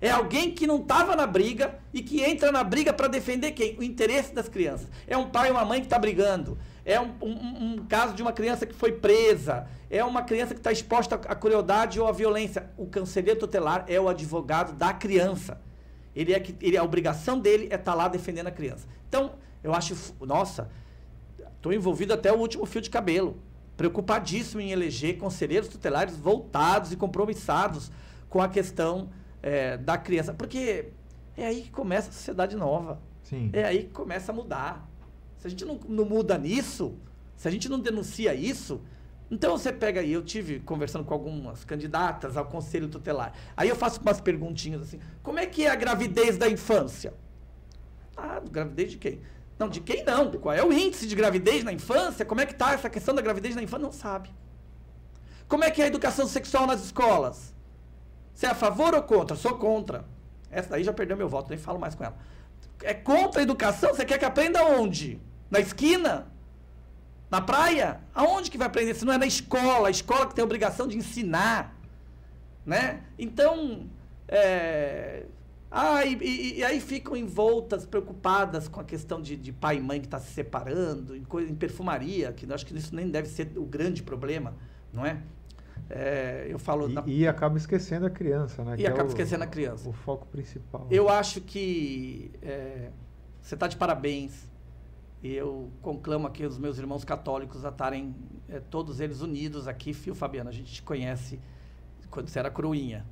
É 0.00 0.10
alguém 0.10 0.52
que 0.52 0.66
não 0.66 0.76
estava 0.76 1.16
na 1.16 1.26
briga 1.26 1.76
e 1.92 2.00
que 2.00 2.22
entra 2.22 2.52
na 2.52 2.62
briga 2.62 2.92
para 2.92 3.08
defender 3.08 3.50
quem? 3.52 3.76
O 3.78 3.82
interesse 3.82 4.32
das 4.32 4.48
crianças. 4.48 4.88
É 5.06 5.16
um 5.16 5.28
pai 5.28 5.50
ou 5.50 5.56
uma 5.56 5.64
mãe 5.64 5.80
que 5.80 5.86
está 5.86 5.98
brigando. 5.98 6.56
É 6.88 6.98
um, 6.98 7.12
um, 7.20 7.64
um, 7.74 7.86
caso 7.86 8.14
de 8.14 8.22
uma 8.22 8.32
criança 8.32 8.64
que 8.64 8.74
foi 8.74 8.92
presa. 8.92 9.66
É 9.90 10.02
uma 10.02 10.22
criança 10.22 10.54
que 10.54 10.60
está 10.60 10.72
exposta 10.72 11.16
à 11.16 11.34
crueldade 11.34 12.00
ou 12.00 12.08
à 12.08 12.12
violência. 12.12 12.70
O 12.78 12.86
conselheiro 12.86 13.38
tutelar 13.38 13.84
é 13.86 14.00
o 14.00 14.08
advogado 14.08 14.72
da 14.72 14.94
criança. 14.94 15.60
Ele 16.16 16.32
é 16.32 16.40
que, 16.40 16.56
ele, 16.66 16.78
a 16.78 16.82
obrigação 16.82 17.38
dele 17.38 17.64
é 17.64 17.74
estar 17.74 17.92
tá 17.92 17.94
lá 17.94 18.08
defendendo 18.08 18.46
a 18.46 18.50
criança. 18.50 18.88
Então, 19.06 19.32
eu 19.62 19.74
acho, 19.74 19.94
nossa, 20.22 20.70
estou 21.56 21.74
envolvido 21.74 22.14
até 22.14 22.32
o 22.32 22.38
último 22.38 22.64
fio 22.64 22.80
de 22.80 22.88
cabelo. 22.88 23.36
Preocupadíssimo 23.76 24.62
em 24.62 24.70
eleger 24.70 25.18
conselheiros 25.18 25.68
tutelares 25.68 26.16
voltados 26.16 26.90
e 26.90 26.96
compromissados 26.96 27.92
com 28.30 28.40
a 28.40 28.48
questão 28.48 29.10
é, 29.42 29.76
da 29.76 29.98
criança. 29.98 30.32
Porque 30.32 30.86
é 31.36 31.48
aí 31.48 31.64
que 31.64 31.70
começa 31.70 32.08
a 32.08 32.12
sociedade 32.12 32.56
nova. 32.56 32.98
Sim. 33.24 33.50
É 33.52 33.64
aí 33.64 33.84
que 33.84 33.92
começa 33.92 34.32
a 34.32 34.34
mudar. 34.34 34.87
Se 35.38 35.46
a 35.46 35.50
gente 35.50 35.64
não, 35.64 35.78
não 35.88 36.04
muda 36.04 36.36
nisso, 36.36 36.94
se 37.36 37.46
a 37.46 37.50
gente 37.50 37.68
não 37.68 37.78
denuncia 37.78 38.34
isso, 38.34 38.80
então 39.30 39.56
você 39.56 39.72
pega 39.72 40.00
aí, 40.00 40.12
eu 40.12 40.22
tive 40.22 40.58
conversando 40.60 41.04
com 41.04 41.12
algumas 41.12 41.64
candidatas 41.64 42.36
ao 42.36 42.46
conselho 42.46 42.88
tutelar. 42.88 43.32
Aí 43.56 43.68
eu 43.68 43.76
faço 43.76 44.00
umas 44.00 44.20
perguntinhas 44.20 44.82
assim: 44.82 45.00
como 45.22 45.38
é 45.38 45.46
que 45.46 45.66
é 45.66 45.70
a 45.70 45.76
gravidez 45.76 46.36
da 46.38 46.48
infância? 46.48 47.14
Ah, 48.16 48.40
gravidez 48.50 48.92
de 48.92 48.98
quem? 48.98 49.20
Não, 49.58 49.68
de 49.68 49.80
quem 49.80 50.04
não? 50.04 50.30
Qual 50.32 50.54
é 50.54 50.64
o 50.64 50.72
índice 50.72 51.06
de 51.06 51.14
gravidez 51.14 51.62
na 51.62 51.72
infância? 51.72 52.24
Como 52.24 52.40
é 52.40 52.46
que 52.46 52.52
está 52.52 52.72
essa 52.72 52.88
questão 52.88 53.14
da 53.14 53.20
gravidez 53.20 53.54
na 53.54 53.62
infância? 53.62 53.84
Não 53.84 53.92
sabe. 53.92 54.30
Como 55.46 55.64
é 55.64 55.70
que 55.70 55.80
é 55.80 55.84
a 55.84 55.88
educação 55.88 56.26
sexual 56.26 56.66
nas 56.66 56.84
escolas? 56.84 57.54
Você 58.34 58.46
é 58.46 58.50
a 58.50 58.54
favor 58.54 58.94
ou 58.94 59.02
contra? 59.02 59.36
Sou 59.36 59.56
contra. 59.56 60.04
Essa 60.50 60.70
daí 60.70 60.84
já 60.84 60.92
perdeu 60.92 61.16
meu 61.16 61.28
voto, 61.28 61.50
nem 61.50 61.58
falo 61.58 61.78
mais 61.78 61.94
com 61.94 62.04
ela. 62.04 62.16
É 62.82 62.94
contra 62.94 63.40
a 63.40 63.42
educação? 63.42 63.94
Você 63.94 64.04
quer 64.04 64.18
que 64.18 64.24
aprenda 64.24 64.64
onde? 64.64 65.20
Na 65.50 65.60
esquina? 65.60 66.26
Na 67.30 67.40
praia? 67.40 68.00
Aonde 68.14 68.50
que 68.50 68.58
vai 68.58 68.66
aprender? 68.66 68.94
Se 68.94 69.04
não 69.04 69.12
é 69.12 69.18
na 69.18 69.26
escola, 69.26 69.88
a 69.88 69.90
escola 69.90 70.26
que 70.26 70.34
tem 70.34 70.42
a 70.42 70.44
obrigação 70.44 70.86
de 70.86 70.96
ensinar. 70.96 71.76
Né? 72.64 73.02
Então, 73.18 73.86
é... 74.26 75.24
ah, 75.70 76.04
e, 76.04 76.14
e, 76.16 76.58
e, 76.58 76.64
aí 76.64 76.80
ficam 76.80 77.16
envoltas, 77.16 77.86
preocupadas 77.86 78.68
com 78.68 78.80
a 78.80 78.84
questão 78.84 79.22
de, 79.22 79.36
de 79.36 79.52
pai 79.52 79.76
e 79.76 79.80
mãe 79.80 80.00
que 80.00 80.06
está 80.06 80.18
se 80.18 80.32
separando, 80.32 81.16
em, 81.16 81.24
coisa, 81.24 81.50
em 81.50 81.54
perfumaria, 81.54 82.32
que 82.32 82.44
eu 82.44 82.54
acho 82.54 82.66
que 82.66 82.76
isso 82.76 82.94
nem 82.94 83.08
deve 83.08 83.28
ser 83.28 83.52
o 83.56 83.64
grande 83.64 84.02
problema, 84.02 84.54
não 84.92 85.04
é? 85.04 85.22
É, 85.90 86.46
eu 86.50 86.58
falo 86.58 86.90
e, 86.90 86.92
na... 86.92 87.02
e, 87.06 87.26
acaba 87.26 87.56
esquecendo 87.56 88.04
a 88.04 88.10
criança, 88.10 88.62
né? 88.62 88.74
E 88.74 88.78
que 88.78 88.86
é 88.86 88.88
acaba 88.88 89.04
é 89.04 89.06
o, 89.06 89.08
esquecendo 89.08 89.44
a 89.44 89.46
criança. 89.46 89.88
O 89.88 89.92
foco 89.92 90.26
principal. 90.26 90.86
Eu 90.90 91.08
acho 91.08 91.40
que 91.40 92.30
é, 92.42 92.90
você 93.40 93.54
está 93.54 93.66
de 93.66 93.76
parabéns. 93.76 94.47
E 95.22 95.34
eu 95.34 95.70
conclamo 95.82 96.26
aqui 96.26 96.44
os 96.44 96.58
meus 96.58 96.78
irmãos 96.78 97.04
católicos 97.04 97.64
a 97.64 97.70
estarem 97.70 98.14
é, 98.48 98.60
todos 98.60 99.00
eles 99.00 99.20
unidos 99.20 99.66
aqui. 99.66 99.92
Fio 99.92 100.14
Fabiano, 100.14 100.48
a 100.48 100.52
gente 100.52 100.72
te 100.72 100.82
conhece 100.82 101.40
quando 102.10 102.28
você 102.28 102.38
era 102.38 102.50
cruinha. 102.50 103.04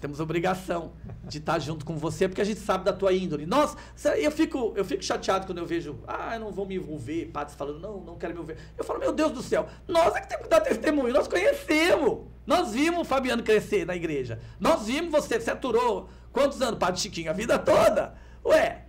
Temos 0.00 0.20
obrigação 0.20 0.92
de 1.24 1.38
estar 1.38 1.58
junto 1.58 1.84
com 1.84 1.96
você, 1.96 2.28
porque 2.28 2.40
a 2.40 2.44
gente 2.44 2.60
sabe 2.60 2.84
da 2.84 2.92
tua 2.92 3.12
índole. 3.12 3.46
Nossa, 3.46 3.76
eu 4.16 4.30
fico, 4.30 4.72
eu 4.76 4.84
fico 4.84 5.02
chateado 5.02 5.46
quando 5.46 5.58
eu 5.58 5.66
vejo, 5.66 5.98
ah, 6.06 6.34
eu 6.34 6.40
não 6.40 6.52
vou 6.52 6.64
me 6.66 6.76
envolver, 6.76 7.26
padres 7.26 7.56
falando, 7.56 7.80
não, 7.80 8.00
não 8.00 8.16
quero 8.16 8.34
me 8.34 8.40
envolver. 8.40 8.60
Eu 8.76 8.84
falo, 8.84 9.00
meu 9.00 9.12
Deus 9.12 9.32
do 9.32 9.42
céu, 9.42 9.66
nós 9.86 10.14
é 10.14 10.20
que 10.20 10.28
temos 10.28 10.44
que 10.44 10.50
dar 10.50 10.60
testemunho, 10.60 11.12
nós 11.12 11.26
conhecemos. 11.26 12.26
Nós 12.46 12.72
vimos 12.72 13.00
o 13.00 13.04
Fabiano 13.04 13.42
crescer 13.42 13.84
na 13.84 13.94
igreja. 13.94 14.40
Nós 14.58 14.86
vimos 14.86 15.10
você, 15.10 15.38
você 15.38 15.50
aturou 15.50 16.08
quantos 16.32 16.62
anos, 16.62 16.78
Padre 16.78 17.00
Chiquinho? 17.00 17.30
A 17.30 17.34
vida 17.34 17.58
toda. 17.58 18.14
Ué, 18.44 18.86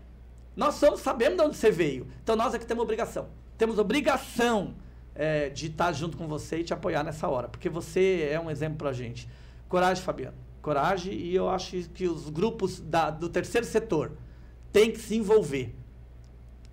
nós 0.60 0.76
somos, 0.76 1.00
sabemos 1.00 1.38
de 1.38 1.44
onde 1.46 1.56
você 1.56 1.72
veio. 1.72 2.06
Então 2.22 2.36
nós 2.36 2.54
que 2.58 2.66
temos 2.66 2.84
obrigação. 2.84 3.30
Temos 3.58 3.80
obrigação 3.80 4.76
é, 5.16 5.48
de 5.48 5.68
estar 5.68 5.94
junto 5.94 6.18
com 6.18 6.28
você 6.28 6.58
e 6.58 6.64
te 6.66 6.74
apoiar 6.74 7.02
nessa 7.02 7.30
hora, 7.30 7.48
porque 7.48 7.70
você 7.70 8.28
é 8.30 8.38
um 8.38 8.52
exemplo 8.52 8.78
pra 8.78 8.92
gente. 8.92 9.26
Coragem, 9.70 10.04
Fabiano. 10.04 10.36
Coragem 10.62 11.14
e 11.14 11.34
eu 11.34 11.48
acho 11.50 11.78
que 11.94 12.10
os 12.10 12.30
grupos 12.30 12.82
da, 12.82 13.10
do 13.10 13.30
terceiro 13.30 13.66
setor 13.66 14.18
têm 14.74 14.92
que 14.92 15.00
se 15.00 15.16
envolver. 15.16 15.74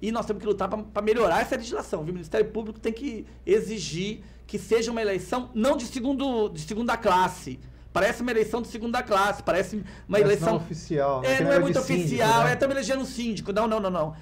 E 0.03 0.11
nós 0.11 0.27
temos 0.27 0.41
que 0.43 0.49
lutar 0.49 0.69
para 0.69 1.03
melhorar 1.03 1.43
essa 1.43 1.55
legislação. 1.55 2.03
O 2.03 2.05
Ministério 2.05 2.51
Público 2.51 2.81
tem 2.81 2.93
que 2.93 3.25
exigir 3.47 4.25
que 4.49 4.59
seja 4.59 4.91
uma 4.91 5.01
eleição 5.01 5.49
não 5.55 5.77
de, 5.77 5.87
segundo, 5.87 6.49
de 6.49 6.61
segunda 6.61 6.97
classe. 6.97 7.61
Parece 7.97 8.21
uma 8.21 8.31
eleição 8.31 8.61
de 8.61 8.69
segunda 8.69 9.03
classe, 9.03 9.43
parece 9.43 9.83
uma 10.07 10.21
eleição. 10.21 10.51
Não 10.51 10.57
oficial. 10.57 11.23
Né? 11.23 11.37
É, 11.37 11.43
não 11.43 11.51
é 11.51 11.59
muito 11.59 11.79
oficial, 11.79 12.29
síndico, 12.29 12.45
né? 12.45 12.51
é 12.51 12.53
estamos 12.53 12.77
elegendo 12.77 13.01
um 13.01 13.07
síndico. 13.07 13.53
Não, 13.55 13.67
não, 13.67 13.81
não, 13.81 13.89
não. 13.89 14.15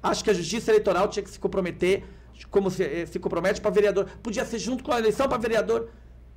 Acho 0.00 0.22
que 0.22 0.30
a 0.30 0.32
justiça 0.32 0.70
eleitoral 0.70 1.08
tinha 1.08 1.24
que 1.24 1.30
se 1.30 1.40
comprometer, 1.40 2.04
como 2.48 2.70
se, 2.70 2.84
eh, 2.84 3.06
se 3.06 3.18
compromete 3.18 3.60
para 3.60 3.72
vereador. 3.72 4.06
Podia 4.22 4.44
ser 4.44 4.60
junto 4.60 4.84
com 4.84 4.92
a 4.92 5.00
eleição 5.00 5.28
para 5.28 5.36
vereador 5.36 5.88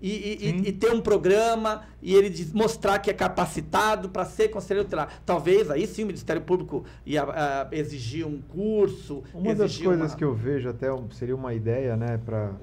e, 0.02 0.10
e, 0.10 0.70
e, 0.70 0.72
ter 0.72 0.92
um 0.92 1.00
programa 1.00 1.84
e 2.02 2.16
ele 2.16 2.50
mostrar 2.54 2.98
que 3.00 3.10
é 3.10 3.14
capacitado 3.14 4.10
para 4.10 4.26
ser 4.26 4.50
conselheiro 4.50 4.86
tutelar. 4.86 5.22
Talvez 5.26 5.70
aí 5.70 5.86
sim 5.86 6.04
o 6.04 6.08
Ministério 6.08 6.42
Público 6.42 6.84
ia 7.06 7.24
a, 7.24 7.68
exigir 7.72 8.26
um 8.26 8.42
curso. 8.42 9.24
Uma 9.34 9.54
das 9.54 9.78
coisas 9.78 10.12
uma... 10.12 10.18
que 10.18 10.24
eu 10.24 10.34
vejo 10.34 10.70
até 10.70 10.88
seria 11.12 11.36
uma 11.36 11.54
ideia, 11.54 11.96
né, 11.96 12.20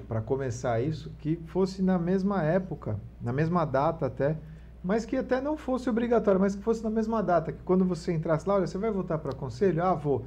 para 0.07 0.21
começar 0.21 0.81
isso, 0.81 1.11
que 1.19 1.37
fosse 1.47 1.81
na 1.81 1.97
mesma 1.97 2.43
época, 2.43 2.99
na 3.21 3.31
mesma 3.31 3.63
data 3.63 4.05
até, 4.05 4.35
mas 4.83 5.05
que 5.05 5.15
até 5.15 5.41
não 5.41 5.57
fosse 5.57 5.89
obrigatório, 5.89 6.39
mas 6.39 6.55
que 6.55 6.63
fosse 6.63 6.83
na 6.83 6.89
mesma 6.89 7.21
data, 7.21 7.51
que 7.51 7.61
quando 7.63 7.85
você 7.85 8.13
entrasse 8.13 8.47
lá, 8.47 8.55
olha, 8.55 8.67
você 8.67 8.77
vai 8.77 8.91
votar 8.91 9.19
para 9.19 9.33
conselho? 9.33 9.83
Ah, 9.83 9.93
vou. 9.93 10.25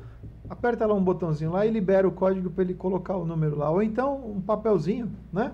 Aperta 0.48 0.86
lá 0.86 0.94
um 0.94 1.02
botãozinho 1.02 1.52
lá 1.52 1.64
e 1.64 1.70
libera 1.70 2.06
o 2.06 2.12
código 2.12 2.51
para 2.51 2.64
ele 2.64 2.74
colocar 2.74 3.16
o 3.16 3.24
número 3.24 3.56
lá. 3.56 3.70
Ou 3.70 3.82
então 3.82 4.16
um 4.26 4.40
papelzinho, 4.40 5.10
né? 5.32 5.52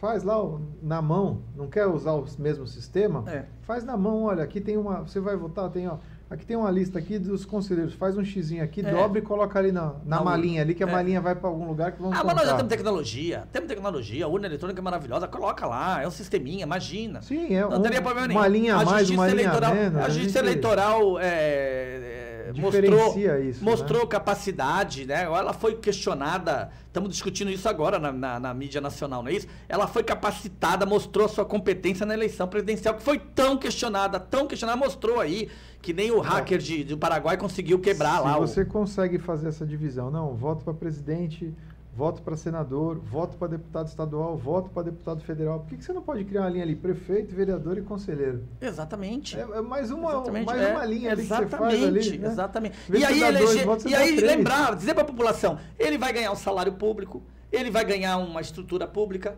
Faz 0.00 0.22
lá 0.22 0.36
na 0.82 1.00
mão, 1.00 1.42
não 1.56 1.68
quer 1.68 1.86
usar 1.86 2.12
o 2.12 2.24
mesmo 2.38 2.66
sistema? 2.66 3.24
É. 3.26 3.44
Faz 3.62 3.84
na 3.84 3.96
mão, 3.96 4.24
olha, 4.24 4.42
aqui 4.42 4.60
tem 4.60 4.76
uma, 4.76 5.00
você 5.02 5.20
vai 5.20 5.36
votar, 5.36 5.70
tem, 5.70 5.88
ó, 5.88 5.96
aqui 6.30 6.44
tem 6.44 6.56
uma 6.56 6.70
lista 6.70 6.98
aqui 6.98 7.18
dos 7.18 7.44
conselheiros, 7.44 7.94
faz 7.94 8.16
um 8.16 8.24
xizinho 8.24 8.62
aqui, 8.62 8.80
é. 8.80 8.90
dobra 8.90 9.18
e 9.18 9.22
coloca 9.22 9.58
ali 9.58 9.72
na, 9.72 9.94
na 10.04 10.20
malinha 10.22 10.62
ali, 10.62 10.74
que 10.74 10.84
a 10.84 10.88
é. 10.88 10.92
malinha 10.92 11.20
vai 11.20 11.34
para 11.34 11.48
algum 11.48 11.66
lugar 11.66 11.92
que 11.92 12.00
vamos 12.00 12.18
Ah, 12.18 12.24
mas 12.24 12.36
nós 12.36 12.46
já 12.46 12.54
temos 12.56 12.68
tecnologia, 12.68 13.48
temos 13.52 13.68
tecnologia, 13.68 14.24
a 14.24 14.28
urna 14.28 14.46
eletrônica 14.46 14.80
é 14.80 14.82
maravilhosa, 14.82 15.26
coloca 15.26 15.66
lá, 15.66 16.02
é 16.02 16.06
um 16.06 16.10
sisteminha, 16.10 16.64
imagina. 16.64 17.22
Sim, 17.22 17.54
é 17.54 17.62
não 17.62 17.78
um, 17.78 17.82
teria 17.82 18.02
problema 18.02 18.28
nenhum. 18.28 18.40
Uma 18.40 18.48
linha 18.48 18.76
a 18.76 18.84
mais, 18.84 19.08
uma 19.08 19.26
linha 19.26 19.42
eleitoral, 19.42 19.74
menos. 19.74 20.00
A 20.02 20.08
justiça 20.08 20.40
a 20.40 20.42
gente... 20.42 20.52
eleitoral 20.52 21.18
é, 21.18 22.25
é, 22.46 22.52
mostrou, 22.52 23.18
isso, 23.40 23.64
mostrou 23.64 24.02
né? 24.02 24.06
capacidade, 24.06 25.04
né? 25.04 25.24
Ela 25.24 25.52
foi 25.52 25.74
questionada, 25.74 26.70
estamos 26.86 27.10
discutindo 27.10 27.50
isso 27.50 27.68
agora 27.68 27.98
na, 27.98 28.12
na, 28.12 28.38
na, 28.38 28.54
mídia 28.54 28.80
nacional, 28.80 29.20
não 29.22 29.30
é 29.30 29.34
isso? 29.34 29.48
Ela 29.68 29.88
foi 29.88 30.04
capacitada, 30.04 30.86
mostrou 30.86 31.28
sua 31.28 31.44
competência 31.44 32.06
na 32.06 32.14
eleição 32.14 32.46
presidencial, 32.46 32.94
que 32.94 33.02
foi 33.02 33.18
tão 33.18 33.56
questionada, 33.56 34.20
tão 34.20 34.46
questionada, 34.46 34.78
mostrou 34.78 35.18
aí 35.18 35.48
que 35.82 35.92
nem 35.92 36.12
o 36.12 36.20
hacker 36.20 36.58
de, 36.58 36.84
do 36.84 36.96
Paraguai 36.96 37.36
conseguiu 37.36 37.80
quebrar 37.80 38.18
Se 38.18 38.24
lá. 38.24 38.38
Você 38.38 38.62
o... 38.62 38.66
consegue 38.66 39.18
fazer 39.18 39.48
essa 39.48 39.66
divisão, 39.66 40.10
não, 40.10 40.34
voto 40.34 40.64
para 40.64 40.74
presidente, 40.74 41.52
voto 41.96 42.20
para 42.20 42.36
senador, 42.36 42.98
voto 42.98 43.38
para 43.38 43.48
deputado 43.48 43.88
estadual, 43.88 44.36
voto 44.36 44.68
para 44.68 44.82
deputado 44.82 45.22
federal. 45.22 45.60
Por 45.60 45.70
que, 45.70 45.76
que, 45.78 45.84
você 45.84 45.94
não 45.94 46.02
pode 46.02 46.24
criar 46.24 46.42
uma 46.42 46.50
linha 46.50 46.62
ali, 46.62 46.76
prefeito, 46.76 47.34
vereador 47.34 47.78
e 47.78 47.82
conselheiro? 47.82 48.44
Exatamente. 48.60 49.34
É, 49.36 49.40
é 49.40 49.62
mais 49.62 49.90
uma, 49.90 50.10
exatamente. 50.10 50.46
mais 50.46 50.60
é, 50.60 50.72
uma 50.72 50.84
linha 50.84 51.12
ali 51.12 51.22
que 51.22 51.28
você 51.28 51.46
faz 51.46 51.82
ali. 51.82 52.18
Né? 52.18 52.28
Exatamente. 52.28 52.76
E 52.92 53.02
aí, 53.02 53.22
eleger, 53.22 53.66
e 53.86 53.94
aí 53.94 54.20
lembrar, 54.20 54.76
dizer 54.76 54.92
para 54.92 55.04
a 55.04 55.06
população, 55.06 55.58
ele 55.78 55.96
vai 55.96 56.12
ganhar 56.12 56.30
um 56.30 56.36
salário 56.36 56.74
público, 56.74 57.22
ele 57.50 57.70
vai 57.70 57.84
ganhar 57.84 58.18
uma 58.18 58.42
estrutura 58.42 58.86
pública, 58.86 59.34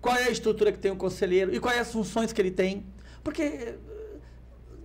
qual 0.00 0.16
é 0.16 0.24
a 0.24 0.30
estrutura 0.30 0.72
que 0.72 0.78
tem 0.78 0.90
o 0.90 0.96
conselheiro 0.96 1.54
e 1.54 1.60
quais 1.60 1.78
as 1.78 1.92
funções 1.92 2.32
que 2.32 2.40
ele 2.40 2.50
tem. 2.50 2.86
Porque 3.22 3.76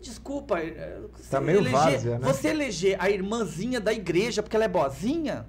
desculpa, 0.02 0.60
eh, 0.60 1.00
tá 1.30 1.40
meio 1.40 1.60
eleger, 1.60 1.80
várzea, 1.80 2.20
né? 2.20 2.28
você 2.28 2.50
eleger 2.50 2.98
a 3.00 3.10
irmãzinha 3.10 3.80
da 3.80 3.94
igreja 3.94 4.44
porque 4.44 4.58
ela 4.58 4.66
é 4.66 4.68
boazinha, 4.68 5.46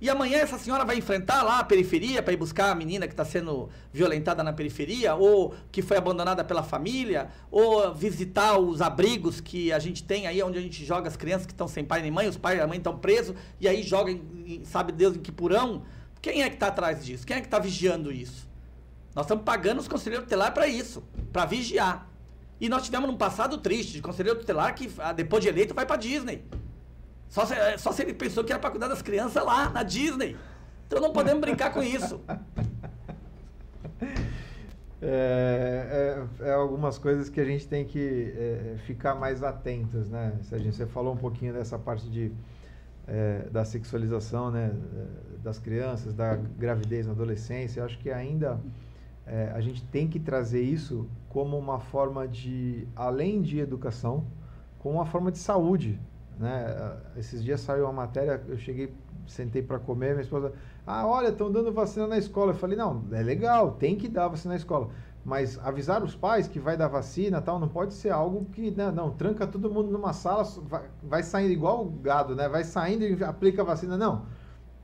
e 0.00 0.10
amanhã 0.10 0.38
essa 0.38 0.58
senhora 0.58 0.84
vai 0.84 0.98
enfrentar 0.98 1.42
lá 1.42 1.60
a 1.60 1.64
periferia 1.64 2.22
para 2.22 2.32
ir 2.32 2.36
buscar 2.36 2.70
a 2.70 2.74
menina 2.74 3.06
que 3.06 3.12
está 3.12 3.24
sendo 3.24 3.70
violentada 3.92 4.42
na 4.42 4.52
periferia, 4.52 5.14
ou 5.14 5.54
que 5.70 5.82
foi 5.82 5.96
abandonada 5.96 6.44
pela 6.44 6.62
família, 6.62 7.30
ou 7.50 7.94
visitar 7.94 8.58
os 8.58 8.82
abrigos 8.82 9.40
que 9.40 9.72
a 9.72 9.78
gente 9.78 10.02
tem 10.02 10.26
aí, 10.26 10.42
onde 10.42 10.58
a 10.58 10.60
gente 10.60 10.84
joga 10.84 11.08
as 11.08 11.16
crianças 11.16 11.46
que 11.46 11.52
estão 11.52 11.68
sem 11.68 11.84
pai 11.84 12.02
nem 12.02 12.10
mãe, 12.10 12.28
os 12.28 12.36
pais 12.36 12.58
e 12.58 12.62
a 12.62 12.66
mãe 12.66 12.78
estão 12.78 12.98
presos, 12.98 13.36
e 13.60 13.68
aí 13.68 13.82
joga, 13.82 14.10
em, 14.10 14.62
sabe 14.64 14.92
Deus 14.92 15.16
em 15.16 15.20
que 15.20 15.32
purão. 15.32 15.84
Quem 16.20 16.42
é 16.42 16.48
que 16.48 16.56
está 16.56 16.66
atrás 16.66 17.04
disso? 17.04 17.26
Quem 17.26 17.36
é 17.36 17.40
que 17.40 17.46
está 17.46 17.58
vigiando 17.58 18.10
isso? 18.10 18.48
Nós 19.14 19.26
estamos 19.26 19.44
pagando 19.44 19.78
os 19.78 19.88
conselheiros 19.88 20.24
tutelares 20.24 20.54
para 20.54 20.66
isso, 20.66 21.02
para 21.32 21.46
vigiar. 21.46 22.10
E 22.60 22.68
nós 22.68 22.82
tivemos 22.82 23.08
um 23.10 23.16
passado 23.16 23.58
triste 23.58 23.92
de 23.92 24.02
conselheiro 24.02 24.38
tutelar 24.38 24.74
que, 24.74 24.90
ah, 24.98 25.12
depois 25.12 25.42
de 25.42 25.48
eleito, 25.48 25.74
vai 25.74 25.86
para 25.86 25.96
Disney. 25.96 26.44
Só 27.28 27.46
se, 27.46 27.54
só 27.78 27.92
se 27.92 28.02
ele 28.02 28.14
pensou 28.14 28.44
que 28.44 28.52
era 28.52 28.60
para 28.60 28.70
cuidar 28.70 28.88
das 28.88 29.02
crianças 29.02 29.44
lá, 29.44 29.70
na 29.70 29.82
Disney. 29.82 30.36
Então 30.86 31.00
não 31.00 31.12
podemos 31.12 31.40
brincar 31.40 31.72
com 31.72 31.82
isso. 31.82 32.20
É, 35.06 36.24
é, 36.40 36.48
é, 36.48 36.52
algumas 36.54 36.96
coisas 36.96 37.28
que 37.28 37.38
a 37.38 37.44
gente 37.44 37.68
tem 37.68 37.84
que 37.84 38.32
é, 38.34 38.76
ficar 38.86 39.14
mais 39.14 39.42
atentos, 39.42 40.08
né? 40.08 40.32
Serginho, 40.44 40.72
você 40.72 40.86
falou 40.86 41.12
um 41.12 41.16
pouquinho 41.18 41.52
dessa 41.52 41.78
parte 41.78 42.08
de, 42.08 42.32
é, 43.06 43.46
da 43.50 43.66
sexualização 43.66 44.50
né? 44.50 44.72
das 45.42 45.58
crianças, 45.58 46.14
da 46.14 46.36
gravidez 46.36 47.06
na 47.06 47.12
adolescência. 47.12 47.80
Eu 47.80 47.84
acho 47.84 47.98
que 47.98 48.10
ainda 48.10 48.58
é, 49.26 49.52
a 49.54 49.60
gente 49.60 49.84
tem 49.84 50.08
que 50.08 50.18
trazer 50.18 50.62
isso 50.62 51.06
como 51.28 51.58
uma 51.58 51.80
forma 51.80 52.26
de, 52.26 52.88
além 52.96 53.42
de 53.42 53.58
educação, 53.58 54.24
como 54.78 54.94
uma 54.94 55.06
forma 55.06 55.30
de 55.30 55.38
saúde 55.38 56.00
né? 56.38 56.96
Esses 57.16 57.42
dias 57.42 57.60
saiu 57.60 57.84
uma 57.84 57.92
matéria, 57.92 58.42
eu 58.48 58.58
cheguei, 58.58 58.92
sentei 59.26 59.62
para 59.62 59.78
comer, 59.78 60.10
minha 60.12 60.22
esposa, 60.22 60.52
ah, 60.86 61.06
olha, 61.06 61.28
estão 61.28 61.50
dando 61.50 61.72
vacina 61.72 62.06
na 62.06 62.18
escola. 62.18 62.52
Eu 62.52 62.56
falei, 62.56 62.76
não, 62.76 63.04
é 63.12 63.22
legal, 63.22 63.72
tem 63.72 63.96
que 63.96 64.08
dar 64.08 64.28
vacina 64.28 64.54
na 64.54 64.58
escola. 64.58 64.90
Mas 65.24 65.58
avisar 65.64 66.02
os 66.02 66.14
pais 66.14 66.46
que 66.46 66.58
vai 66.60 66.76
dar 66.76 66.88
vacina 66.88 67.40
tal, 67.40 67.58
não 67.58 67.68
pode 67.68 67.94
ser 67.94 68.10
algo 68.10 68.44
que, 68.52 68.70
né, 68.70 68.90
não, 68.90 69.10
tranca 69.10 69.46
todo 69.46 69.70
mundo 69.70 69.90
numa 69.90 70.12
sala, 70.12 70.44
vai, 70.62 70.82
vai 71.02 71.22
saindo 71.22 71.50
igual 71.50 71.86
o 71.86 71.90
gado, 71.90 72.36
né? 72.36 72.46
Vai 72.46 72.62
saindo 72.62 73.04
e 73.04 73.24
aplica 73.24 73.62
a 73.62 73.64
vacina. 73.64 73.96
Não. 73.96 74.26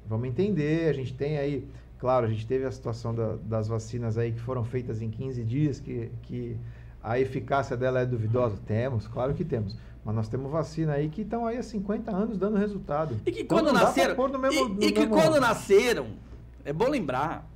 Vamos 0.06 0.26
entender, 0.28 0.88
a 0.88 0.92
gente 0.94 1.14
tem 1.14 1.38
aí, 1.38 1.68
claro, 1.98 2.26
a 2.26 2.28
gente 2.28 2.46
teve 2.46 2.64
a 2.64 2.72
situação 2.72 3.14
da, 3.14 3.36
das 3.36 3.68
vacinas 3.68 4.16
aí 4.16 4.32
que 4.32 4.40
foram 4.40 4.64
feitas 4.64 5.02
em 5.02 5.10
15 5.10 5.44
dias, 5.44 5.78
que, 5.78 6.10
que 6.22 6.56
a 7.02 7.20
eficácia 7.20 7.76
dela 7.76 8.00
é 8.00 8.06
duvidosa. 8.06 8.58
Temos, 8.66 9.06
claro 9.06 9.34
que 9.34 9.44
temos. 9.44 9.76
Mas 10.04 10.14
nós 10.14 10.28
temos 10.28 10.50
vacina 10.50 10.94
aí 10.94 11.08
que 11.08 11.22
estão 11.22 11.46
aí 11.46 11.58
há 11.58 11.62
50 11.62 12.10
anos 12.10 12.38
dando 12.38 12.56
resultado. 12.56 13.20
E 13.26 13.32
que 13.32 13.44
quando 13.44 13.70
então, 13.70 13.82
nasceram. 13.82 14.38
Mesmo, 14.38 14.76
e, 14.80 14.86
e 14.86 14.92
que 14.92 15.06
quando 15.06 15.38
nasceram, 15.38 16.08
é 16.64 16.72
bom 16.72 16.88
lembrar, 16.88 17.46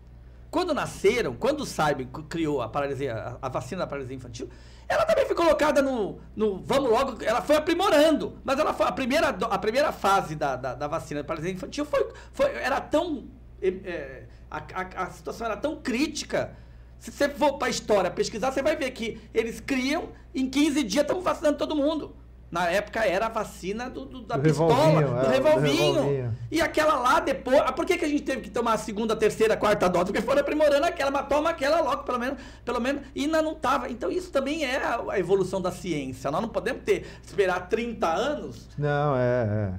quando 0.50 0.74
nasceram, 0.74 1.34
quando 1.34 1.60
o 1.62 1.66
Saib 1.66 2.06
criou 2.28 2.60
a 2.60 2.68
paralisia, 2.68 3.14
a, 3.14 3.46
a, 3.46 3.48
vacina 3.48 3.80
da 3.80 3.86
paralisia 3.86 4.14
infantil, 4.14 4.48
ela 4.86 5.04
também 5.06 5.24
foi 5.26 5.34
colocada 5.34 5.80
no, 5.80 6.20
no. 6.36 6.58
Vamos 6.62 6.90
logo, 6.90 7.24
ela 7.24 7.40
foi 7.40 7.56
aprimorando. 7.56 8.38
Mas 8.44 8.58
ela 8.58 8.74
foi, 8.74 8.86
a, 8.86 8.92
primeira, 8.92 9.28
a 9.30 9.58
primeira 9.58 9.90
fase 9.90 10.36
da, 10.36 10.54
da, 10.54 10.74
da 10.74 10.86
vacina 10.86 11.22
da 11.22 11.26
paralisia 11.26 11.54
infantil 11.54 11.84
foi, 11.86 12.06
foi, 12.32 12.52
era 12.52 12.80
tão. 12.80 13.24
É, 13.60 14.24
a, 14.50 14.58
a, 14.58 15.04
a 15.04 15.10
situação 15.10 15.46
era 15.46 15.56
tão 15.56 15.76
crítica. 15.76 16.54
Se 16.98 17.10
você 17.10 17.28
for 17.28 17.54
para 17.54 17.68
a 17.68 17.70
história 17.70 18.10
pesquisar, 18.10 18.52
você 18.52 18.62
vai 18.62 18.76
ver 18.76 18.90
que 18.90 19.20
eles 19.32 19.60
criam, 19.60 20.10
em 20.34 20.48
15 20.48 20.84
dias 20.84 21.02
estão 21.02 21.20
vacinando 21.20 21.58
todo 21.58 21.74
mundo. 21.74 22.14
Na 22.54 22.70
época 22.70 23.04
era 23.04 23.26
a 23.26 23.28
vacina 23.28 23.90
do, 23.90 24.04
do 24.04 24.22
da 24.22 24.36
do 24.36 24.42
pistola, 24.44 25.02
do, 25.02 25.26
é, 25.26 25.32
revolvinho. 25.32 25.92
do 25.92 26.02
revolvinho. 26.02 26.38
E 26.52 26.60
aquela 26.60 26.94
lá 27.00 27.18
depois. 27.18 27.58
Ah, 27.58 27.72
por 27.72 27.84
que, 27.84 27.98
que 27.98 28.04
a 28.04 28.08
gente 28.08 28.22
teve 28.22 28.42
que 28.42 28.50
tomar 28.50 28.74
a 28.74 28.78
segunda, 28.78 29.16
terceira, 29.16 29.56
quarta 29.56 29.88
dose? 29.88 30.12
Porque 30.12 30.22
foram 30.22 30.40
aprimorando 30.40 30.86
aquela, 30.86 31.10
mas 31.10 31.26
toma 31.26 31.50
aquela 31.50 31.80
logo, 31.80 32.04
pelo 32.04 32.20
menos, 32.20 32.40
pelo 32.64 32.80
menos. 32.80 33.02
E 33.12 33.24
ainda 33.24 33.42
não 33.42 33.54
estava. 33.54 33.90
Então 33.90 34.08
isso 34.08 34.30
também 34.30 34.64
é 34.64 34.76
a, 34.76 35.04
a, 35.10 35.18
evolução 35.18 35.60
da 35.60 35.72
ciência. 35.72 36.30
Nós 36.30 36.40
não 36.40 36.48
podemos 36.48 36.84
ter, 36.84 37.04
esperar 37.24 37.68
30 37.68 38.06
anos. 38.06 38.68
Não, 38.78 39.16
é. 39.16 39.72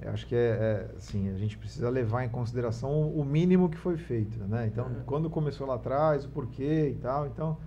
é. 0.00 0.06
Eu 0.06 0.12
acho 0.12 0.26
que 0.26 0.34
é, 0.34 0.38
é 0.38 0.96
assim, 0.96 1.28
a 1.28 1.36
gente 1.36 1.58
precisa 1.58 1.90
levar 1.90 2.24
em 2.24 2.30
consideração 2.30 3.10
o 3.10 3.22
mínimo 3.26 3.68
que 3.68 3.76
foi 3.76 3.98
feito, 3.98 4.38
né? 4.44 4.70
Então, 4.72 4.86
é. 4.86 5.02
quando 5.04 5.28
começou 5.28 5.66
lá 5.66 5.74
atrás, 5.74 6.24
o 6.24 6.30
porquê 6.30 6.94
e 6.96 6.98
tal. 7.02 7.26
Então, 7.26 7.58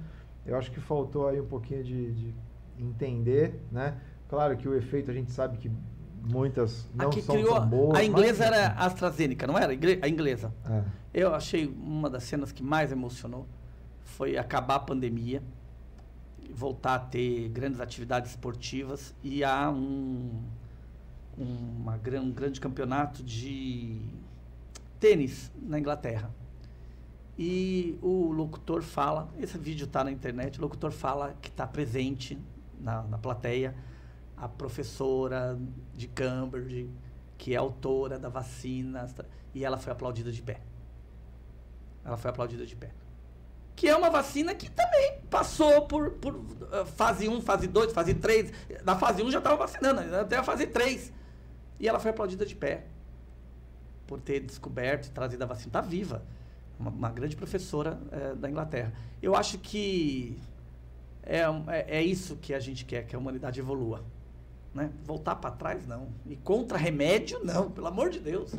eu 0.44 0.58
acho 0.58 0.72
que 0.72 0.80
faltou 0.80 1.28
aí 1.28 1.40
um 1.40 1.46
pouquinho 1.46 1.84
de, 1.84 2.12
de 2.14 2.34
entender, 2.82 3.62
né? 3.72 3.98
Claro 4.30 4.58
que 4.58 4.68
o 4.68 4.74
efeito 4.74 5.12
a 5.12 5.14
gente 5.14 5.32
sabe 5.32 5.58
que 5.58 5.72
muitas 6.24 6.88
não 6.94 7.08
a 7.08 7.12
que 7.12 7.22
são 7.22 7.36
criou, 7.36 7.56
tão 7.56 7.68
boas. 7.68 8.00
A 8.00 8.04
inglesa 8.04 8.46
mas... 8.46 8.58
era 8.58 8.68
AstraZeneca, 8.74 9.46
não 9.46 9.58
era? 9.58 9.74
A 10.02 10.08
inglesa. 10.08 10.54
É. 10.70 10.84
Eu 11.14 11.34
achei 11.36 11.68
uma 11.68 12.10
das 12.10 12.24
cenas 12.24 12.52
que 12.52 12.64
mais 12.64 12.92
emocionou 12.92 13.48
foi 14.04 14.38
acabar 14.38 14.76
a 14.76 14.80
pandemia, 14.80 15.42
voltar 16.54 16.96
a 16.96 17.00
ter 17.00 17.50
grandes 17.50 17.80
atividades 17.80 18.32
esportivas 18.32 19.14
e 19.24 19.44
há 19.44 19.70
um, 19.70 20.42
uma, 21.38 22.00
um 22.22 22.32
grande 22.32 22.60
campeonato 22.60 23.24
de 23.24 24.00
tênis 25.00 25.52
na 25.62 25.80
Inglaterra. 25.80 26.32
E 27.38 27.98
o 28.02 28.32
locutor 28.32 28.82
fala, 28.82 29.30
esse 29.40 29.58
vídeo 29.58 29.86
está 29.86 30.04
na 30.04 30.12
internet, 30.12 30.60
o 30.60 30.62
locutor 30.62 30.92
fala 30.92 31.36
que 31.42 31.50
está 31.50 31.66
presente 31.66 32.38
na, 32.82 33.04
na 33.04 33.18
plateia 33.18 33.76
a 34.42 34.48
professora 34.48 35.58
de 35.94 36.08
Cambridge, 36.08 36.90
que 37.38 37.54
é 37.54 37.58
autora 37.58 38.18
da 38.18 38.28
vacina, 38.28 39.08
e 39.54 39.64
ela 39.64 39.78
foi 39.78 39.92
aplaudida 39.92 40.32
de 40.32 40.42
pé. 40.42 40.60
Ela 42.04 42.18
foi 42.18 42.32
aplaudida 42.32 42.66
de 42.66 42.76
pé. 42.76 42.92
Que 43.76 43.88
é 43.88 43.96
uma 43.96 44.10
vacina 44.10 44.56
que 44.56 44.70
também 44.70 45.20
passou 45.30 45.84
por, 45.84 46.12
por 46.14 46.36
uh, 46.36 46.86
fase 46.96 47.30
1, 47.30 47.42
fase 47.42 47.68
2, 47.68 47.94
fase 47.94 48.16
3. 48.16 48.52
Na 48.84 48.98
fase 48.98 49.22
1 49.22 49.32
já 49.32 49.38
estava 49.38 49.56
vacinando, 49.56 50.16
até 50.16 50.38
a 50.38 50.44
fase 50.44 50.66
3. 50.66 51.14
E 51.80 51.88
ela 51.88 52.00
foi 52.00 52.10
aplaudida 52.12 52.46
de 52.46 52.56
pé. 52.56 52.86
Por 54.08 54.20
ter 54.20 54.40
descoberto 54.40 55.08
e 55.08 55.12
trazido 55.12 55.44
a 55.44 55.48
vacina. 55.48 55.68
Está 55.68 55.82
viva. 55.82 56.24
Uma, 56.80 56.90
uma, 56.90 57.10
grande 57.12 57.36
professora 57.36 58.00
uh, 58.12 58.36
da 58.36 58.50
Inglaterra. 58.50 58.92
Eu 59.22 59.36
acho 59.36 59.60
que 59.60 60.40
é, 61.24 61.42
é, 61.68 61.98
é 61.98 62.04
isso 62.04 62.36
que 62.38 62.54
a 62.54 62.60
gente 62.60 62.86
quer, 62.86 63.06
que 63.06 63.16
a 63.16 63.20
humanidade 63.20 63.60
evolua. 63.60 64.04
Né? 64.74 64.90
Voltar 65.04 65.36
para 65.36 65.52
trás, 65.52 65.86
não. 65.86 66.08
E 66.26 66.36
contra 66.36 66.78
remédio, 66.78 67.40
não. 67.44 67.70
Pelo 67.70 67.88
amor 67.88 68.10
de 68.10 68.20
Deus. 68.20 68.54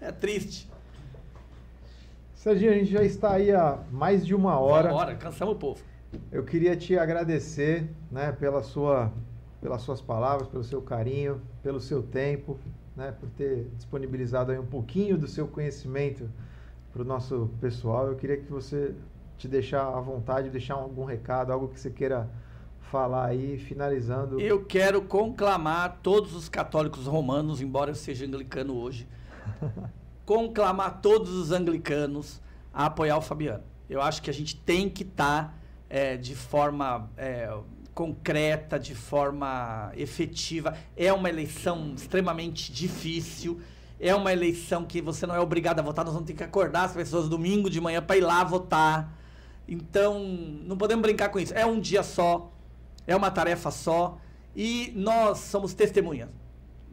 É 0.00 0.12
triste. 0.12 0.68
Serginho, 2.34 2.70
a 2.70 2.74
gente 2.74 2.90
já 2.90 3.02
está 3.02 3.32
aí 3.32 3.50
há 3.50 3.82
mais 3.90 4.24
de 4.24 4.34
uma 4.34 4.58
hora. 4.58 4.90
Uma 4.90 5.00
hora, 5.00 5.14
cansamos 5.16 5.54
o 5.54 5.58
povo. 5.58 5.82
Eu 6.30 6.44
queria 6.44 6.76
te 6.76 6.96
agradecer 6.96 7.90
né, 8.10 8.32
pela 8.32 8.62
sua, 8.62 9.12
pelas 9.60 9.82
suas 9.82 10.00
palavras, 10.00 10.48
pelo 10.48 10.62
seu 10.62 10.80
carinho, 10.80 11.42
pelo 11.62 11.80
seu 11.80 12.02
tempo, 12.02 12.58
né, 12.96 13.12
por 13.18 13.28
ter 13.30 13.68
disponibilizado 13.76 14.52
aí 14.52 14.58
um 14.58 14.66
pouquinho 14.66 15.18
do 15.18 15.26
seu 15.26 15.48
conhecimento 15.48 16.30
para 16.92 17.02
o 17.02 17.04
nosso 17.04 17.50
pessoal. 17.60 18.06
Eu 18.06 18.16
queria 18.16 18.36
que 18.36 18.50
você 18.50 18.94
te 19.38 19.46
deixar 19.46 19.86
à 19.86 20.00
vontade, 20.00 20.50
deixar 20.50 20.74
algum 20.74 21.04
recado, 21.04 21.52
algo 21.52 21.68
que 21.68 21.78
você 21.78 21.90
queira 21.90 22.28
falar 22.90 23.26
aí, 23.26 23.58
finalizando. 23.58 24.40
Eu 24.40 24.64
quero 24.64 25.00
conclamar 25.02 26.00
todos 26.02 26.34
os 26.34 26.48
católicos 26.48 27.06
romanos, 27.06 27.60
embora 27.60 27.92
eu 27.92 27.94
seja 27.94 28.26
anglicano 28.26 28.76
hoje, 28.76 29.06
conclamar 30.26 31.00
todos 31.00 31.30
os 31.30 31.52
anglicanos 31.52 32.42
a 32.72 32.86
apoiar 32.86 33.16
o 33.16 33.22
Fabiano. 33.22 33.62
Eu 33.88 34.02
acho 34.02 34.20
que 34.20 34.28
a 34.28 34.34
gente 34.34 34.56
tem 34.56 34.90
que 34.90 35.02
estar 35.02 35.44
tá, 35.44 35.54
é, 35.88 36.16
de 36.16 36.34
forma 36.34 37.08
é, 37.16 37.50
concreta, 37.94 38.78
de 38.78 38.94
forma 38.94 39.92
efetiva. 39.96 40.76
É 40.96 41.12
uma 41.12 41.28
eleição 41.28 41.94
extremamente 41.96 42.72
difícil. 42.72 43.60
É 44.00 44.14
uma 44.14 44.32
eleição 44.32 44.84
que 44.84 45.00
você 45.00 45.26
não 45.26 45.34
é 45.34 45.40
obrigado 45.40 45.80
a 45.80 45.82
votar, 45.82 46.04
nós 46.04 46.14
vamos 46.14 46.26
ter 46.26 46.34
que 46.34 46.44
acordar 46.44 46.84
as 46.84 46.92
pessoas 46.92 47.28
domingo 47.28 47.68
de 47.68 47.80
manhã 47.80 48.00
para 48.00 48.16
ir 48.16 48.20
lá 48.20 48.44
votar. 48.44 49.17
Então, 49.68 50.18
não 50.64 50.76
podemos 50.76 51.02
brincar 51.02 51.28
com 51.28 51.38
isso. 51.38 51.52
É 51.54 51.66
um 51.66 51.78
dia 51.78 52.02
só, 52.02 52.50
é 53.06 53.14
uma 53.14 53.30
tarefa 53.30 53.70
só 53.70 54.18
e 54.56 54.92
nós 54.96 55.38
somos 55.38 55.74
testemunhas. 55.74 56.30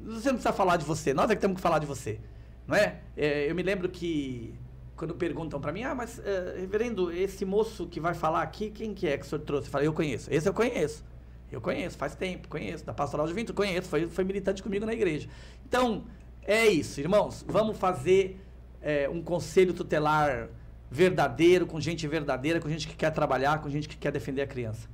Você 0.03 0.27
não 0.27 0.35
precisa 0.35 0.53
falar 0.53 0.77
de 0.77 0.85
você, 0.85 1.13
nós 1.13 1.31
é 1.31 1.35
que 1.35 1.41
temos 1.41 1.55
que 1.55 1.61
falar 1.61 1.79
de 1.79 1.85
você, 1.85 2.19
não 2.67 2.75
é? 2.75 2.99
é 3.15 3.49
eu 3.49 3.55
me 3.55 3.63
lembro 3.63 3.89
que 3.89 4.53
quando 4.95 5.13
perguntam 5.15 5.59
para 5.59 5.71
mim, 5.71 5.83
ah, 5.83 5.93
mas, 5.93 6.19
uh, 6.19 6.21
reverendo, 6.57 7.11
esse 7.11 7.43
moço 7.43 7.85
que 7.87 7.99
vai 7.99 8.13
falar 8.13 8.41
aqui, 8.41 8.69
quem 8.69 8.93
que 8.93 9.07
é 9.07 9.17
que 9.17 9.25
o 9.25 9.29
senhor 9.29 9.41
trouxe? 9.41 9.67
Eu 9.67 9.71
falei, 9.71 9.87
eu 9.87 9.93
conheço. 9.93 10.33
Esse 10.33 10.47
eu 10.47 10.53
conheço. 10.53 11.03
Eu 11.51 11.59
conheço, 11.59 11.97
faz 11.97 12.15
tempo, 12.15 12.47
conheço. 12.47 12.85
Da 12.85 12.93
Pastoral 12.93 13.27
de 13.27 13.33
Vinto, 13.33 13.53
conheço. 13.53 13.89
Foi, 13.89 14.07
foi 14.07 14.23
militante 14.23 14.63
comigo 14.63 14.85
na 14.85 14.93
igreja. 14.93 15.27
Então, 15.67 16.05
é 16.43 16.65
isso, 16.65 16.99
irmãos. 16.99 17.43
Vamos 17.47 17.77
fazer 17.77 18.41
é, 18.81 19.09
um 19.09 19.21
conselho 19.21 19.73
tutelar 19.73 20.49
verdadeiro, 20.89 21.65
com 21.65 21.79
gente 21.79 22.07
verdadeira, 22.07 22.59
com 22.59 22.69
gente 22.69 22.87
que 22.87 22.95
quer 22.95 23.11
trabalhar, 23.11 23.61
com 23.61 23.69
gente 23.69 23.87
que 23.87 23.97
quer 23.97 24.11
defender 24.11 24.41
a 24.41 24.47
criança. 24.47 24.87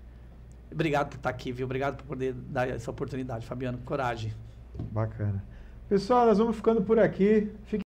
Obrigado 0.72 1.10
por 1.10 1.18
estar 1.18 1.30
aqui, 1.30 1.52
viu? 1.52 1.66
Obrigado 1.66 1.98
por 1.98 2.06
poder 2.06 2.34
dar 2.34 2.70
essa 2.70 2.90
oportunidade, 2.90 3.46
Fabiano. 3.46 3.78
Coragem. 3.80 4.34
Bacana. 4.92 5.44
Pessoal, 5.90 6.26
nós 6.26 6.38
vamos 6.38 6.56
ficando 6.56 6.82
por 6.82 6.98
aqui. 6.98 7.52
Fique 7.66 7.84